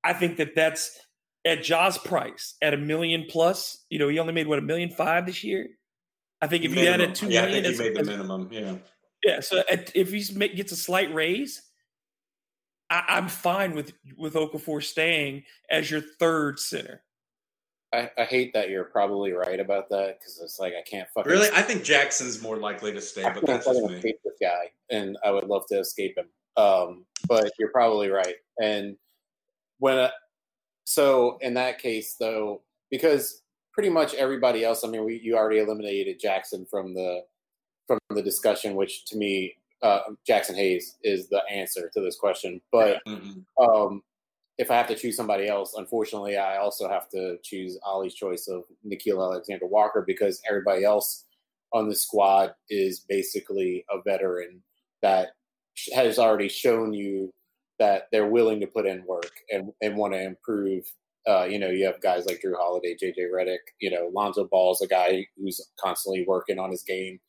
I 0.04 0.12
think 0.12 0.36
that 0.38 0.54
that's 0.54 0.98
at 1.44 1.62
Ja's 1.62 1.98
price 1.98 2.56
at 2.60 2.74
a 2.74 2.78
million 2.78 3.26
plus. 3.28 3.84
You 3.88 3.98
know, 3.98 4.08
he 4.08 4.18
only 4.18 4.32
made 4.32 4.46
what 4.46 4.58
a 4.58 4.62
million 4.62 4.90
five 4.90 5.26
this 5.26 5.42
year. 5.44 5.68
I 6.40 6.46
think 6.46 6.64
if 6.64 6.70
minimum. 6.70 6.86
you 6.86 7.04
added 7.04 7.14
two 7.14 7.28
yeah, 7.28 7.42
million, 7.42 7.64
I 7.64 7.68
think 7.68 7.80
he 7.80 7.88
made 7.90 7.96
the 7.96 8.04
minimum. 8.04 8.48
Yeah. 8.50 8.74
Yeah. 9.24 9.40
So 9.40 9.62
at, 9.70 9.92
if 9.94 10.10
he 10.10 10.22
gets 10.48 10.72
a 10.72 10.76
slight 10.76 11.12
raise, 11.12 11.62
I, 12.88 13.18
am 13.18 13.28
fine 13.28 13.74
with 13.74 13.92
with 14.16 14.34
Okafor 14.34 14.82
staying 14.82 15.44
as 15.70 15.90
your 15.90 16.00
third 16.00 16.58
center. 16.58 17.02
I, 17.92 18.10
I 18.16 18.24
hate 18.24 18.52
that 18.54 18.70
you're 18.70 18.84
probably 18.84 19.32
right 19.32 19.58
about 19.58 19.88
that 19.90 20.18
because 20.18 20.40
it's 20.42 20.58
like 20.58 20.74
I 20.74 20.82
can't 20.88 21.08
fucking. 21.14 21.30
Really, 21.30 21.48
I 21.54 21.62
think 21.62 21.82
Jaxon's 21.82 22.42
more 22.42 22.56
likely 22.56 22.92
to 22.92 23.00
stay, 23.00 23.22
but 23.22 23.44
that's 23.44 23.66
just 23.66 23.82
me. 23.82 23.96
Escape 23.96 24.20
this 24.24 24.34
guy, 24.40 24.70
and 24.90 25.16
I 25.24 25.30
would 25.30 25.44
love 25.44 25.66
to 25.68 25.78
escape 25.78 26.16
him. 26.16 26.26
Um, 26.56 27.04
but 27.26 27.52
you're 27.58 27.70
probably 27.70 28.08
right. 28.08 28.36
And 28.60 28.96
when 29.78 29.98
uh, 29.98 30.10
so 30.84 31.38
in 31.40 31.54
that 31.54 31.78
case, 31.78 32.16
though, 32.18 32.62
because 32.90 33.39
pretty 33.72 33.88
much 33.90 34.14
everybody 34.14 34.64
else. 34.64 34.84
I 34.84 34.88
mean, 34.88 35.04
we, 35.04 35.20
you 35.22 35.36
already 35.36 35.60
eliminated 35.60 36.20
Jaxon 36.20 36.68
from 36.68 36.94
the 36.94 37.24
from 37.86 37.98
the 38.10 38.22
discussion, 38.22 38.76
which 38.76 39.04
to 39.06 39.16
me, 39.16 39.56
uh, 39.82 40.00
Jaxon 40.28 40.54
Hayes 40.54 40.96
is 41.02 41.28
the 41.28 41.42
answer 41.50 41.90
to 41.92 42.00
this 42.00 42.16
question. 42.16 42.60
But 42.70 42.98
mm-hmm. 43.06 43.40
um, 43.62 44.02
if 44.58 44.70
I 44.70 44.76
have 44.76 44.86
to 44.88 44.94
choose 44.94 45.16
somebody 45.16 45.48
else, 45.48 45.74
unfortunately, 45.76 46.36
I 46.36 46.58
also 46.58 46.88
have 46.88 47.08
to 47.10 47.38
choose 47.42 47.78
Ollie's 47.82 48.14
choice 48.14 48.46
of 48.46 48.62
Nickeil 48.86 49.20
Alexander 49.22 49.66
Walker 49.66 50.04
because 50.06 50.40
everybody 50.48 50.84
else 50.84 51.24
on 51.72 51.88
the 51.88 51.94
squad 51.94 52.54
is 52.68 53.00
basically 53.08 53.84
a 53.90 54.02
veteran 54.02 54.62
that 55.02 55.30
has 55.94 56.18
already 56.18 56.48
shown 56.48 56.92
you 56.92 57.32
that 57.78 58.08
they're 58.12 58.28
willing 58.28 58.60
to 58.60 58.66
put 58.66 58.86
in 58.86 59.04
work 59.06 59.32
and, 59.50 59.72
and 59.80 59.96
want 59.96 60.12
to 60.12 60.22
improve 60.22 60.84
uh, 61.30 61.44
you 61.44 61.58
know, 61.58 61.68
you 61.68 61.84
have 61.84 62.00
guys 62.00 62.26
like 62.26 62.42
Jrue 62.44 62.56
Holiday, 62.56 62.96
JJ 63.00 63.30
Redick, 63.32 63.58
you 63.80 63.90
know, 63.90 64.10
Lonzo 64.12 64.48
Ball's 64.50 64.82
a 64.82 64.88
guy 64.88 65.26
who's 65.36 65.60
constantly 65.78 66.24
working 66.26 66.58
on 66.58 66.70
his 66.70 66.82
game. 66.82 67.20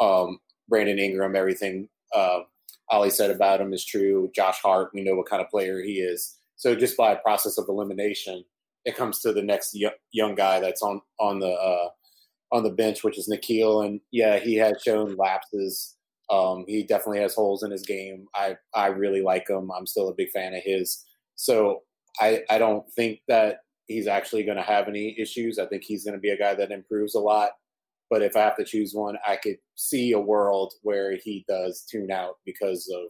Um, 0.00 0.38
Brandon 0.68 0.98
Ingram, 0.98 1.36
everything 1.36 1.88
uh, 2.14 2.40
Ollie 2.90 3.10
said 3.10 3.30
about 3.30 3.60
him 3.60 3.72
is 3.72 3.84
true. 3.84 4.30
Josh 4.34 4.58
Hart, 4.60 4.90
we 4.92 5.02
know 5.02 5.14
what 5.14 5.28
kind 5.28 5.42
of 5.42 5.50
player 5.50 5.80
he 5.82 5.94
is. 5.94 6.36
So 6.56 6.74
just 6.74 6.96
by 6.96 7.12
a 7.12 7.20
process 7.20 7.58
of 7.58 7.66
elimination, 7.68 8.44
it 8.84 8.96
comes 8.96 9.20
to 9.20 9.32
the 9.32 9.42
next 9.42 9.78
young 10.12 10.34
guy 10.34 10.60
that's 10.60 10.82
on 10.82 11.00
on 11.18 11.38
the 11.38 11.50
uh, 11.50 11.88
on 12.52 12.62
the 12.62 12.70
bench, 12.70 13.02
which 13.02 13.18
is 13.18 13.28
Nickeil. 13.28 13.84
And 13.84 14.00
yeah, 14.10 14.38
he 14.38 14.56
has 14.56 14.82
shown 14.82 15.16
lapses. 15.16 15.96
Um, 16.30 16.64
he 16.66 16.82
definitely 16.82 17.20
has 17.20 17.34
holes 17.34 17.62
in 17.62 17.70
his 17.70 17.82
game. 17.82 18.26
I 18.34 18.56
I 18.74 18.88
really 18.88 19.22
like 19.22 19.48
him. 19.48 19.70
I'm 19.70 19.86
still 19.86 20.08
a 20.08 20.14
big 20.14 20.30
fan 20.30 20.54
of 20.54 20.62
his. 20.62 21.04
So 21.36 21.82
I, 22.20 22.42
I 22.48 22.58
don't 22.58 22.88
think 22.92 23.20
that 23.28 23.60
he's 23.86 24.06
actually 24.06 24.44
going 24.44 24.56
to 24.56 24.62
have 24.62 24.88
any 24.88 25.18
issues. 25.18 25.58
I 25.58 25.66
think 25.66 25.82
he's 25.84 26.04
going 26.04 26.14
to 26.14 26.20
be 26.20 26.30
a 26.30 26.38
guy 26.38 26.54
that 26.54 26.70
improves 26.70 27.14
a 27.14 27.20
lot. 27.20 27.50
But 28.10 28.22
if 28.22 28.36
I 28.36 28.40
have 28.40 28.56
to 28.56 28.64
choose 28.64 28.94
one, 28.94 29.16
I 29.26 29.36
could 29.36 29.56
see 29.74 30.12
a 30.12 30.20
world 30.20 30.74
where 30.82 31.16
he 31.16 31.44
does 31.48 31.84
tune 31.90 32.10
out 32.10 32.36
because 32.44 32.90
of, 32.94 33.06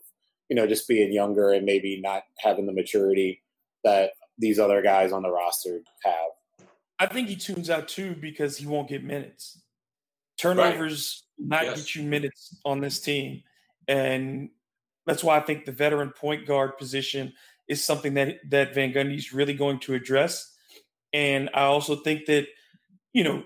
you 0.49 0.57
know, 0.57 0.67
just 0.67 0.89
being 0.89 1.13
younger 1.13 1.53
and 1.53 1.67
maybe 1.67 2.01
not 2.01 2.23
having 2.39 2.67
the 2.67 2.73
maturity 2.73 3.43
that 3.83 4.13
these 4.39 4.59
other 4.59 4.83
guys 4.83 5.13
on 5.13 5.23
the 5.23 5.31
roster 5.31 5.81
have. 6.05 6.69
I 6.99 7.07
think 7.07 7.29
he 7.29 7.37
tunes 7.37 7.71
out 7.71 7.89
too 7.89 8.15
because 8.21 8.57
he 8.57 8.67
won't 8.67 8.89
get 8.89 9.05
minutes. 9.05 9.61
Turnovers 10.39 11.25
right. 11.39 11.49
not 11.49 11.65
yes. 11.65 11.79
get 11.79 11.95
you 11.95 12.05
minutes 12.05 12.57
on 12.65 12.81
this 12.81 13.01
team. 13.01 13.43
And 13.89 14.49
that's 15.07 15.23
why 15.23 15.37
I 15.37 15.41
think 15.41 15.67
the 15.67 15.73
veteran 15.73 16.11
point 16.11 16.47
guard 16.47 16.79
position– 16.79 17.33
is 17.69 17.85
something 17.85 18.15
that 18.15 18.37
that 18.51 18.75
Van 18.75 18.93
Gundy 18.93 19.17
is 19.17 19.33
really 19.33 19.55
going 19.55 19.81
to 19.81 19.95
address. 19.95 20.53
And 21.13 21.51
I 21.55 21.63
also 21.63 21.97
think 21.97 22.27
that 22.27 22.47
you 23.13 23.25
know 23.25 23.45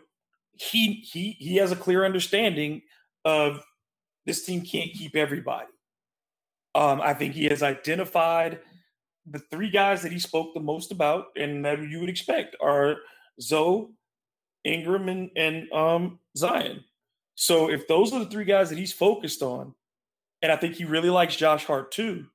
he 0.52 0.94
he 1.10 1.36
he 1.38 1.56
has 1.56 1.72
a 1.72 1.76
clear 1.76 2.04
understanding 2.04 2.82
of 3.24 3.62
this 4.26 4.44
team 4.44 4.62
can't 4.62 4.92
keep 4.92 5.16
everybody. 5.16 5.66
Um, 6.74 7.00
I 7.00 7.14
think 7.14 7.34
he 7.34 7.46
has 7.46 7.62
identified 7.62 8.60
the 9.26 9.38
three 9.38 9.70
guys 9.70 10.02
that 10.02 10.12
he 10.12 10.18
spoke 10.18 10.54
the 10.54 10.60
most 10.60 10.92
about, 10.92 11.26
and 11.36 11.64
that 11.64 11.82
you 11.82 12.00
would 12.00 12.08
expect 12.08 12.56
are 12.60 12.96
Zoe, 13.40 13.88
Ingram, 14.64 15.08
and, 15.08 15.30
and 15.36 15.72
um, 15.72 16.18
Zion. 16.36 16.84
So 17.34 17.70
if 17.70 17.86
those 17.86 18.12
are 18.12 18.18
the 18.20 18.30
three 18.30 18.44
guys 18.44 18.70
that 18.70 18.78
he's 18.78 18.92
focused 18.92 19.42
on, 19.42 19.74
and 20.42 20.50
I 20.50 20.56
think 20.56 20.74
he 20.74 20.84
really 20.84 21.10
likes 21.10 21.36
Josh 21.36 21.64
Hart 21.64 21.92
too, 21.92 22.26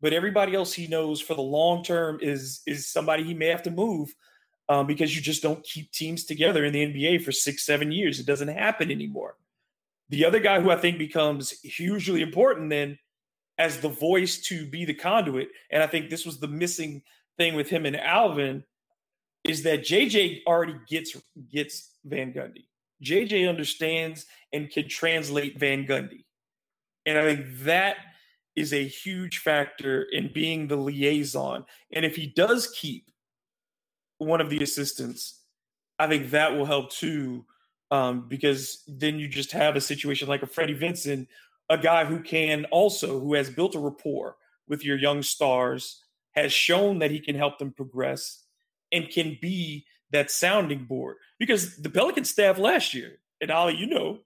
but 0.00 0.12
everybody 0.12 0.54
else 0.54 0.72
he 0.72 0.86
knows 0.86 1.20
for 1.20 1.34
the 1.34 1.42
long 1.42 1.82
term 1.82 2.18
is 2.20 2.62
is 2.66 2.86
somebody 2.86 3.24
he 3.24 3.34
may 3.34 3.46
have 3.46 3.62
to 3.64 3.70
move 3.70 4.14
um, 4.68 4.86
because 4.86 5.14
you 5.14 5.22
just 5.22 5.42
don't 5.42 5.64
keep 5.64 5.90
teams 5.92 6.24
together 6.24 6.64
in 6.64 6.72
the 6.72 6.86
NBA 6.86 7.24
for 7.24 7.32
six 7.32 7.64
seven 7.64 7.90
years. 7.90 8.20
It 8.20 8.26
doesn't 8.26 8.48
happen 8.48 8.90
anymore. 8.90 9.36
The 10.10 10.24
other 10.24 10.40
guy 10.40 10.60
who 10.60 10.70
I 10.70 10.76
think 10.76 10.98
becomes 10.98 11.50
hugely 11.60 12.22
important 12.22 12.70
then 12.70 12.98
as 13.58 13.80
the 13.80 13.88
voice 13.88 14.38
to 14.42 14.66
be 14.66 14.84
the 14.84 14.94
conduit, 14.94 15.48
and 15.70 15.82
I 15.82 15.86
think 15.86 16.08
this 16.08 16.24
was 16.24 16.38
the 16.38 16.48
missing 16.48 17.02
thing 17.36 17.54
with 17.54 17.68
him 17.68 17.86
and 17.86 17.96
Alvin, 17.96 18.62
is 19.44 19.62
that 19.64 19.80
JJ 19.80 20.42
already 20.46 20.76
gets 20.88 21.16
gets 21.50 21.94
Van 22.04 22.32
Gundy. 22.32 22.66
JJ 23.02 23.48
understands 23.48 24.26
and 24.52 24.70
can 24.70 24.88
translate 24.88 25.58
Van 25.58 25.86
Gundy. 25.86 26.24
And 27.06 27.18
I 27.18 27.22
think 27.22 27.46
that 27.60 27.96
is 28.58 28.72
a 28.72 28.86
huge 28.86 29.38
factor 29.38 30.02
in 30.02 30.32
being 30.32 30.66
the 30.66 30.76
liaison. 30.76 31.64
And 31.92 32.04
if 32.04 32.16
he 32.16 32.26
does 32.26 32.72
keep 32.74 33.10
one 34.18 34.40
of 34.40 34.50
the 34.50 34.62
assistants, 34.62 35.40
I 35.98 36.06
think 36.08 36.30
that 36.30 36.54
will 36.54 36.64
help 36.64 36.90
too, 36.90 37.44
um, 37.90 38.28
because 38.28 38.82
then 38.86 39.18
you 39.18 39.28
just 39.28 39.52
have 39.52 39.76
a 39.76 39.80
situation 39.80 40.28
like 40.28 40.42
a 40.42 40.46
Freddie 40.46 40.74
Vinson, 40.74 41.28
a 41.70 41.78
guy 41.78 42.04
who 42.04 42.20
can 42.20 42.64
also, 42.66 43.20
who 43.20 43.34
has 43.34 43.50
built 43.50 43.74
a 43.74 43.78
rapport 43.78 44.36
with 44.68 44.84
your 44.84 44.98
young 44.98 45.22
stars, 45.22 46.02
has 46.32 46.52
shown 46.52 46.98
that 46.98 47.10
he 47.10 47.20
can 47.20 47.34
help 47.34 47.58
them 47.58 47.72
progress 47.72 48.44
and 48.92 49.10
can 49.10 49.38
be 49.40 49.86
that 50.10 50.30
sounding 50.30 50.84
board. 50.84 51.16
Because 51.38 51.76
the 51.76 51.90
Pelican 51.90 52.24
staff 52.24 52.58
last 52.58 52.94
year, 52.94 53.18
and 53.40 53.50
Ollie, 53.50 53.76
you 53.76 53.86
know, 53.86 54.20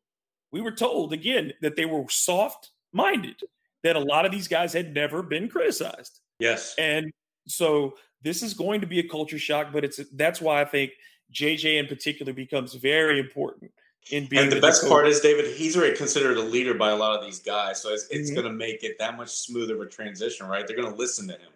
we 0.53 0.61
were 0.61 0.73
told 0.73 1.13
again 1.13 1.53
that 1.63 1.77
they 1.77 1.87
were 1.87 2.05
soft 2.09 2.71
minded 2.93 3.41
that 3.83 3.97
a 3.97 4.01
lot 4.01 4.25
of 4.25 4.33
these 4.33 4.49
guys 4.49 4.73
had 4.73 4.95
never 4.95 5.23
been 5.23 5.49
criticized. 5.49 6.21
Yes. 6.39 6.75
And 6.79 7.13
so 7.47 7.95
this 8.23 8.43
is 8.43 8.55
going 8.55 8.81
to 8.81 8.87
be 8.87 9.01
a 9.01 9.09
culture 9.09 9.39
shock, 9.39 9.73
but 9.73 9.85
it's 9.85 10.01
that's 10.13 10.41
why 10.41 10.61
I 10.61 10.65
think 10.65 10.93
JJ 11.33 11.79
in 11.79 11.87
particular 11.87 12.33
becomes 12.33 12.75
very 12.75 13.19
important 13.19 13.73
in 14.11 14.27
being. 14.27 14.45
And 14.45 14.53
the, 14.53 14.61
best 14.61 14.89
part 14.89 15.07
is, 15.07 15.21
David, 15.21 15.55
he's 15.57 15.77
already 15.77 15.97
considered 15.97 16.37
a 16.37 16.43
leader 16.43 16.75
by 16.75 16.91
a 16.91 16.97
lot 16.97 17.19
of 17.19 17.25
these 17.25 17.41
guys, 17.41 17.81
so 17.83 17.91
it's, 17.91 18.07
it's 18.11 18.31
mm-hmm. 18.31 18.41
going 18.41 18.53
to 18.53 18.57
make 18.57 18.83
it 18.83 18.99
that 18.99 19.17
much 19.17 19.31
smoother 19.31 19.75
of 19.77 19.81
a 19.81 19.87
transition, 19.87 20.47
right? 20.47 20.67
They're 20.67 20.77
going 20.77 20.93
to 20.93 20.99
listen 20.99 21.27
to 21.29 21.35
him. 21.35 21.51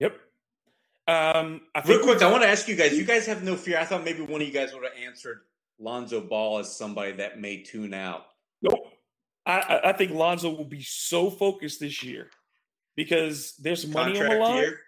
Yep. 0.00 0.18
Um, 1.08 1.60
I 1.74 1.82
Real 1.86 2.02
quick, 2.02 2.22
I 2.22 2.30
want 2.30 2.42
to 2.42 2.48
ask 2.48 2.66
you 2.68 2.76
guys. 2.76 2.96
You 2.96 3.04
guys 3.04 3.26
have 3.26 3.42
no 3.42 3.54
fear. 3.56 3.78
I 3.78 3.84
thought 3.84 4.04
maybe 4.04 4.22
one 4.22 4.40
of 4.40 4.46
you 4.46 4.52
guys 4.52 4.74
would 4.74 4.82
have 4.82 4.92
answered 5.00 5.40
Lonzo 5.78 6.20
Ball 6.20 6.58
as 6.58 6.76
somebody 6.76 7.12
that 7.12 7.40
may 7.40 7.62
tune 7.62 7.94
out. 7.94 8.26
I, 9.46 9.80
I 9.84 9.92
think 9.92 10.12
Lonzo 10.12 10.50
will 10.50 10.64
be 10.64 10.82
so 10.82 11.30
focused 11.30 11.80
this 11.80 12.02
year 12.02 12.30
because 12.96 13.54
there's 13.58 13.86
money 13.86 14.14
Contract 14.14 14.32
on 14.32 14.38
the 14.38 14.44
line. 14.44 14.56
Year. 14.56 14.80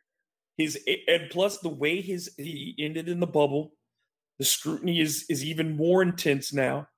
His 0.56 0.78
and 1.06 1.30
plus 1.30 1.58
the 1.58 1.68
way 1.68 2.00
his 2.00 2.30
he 2.36 2.74
ended 2.80 3.08
in 3.08 3.20
the 3.20 3.26
bubble, 3.28 3.74
the 4.38 4.44
scrutiny 4.44 5.00
is 5.00 5.24
is 5.28 5.44
even 5.44 5.76
more 5.76 6.02
intense 6.02 6.52
now. 6.52 6.88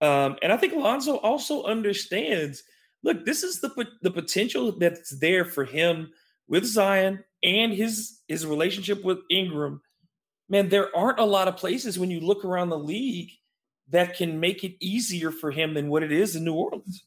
Um, 0.00 0.36
and 0.42 0.52
I 0.52 0.56
think 0.56 0.72
Lonzo 0.72 1.16
also 1.16 1.64
understands. 1.64 2.62
Look, 3.02 3.26
this 3.26 3.42
is 3.42 3.60
the 3.60 3.86
the 4.00 4.10
potential 4.10 4.72
that's 4.72 5.10
there 5.18 5.44
for 5.44 5.66
him 5.66 6.10
with 6.48 6.64
Zion 6.64 7.22
and 7.42 7.74
his 7.74 8.20
his 8.26 8.46
relationship 8.46 9.04
with 9.04 9.18
Ingram. 9.30 9.82
Man, 10.48 10.70
there 10.70 10.94
aren't 10.96 11.20
a 11.20 11.24
lot 11.24 11.48
of 11.48 11.58
places 11.58 11.98
when 11.98 12.10
you 12.10 12.20
look 12.20 12.44
around 12.44 12.70
the 12.70 12.78
league 12.78 13.30
that 13.90 14.16
can 14.16 14.40
make 14.40 14.64
it 14.64 14.76
easier 14.80 15.30
for 15.30 15.50
him 15.50 15.74
than 15.74 15.88
what 15.88 16.02
it 16.02 16.12
is 16.12 16.36
in 16.36 16.44
New 16.44 16.54
Orleans. 16.54 17.04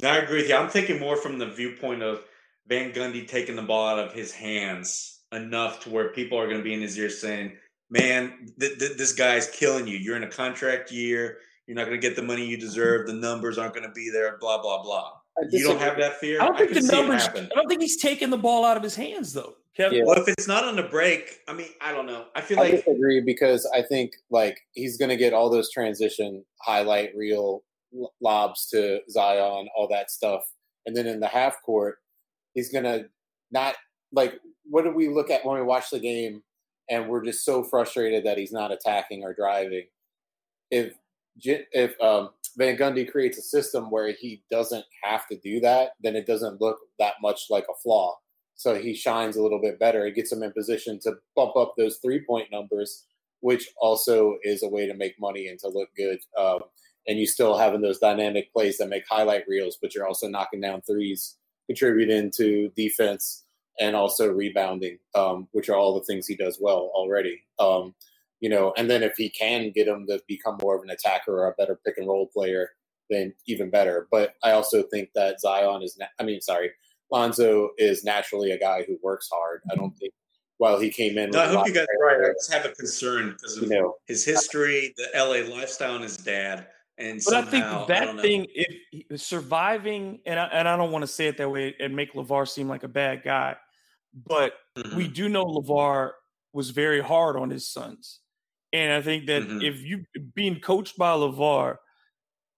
Now, 0.00 0.12
I 0.12 0.18
agree 0.18 0.38
with 0.38 0.48
you. 0.48 0.54
I'm 0.54 0.70
thinking 0.70 0.98
more 0.98 1.16
from 1.16 1.38
the 1.38 1.50
viewpoint 1.50 2.02
of 2.02 2.22
Van 2.66 2.92
Gundy 2.92 3.26
taking 3.26 3.56
the 3.56 3.62
ball 3.62 3.88
out 3.88 3.98
of 3.98 4.12
his 4.12 4.32
hands 4.32 5.20
enough 5.32 5.80
to 5.80 5.90
where 5.90 6.08
people 6.10 6.38
are 6.38 6.46
going 6.46 6.58
to 6.58 6.64
be 6.64 6.72
in 6.72 6.80
his 6.80 6.96
ear 6.98 7.10
saying, 7.10 7.56
"Man, 7.90 8.48
th- 8.58 8.78
th- 8.78 8.96
this 8.96 9.12
guy's 9.12 9.48
killing 9.48 9.86
you. 9.86 9.96
You're 9.96 10.16
in 10.16 10.22
a 10.22 10.30
contract 10.30 10.90
year. 10.90 11.38
You're 11.66 11.76
not 11.76 11.86
going 11.86 12.00
to 12.00 12.06
get 12.06 12.16
the 12.16 12.22
money 12.22 12.46
you 12.46 12.56
deserve. 12.56 13.06
The 13.06 13.12
numbers 13.12 13.58
aren't 13.58 13.74
going 13.74 13.86
to 13.86 13.92
be 13.92 14.10
there. 14.10 14.38
Blah 14.38 14.62
blah 14.62 14.82
blah." 14.82 15.10
You 15.50 15.64
don't 15.64 15.80
have 15.80 15.96
that 15.98 16.18
fear. 16.18 16.40
I 16.40 16.46
don't 16.46 16.58
think 16.58 16.70
I 16.70 16.80
the 16.80 16.92
numbers. 16.92 17.28
I 17.28 17.54
don't 17.54 17.68
think 17.68 17.80
he's 17.80 18.00
taking 18.00 18.30
the 18.30 18.38
ball 18.38 18.64
out 18.64 18.76
of 18.76 18.82
his 18.82 18.94
hands 18.94 19.32
though. 19.32 19.54
Kevin. 19.80 19.98
Yeah. 19.98 20.04
Well, 20.04 20.20
if 20.20 20.28
it's 20.28 20.46
not 20.46 20.64
on 20.64 20.76
the 20.76 20.82
break, 20.82 21.40
I 21.48 21.54
mean, 21.54 21.68
I 21.80 21.92
don't 21.92 22.06
know. 22.06 22.26
I 22.34 22.40
feel 22.42 22.58
I 22.58 22.62
like 22.62 22.72
I 22.72 22.76
disagree 22.76 23.20
because 23.20 23.68
I 23.74 23.82
think 23.82 24.12
like 24.30 24.58
he's 24.72 24.98
going 24.98 25.08
to 25.08 25.16
get 25.16 25.32
all 25.32 25.50
those 25.50 25.70
transition 25.70 26.44
highlight 26.60 27.16
reel 27.16 27.62
lobs 28.20 28.68
to 28.68 29.00
Zion, 29.08 29.68
all 29.76 29.88
that 29.90 30.10
stuff, 30.10 30.42
and 30.86 30.94
then 30.94 31.06
in 31.06 31.20
the 31.20 31.26
half 31.26 31.62
court, 31.62 31.98
he's 32.54 32.70
going 32.70 32.84
to 32.84 33.06
not 33.50 33.76
like. 34.12 34.40
What 34.68 34.84
do 34.84 34.92
we 34.92 35.08
look 35.08 35.30
at 35.30 35.44
when 35.44 35.56
we 35.56 35.64
watch 35.64 35.90
the 35.90 35.98
game, 35.98 36.42
and 36.88 37.08
we're 37.08 37.24
just 37.24 37.44
so 37.44 37.64
frustrated 37.64 38.24
that 38.24 38.38
he's 38.38 38.52
not 38.52 38.70
attacking 38.70 39.24
or 39.24 39.34
driving? 39.34 39.86
If 40.70 40.94
if 41.42 42.00
um, 42.00 42.30
Van 42.56 42.76
Gundy 42.76 43.10
creates 43.10 43.38
a 43.38 43.42
system 43.42 43.90
where 43.90 44.12
he 44.12 44.42
doesn't 44.50 44.84
have 45.02 45.26
to 45.28 45.38
do 45.38 45.58
that, 45.60 45.92
then 46.02 46.14
it 46.14 46.26
doesn't 46.26 46.60
look 46.60 46.78
that 46.98 47.14
much 47.22 47.46
like 47.50 47.64
a 47.70 47.74
flaw 47.82 48.16
so 48.60 48.74
he 48.74 48.92
shines 48.92 49.38
a 49.38 49.42
little 49.42 49.58
bit 49.58 49.78
better. 49.78 50.04
It 50.04 50.14
gets 50.14 50.30
him 50.30 50.42
in 50.42 50.52
position 50.52 51.00
to 51.04 51.14
bump 51.34 51.56
up 51.56 51.72
those 51.78 51.96
three 51.96 52.22
point 52.22 52.52
numbers, 52.52 53.06
which 53.40 53.70
also 53.80 54.36
is 54.42 54.62
a 54.62 54.68
way 54.68 54.86
to 54.86 54.92
make 54.92 55.18
money 55.18 55.48
and 55.48 55.58
to 55.60 55.68
look 55.68 55.88
good. 55.96 56.18
Um, 56.38 56.58
and 57.08 57.18
you 57.18 57.26
still 57.26 57.56
having 57.56 57.80
those 57.80 58.00
dynamic 58.00 58.52
plays 58.52 58.76
that 58.76 58.90
make 58.90 59.04
highlight 59.08 59.44
reels, 59.48 59.78
but 59.80 59.94
you're 59.94 60.06
also 60.06 60.28
knocking 60.28 60.60
down 60.60 60.82
threes, 60.82 61.38
contributing 61.68 62.30
to 62.36 62.70
defense 62.76 63.44
and 63.80 63.96
also 63.96 64.30
rebounding, 64.30 64.98
um, 65.14 65.48
which 65.52 65.70
are 65.70 65.76
all 65.76 65.94
the 65.94 66.04
things 66.04 66.26
he 66.26 66.36
does 66.36 66.58
well 66.60 66.90
already. 66.92 67.40
Um, 67.58 67.94
you 68.40 68.50
know, 68.50 68.74
and 68.76 68.90
then 68.90 69.02
if 69.02 69.14
he 69.16 69.30
can 69.30 69.72
get 69.74 69.88
him 69.88 70.06
to 70.08 70.20
become 70.28 70.58
more 70.60 70.76
of 70.76 70.82
an 70.82 70.90
attacker 70.90 71.32
or 71.32 71.48
a 71.48 71.54
better 71.56 71.80
pick 71.82 71.96
and 71.96 72.06
roll 72.06 72.26
player, 72.26 72.72
then 73.08 73.32
even 73.46 73.70
better. 73.70 74.06
But 74.10 74.34
I 74.44 74.50
also 74.50 74.82
think 74.82 75.12
that 75.14 75.40
Zion 75.40 75.82
is, 75.82 75.98
I 76.18 76.24
mean, 76.24 76.42
sorry, 76.42 76.72
Lonzo 77.10 77.70
is 77.78 78.04
naturally 78.04 78.52
a 78.52 78.58
guy 78.58 78.84
who 78.86 78.98
works 79.02 79.28
hard. 79.32 79.62
I 79.70 79.74
don't 79.74 79.96
think 79.96 80.12
while 80.60 80.78
he 80.78 80.90
came 80.90 81.16
in. 81.16 81.30
No, 81.30 81.40
I 81.40 81.46
hope 81.46 81.66
you 81.66 81.72
got 81.72 81.88
right. 82.02 82.20
I 82.20 82.32
just 82.34 82.52
have 82.52 82.66
a 82.66 82.74
concern 82.74 83.30
because 83.30 83.56
of 83.56 83.62
you 83.62 83.70
know, 83.70 83.96
his 84.06 84.26
history, 84.26 84.94
the 84.98 85.08
LA 85.14 85.54
lifestyle, 85.54 85.94
and 85.94 86.04
his 86.04 86.18
dad. 86.18 86.66
And 86.98 87.16
but 87.24 87.30
somehow, 87.30 87.48
I 87.48 87.50
think 87.50 87.88
that 87.88 88.08
I 88.08 88.20
thing, 88.20 88.46
if 88.52 89.22
surviving, 89.22 90.20
and 90.26 90.38
I, 90.38 90.44
and 90.46 90.68
I 90.68 90.76
don't 90.76 90.92
want 90.92 91.02
to 91.02 91.06
say 91.06 91.28
it 91.28 91.38
that 91.38 91.48
way 91.48 91.74
and 91.80 91.96
make 91.96 92.12
LaVar 92.12 92.46
seem 92.46 92.68
like 92.68 92.82
a 92.82 92.88
bad 92.88 93.22
guy, 93.22 93.56
but 94.14 94.52
mm-hmm. 94.76 94.96
we 94.96 95.08
do 95.08 95.30
know 95.30 95.46
LaVar 95.46 96.10
was 96.52 96.70
very 96.70 97.00
hard 97.00 97.36
on 97.36 97.48
his 97.48 97.66
sons. 97.66 98.20
And 98.74 98.92
I 98.92 99.00
think 99.00 99.26
that 99.26 99.42
mm-hmm. 99.42 99.62
if 99.62 99.82
you 99.82 100.04
being 100.34 100.60
coached 100.60 100.98
by 100.98 101.12
LaVar, 101.12 101.76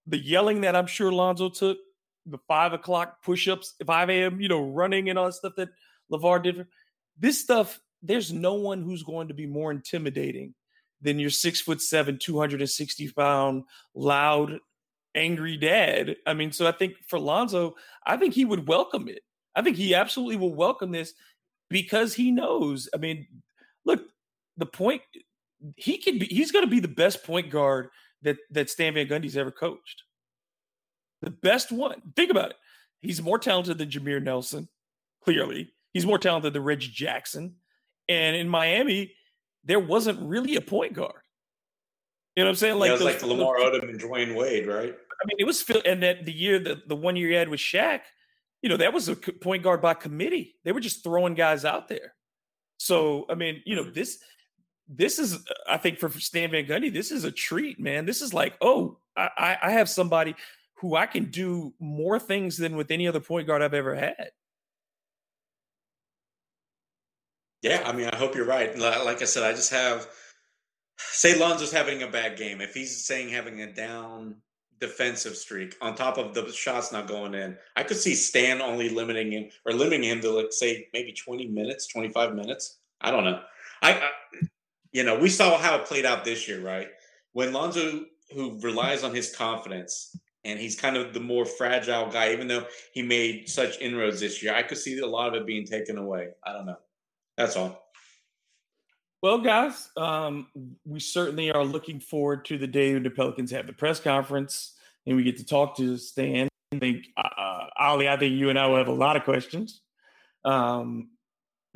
the 0.08 0.18
yelling 0.18 0.62
that 0.62 0.74
I'm 0.74 0.88
sure 0.88 1.12
Lonzo 1.12 1.48
took 1.50 1.78
the 2.26 2.38
five 2.48 2.72
o'clock 2.72 3.22
push-ups, 3.22 3.74
5 3.84 4.10
a.m., 4.10 4.40
you 4.40 4.48
know, 4.48 4.70
running 4.70 5.10
and 5.10 5.18
all 5.18 5.26
that 5.26 5.34
stuff 5.34 5.54
that 5.56 5.70
LaVar 6.10 6.42
did. 6.42 6.66
This 7.18 7.40
stuff, 7.40 7.80
there's 8.02 8.32
no 8.32 8.54
one 8.54 8.82
who's 8.82 9.02
going 9.02 9.28
to 9.28 9.34
be 9.34 9.46
more 9.46 9.70
intimidating 9.70 10.54
than 11.00 11.18
your 11.18 11.30
six 11.30 11.60
foot 11.60 11.80
seven, 11.80 12.18
260 12.18 13.08
pound, 13.10 13.64
loud, 13.94 14.58
angry 15.14 15.56
dad. 15.56 16.16
I 16.26 16.34
mean, 16.34 16.52
so 16.52 16.66
I 16.66 16.72
think 16.72 16.94
for 17.08 17.18
Lonzo, 17.18 17.74
I 18.06 18.16
think 18.16 18.34
he 18.34 18.44
would 18.44 18.68
welcome 18.68 19.08
it. 19.08 19.20
I 19.54 19.62
think 19.62 19.76
he 19.76 19.94
absolutely 19.94 20.36
will 20.36 20.54
welcome 20.54 20.92
this 20.92 21.12
because 21.68 22.14
he 22.14 22.30
knows. 22.30 22.88
I 22.94 22.98
mean, 22.98 23.26
look, 23.84 24.02
the 24.56 24.66
point 24.66 25.02
he 25.76 25.98
can 25.98 26.18
be, 26.18 26.26
he's 26.26 26.52
going 26.52 26.64
to 26.64 26.70
be 26.70 26.80
the 26.80 26.88
best 26.88 27.24
point 27.24 27.50
guard 27.50 27.88
that 28.22 28.38
that 28.50 28.70
Stan 28.70 28.94
Van 28.94 29.08
Gundy's 29.08 29.36
ever 29.36 29.50
coached 29.50 30.04
the 31.22 31.30
best 31.30 31.72
one. 31.72 32.02
Think 32.14 32.30
about 32.30 32.50
it. 32.50 32.56
He's 33.00 33.22
more 33.22 33.38
talented 33.38 33.78
than 33.78 33.88
Jameer 33.88 34.22
Nelson, 34.22 34.68
clearly. 35.24 35.72
He's 35.92 36.06
more 36.06 36.18
talented 36.18 36.52
than 36.52 36.62
Reggie 36.62 36.90
Jackson. 36.92 37.56
And 38.08 38.36
in 38.36 38.48
Miami, 38.48 39.14
there 39.64 39.80
wasn't 39.80 40.20
really 40.20 40.56
a 40.56 40.60
point 40.60 40.92
guard. 40.92 41.22
You 42.36 42.42
know 42.42 42.48
what 42.48 42.50
I'm 42.50 42.56
saying? 42.56 42.78
Like 42.78 42.88
yeah, 42.88 42.94
it 42.94 43.04
was 43.04 43.22
like 43.22 43.22
Lamar 43.22 43.56
Odom 43.58 43.88
and 43.88 44.00
Dwyane 44.00 44.34
Wade, 44.36 44.66
right? 44.66 44.94
I 44.94 45.26
mean, 45.26 45.36
it 45.38 45.44
was 45.44 45.68
and 45.84 46.02
that 46.02 46.24
the 46.24 46.32
year 46.32 46.58
the, 46.58 46.82
the 46.86 46.96
one 46.96 47.14
year 47.14 47.28
he 47.28 47.34
had 47.34 47.48
with 47.48 47.60
Shaq, 47.60 48.00
you 48.62 48.68
know, 48.68 48.78
that 48.78 48.92
was 48.92 49.08
a 49.08 49.16
point 49.16 49.62
guard 49.62 49.82
by 49.82 49.94
committee. 49.94 50.56
They 50.64 50.72
were 50.72 50.80
just 50.80 51.04
throwing 51.04 51.34
guys 51.34 51.64
out 51.64 51.88
there. 51.88 52.14
So 52.78 53.26
I 53.28 53.34
mean, 53.34 53.62
you 53.66 53.76
know, 53.76 53.84
this 53.84 54.18
this 54.88 55.18
is 55.18 55.38
I 55.68 55.76
think 55.76 55.98
for 55.98 56.08
Stan 56.10 56.50
Van 56.50 56.66
Gundy, 56.66 56.92
this 56.92 57.12
is 57.12 57.24
a 57.24 57.30
treat, 57.30 57.78
man. 57.78 58.06
This 58.06 58.22
is 58.22 58.32
like, 58.32 58.54
oh, 58.60 58.98
I, 59.16 59.58
I 59.62 59.70
have 59.72 59.90
somebody 59.90 60.34
who 60.82 60.96
I 60.96 61.06
can 61.06 61.26
do 61.26 61.72
more 61.80 62.18
things 62.18 62.58
than 62.58 62.76
with 62.76 62.90
any 62.90 63.08
other 63.08 63.20
point 63.20 63.46
guard 63.46 63.62
I've 63.62 63.72
ever 63.72 63.94
had. 63.94 64.32
Yeah, 67.62 67.82
I 67.86 67.92
mean, 67.92 68.08
I 68.08 68.16
hope 68.16 68.34
you're 68.34 68.44
right. 68.44 68.76
Like 68.76 69.22
I 69.22 69.24
said, 69.24 69.44
I 69.44 69.52
just 69.52 69.70
have 69.70 70.08
say 70.98 71.38
Lonzo's 71.38 71.72
having 71.72 72.02
a 72.02 72.08
bad 72.08 72.36
game. 72.36 72.60
If 72.60 72.74
he's 72.74 73.06
saying 73.06 73.28
having 73.28 73.60
a 73.62 73.72
down 73.72 74.36
defensive 74.80 75.36
streak 75.36 75.76
on 75.80 75.94
top 75.94 76.18
of 76.18 76.34
the 76.34 76.50
shots 76.52 76.90
not 76.90 77.06
going 77.06 77.34
in, 77.34 77.56
I 77.76 77.84
could 77.84 77.96
see 77.96 78.16
Stan 78.16 78.60
only 78.60 78.88
limiting 78.88 79.30
him 79.30 79.48
or 79.64 79.72
limiting 79.72 80.02
him 80.02 80.20
to 80.22 80.30
like 80.32 80.52
say 80.52 80.88
maybe 80.92 81.12
20 81.12 81.46
minutes, 81.46 81.86
25 81.86 82.34
minutes. 82.34 82.80
I 83.00 83.12
don't 83.12 83.24
know. 83.24 83.40
I, 83.80 83.92
I 83.92 84.08
you 84.90 85.04
know, 85.04 85.16
we 85.16 85.28
saw 85.28 85.56
how 85.56 85.76
it 85.76 85.86
played 85.86 86.04
out 86.04 86.24
this 86.24 86.48
year, 86.48 86.60
right? 86.60 86.88
When 87.32 87.52
Lonzo, 87.52 88.04
who 88.34 88.60
relies 88.60 89.04
on 89.04 89.14
his 89.14 89.34
confidence, 89.34 90.16
and 90.44 90.58
he's 90.58 90.78
kind 90.78 90.96
of 90.96 91.14
the 91.14 91.20
more 91.20 91.44
fragile 91.44 92.10
guy. 92.10 92.32
Even 92.32 92.48
though 92.48 92.66
he 92.92 93.02
made 93.02 93.48
such 93.48 93.80
inroads 93.80 94.20
this 94.20 94.42
year, 94.42 94.54
I 94.54 94.62
could 94.62 94.78
see 94.78 94.98
a 94.98 95.06
lot 95.06 95.28
of 95.28 95.34
it 95.34 95.46
being 95.46 95.64
taken 95.64 95.98
away. 95.98 96.28
I 96.44 96.52
don't 96.52 96.66
know. 96.66 96.78
That's 97.36 97.56
all. 97.56 97.82
Well, 99.22 99.38
guys, 99.38 99.88
um, 99.96 100.48
we 100.84 100.98
certainly 100.98 101.52
are 101.52 101.64
looking 101.64 102.00
forward 102.00 102.44
to 102.46 102.58
the 102.58 102.66
day 102.66 102.92
when 102.92 103.04
the 103.04 103.10
Pelicans 103.10 103.52
have 103.52 103.68
the 103.68 103.72
press 103.72 104.00
conference 104.00 104.74
and 105.06 105.16
we 105.16 105.22
get 105.22 105.38
to 105.38 105.46
talk 105.46 105.76
to 105.76 105.96
Stan. 105.96 106.48
I 106.72 106.78
think, 106.78 107.06
uh, 107.16 107.28
uh 107.36 107.66
Ali, 107.78 108.08
I 108.08 108.16
think 108.16 108.34
you 108.34 108.50
and 108.50 108.58
I 108.58 108.66
will 108.66 108.78
have 108.78 108.88
a 108.88 108.92
lot 108.92 109.16
of 109.16 109.22
questions. 109.22 109.80
Um, 110.44 111.10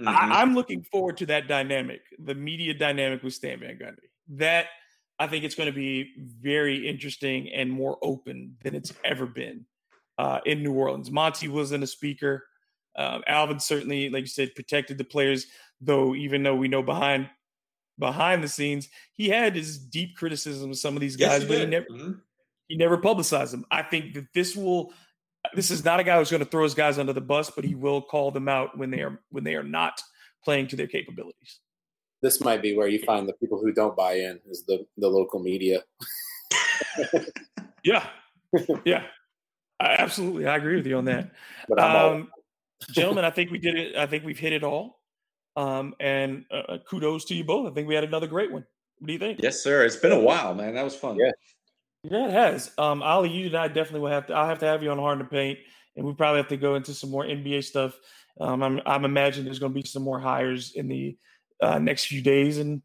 mm-hmm. 0.00 0.08
I, 0.08 0.40
I'm 0.40 0.54
looking 0.54 0.82
forward 0.82 1.18
to 1.18 1.26
that 1.26 1.46
dynamic, 1.46 2.00
the 2.18 2.34
media 2.34 2.74
dynamic 2.74 3.22
with 3.22 3.34
Stan 3.34 3.60
Van 3.60 3.78
Gundy. 3.78 4.08
That– 4.28 4.66
I 5.18 5.26
think 5.26 5.44
it's 5.44 5.54
going 5.54 5.70
to 5.70 5.76
be 5.76 6.12
very 6.18 6.86
interesting 6.86 7.50
and 7.50 7.70
more 7.70 7.98
open 8.02 8.56
than 8.62 8.74
it's 8.74 8.92
ever 9.04 9.26
been 9.26 9.64
uh, 10.18 10.40
in 10.44 10.62
New 10.62 10.72
Orleans. 10.72 11.10
Monty 11.10 11.48
wasn't 11.48 11.84
a 11.84 11.86
speaker. 11.86 12.44
Um, 12.96 13.22
Alvin 13.26 13.60
certainly, 13.60 14.10
like 14.10 14.22
you 14.22 14.28
said, 14.28 14.54
protected 14.54 14.98
the 14.98 15.04
players. 15.04 15.46
Though, 15.80 16.14
even 16.14 16.42
though 16.42 16.56
we 16.56 16.68
know 16.68 16.82
behind 16.82 17.28
behind 17.98 18.42
the 18.42 18.48
scenes, 18.48 18.88
he 19.12 19.28
had 19.28 19.54
his 19.54 19.78
deep 19.78 20.16
criticism 20.16 20.70
of 20.70 20.78
some 20.78 20.94
of 20.94 21.00
these 21.00 21.16
guys, 21.16 21.40
yes, 21.40 21.42
he 21.42 21.48
but 21.48 21.58
he 21.58 21.66
never 21.66 21.86
mm-hmm. 21.86 22.12
he 22.68 22.76
never 22.76 22.96
publicized 22.96 23.52
them. 23.52 23.64
I 23.70 23.82
think 23.82 24.14
that 24.14 24.26
this 24.34 24.56
will. 24.56 24.92
This 25.54 25.70
is 25.70 25.84
not 25.84 26.00
a 26.00 26.02
guy 26.02 26.18
who's 26.18 26.30
going 26.30 26.42
to 26.42 26.50
throw 26.50 26.64
his 26.64 26.74
guys 26.74 26.98
under 26.98 27.12
the 27.12 27.20
bus, 27.20 27.50
but 27.50 27.64
he 27.64 27.76
will 27.76 28.02
call 28.02 28.32
them 28.32 28.48
out 28.48 28.76
when 28.76 28.90
they 28.90 29.02
are 29.02 29.20
when 29.30 29.44
they 29.44 29.54
are 29.54 29.62
not 29.62 30.02
playing 30.42 30.66
to 30.68 30.76
their 30.76 30.88
capabilities. 30.88 31.60
This 32.22 32.40
might 32.40 32.62
be 32.62 32.76
where 32.76 32.88
you 32.88 32.98
find 33.00 33.28
the 33.28 33.32
people 33.34 33.58
who 33.60 33.72
don't 33.72 33.96
buy 33.96 34.14
in 34.14 34.40
is 34.48 34.64
the 34.66 34.86
the 34.96 35.08
local 35.08 35.40
media. 35.40 35.82
yeah, 37.84 38.06
yeah, 38.84 39.04
I, 39.80 39.96
absolutely. 39.98 40.46
I 40.46 40.56
agree 40.56 40.76
with 40.76 40.86
you 40.86 40.96
on 40.98 41.04
that. 41.06 41.30
Um, 41.78 42.30
gentlemen, 42.90 43.24
I 43.24 43.30
think 43.30 43.50
we 43.50 43.58
did 43.58 43.76
it. 43.76 43.96
I 43.96 44.06
think 44.06 44.24
we've 44.24 44.38
hit 44.38 44.52
it 44.52 44.64
all. 44.64 45.00
Um, 45.56 45.94
and 46.00 46.44
uh, 46.50 46.72
uh, 46.72 46.78
kudos 46.78 47.24
to 47.26 47.34
you 47.34 47.44
both. 47.44 47.70
I 47.70 47.74
think 47.74 47.88
we 47.88 47.94
had 47.94 48.04
another 48.04 48.26
great 48.26 48.52
one. 48.52 48.66
What 48.98 49.06
do 49.06 49.12
you 49.12 49.18
think? 49.18 49.40
Yes, 49.42 49.62
sir. 49.62 49.84
It's 49.84 49.96
been 49.96 50.12
a 50.12 50.20
while, 50.20 50.54
man. 50.54 50.74
That 50.74 50.84
was 50.84 50.94
fun. 50.94 51.16
Yeah, 51.16 51.32
yeah, 52.02 52.28
it 52.28 52.32
has. 52.32 52.70
Um, 52.78 53.02
Ali, 53.02 53.30
you 53.30 53.46
and 53.46 53.56
I 53.56 53.68
definitely 53.68 54.00
will 54.00 54.10
have 54.10 54.26
to. 54.26 54.34
I'll 54.34 54.48
have 54.48 54.58
to 54.60 54.66
have 54.66 54.82
you 54.82 54.90
on 54.90 54.98
Hard 54.98 55.18
to 55.18 55.24
Paint, 55.24 55.58
and 55.96 56.06
we 56.06 56.12
probably 56.14 56.38
have 56.38 56.48
to 56.48 56.56
go 56.56 56.74
into 56.74 56.94
some 56.94 57.10
more 57.10 57.24
NBA 57.24 57.64
stuff. 57.64 57.98
Um, 58.40 58.62
I'm, 58.62 58.80
I'm 58.84 59.04
imagining 59.04 59.46
there's 59.46 59.58
going 59.58 59.72
to 59.72 59.80
be 59.80 59.86
some 59.86 60.02
more 60.02 60.20
hires 60.20 60.72
in 60.74 60.88
the 60.88 61.16
uh, 61.60 61.78
next 61.78 62.06
few 62.06 62.22
days, 62.22 62.58
and 62.58 62.82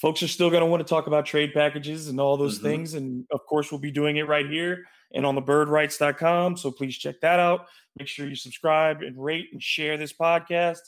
folks 0.00 0.22
are 0.22 0.28
still 0.28 0.50
going 0.50 0.62
to 0.62 0.66
want 0.66 0.84
to 0.84 0.88
talk 0.88 1.06
about 1.06 1.26
trade 1.26 1.54
packages 1.54 2.08
and 2.08 2.20
all 2.20 2.36
those 2.36 2.58
mm-hmm. 2.58 2.66
things. 2.66 2.94
And 2.94 3.24
of 3.30 3.46
course, 3.46 3.70
we'll 3.70 3.80
be 3.80 3.92
doing 3.92 4.16
it 4.16 4.26
right 4.26 4.48
here 4.48 4.84
and 5.14 5.24
on 5.24 5.34
the 5.34 5.42
birdwrites.com. 5.42 6.56
So 6.56 6.70
please 6.70 6.96
check 6.96 7.20
that 7.20 7.38
out. 7.38 7.66
Make 7.96 8.08
sure 8.08 8.26
you 8.26 8.34
subscribe 8.34 9.02
and 9.02 9.22
rate 9.22 9.50
and 9.52 9.62
share 9.62 9.96
this 9.96 10.12
podcast. 10.12 10.80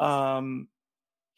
Um, 0.00 0.68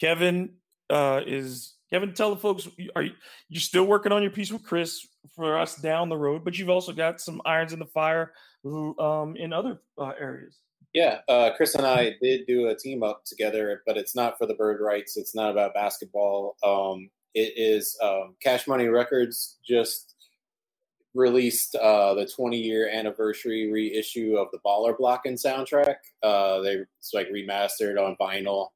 Kevin 0.01 0.51
uh, 0.91 1.23
is 1.27 1.75
Kevin. 1.91 2.13
Tell 2.13 2.31
the 2.31 2.41
folks, 2.41 2.69
are 2.95 3.03
you 3.03 3.13
you're 3.49 3.61
still 3.61 3.85
working 3.85 4.13
on 4.13 4.23
your 4.23 4.31
piece 4.31 4.53
with 4.53 4.63
Chris 4.63 5.07
for 5.35 5.59
us 5.59 5.77
down 5.77 6.09
the 6.09 6.17
road? 6.17 6.45
But 6.45 6.59
you've 6.59 6.71
also 6.71 6.93
got 6.93 7.21
some 7.21 7.41
irons 7.45 7.73
in 7.73 7.79
the 7.79 7.87
fire 7.87 8.33
um, 8.65 9.37
in 9.37 9.53
other 9.53 9.81
uh, 9.99 10.13
areas. 10.19 10.59
Yeah, 10.97 11.19
uh, 11.29 11.51
Chris 11.55 11.75
and 11.75 11.87
I 11.87 12.15
did 12.23 12.47
do 12.47 12.69
a 12.69 12.75
team 12.75 13.03
up 13.03 13.27
together, 13.27 13.83
but 13.87 13.99
it's 13.99 14.17
not 14.17 14.39
for 14.39 14.47
the 14.47 14.55
Bird 14.55 14.81
Writes. 14.81 15.19
It's 15.19 15.35
not 15.35 15.51
about 15.51 15.75
basketball. 15.75 16.57
Um, 16.65 17.11
it 17.35 17.53
is 17.55 17.99
um, 18.03 18.35
Cash 18.43 18.67
Money 18.67 18.87
Records 18.87 19.59
just 19.63 20.15
released 21.13 21.75
uh, 21.75 22.15
the 22.15 22.27
20 22.27 22.57
year 22.57 22.89
anniversary 22.89 23.71
reissue 23.71 24.39
of 24.39 24.49
the 24.53 24.59
Baller 24.65 24.97
Blocking 24.97 25.35
soundtrack. 25.35 25.97
Uh, 26.23 26.61
they 26.61 26.79
it's 26.99 27.13
like 27.13 27.29
remastered 27.29 28.03
on 28.03 28.17
vinyl. 28.19 28.69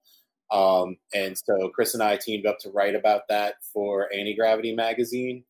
Um, 0.50 0.98
and 1.14 1.38
so 1.38 1.70
Chris 1.70 1.94
and 1.94 2.02
I 2.02 2.18
teamed 2.18 2.44
up 2.44 2.58
to 2.58 2.70
write 2.70 2.96
about 2.96 3.28
that 3.30 3.54
for 3.72 4.12
Anti 4.12 4.34
Gravity 4.34 4.74
magazine, 4.74 5.44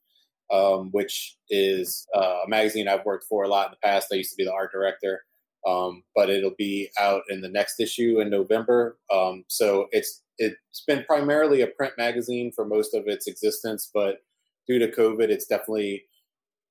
um, 0.52 0.90
which 0.92 1.36
is 1.48 2.06
uh, 2.14 2.42
a 2.46 2.48
magazine 2.48 2.86
I've 2.86 3.04
worked 3.04 3.26
for 3.28 3.42
a 3.42 3.48
lot 3.48 3.66
in 3.66 3.72
the 3.72 3.88
past. 3.88 4.10
I 4.12 4.18
used 4.18 4.30
to 4.30 4.36
be 4.36 4.44
the 4.44 4.52
art 4.52 4.70
director, 4.70 5.24
um, 5.66 6.02
but 6.14 6.30
it'll 6.30 6.54
be 6.56 6.90
out 6.98 7.22
in 7.28 7.40
the 7.40 7.48
next 7.48 7.80
issue 7.80 8.20
in 8.20 8.30
November. 8.30 8.98
Um, 9.12 9.44
so 9.48 9.86
it's 9.92 10.22
it's 10.38 10.84
been 10.86 11.04
primarily 11.04 11.60
a 11.60 11.66
print 11.66 11.92
magazine 11.98 12.50
for 12.50 12.64
most 12.64 12.94
of 12.94 13.06
its 13.06 13.26
existence, 13.26 13.90
but 13.92 14.22
due 14.66 14.78
to 14.78 14.88
COVID, 14.88 15.28
it's 15.28 15.46
definitely 15.46 16.04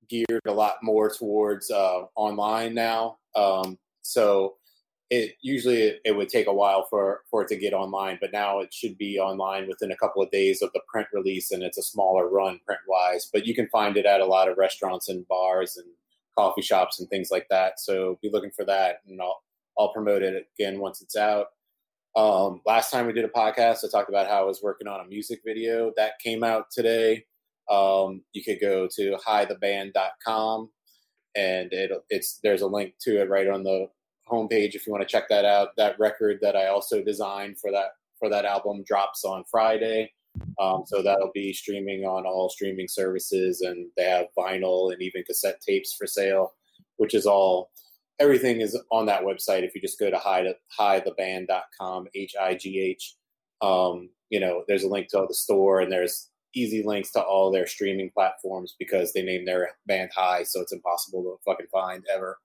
geared 0.09 0.41
a 0.47 0.51
lot 0.51 0.77
more 0.81 1.09
towards 1.09 1.69
uh, 1.69 2.05
online 2.15 2.73
now. 2.73 3.17
Um, 3.35 3.77
so 4.01 4.55
it 5.11 5.35
usually 5.41 5.81
it, 5.81 6.01
it, 6.05 6.15
would 6.15 6.29
take 6.29 6.47
a 6.47 6.53
while 6.53 6.85
for 6.89 7.21
for 7.29 7.43
it 7.43 7.47
to 7.49 7.55
get 7.55 7.73
online, 7.73 8.17
but 8.21 8.31
now 8.31 8.59
it 8.59 8.73
should 8.73 8.97
be 8.97 9.19
online 9.19 9.67
within 9.67 9.91
a 9.91 9.97
couple 9.97 10.21
of 10.21 10.31
days 10.31 10.61
of 10.61 10.71
the 10.73 10.81
print 10.87 11.07
release, 11.13 11.51
and 11.51 11.63
it's 11.63 11.77
a 11.77 11.83
smaller 11.83 12.27
run 12.27 12.59
print 12.65 12.81
wise. 12.87 13.29
But 13.31 13.45
you 13.45 13.55
can 13.55 13.67
find 13.69 13.97
it 13.97 14.05
at 14.05 14.21
a 14.21 14.25
lot 14.25 14.47
of 14.47 14.57
restaurants 14.57 15.09
and 15.09 15.27
bars 15.27 15.77
and 15.77 15.87
coffee 16.39 16.61
shops 16.61 16.99
and 16.99 17.09
things 17.09 17.29
like 17.31 17.47
that. 17.49 17.79
So 17.79 18.17
be 18.21 18.29
looking 18.31 18.51
for 18.51 18.63
that, 18.65 18.97
and 19.07 19.21
I'll 19.21 19.41
I'll 19.77 19.93
promote 19.93 20.23
it 20.23 20.47
again 20.57 20.79
once 20.79 21.01
it's 21.01 21.17
out. 21.17 21.47
Um, 22.15 22.61
last 22.65 22.91
time 22.91 23.07
we 23.07 23.13
did 23.13 23.25
a 23.25 23.29
podcast, 23.29 23.83
I 23.83 23.89
talked 23.91 24.09
about 24.09 24.27
how 24.27 24.41
I 24.41 24.45
was 24.45 24.61
working 24.63 24.87
on 24.87 25.01
a 25.01 25.07
music 25.07 25.41
video 25.45 25.91
that 25.97 26.13
came 26.23 26.43
out 26.43 26.71
today. 26.71 27.25
Um, 27.69 28.23
you 28.33 28.43
could 28.43 28.59
go 28.59 28.87
to 28.95 29.17
hightheband.com 29.27 30.69
and 31.35 31.71
it, 31.71 31.91
it's 32.09 32.39
there's 32.41 32.61
a 32.61 32.67
link 32.67 32.93
to 33.01 33.21
it 33.21 33.29
right 33.29 33.47
on 33.47 33.63
the 33.63 33.87
homepage 34.27 34.73
if 34.75 34.87
you 34.87 34.91
want 34.91 35.07
to 35.07 35.11
check 35.11 35.29
that 35.29 35.45
out. 35.45 35.69
That 35.77 35.99
record 35.99 36.39
that 36.41 36.55
I 36.55 36.67
also 36.67 37.03
designed 37.03 37.59
for 37.59 37.71
that 37.71 37.89
for 38.17 38.29
that 38.29 38.45
album 38.45 38.83
drops 38.85 39.23
on 39.23 39.43
Friday. 39.49 40.11
Um, 40.59 40.83
so 40.85 41.01
that'll 41.01 41.31
be 41.33 41.53
streaming 41.53 42.05
on 42.05 42.25
all 42.25 42.49
streaming 42.49 42.87
services, 42.87 43.61
and 43.61 43.87
they 43.97 44.03
have 44.03 44.27
vinyl 44.37 44.91
and 44.91 45.01
even 45.01 45.23
cassette 45.23 45.61
tapes 45.61 45.93
for 45.93 46.07
sale, 46.07 46.53
which 46.97 47.13
is 47.13 47.25
all 47.25 47.71
everything 48.19 48.61
is 48.61 48.79
on 48.91 49.05
that 49.07 49.23
website. 49.23 49.63
If 49.63 49.73
you 49.75 49.81
just 49.81 49.99
go 49.99 50.09
to 50.09 50.17
hi 50.17 50.53
hightheband.com, 50.79 52.07
H 52.13 52.35
I 52.39 52.55
G 52.55 52.79
H, 52.79 53.15
um, 53.61 54.09
you 54.29 54.39
know, 54.39 54.63
there's 54.67 54.83
a 54.83 54.89
link 54.89 55.07
to 55.09 55.25
the 55.27 55.33
store, 55.33 55.79
and 55.81 55.91
there's 55.91 56.29
easy 56.55 56.83
links 56.83 57.11
to 57.11 57.21
all 57.21 57.51
their 57.51 57.67
streaming 57.67 58.11
platforms 58.11 58.75
because 58.79 59.13
they 59.13 59.21
name 59.21 59.45
their 59.45 59.71
band 59.85 60.11
High, 60.15 60.43
so 60.43 60.61
it's 60.61 60.73
impossible 60.73 61.23
to 61.23 61.37
fucking 61.45 61.67
find 61.71 62.03
ever. 62.13 62.37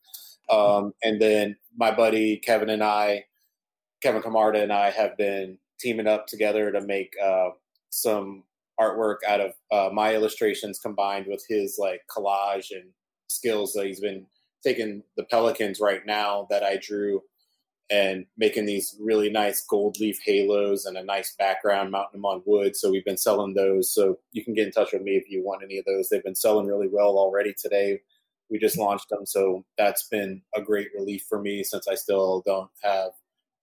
Um, 0.50 0.92
and 1.02 1.20
then 1.20 1.56
my 1.76 1.94
buddy 1.94 2.36
Kevin 2.36 2.70
and 2.70 2.84
I, 2.84 3.24
Kevin 4.02 4.22
Camarda 4.22 4.62
and 4.62 4.72
I 4.72 4.90
have 4.90 5.16
been 5.16 5.58
teaming 5.80 6.06
up 6.06 6.26
together 6.26 6.70
to 6.70 6.80
make 6.82 7.14
uh, 7.22 7.50
some 7.94 8.42
artwork 8.80 9.18
out 9.26 9.40
of 9.40 9.52
uh, 9.70 9.92
my 9.92 10.14
illustrations 10.14 10.78
combined 10.78 11.26
with 11.28 11.44
his 11.48 11.76
like 11.78 12.02
collage 12.10 12.70
and 12.72 12.90
skills 13.28 13.72
that 13.72 13.86
he's 13.86 14.00
been 14.00 14.26
taking 14.64 15.02
the 15.16 15.24
pelicans 15.24 15.78
right 15.80 16.04
now 16.04 16.46
that 16.50 16.64
I 16.64 16.76
drew 16.76 17.22
and 17.90 18.26
making 18.36 18.64
these 18.64 18.96
really 18.98 19.30
nice 19.30 19.64
gold 19.64 19.96
leaf 20.00 20.18
halos 20.24 20.86
and 20.86 20.96
a 20.96 21.04
nice 21.04 21.34
background, 21.38 21.90
mounting 21.90 22.20
them 22.20 22.24
on 22.24 22.42
wood. 22.46 22.74
So 22.74 22.90
we've 22.90 23.04
been 23.04 23.18
selling 23.18 23.54
those. 23.54 23.94
So 23.94 24.18
you 24.32 24.42
can 24.42 24.54
get 24.54 24.66
in 24.66 24.72
touch 24.72 24.92
with 24.92 25.02
me 25.02 25.12
if 25.12 25.30
you 25.30 25.44
want 25.44 25.62
any 25.62 25.78
of 25.78 25.84
those. 25.84 26.08
They've 26.08 26.24
been 26.24 26.34
selling 26.34 26.66
really 26.66 26.88
well 26.90 27.18
already 27.18 27.54
today. 27.56 28.00
We 28.50 28.58
just 28.58 28.78
launched 28.78 29.10
them. 29.10 29.26
So 29.26 29.64
that's 29.76 30.08
been 30.08 30.42
a 30.56 30.62
great 30.62 30.88
relief 30.96 31.26
for 31.28 31.40
me 31.40 31.62
since 31.62 31.86
I 31.86 31.94
still 31.94 32.42
don't 32.46 32.70
have 32.82 33.10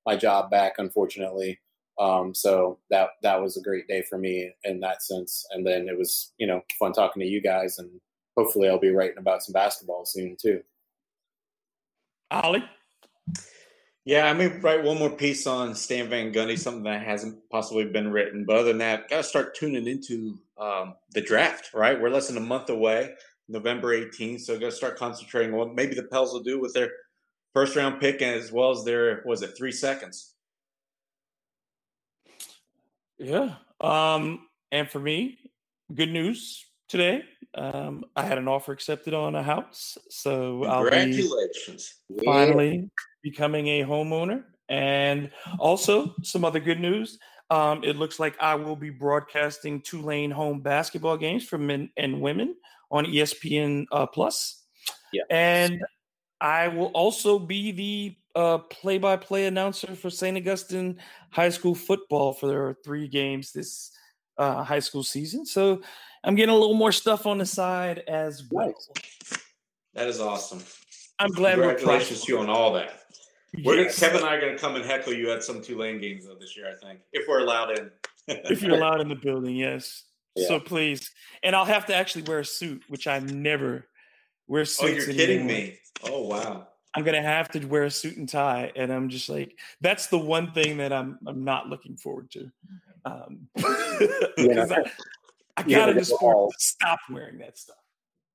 my 0.05 0.15
job 0.15 0.51
back, 0.51 0.75
unfortunately. 0.77 1.59
Um, 2.01 2.33
so 2.33 2.79
that 2.89 3.09
that 3.21 3.39
was 3.39 3.57
a 3.57 3.61
great 3.61 3.87
day 3.87 4.01
for 4.01 4.17
me 4.17 4.51
in 4.63 4.79
that 4.79 5.03
sense. 5.03 5.45
And 5.51 5.65
then 5.65 5.87
it 5.87 5.97
was, 5.97 6.33
you 6.39 6.47
know, 6.47 6.61
fun 6.79 6.93
talking 6.93 7.21
to 7.21 7.27
you 7.27 7.41
guys 7.41 7.77
and 7.77 7.89
hopefully 8.35 8.67
I'll 8.67 8.79
be 8.79 8.89
writing 8.89 9.19
about 9.19 9.43
some 9.43 9.53
basketball 9.53 10.05
soon 10.05 10.35
too. 10.41 10.61
Ollie. 12.31 12.63
Yeah, 14.03 14.25
I 14.27 14.33
may 14.33 14.47
write 14.47 14.83
one 14.83 14.97
more 14.97 15.11
piece 15.11 15.45
on 15.45 15.75
Stan 15.75 16.09
Van 16.09 16.33
Gundy, 16.33 16.57
something 16.57 16.83
that 16.83 17.05
hasn't 17.05 17.37
possibly 17.51 17.85
been 17.85 18.11
written. 18.11 18.45
But 18.47 18.55
other 18.55 18.69
than 18.69 18.79
that, 18.79 19.09
got 19.09 19.17
to 19.17 19.23
start 19.23 19.55
tuning 19.55 19.85
into 19.85 20.39
um, 20.57 20.95
the 21.11 21.21
draft, 21.21 21.69
right? 21.75 22.01
We're 22.01 22.09
less 22.09 22.27
than 22.27 22.37
a 22.37 22.39
month 22.39 22.71
away, 22.71 23.11
November 23.47 23.95
18th. 23.95 24.41
So 24.41 24.57
got 24.57 24.67
to 24.67 24.71
start 24.71 24.97
concentrating 24.97 25.53
on 25.53 25.59
what 25.59 25.75
maybe 25.75 25.93
the 25.93 26.03
Pels 26.03 26.33
will 26.33 26.41
do 26.41 26.59
with 26.59 26.73
their 26.73 26.89
first 27.53 27.75
round 27.75 27.99
pick 27.99 28.23
as 28.23 28.51
well 28.51 28.71
as 28.71 28.83
their, 28.83 29.21
was 29.23 29.43
it, 29.43 29.55
three 29.55 29.71
seconds? 29.71 30.30
Yeah. 33.21 33.55
Um, 33.79 34.47
and 34.71 34.89
for 34.89 34.99
me, 34.99 35.37
good 35.93 36.09
news 36.09 36.65
today. 36.89 37.23
Um, 37.53 38.05
I 38.15 38.23
had 38.23 38.37
an 38.37 38.47
offer 38.47 38.71
accepted 38.71 39.13
on 39.13 39.35
a 39.35 39.43
house, 39.43 39.97
so 40.09 40.61
congratulations! 40.63 41.95
finally 42.23 42.89
becoming 43.21 43.67
a 43.67 43.83
homeowner, 43.83 44.43
and 44.69 45.29
also 45.59 46.15
some 46.23 46.45
other 46.45 46.59
good 46.59 46.79
news. 46.79 47.19
Um, 47.49 47.83
it 47.83 47.97
looks 47.97 48.19
like 48.19 48.35
I 48.39 48.55
will 48.55 48.77
be 48.77 48.89
broadcasting 48.89 49.81
Tulane 49.81 50.31
home 50.31 50.61
basketball 50.61 51.17
games 51.17 51.43
for 51.43 51.57
men 51.57 51.91
and 51.97 52.21
women 52.21 52.55
on 52.89 53.05
ESPN 53.05 53.85
uh, 53.91 54.05
Plus. 54.05 54.63
Yeah, 55.11 55.23
and 55.29 55.83
I 56.39 56.69
will 56.69 56.87
also 56.87 57.37
be 57.37 57.71
the 57.71 58.15
uh, 58.35 58.59
play-by-play 58.59 59.45
announcer 59.45 59.95
for 59.95 60.09
St. 60.09 60.37
Augustine 60.37 60.99
High 61.31 61.49
School 61.49 61.75
football 61.75 62.33
for 62.33 62.47
their 62.47 62.75
three 62.83 63.07
games 63.07 63.51
this 63.51 63.91
uh, 64.37 64.63
high 64.63 64.79
school 64.79 65.03
season. 65.03 65.45
So 65.45 65.81
I'm 66.23 66.35
getting 66.35 66.53
a 66.53 66.57
little 66.57 66.75
more 66.75 66.91
stuff 66.91 67.25
on 67.25 67.37
the 67.37 67.45
side 67.45 68.03
as 68.07 68.43
well. 68.51 68.73
That 69.93 70.07
is 70.07 70.19
awesome. 70.19 70.61
I'm 71.19 71.31
glad. 71.31 71.55
Congratulations 71.55 72.23
to 72.25 72.33
you 72.33 72.39
on 72.39 72.49
all 72.49 72.73
that. 72.73 73.01
We're 73.63 73.81
yes. 73.81 73.99
Kevin 73.99 74.17
and 74.17 74.25
I 74.25 74.35
are 74.35 74.41
going 74.41 74.53
to 74.53 74.59
come 74.59 74.75
and 74.75 74.85
heckle 74.85 75.13
you 75.13 75.31
at 75.31 75.43
some 75.43 75.61
Tulane 75.61 75.99
games 75.99 76.25
though 76.25 76.35
this 76.35 76.55
year. 76.55 76.67
I 76.71 76.85
think 76.85 77.01
if 77.11 77.27
we're 77.27 77.41
allowed 77.41 77.77
in. 77.77 77.91
if 78.27 78.61
you're 78.61 78.75
allowed 78.75 79.01
in 79.01 79.09
the 79.09 79.15
building, 79.15 79.55
yes. 79.55 80.03
Yeah. 80.35 80.47
So 80.47 80.59
please, 80.59 81.11
and 81.43 81.55
I'll 81.55 81.65
have 81.65 81.85
to 81.87 81.95
actually 81.95 82.23
wear 82.23 82.39
a 82.39 82.45
suit, 82.45 82.83
which 82.87 83.07
I 83.07 83.19
never 83.19 83.87
wear 84.47 84.63
suits. 84.63 84.83
Oh, 84.83 84.87
you're 84.87 85.03
anymore. 85.03 85.17
kidding 85.17 85.47
me! 85.47 85.79
Oh 86.05 86.27
wow. 86.27 86.67
I'm 86.93 87.03
gonna 87.03 87.21
have 87.21 87.49
to 87.49 87.65
wear 87.65 87.83
a 87.83 87.91
suit 87.91 88.17
and 88.17 88.27
tie, 88.27 88.71
and 88.75 88.91
I'm 88.91 89.09
just 89.09 89.29
like, 89.29 89.57
that's 89.79 90.07
the 90.07 90.17
one 90.17 90.51
thing 90.51 90.77
that 90.77 90.91
I'm 90.91 91.19
I'm 91.25 91.43
not 91.43 91.69
looking 91.69 91.95
forward 91.95 92.29
to. 92.31 92.51
Um, 93.05 93.47
yeah. 94.37 94.65
I, 94.69 94.91
I 95.57 95.63
gotta 95.63 95.93
just 95.93 96.11
all, 96.11 96.53
stop 96.57 96.99
wearing 97.09 97.37
that 97.39 97.57
stuff. 97.57 97.77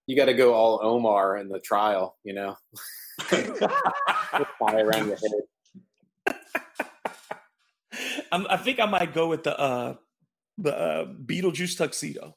You 0.07 0.17
got 0.17 0.27
to 0.27 0.35
go 0.35 0.55
all 0.55 0.79
Omar 0.83 1.39
in 1.39 1.49
the 1.49 1.59
trial, 1.59 2.17
you 2.23 2.33
know. 2.33 2.57
Tie 3.29 3.45
around 4.63 5.09
your 5.09 5.17
head. 5.17 6.37
I'm, 8.31 8.47
i 8.49 8.57
think 8.57 8.79
I 8.81 8.87
might 8.87 9.15
go 9.15 9.29
with 9.29 9.43
the 9.43 9.59
uh, 9.59 9.95
the 10.59 10.77
uh, 10.77 11.07
Beetlejuice 11.07 11.77
tuxedo. 11.77 12.37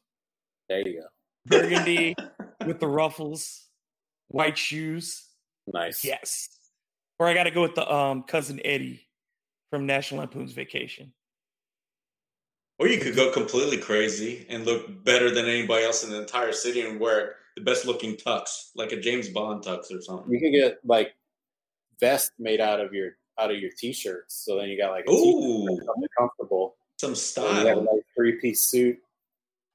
There 0.68 0.88
you 0.88 1.02
go. 1.02 1.08
Burgundy 1.46 2.16
with 2.66 2.80
the 2.80 2.88
ruffles, 2.88 3.66
white 4.28 4.58
shoes. 4.58 5.28
Nice. 5.74 6.04
Yes. 6.04 6.50
Or 7.20 7.28
I 7.28 7.34
got 7.34 7.44
to 7.44 7.52
go 7.52 7.62
with 7.62 7.76
the 7.76 7.91
um, 7.91 8.24
cousin 8.24 8.60
Eddie 8.64 9.06
from 9.70 9.86
National 9.86 10.22
Lampoon's 10.22 10.54
Vacation. 10.54 11.14
Or 12.80 12.88
you 12.88 13.00
could 13.00 13.16
go 13.16 13.32
completely 13.32 13.78
crazy 13.78 14.46
and 14.50 14.66
look 14.66 15.04
better 15.04 15.30
than 15.30 15.46
anybody 15.46 15.84
else 15.84 16.04
in 16.04 16.12
the 16.12 16.20
entire 16.20 16.54
city 16.54 16.82
and 16.82 17.00
wear 17.00 17.36
the 17.58 17.62
best 17.62 17.86
looking 17.86 18.16
tux, 18.16 18.70
like 18.74 18.94
a 18.94 19.00
James 19.00 19.28
Bond 19.28 19.64
tux 19.64 19.94
or 19.94 20.02
something. 20.02 20.32
You 20.32 20.40
could 20.40 20.54
get 20.54 20.80
like 20.86 21.14
vest 22.00 22.32
made 22.40 22.62
out 22.62 22.80
of 22.80 22.94
your 22.94 23.18
out 23.38 23.52
of 23.52 23.58
your 23.58 23.72
t-shirts. 23.78 24.36
So 24.46 24.58
then 24.58 24.70
you 24.70 24.78
got 24.78 24.91
like 24.91 25.06
a 25.08 25.12
Ooh. 25.12 25.68
t-shirt, 25.68 25.86
something 25.86 26.08
comfortable. 26.18 26.76
Some 26.98 27.16
So 27.16 27.44
you 27.44 27.48
have 27.50 27.58
a 27.58 27.70
style. 27.72 27.82
nice 27.84 28.04
three-piece 28.16 28.62
suit, 28.62 28.98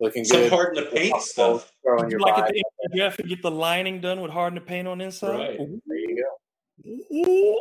looking 0.01 0.25
Some 0.25 0.41
good. 0.41 0.53
hard 0.53 0.77
to 0.77 0.83
paint 0.87 1.21
stuff. 1.23 1.71
Throwing 1.83 2.11
your 2.11 2.21
you 2.21 2.25
like 2.27 2.47
vibe. 2.47 2.51
it 2.51 2.63
you 2.93 3.03
have 3.03 3.17
to 3.17 3.23
get 3.23 3.43
the 3.43 3.51
lining 3.51 4.01
done 4.01 4.21
with 4.21 4.31
harden 4.31 4.57
the 4.59 4.65
paint 4.65 4.87
on 4.89 4.99
the 4.99 5.05
inside? 5.05 5.31
Right. 5.39 5.61
Ooh, 5.61 5.81
There 5.87 5.97
you 5.99 6.25
go. 6.85 7.17
ooh, 7.17 7.61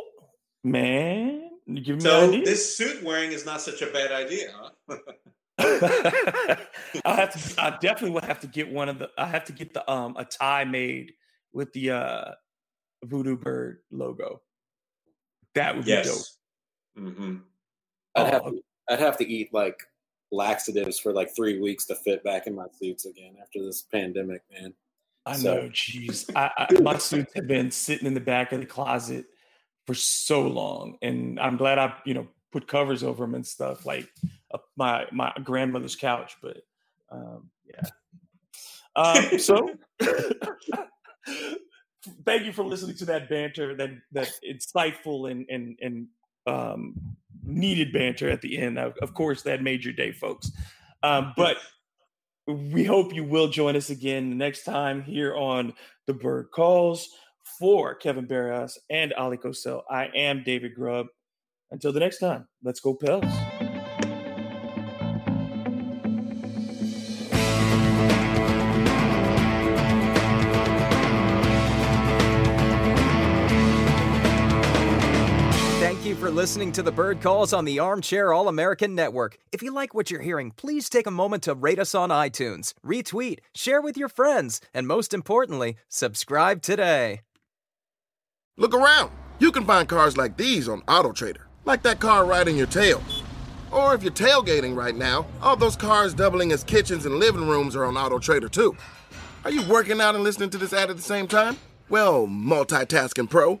man, 0.64 1.50
give 1.82 1.96
me 1.96 2.00
So 2.00 2.24
an 2.24 2.30
idea. 2.30 2.44
this 2.44 2.76
suit 2.76 3.02
wearing 3.02 3.32
is 3.32 3.46
not 3.46 3.60
such 3.60 3.80
a 3.82 3.86
bad 3.86 4.12
idea, 4.12 4.52
huh? 4.88 4.96
I 7.04 7.14
have 7.14 7.32
to. 7.54 7.62
I 7.62 7.70
definitely 7.80 8.10
will 8.10 8.22
have 8.22 8.40
to 8.40 8.46
get 8.48 8.70
one 8.70 8.88
of 8.88 8.98
the. 8.98 9.08
I 9.16 9.26
have 9.26 9.44
to 9.44 9.52
get 9.52 9.72
the 9.72 9.88
um 9.90 10.16
a 10.16 10.24
tie 10.24 10.64
made 10.64 11.12
with 11.52 11.72
the 11.72 11.92
uh 11.92 12.24
voodoo 13.04 13.36
bird 13.36 13.78
logo. 13.90 14.42
That 15.54 15.76
would 15.76 15.84
be 15.84 15.92
dope. 15.92 16.04
yes. 16.06 16.38
hmm 16.96 17.36
I'd 18.16 18.26
have 18.32 18.42
Oh. 18.44 18.50
to, 18.50 18.62
I'd 18.90 18.98
have 19.00 19.16
to 19.18 19.28
eat 19.28 19.54
like 19.54 19.76
laxatives 20.34 20.98
for 20.98 21.12
like 21.12 21.34
three 21.34 21.60
weeks 21.60 21.86
to 21.86 21.94
fit 21.94 22.22
back 22.24 22.46
in 22.46 22.54
my 22.54 22.66
suits 22.78 23.04
again 23.06 23.36
after 23.40 23.64
this 23.64 23.82
pandemic, 23.82 24.42
man. 24.52 24.74
I 25.26 25.36
So- 25.36 25.54
know, 25.54 25.68
jeez. 25.70 26.30
I, 26.36 26.50
I, 26.58 26.80
my 26.80 26.98
suits 26.98 27.32
have 27.34 27.46
been 27.46 27.70
sitting 27.70 28.06
in 28.06 28.14
the 28.14 28.20
back 28.20 28.52
of 28.52 28.60
the 28.60 28.66
closet 28.66 29.26
for 29.86 29.94
so 29.94 30.42
long, 30.46 30.98
and 31.02 31.38
I'm 31.40 31.56
glad 31.56 31.78
I, 31.78 31.94
you 32.04 32.14
know, 32.14 32.26
put 32.52 32.68
covers 32.68 33.02
over 33.02 33.24
them 33.24 33.34
and 33.34 33.46
stuff, 33.46 33.84
like 33.86 34.08
uh, 34.52 34.58
my 34.76 35.06
my 35.12 35.32
grandmother's 35.42 35.96
couch. 35.96 36.36
But 36.42 36.58
um, 37.10 37.50
yeah. 37.64 37.88
Um, 38.96 39.38
so, 39.38 39.70
thank 42.24 42.44
you 42.44 42.52
for 42.52 42.62
listening 42.64 42.96
to 42.96 43.04
that 43.06 43.28
banter, 43.28 43.74
that 43.76 43.90
that 44.12 44.30
insightful 44.48 45.30
and 45.30 45.46
and 45.48 45.78
and 45.80 46.06
um, 46.46 46.94
needed 47.44 47.92
banter 47.92 48.28
at 48.30 48.42
the 48.42 48.58
end. 48.58 48.78
Of, 48.78 48.94
of 49.02 49.14
course, 49.14 49.42
that 49.42 49.62
made 49.62 49.84
your 49.84 49.94
day, 49.94 50.12
folks. 50.12 50.50
Um, 51.02 51.32
but 51.36 51.58
we 52.46 52.84
hope 52.84 53.14
you 53.14 53.24
will 53.24 53.48
join 53.48 53.76
us 53.76 53.90
again 53.90 54.36
next 54.36 54.64
time 54.64 55.02
here 55.02 55.34
on 55.34 55.72
The 56.06 56.14
Bird 56.14 56.48
Calls 56.52 57.08
for 57.58 57.94
Kevin 57.94 58.26
Barras 58.26 58.78
and 58.90 59.12
Ali 59.14 59.36
Kosel. 59.36 59.82
I 59.90 60.06
am 60.14 60.42
David 60.44 60.74
Grubb. 60.74 61.06
Until 61.70 61.92
the 61.92 62.00
next 62.00 62.18
time, 62.18 62.46
let's 62.62 62.80
go 62.80 62.94
Pels. 62.94 63.24
You 76.14 76.20
for 76.20 76.30
listening 76.30 76.72
to 76.72 76.82
the 76.82 76.92
Bird 76.92 77.20
Calls 77.20 77.52
on 77.52 77.64
the 77.64 77.78
Armchair 77.78 78.32
All 78.32 78.48
American 78.48 78.94
Network. 78.94 79.38
If 79.52 79.62
you 79.62 79.72
like 79.72 79.94
what 79.94 80.10
you're 80.10 80.20
hearing, 80.20 80.52
please 80.52 80.88
take 80.88 81.06
a 81.06 81.10
moment 81.10 81.42
to 81.44 81.54
rate 81.54 81.78
us 81.78 81.94
on 81.94 82.10
iTunes, 82.10 82.72
retweet, 82.84 83.38
share 83.54 83.80
with 83.80 83.96
your 83.96 84.08
friends, 84.08 84.60
and 84.72 84.86
most 84.86 85.12
importantly, 85.12 85.76
subscribe 85.88 86.62
today. 86.62 87.20
Look 88.56 88.74
around. 88.74 89.10
You 89.38 89.50
can 89.50 89.64
find 89.64 89.88
cars 89.88 90.16
like 90.16 90.36
these 90.36 90.68
on 90.68 90.82
AutoTrader, 90.82 91.42
like 91.64 91.82
that 91.82 92.00
car 92.00 92.48
in 92.48 92.56
your 92.56 92.66
tail. 92.66 93.02
Or 93.72 93.94
if 93.94 94.02
you're 94.02 94.12
tailgating 94.12 94.76
right 94.76 94.94
now, 94.94 95.26
all 95.42 95.56
those 95.56 95.76
cars 95.76 96.14
doubling 96.14 96.52
as 96.52 96.62
kitchens 96.62 97.06
and 97.06 97.16
living 97.16 97.48
rooms 97.48 97.74
are 97.74 97.84
on 97.84 97.94
AutoTrader 97.94 98.50
too. 98.50 98.76
Are 99.44 99.50
you 99.50 99.62
working 99.68 100.00
out 100.00 100.14
and 100.14 100.22
listening 100.22 100.50
to 100.50 100.58
this 100.58 100.72
ad 100.72 100.90
at 100.90 100.96
the 100.96 101.02
same 101.02 101.26
time? 101.26 101.56
Well, 101.88 102.26
multitasking 102.26 103.28
pro, 103.28 103.60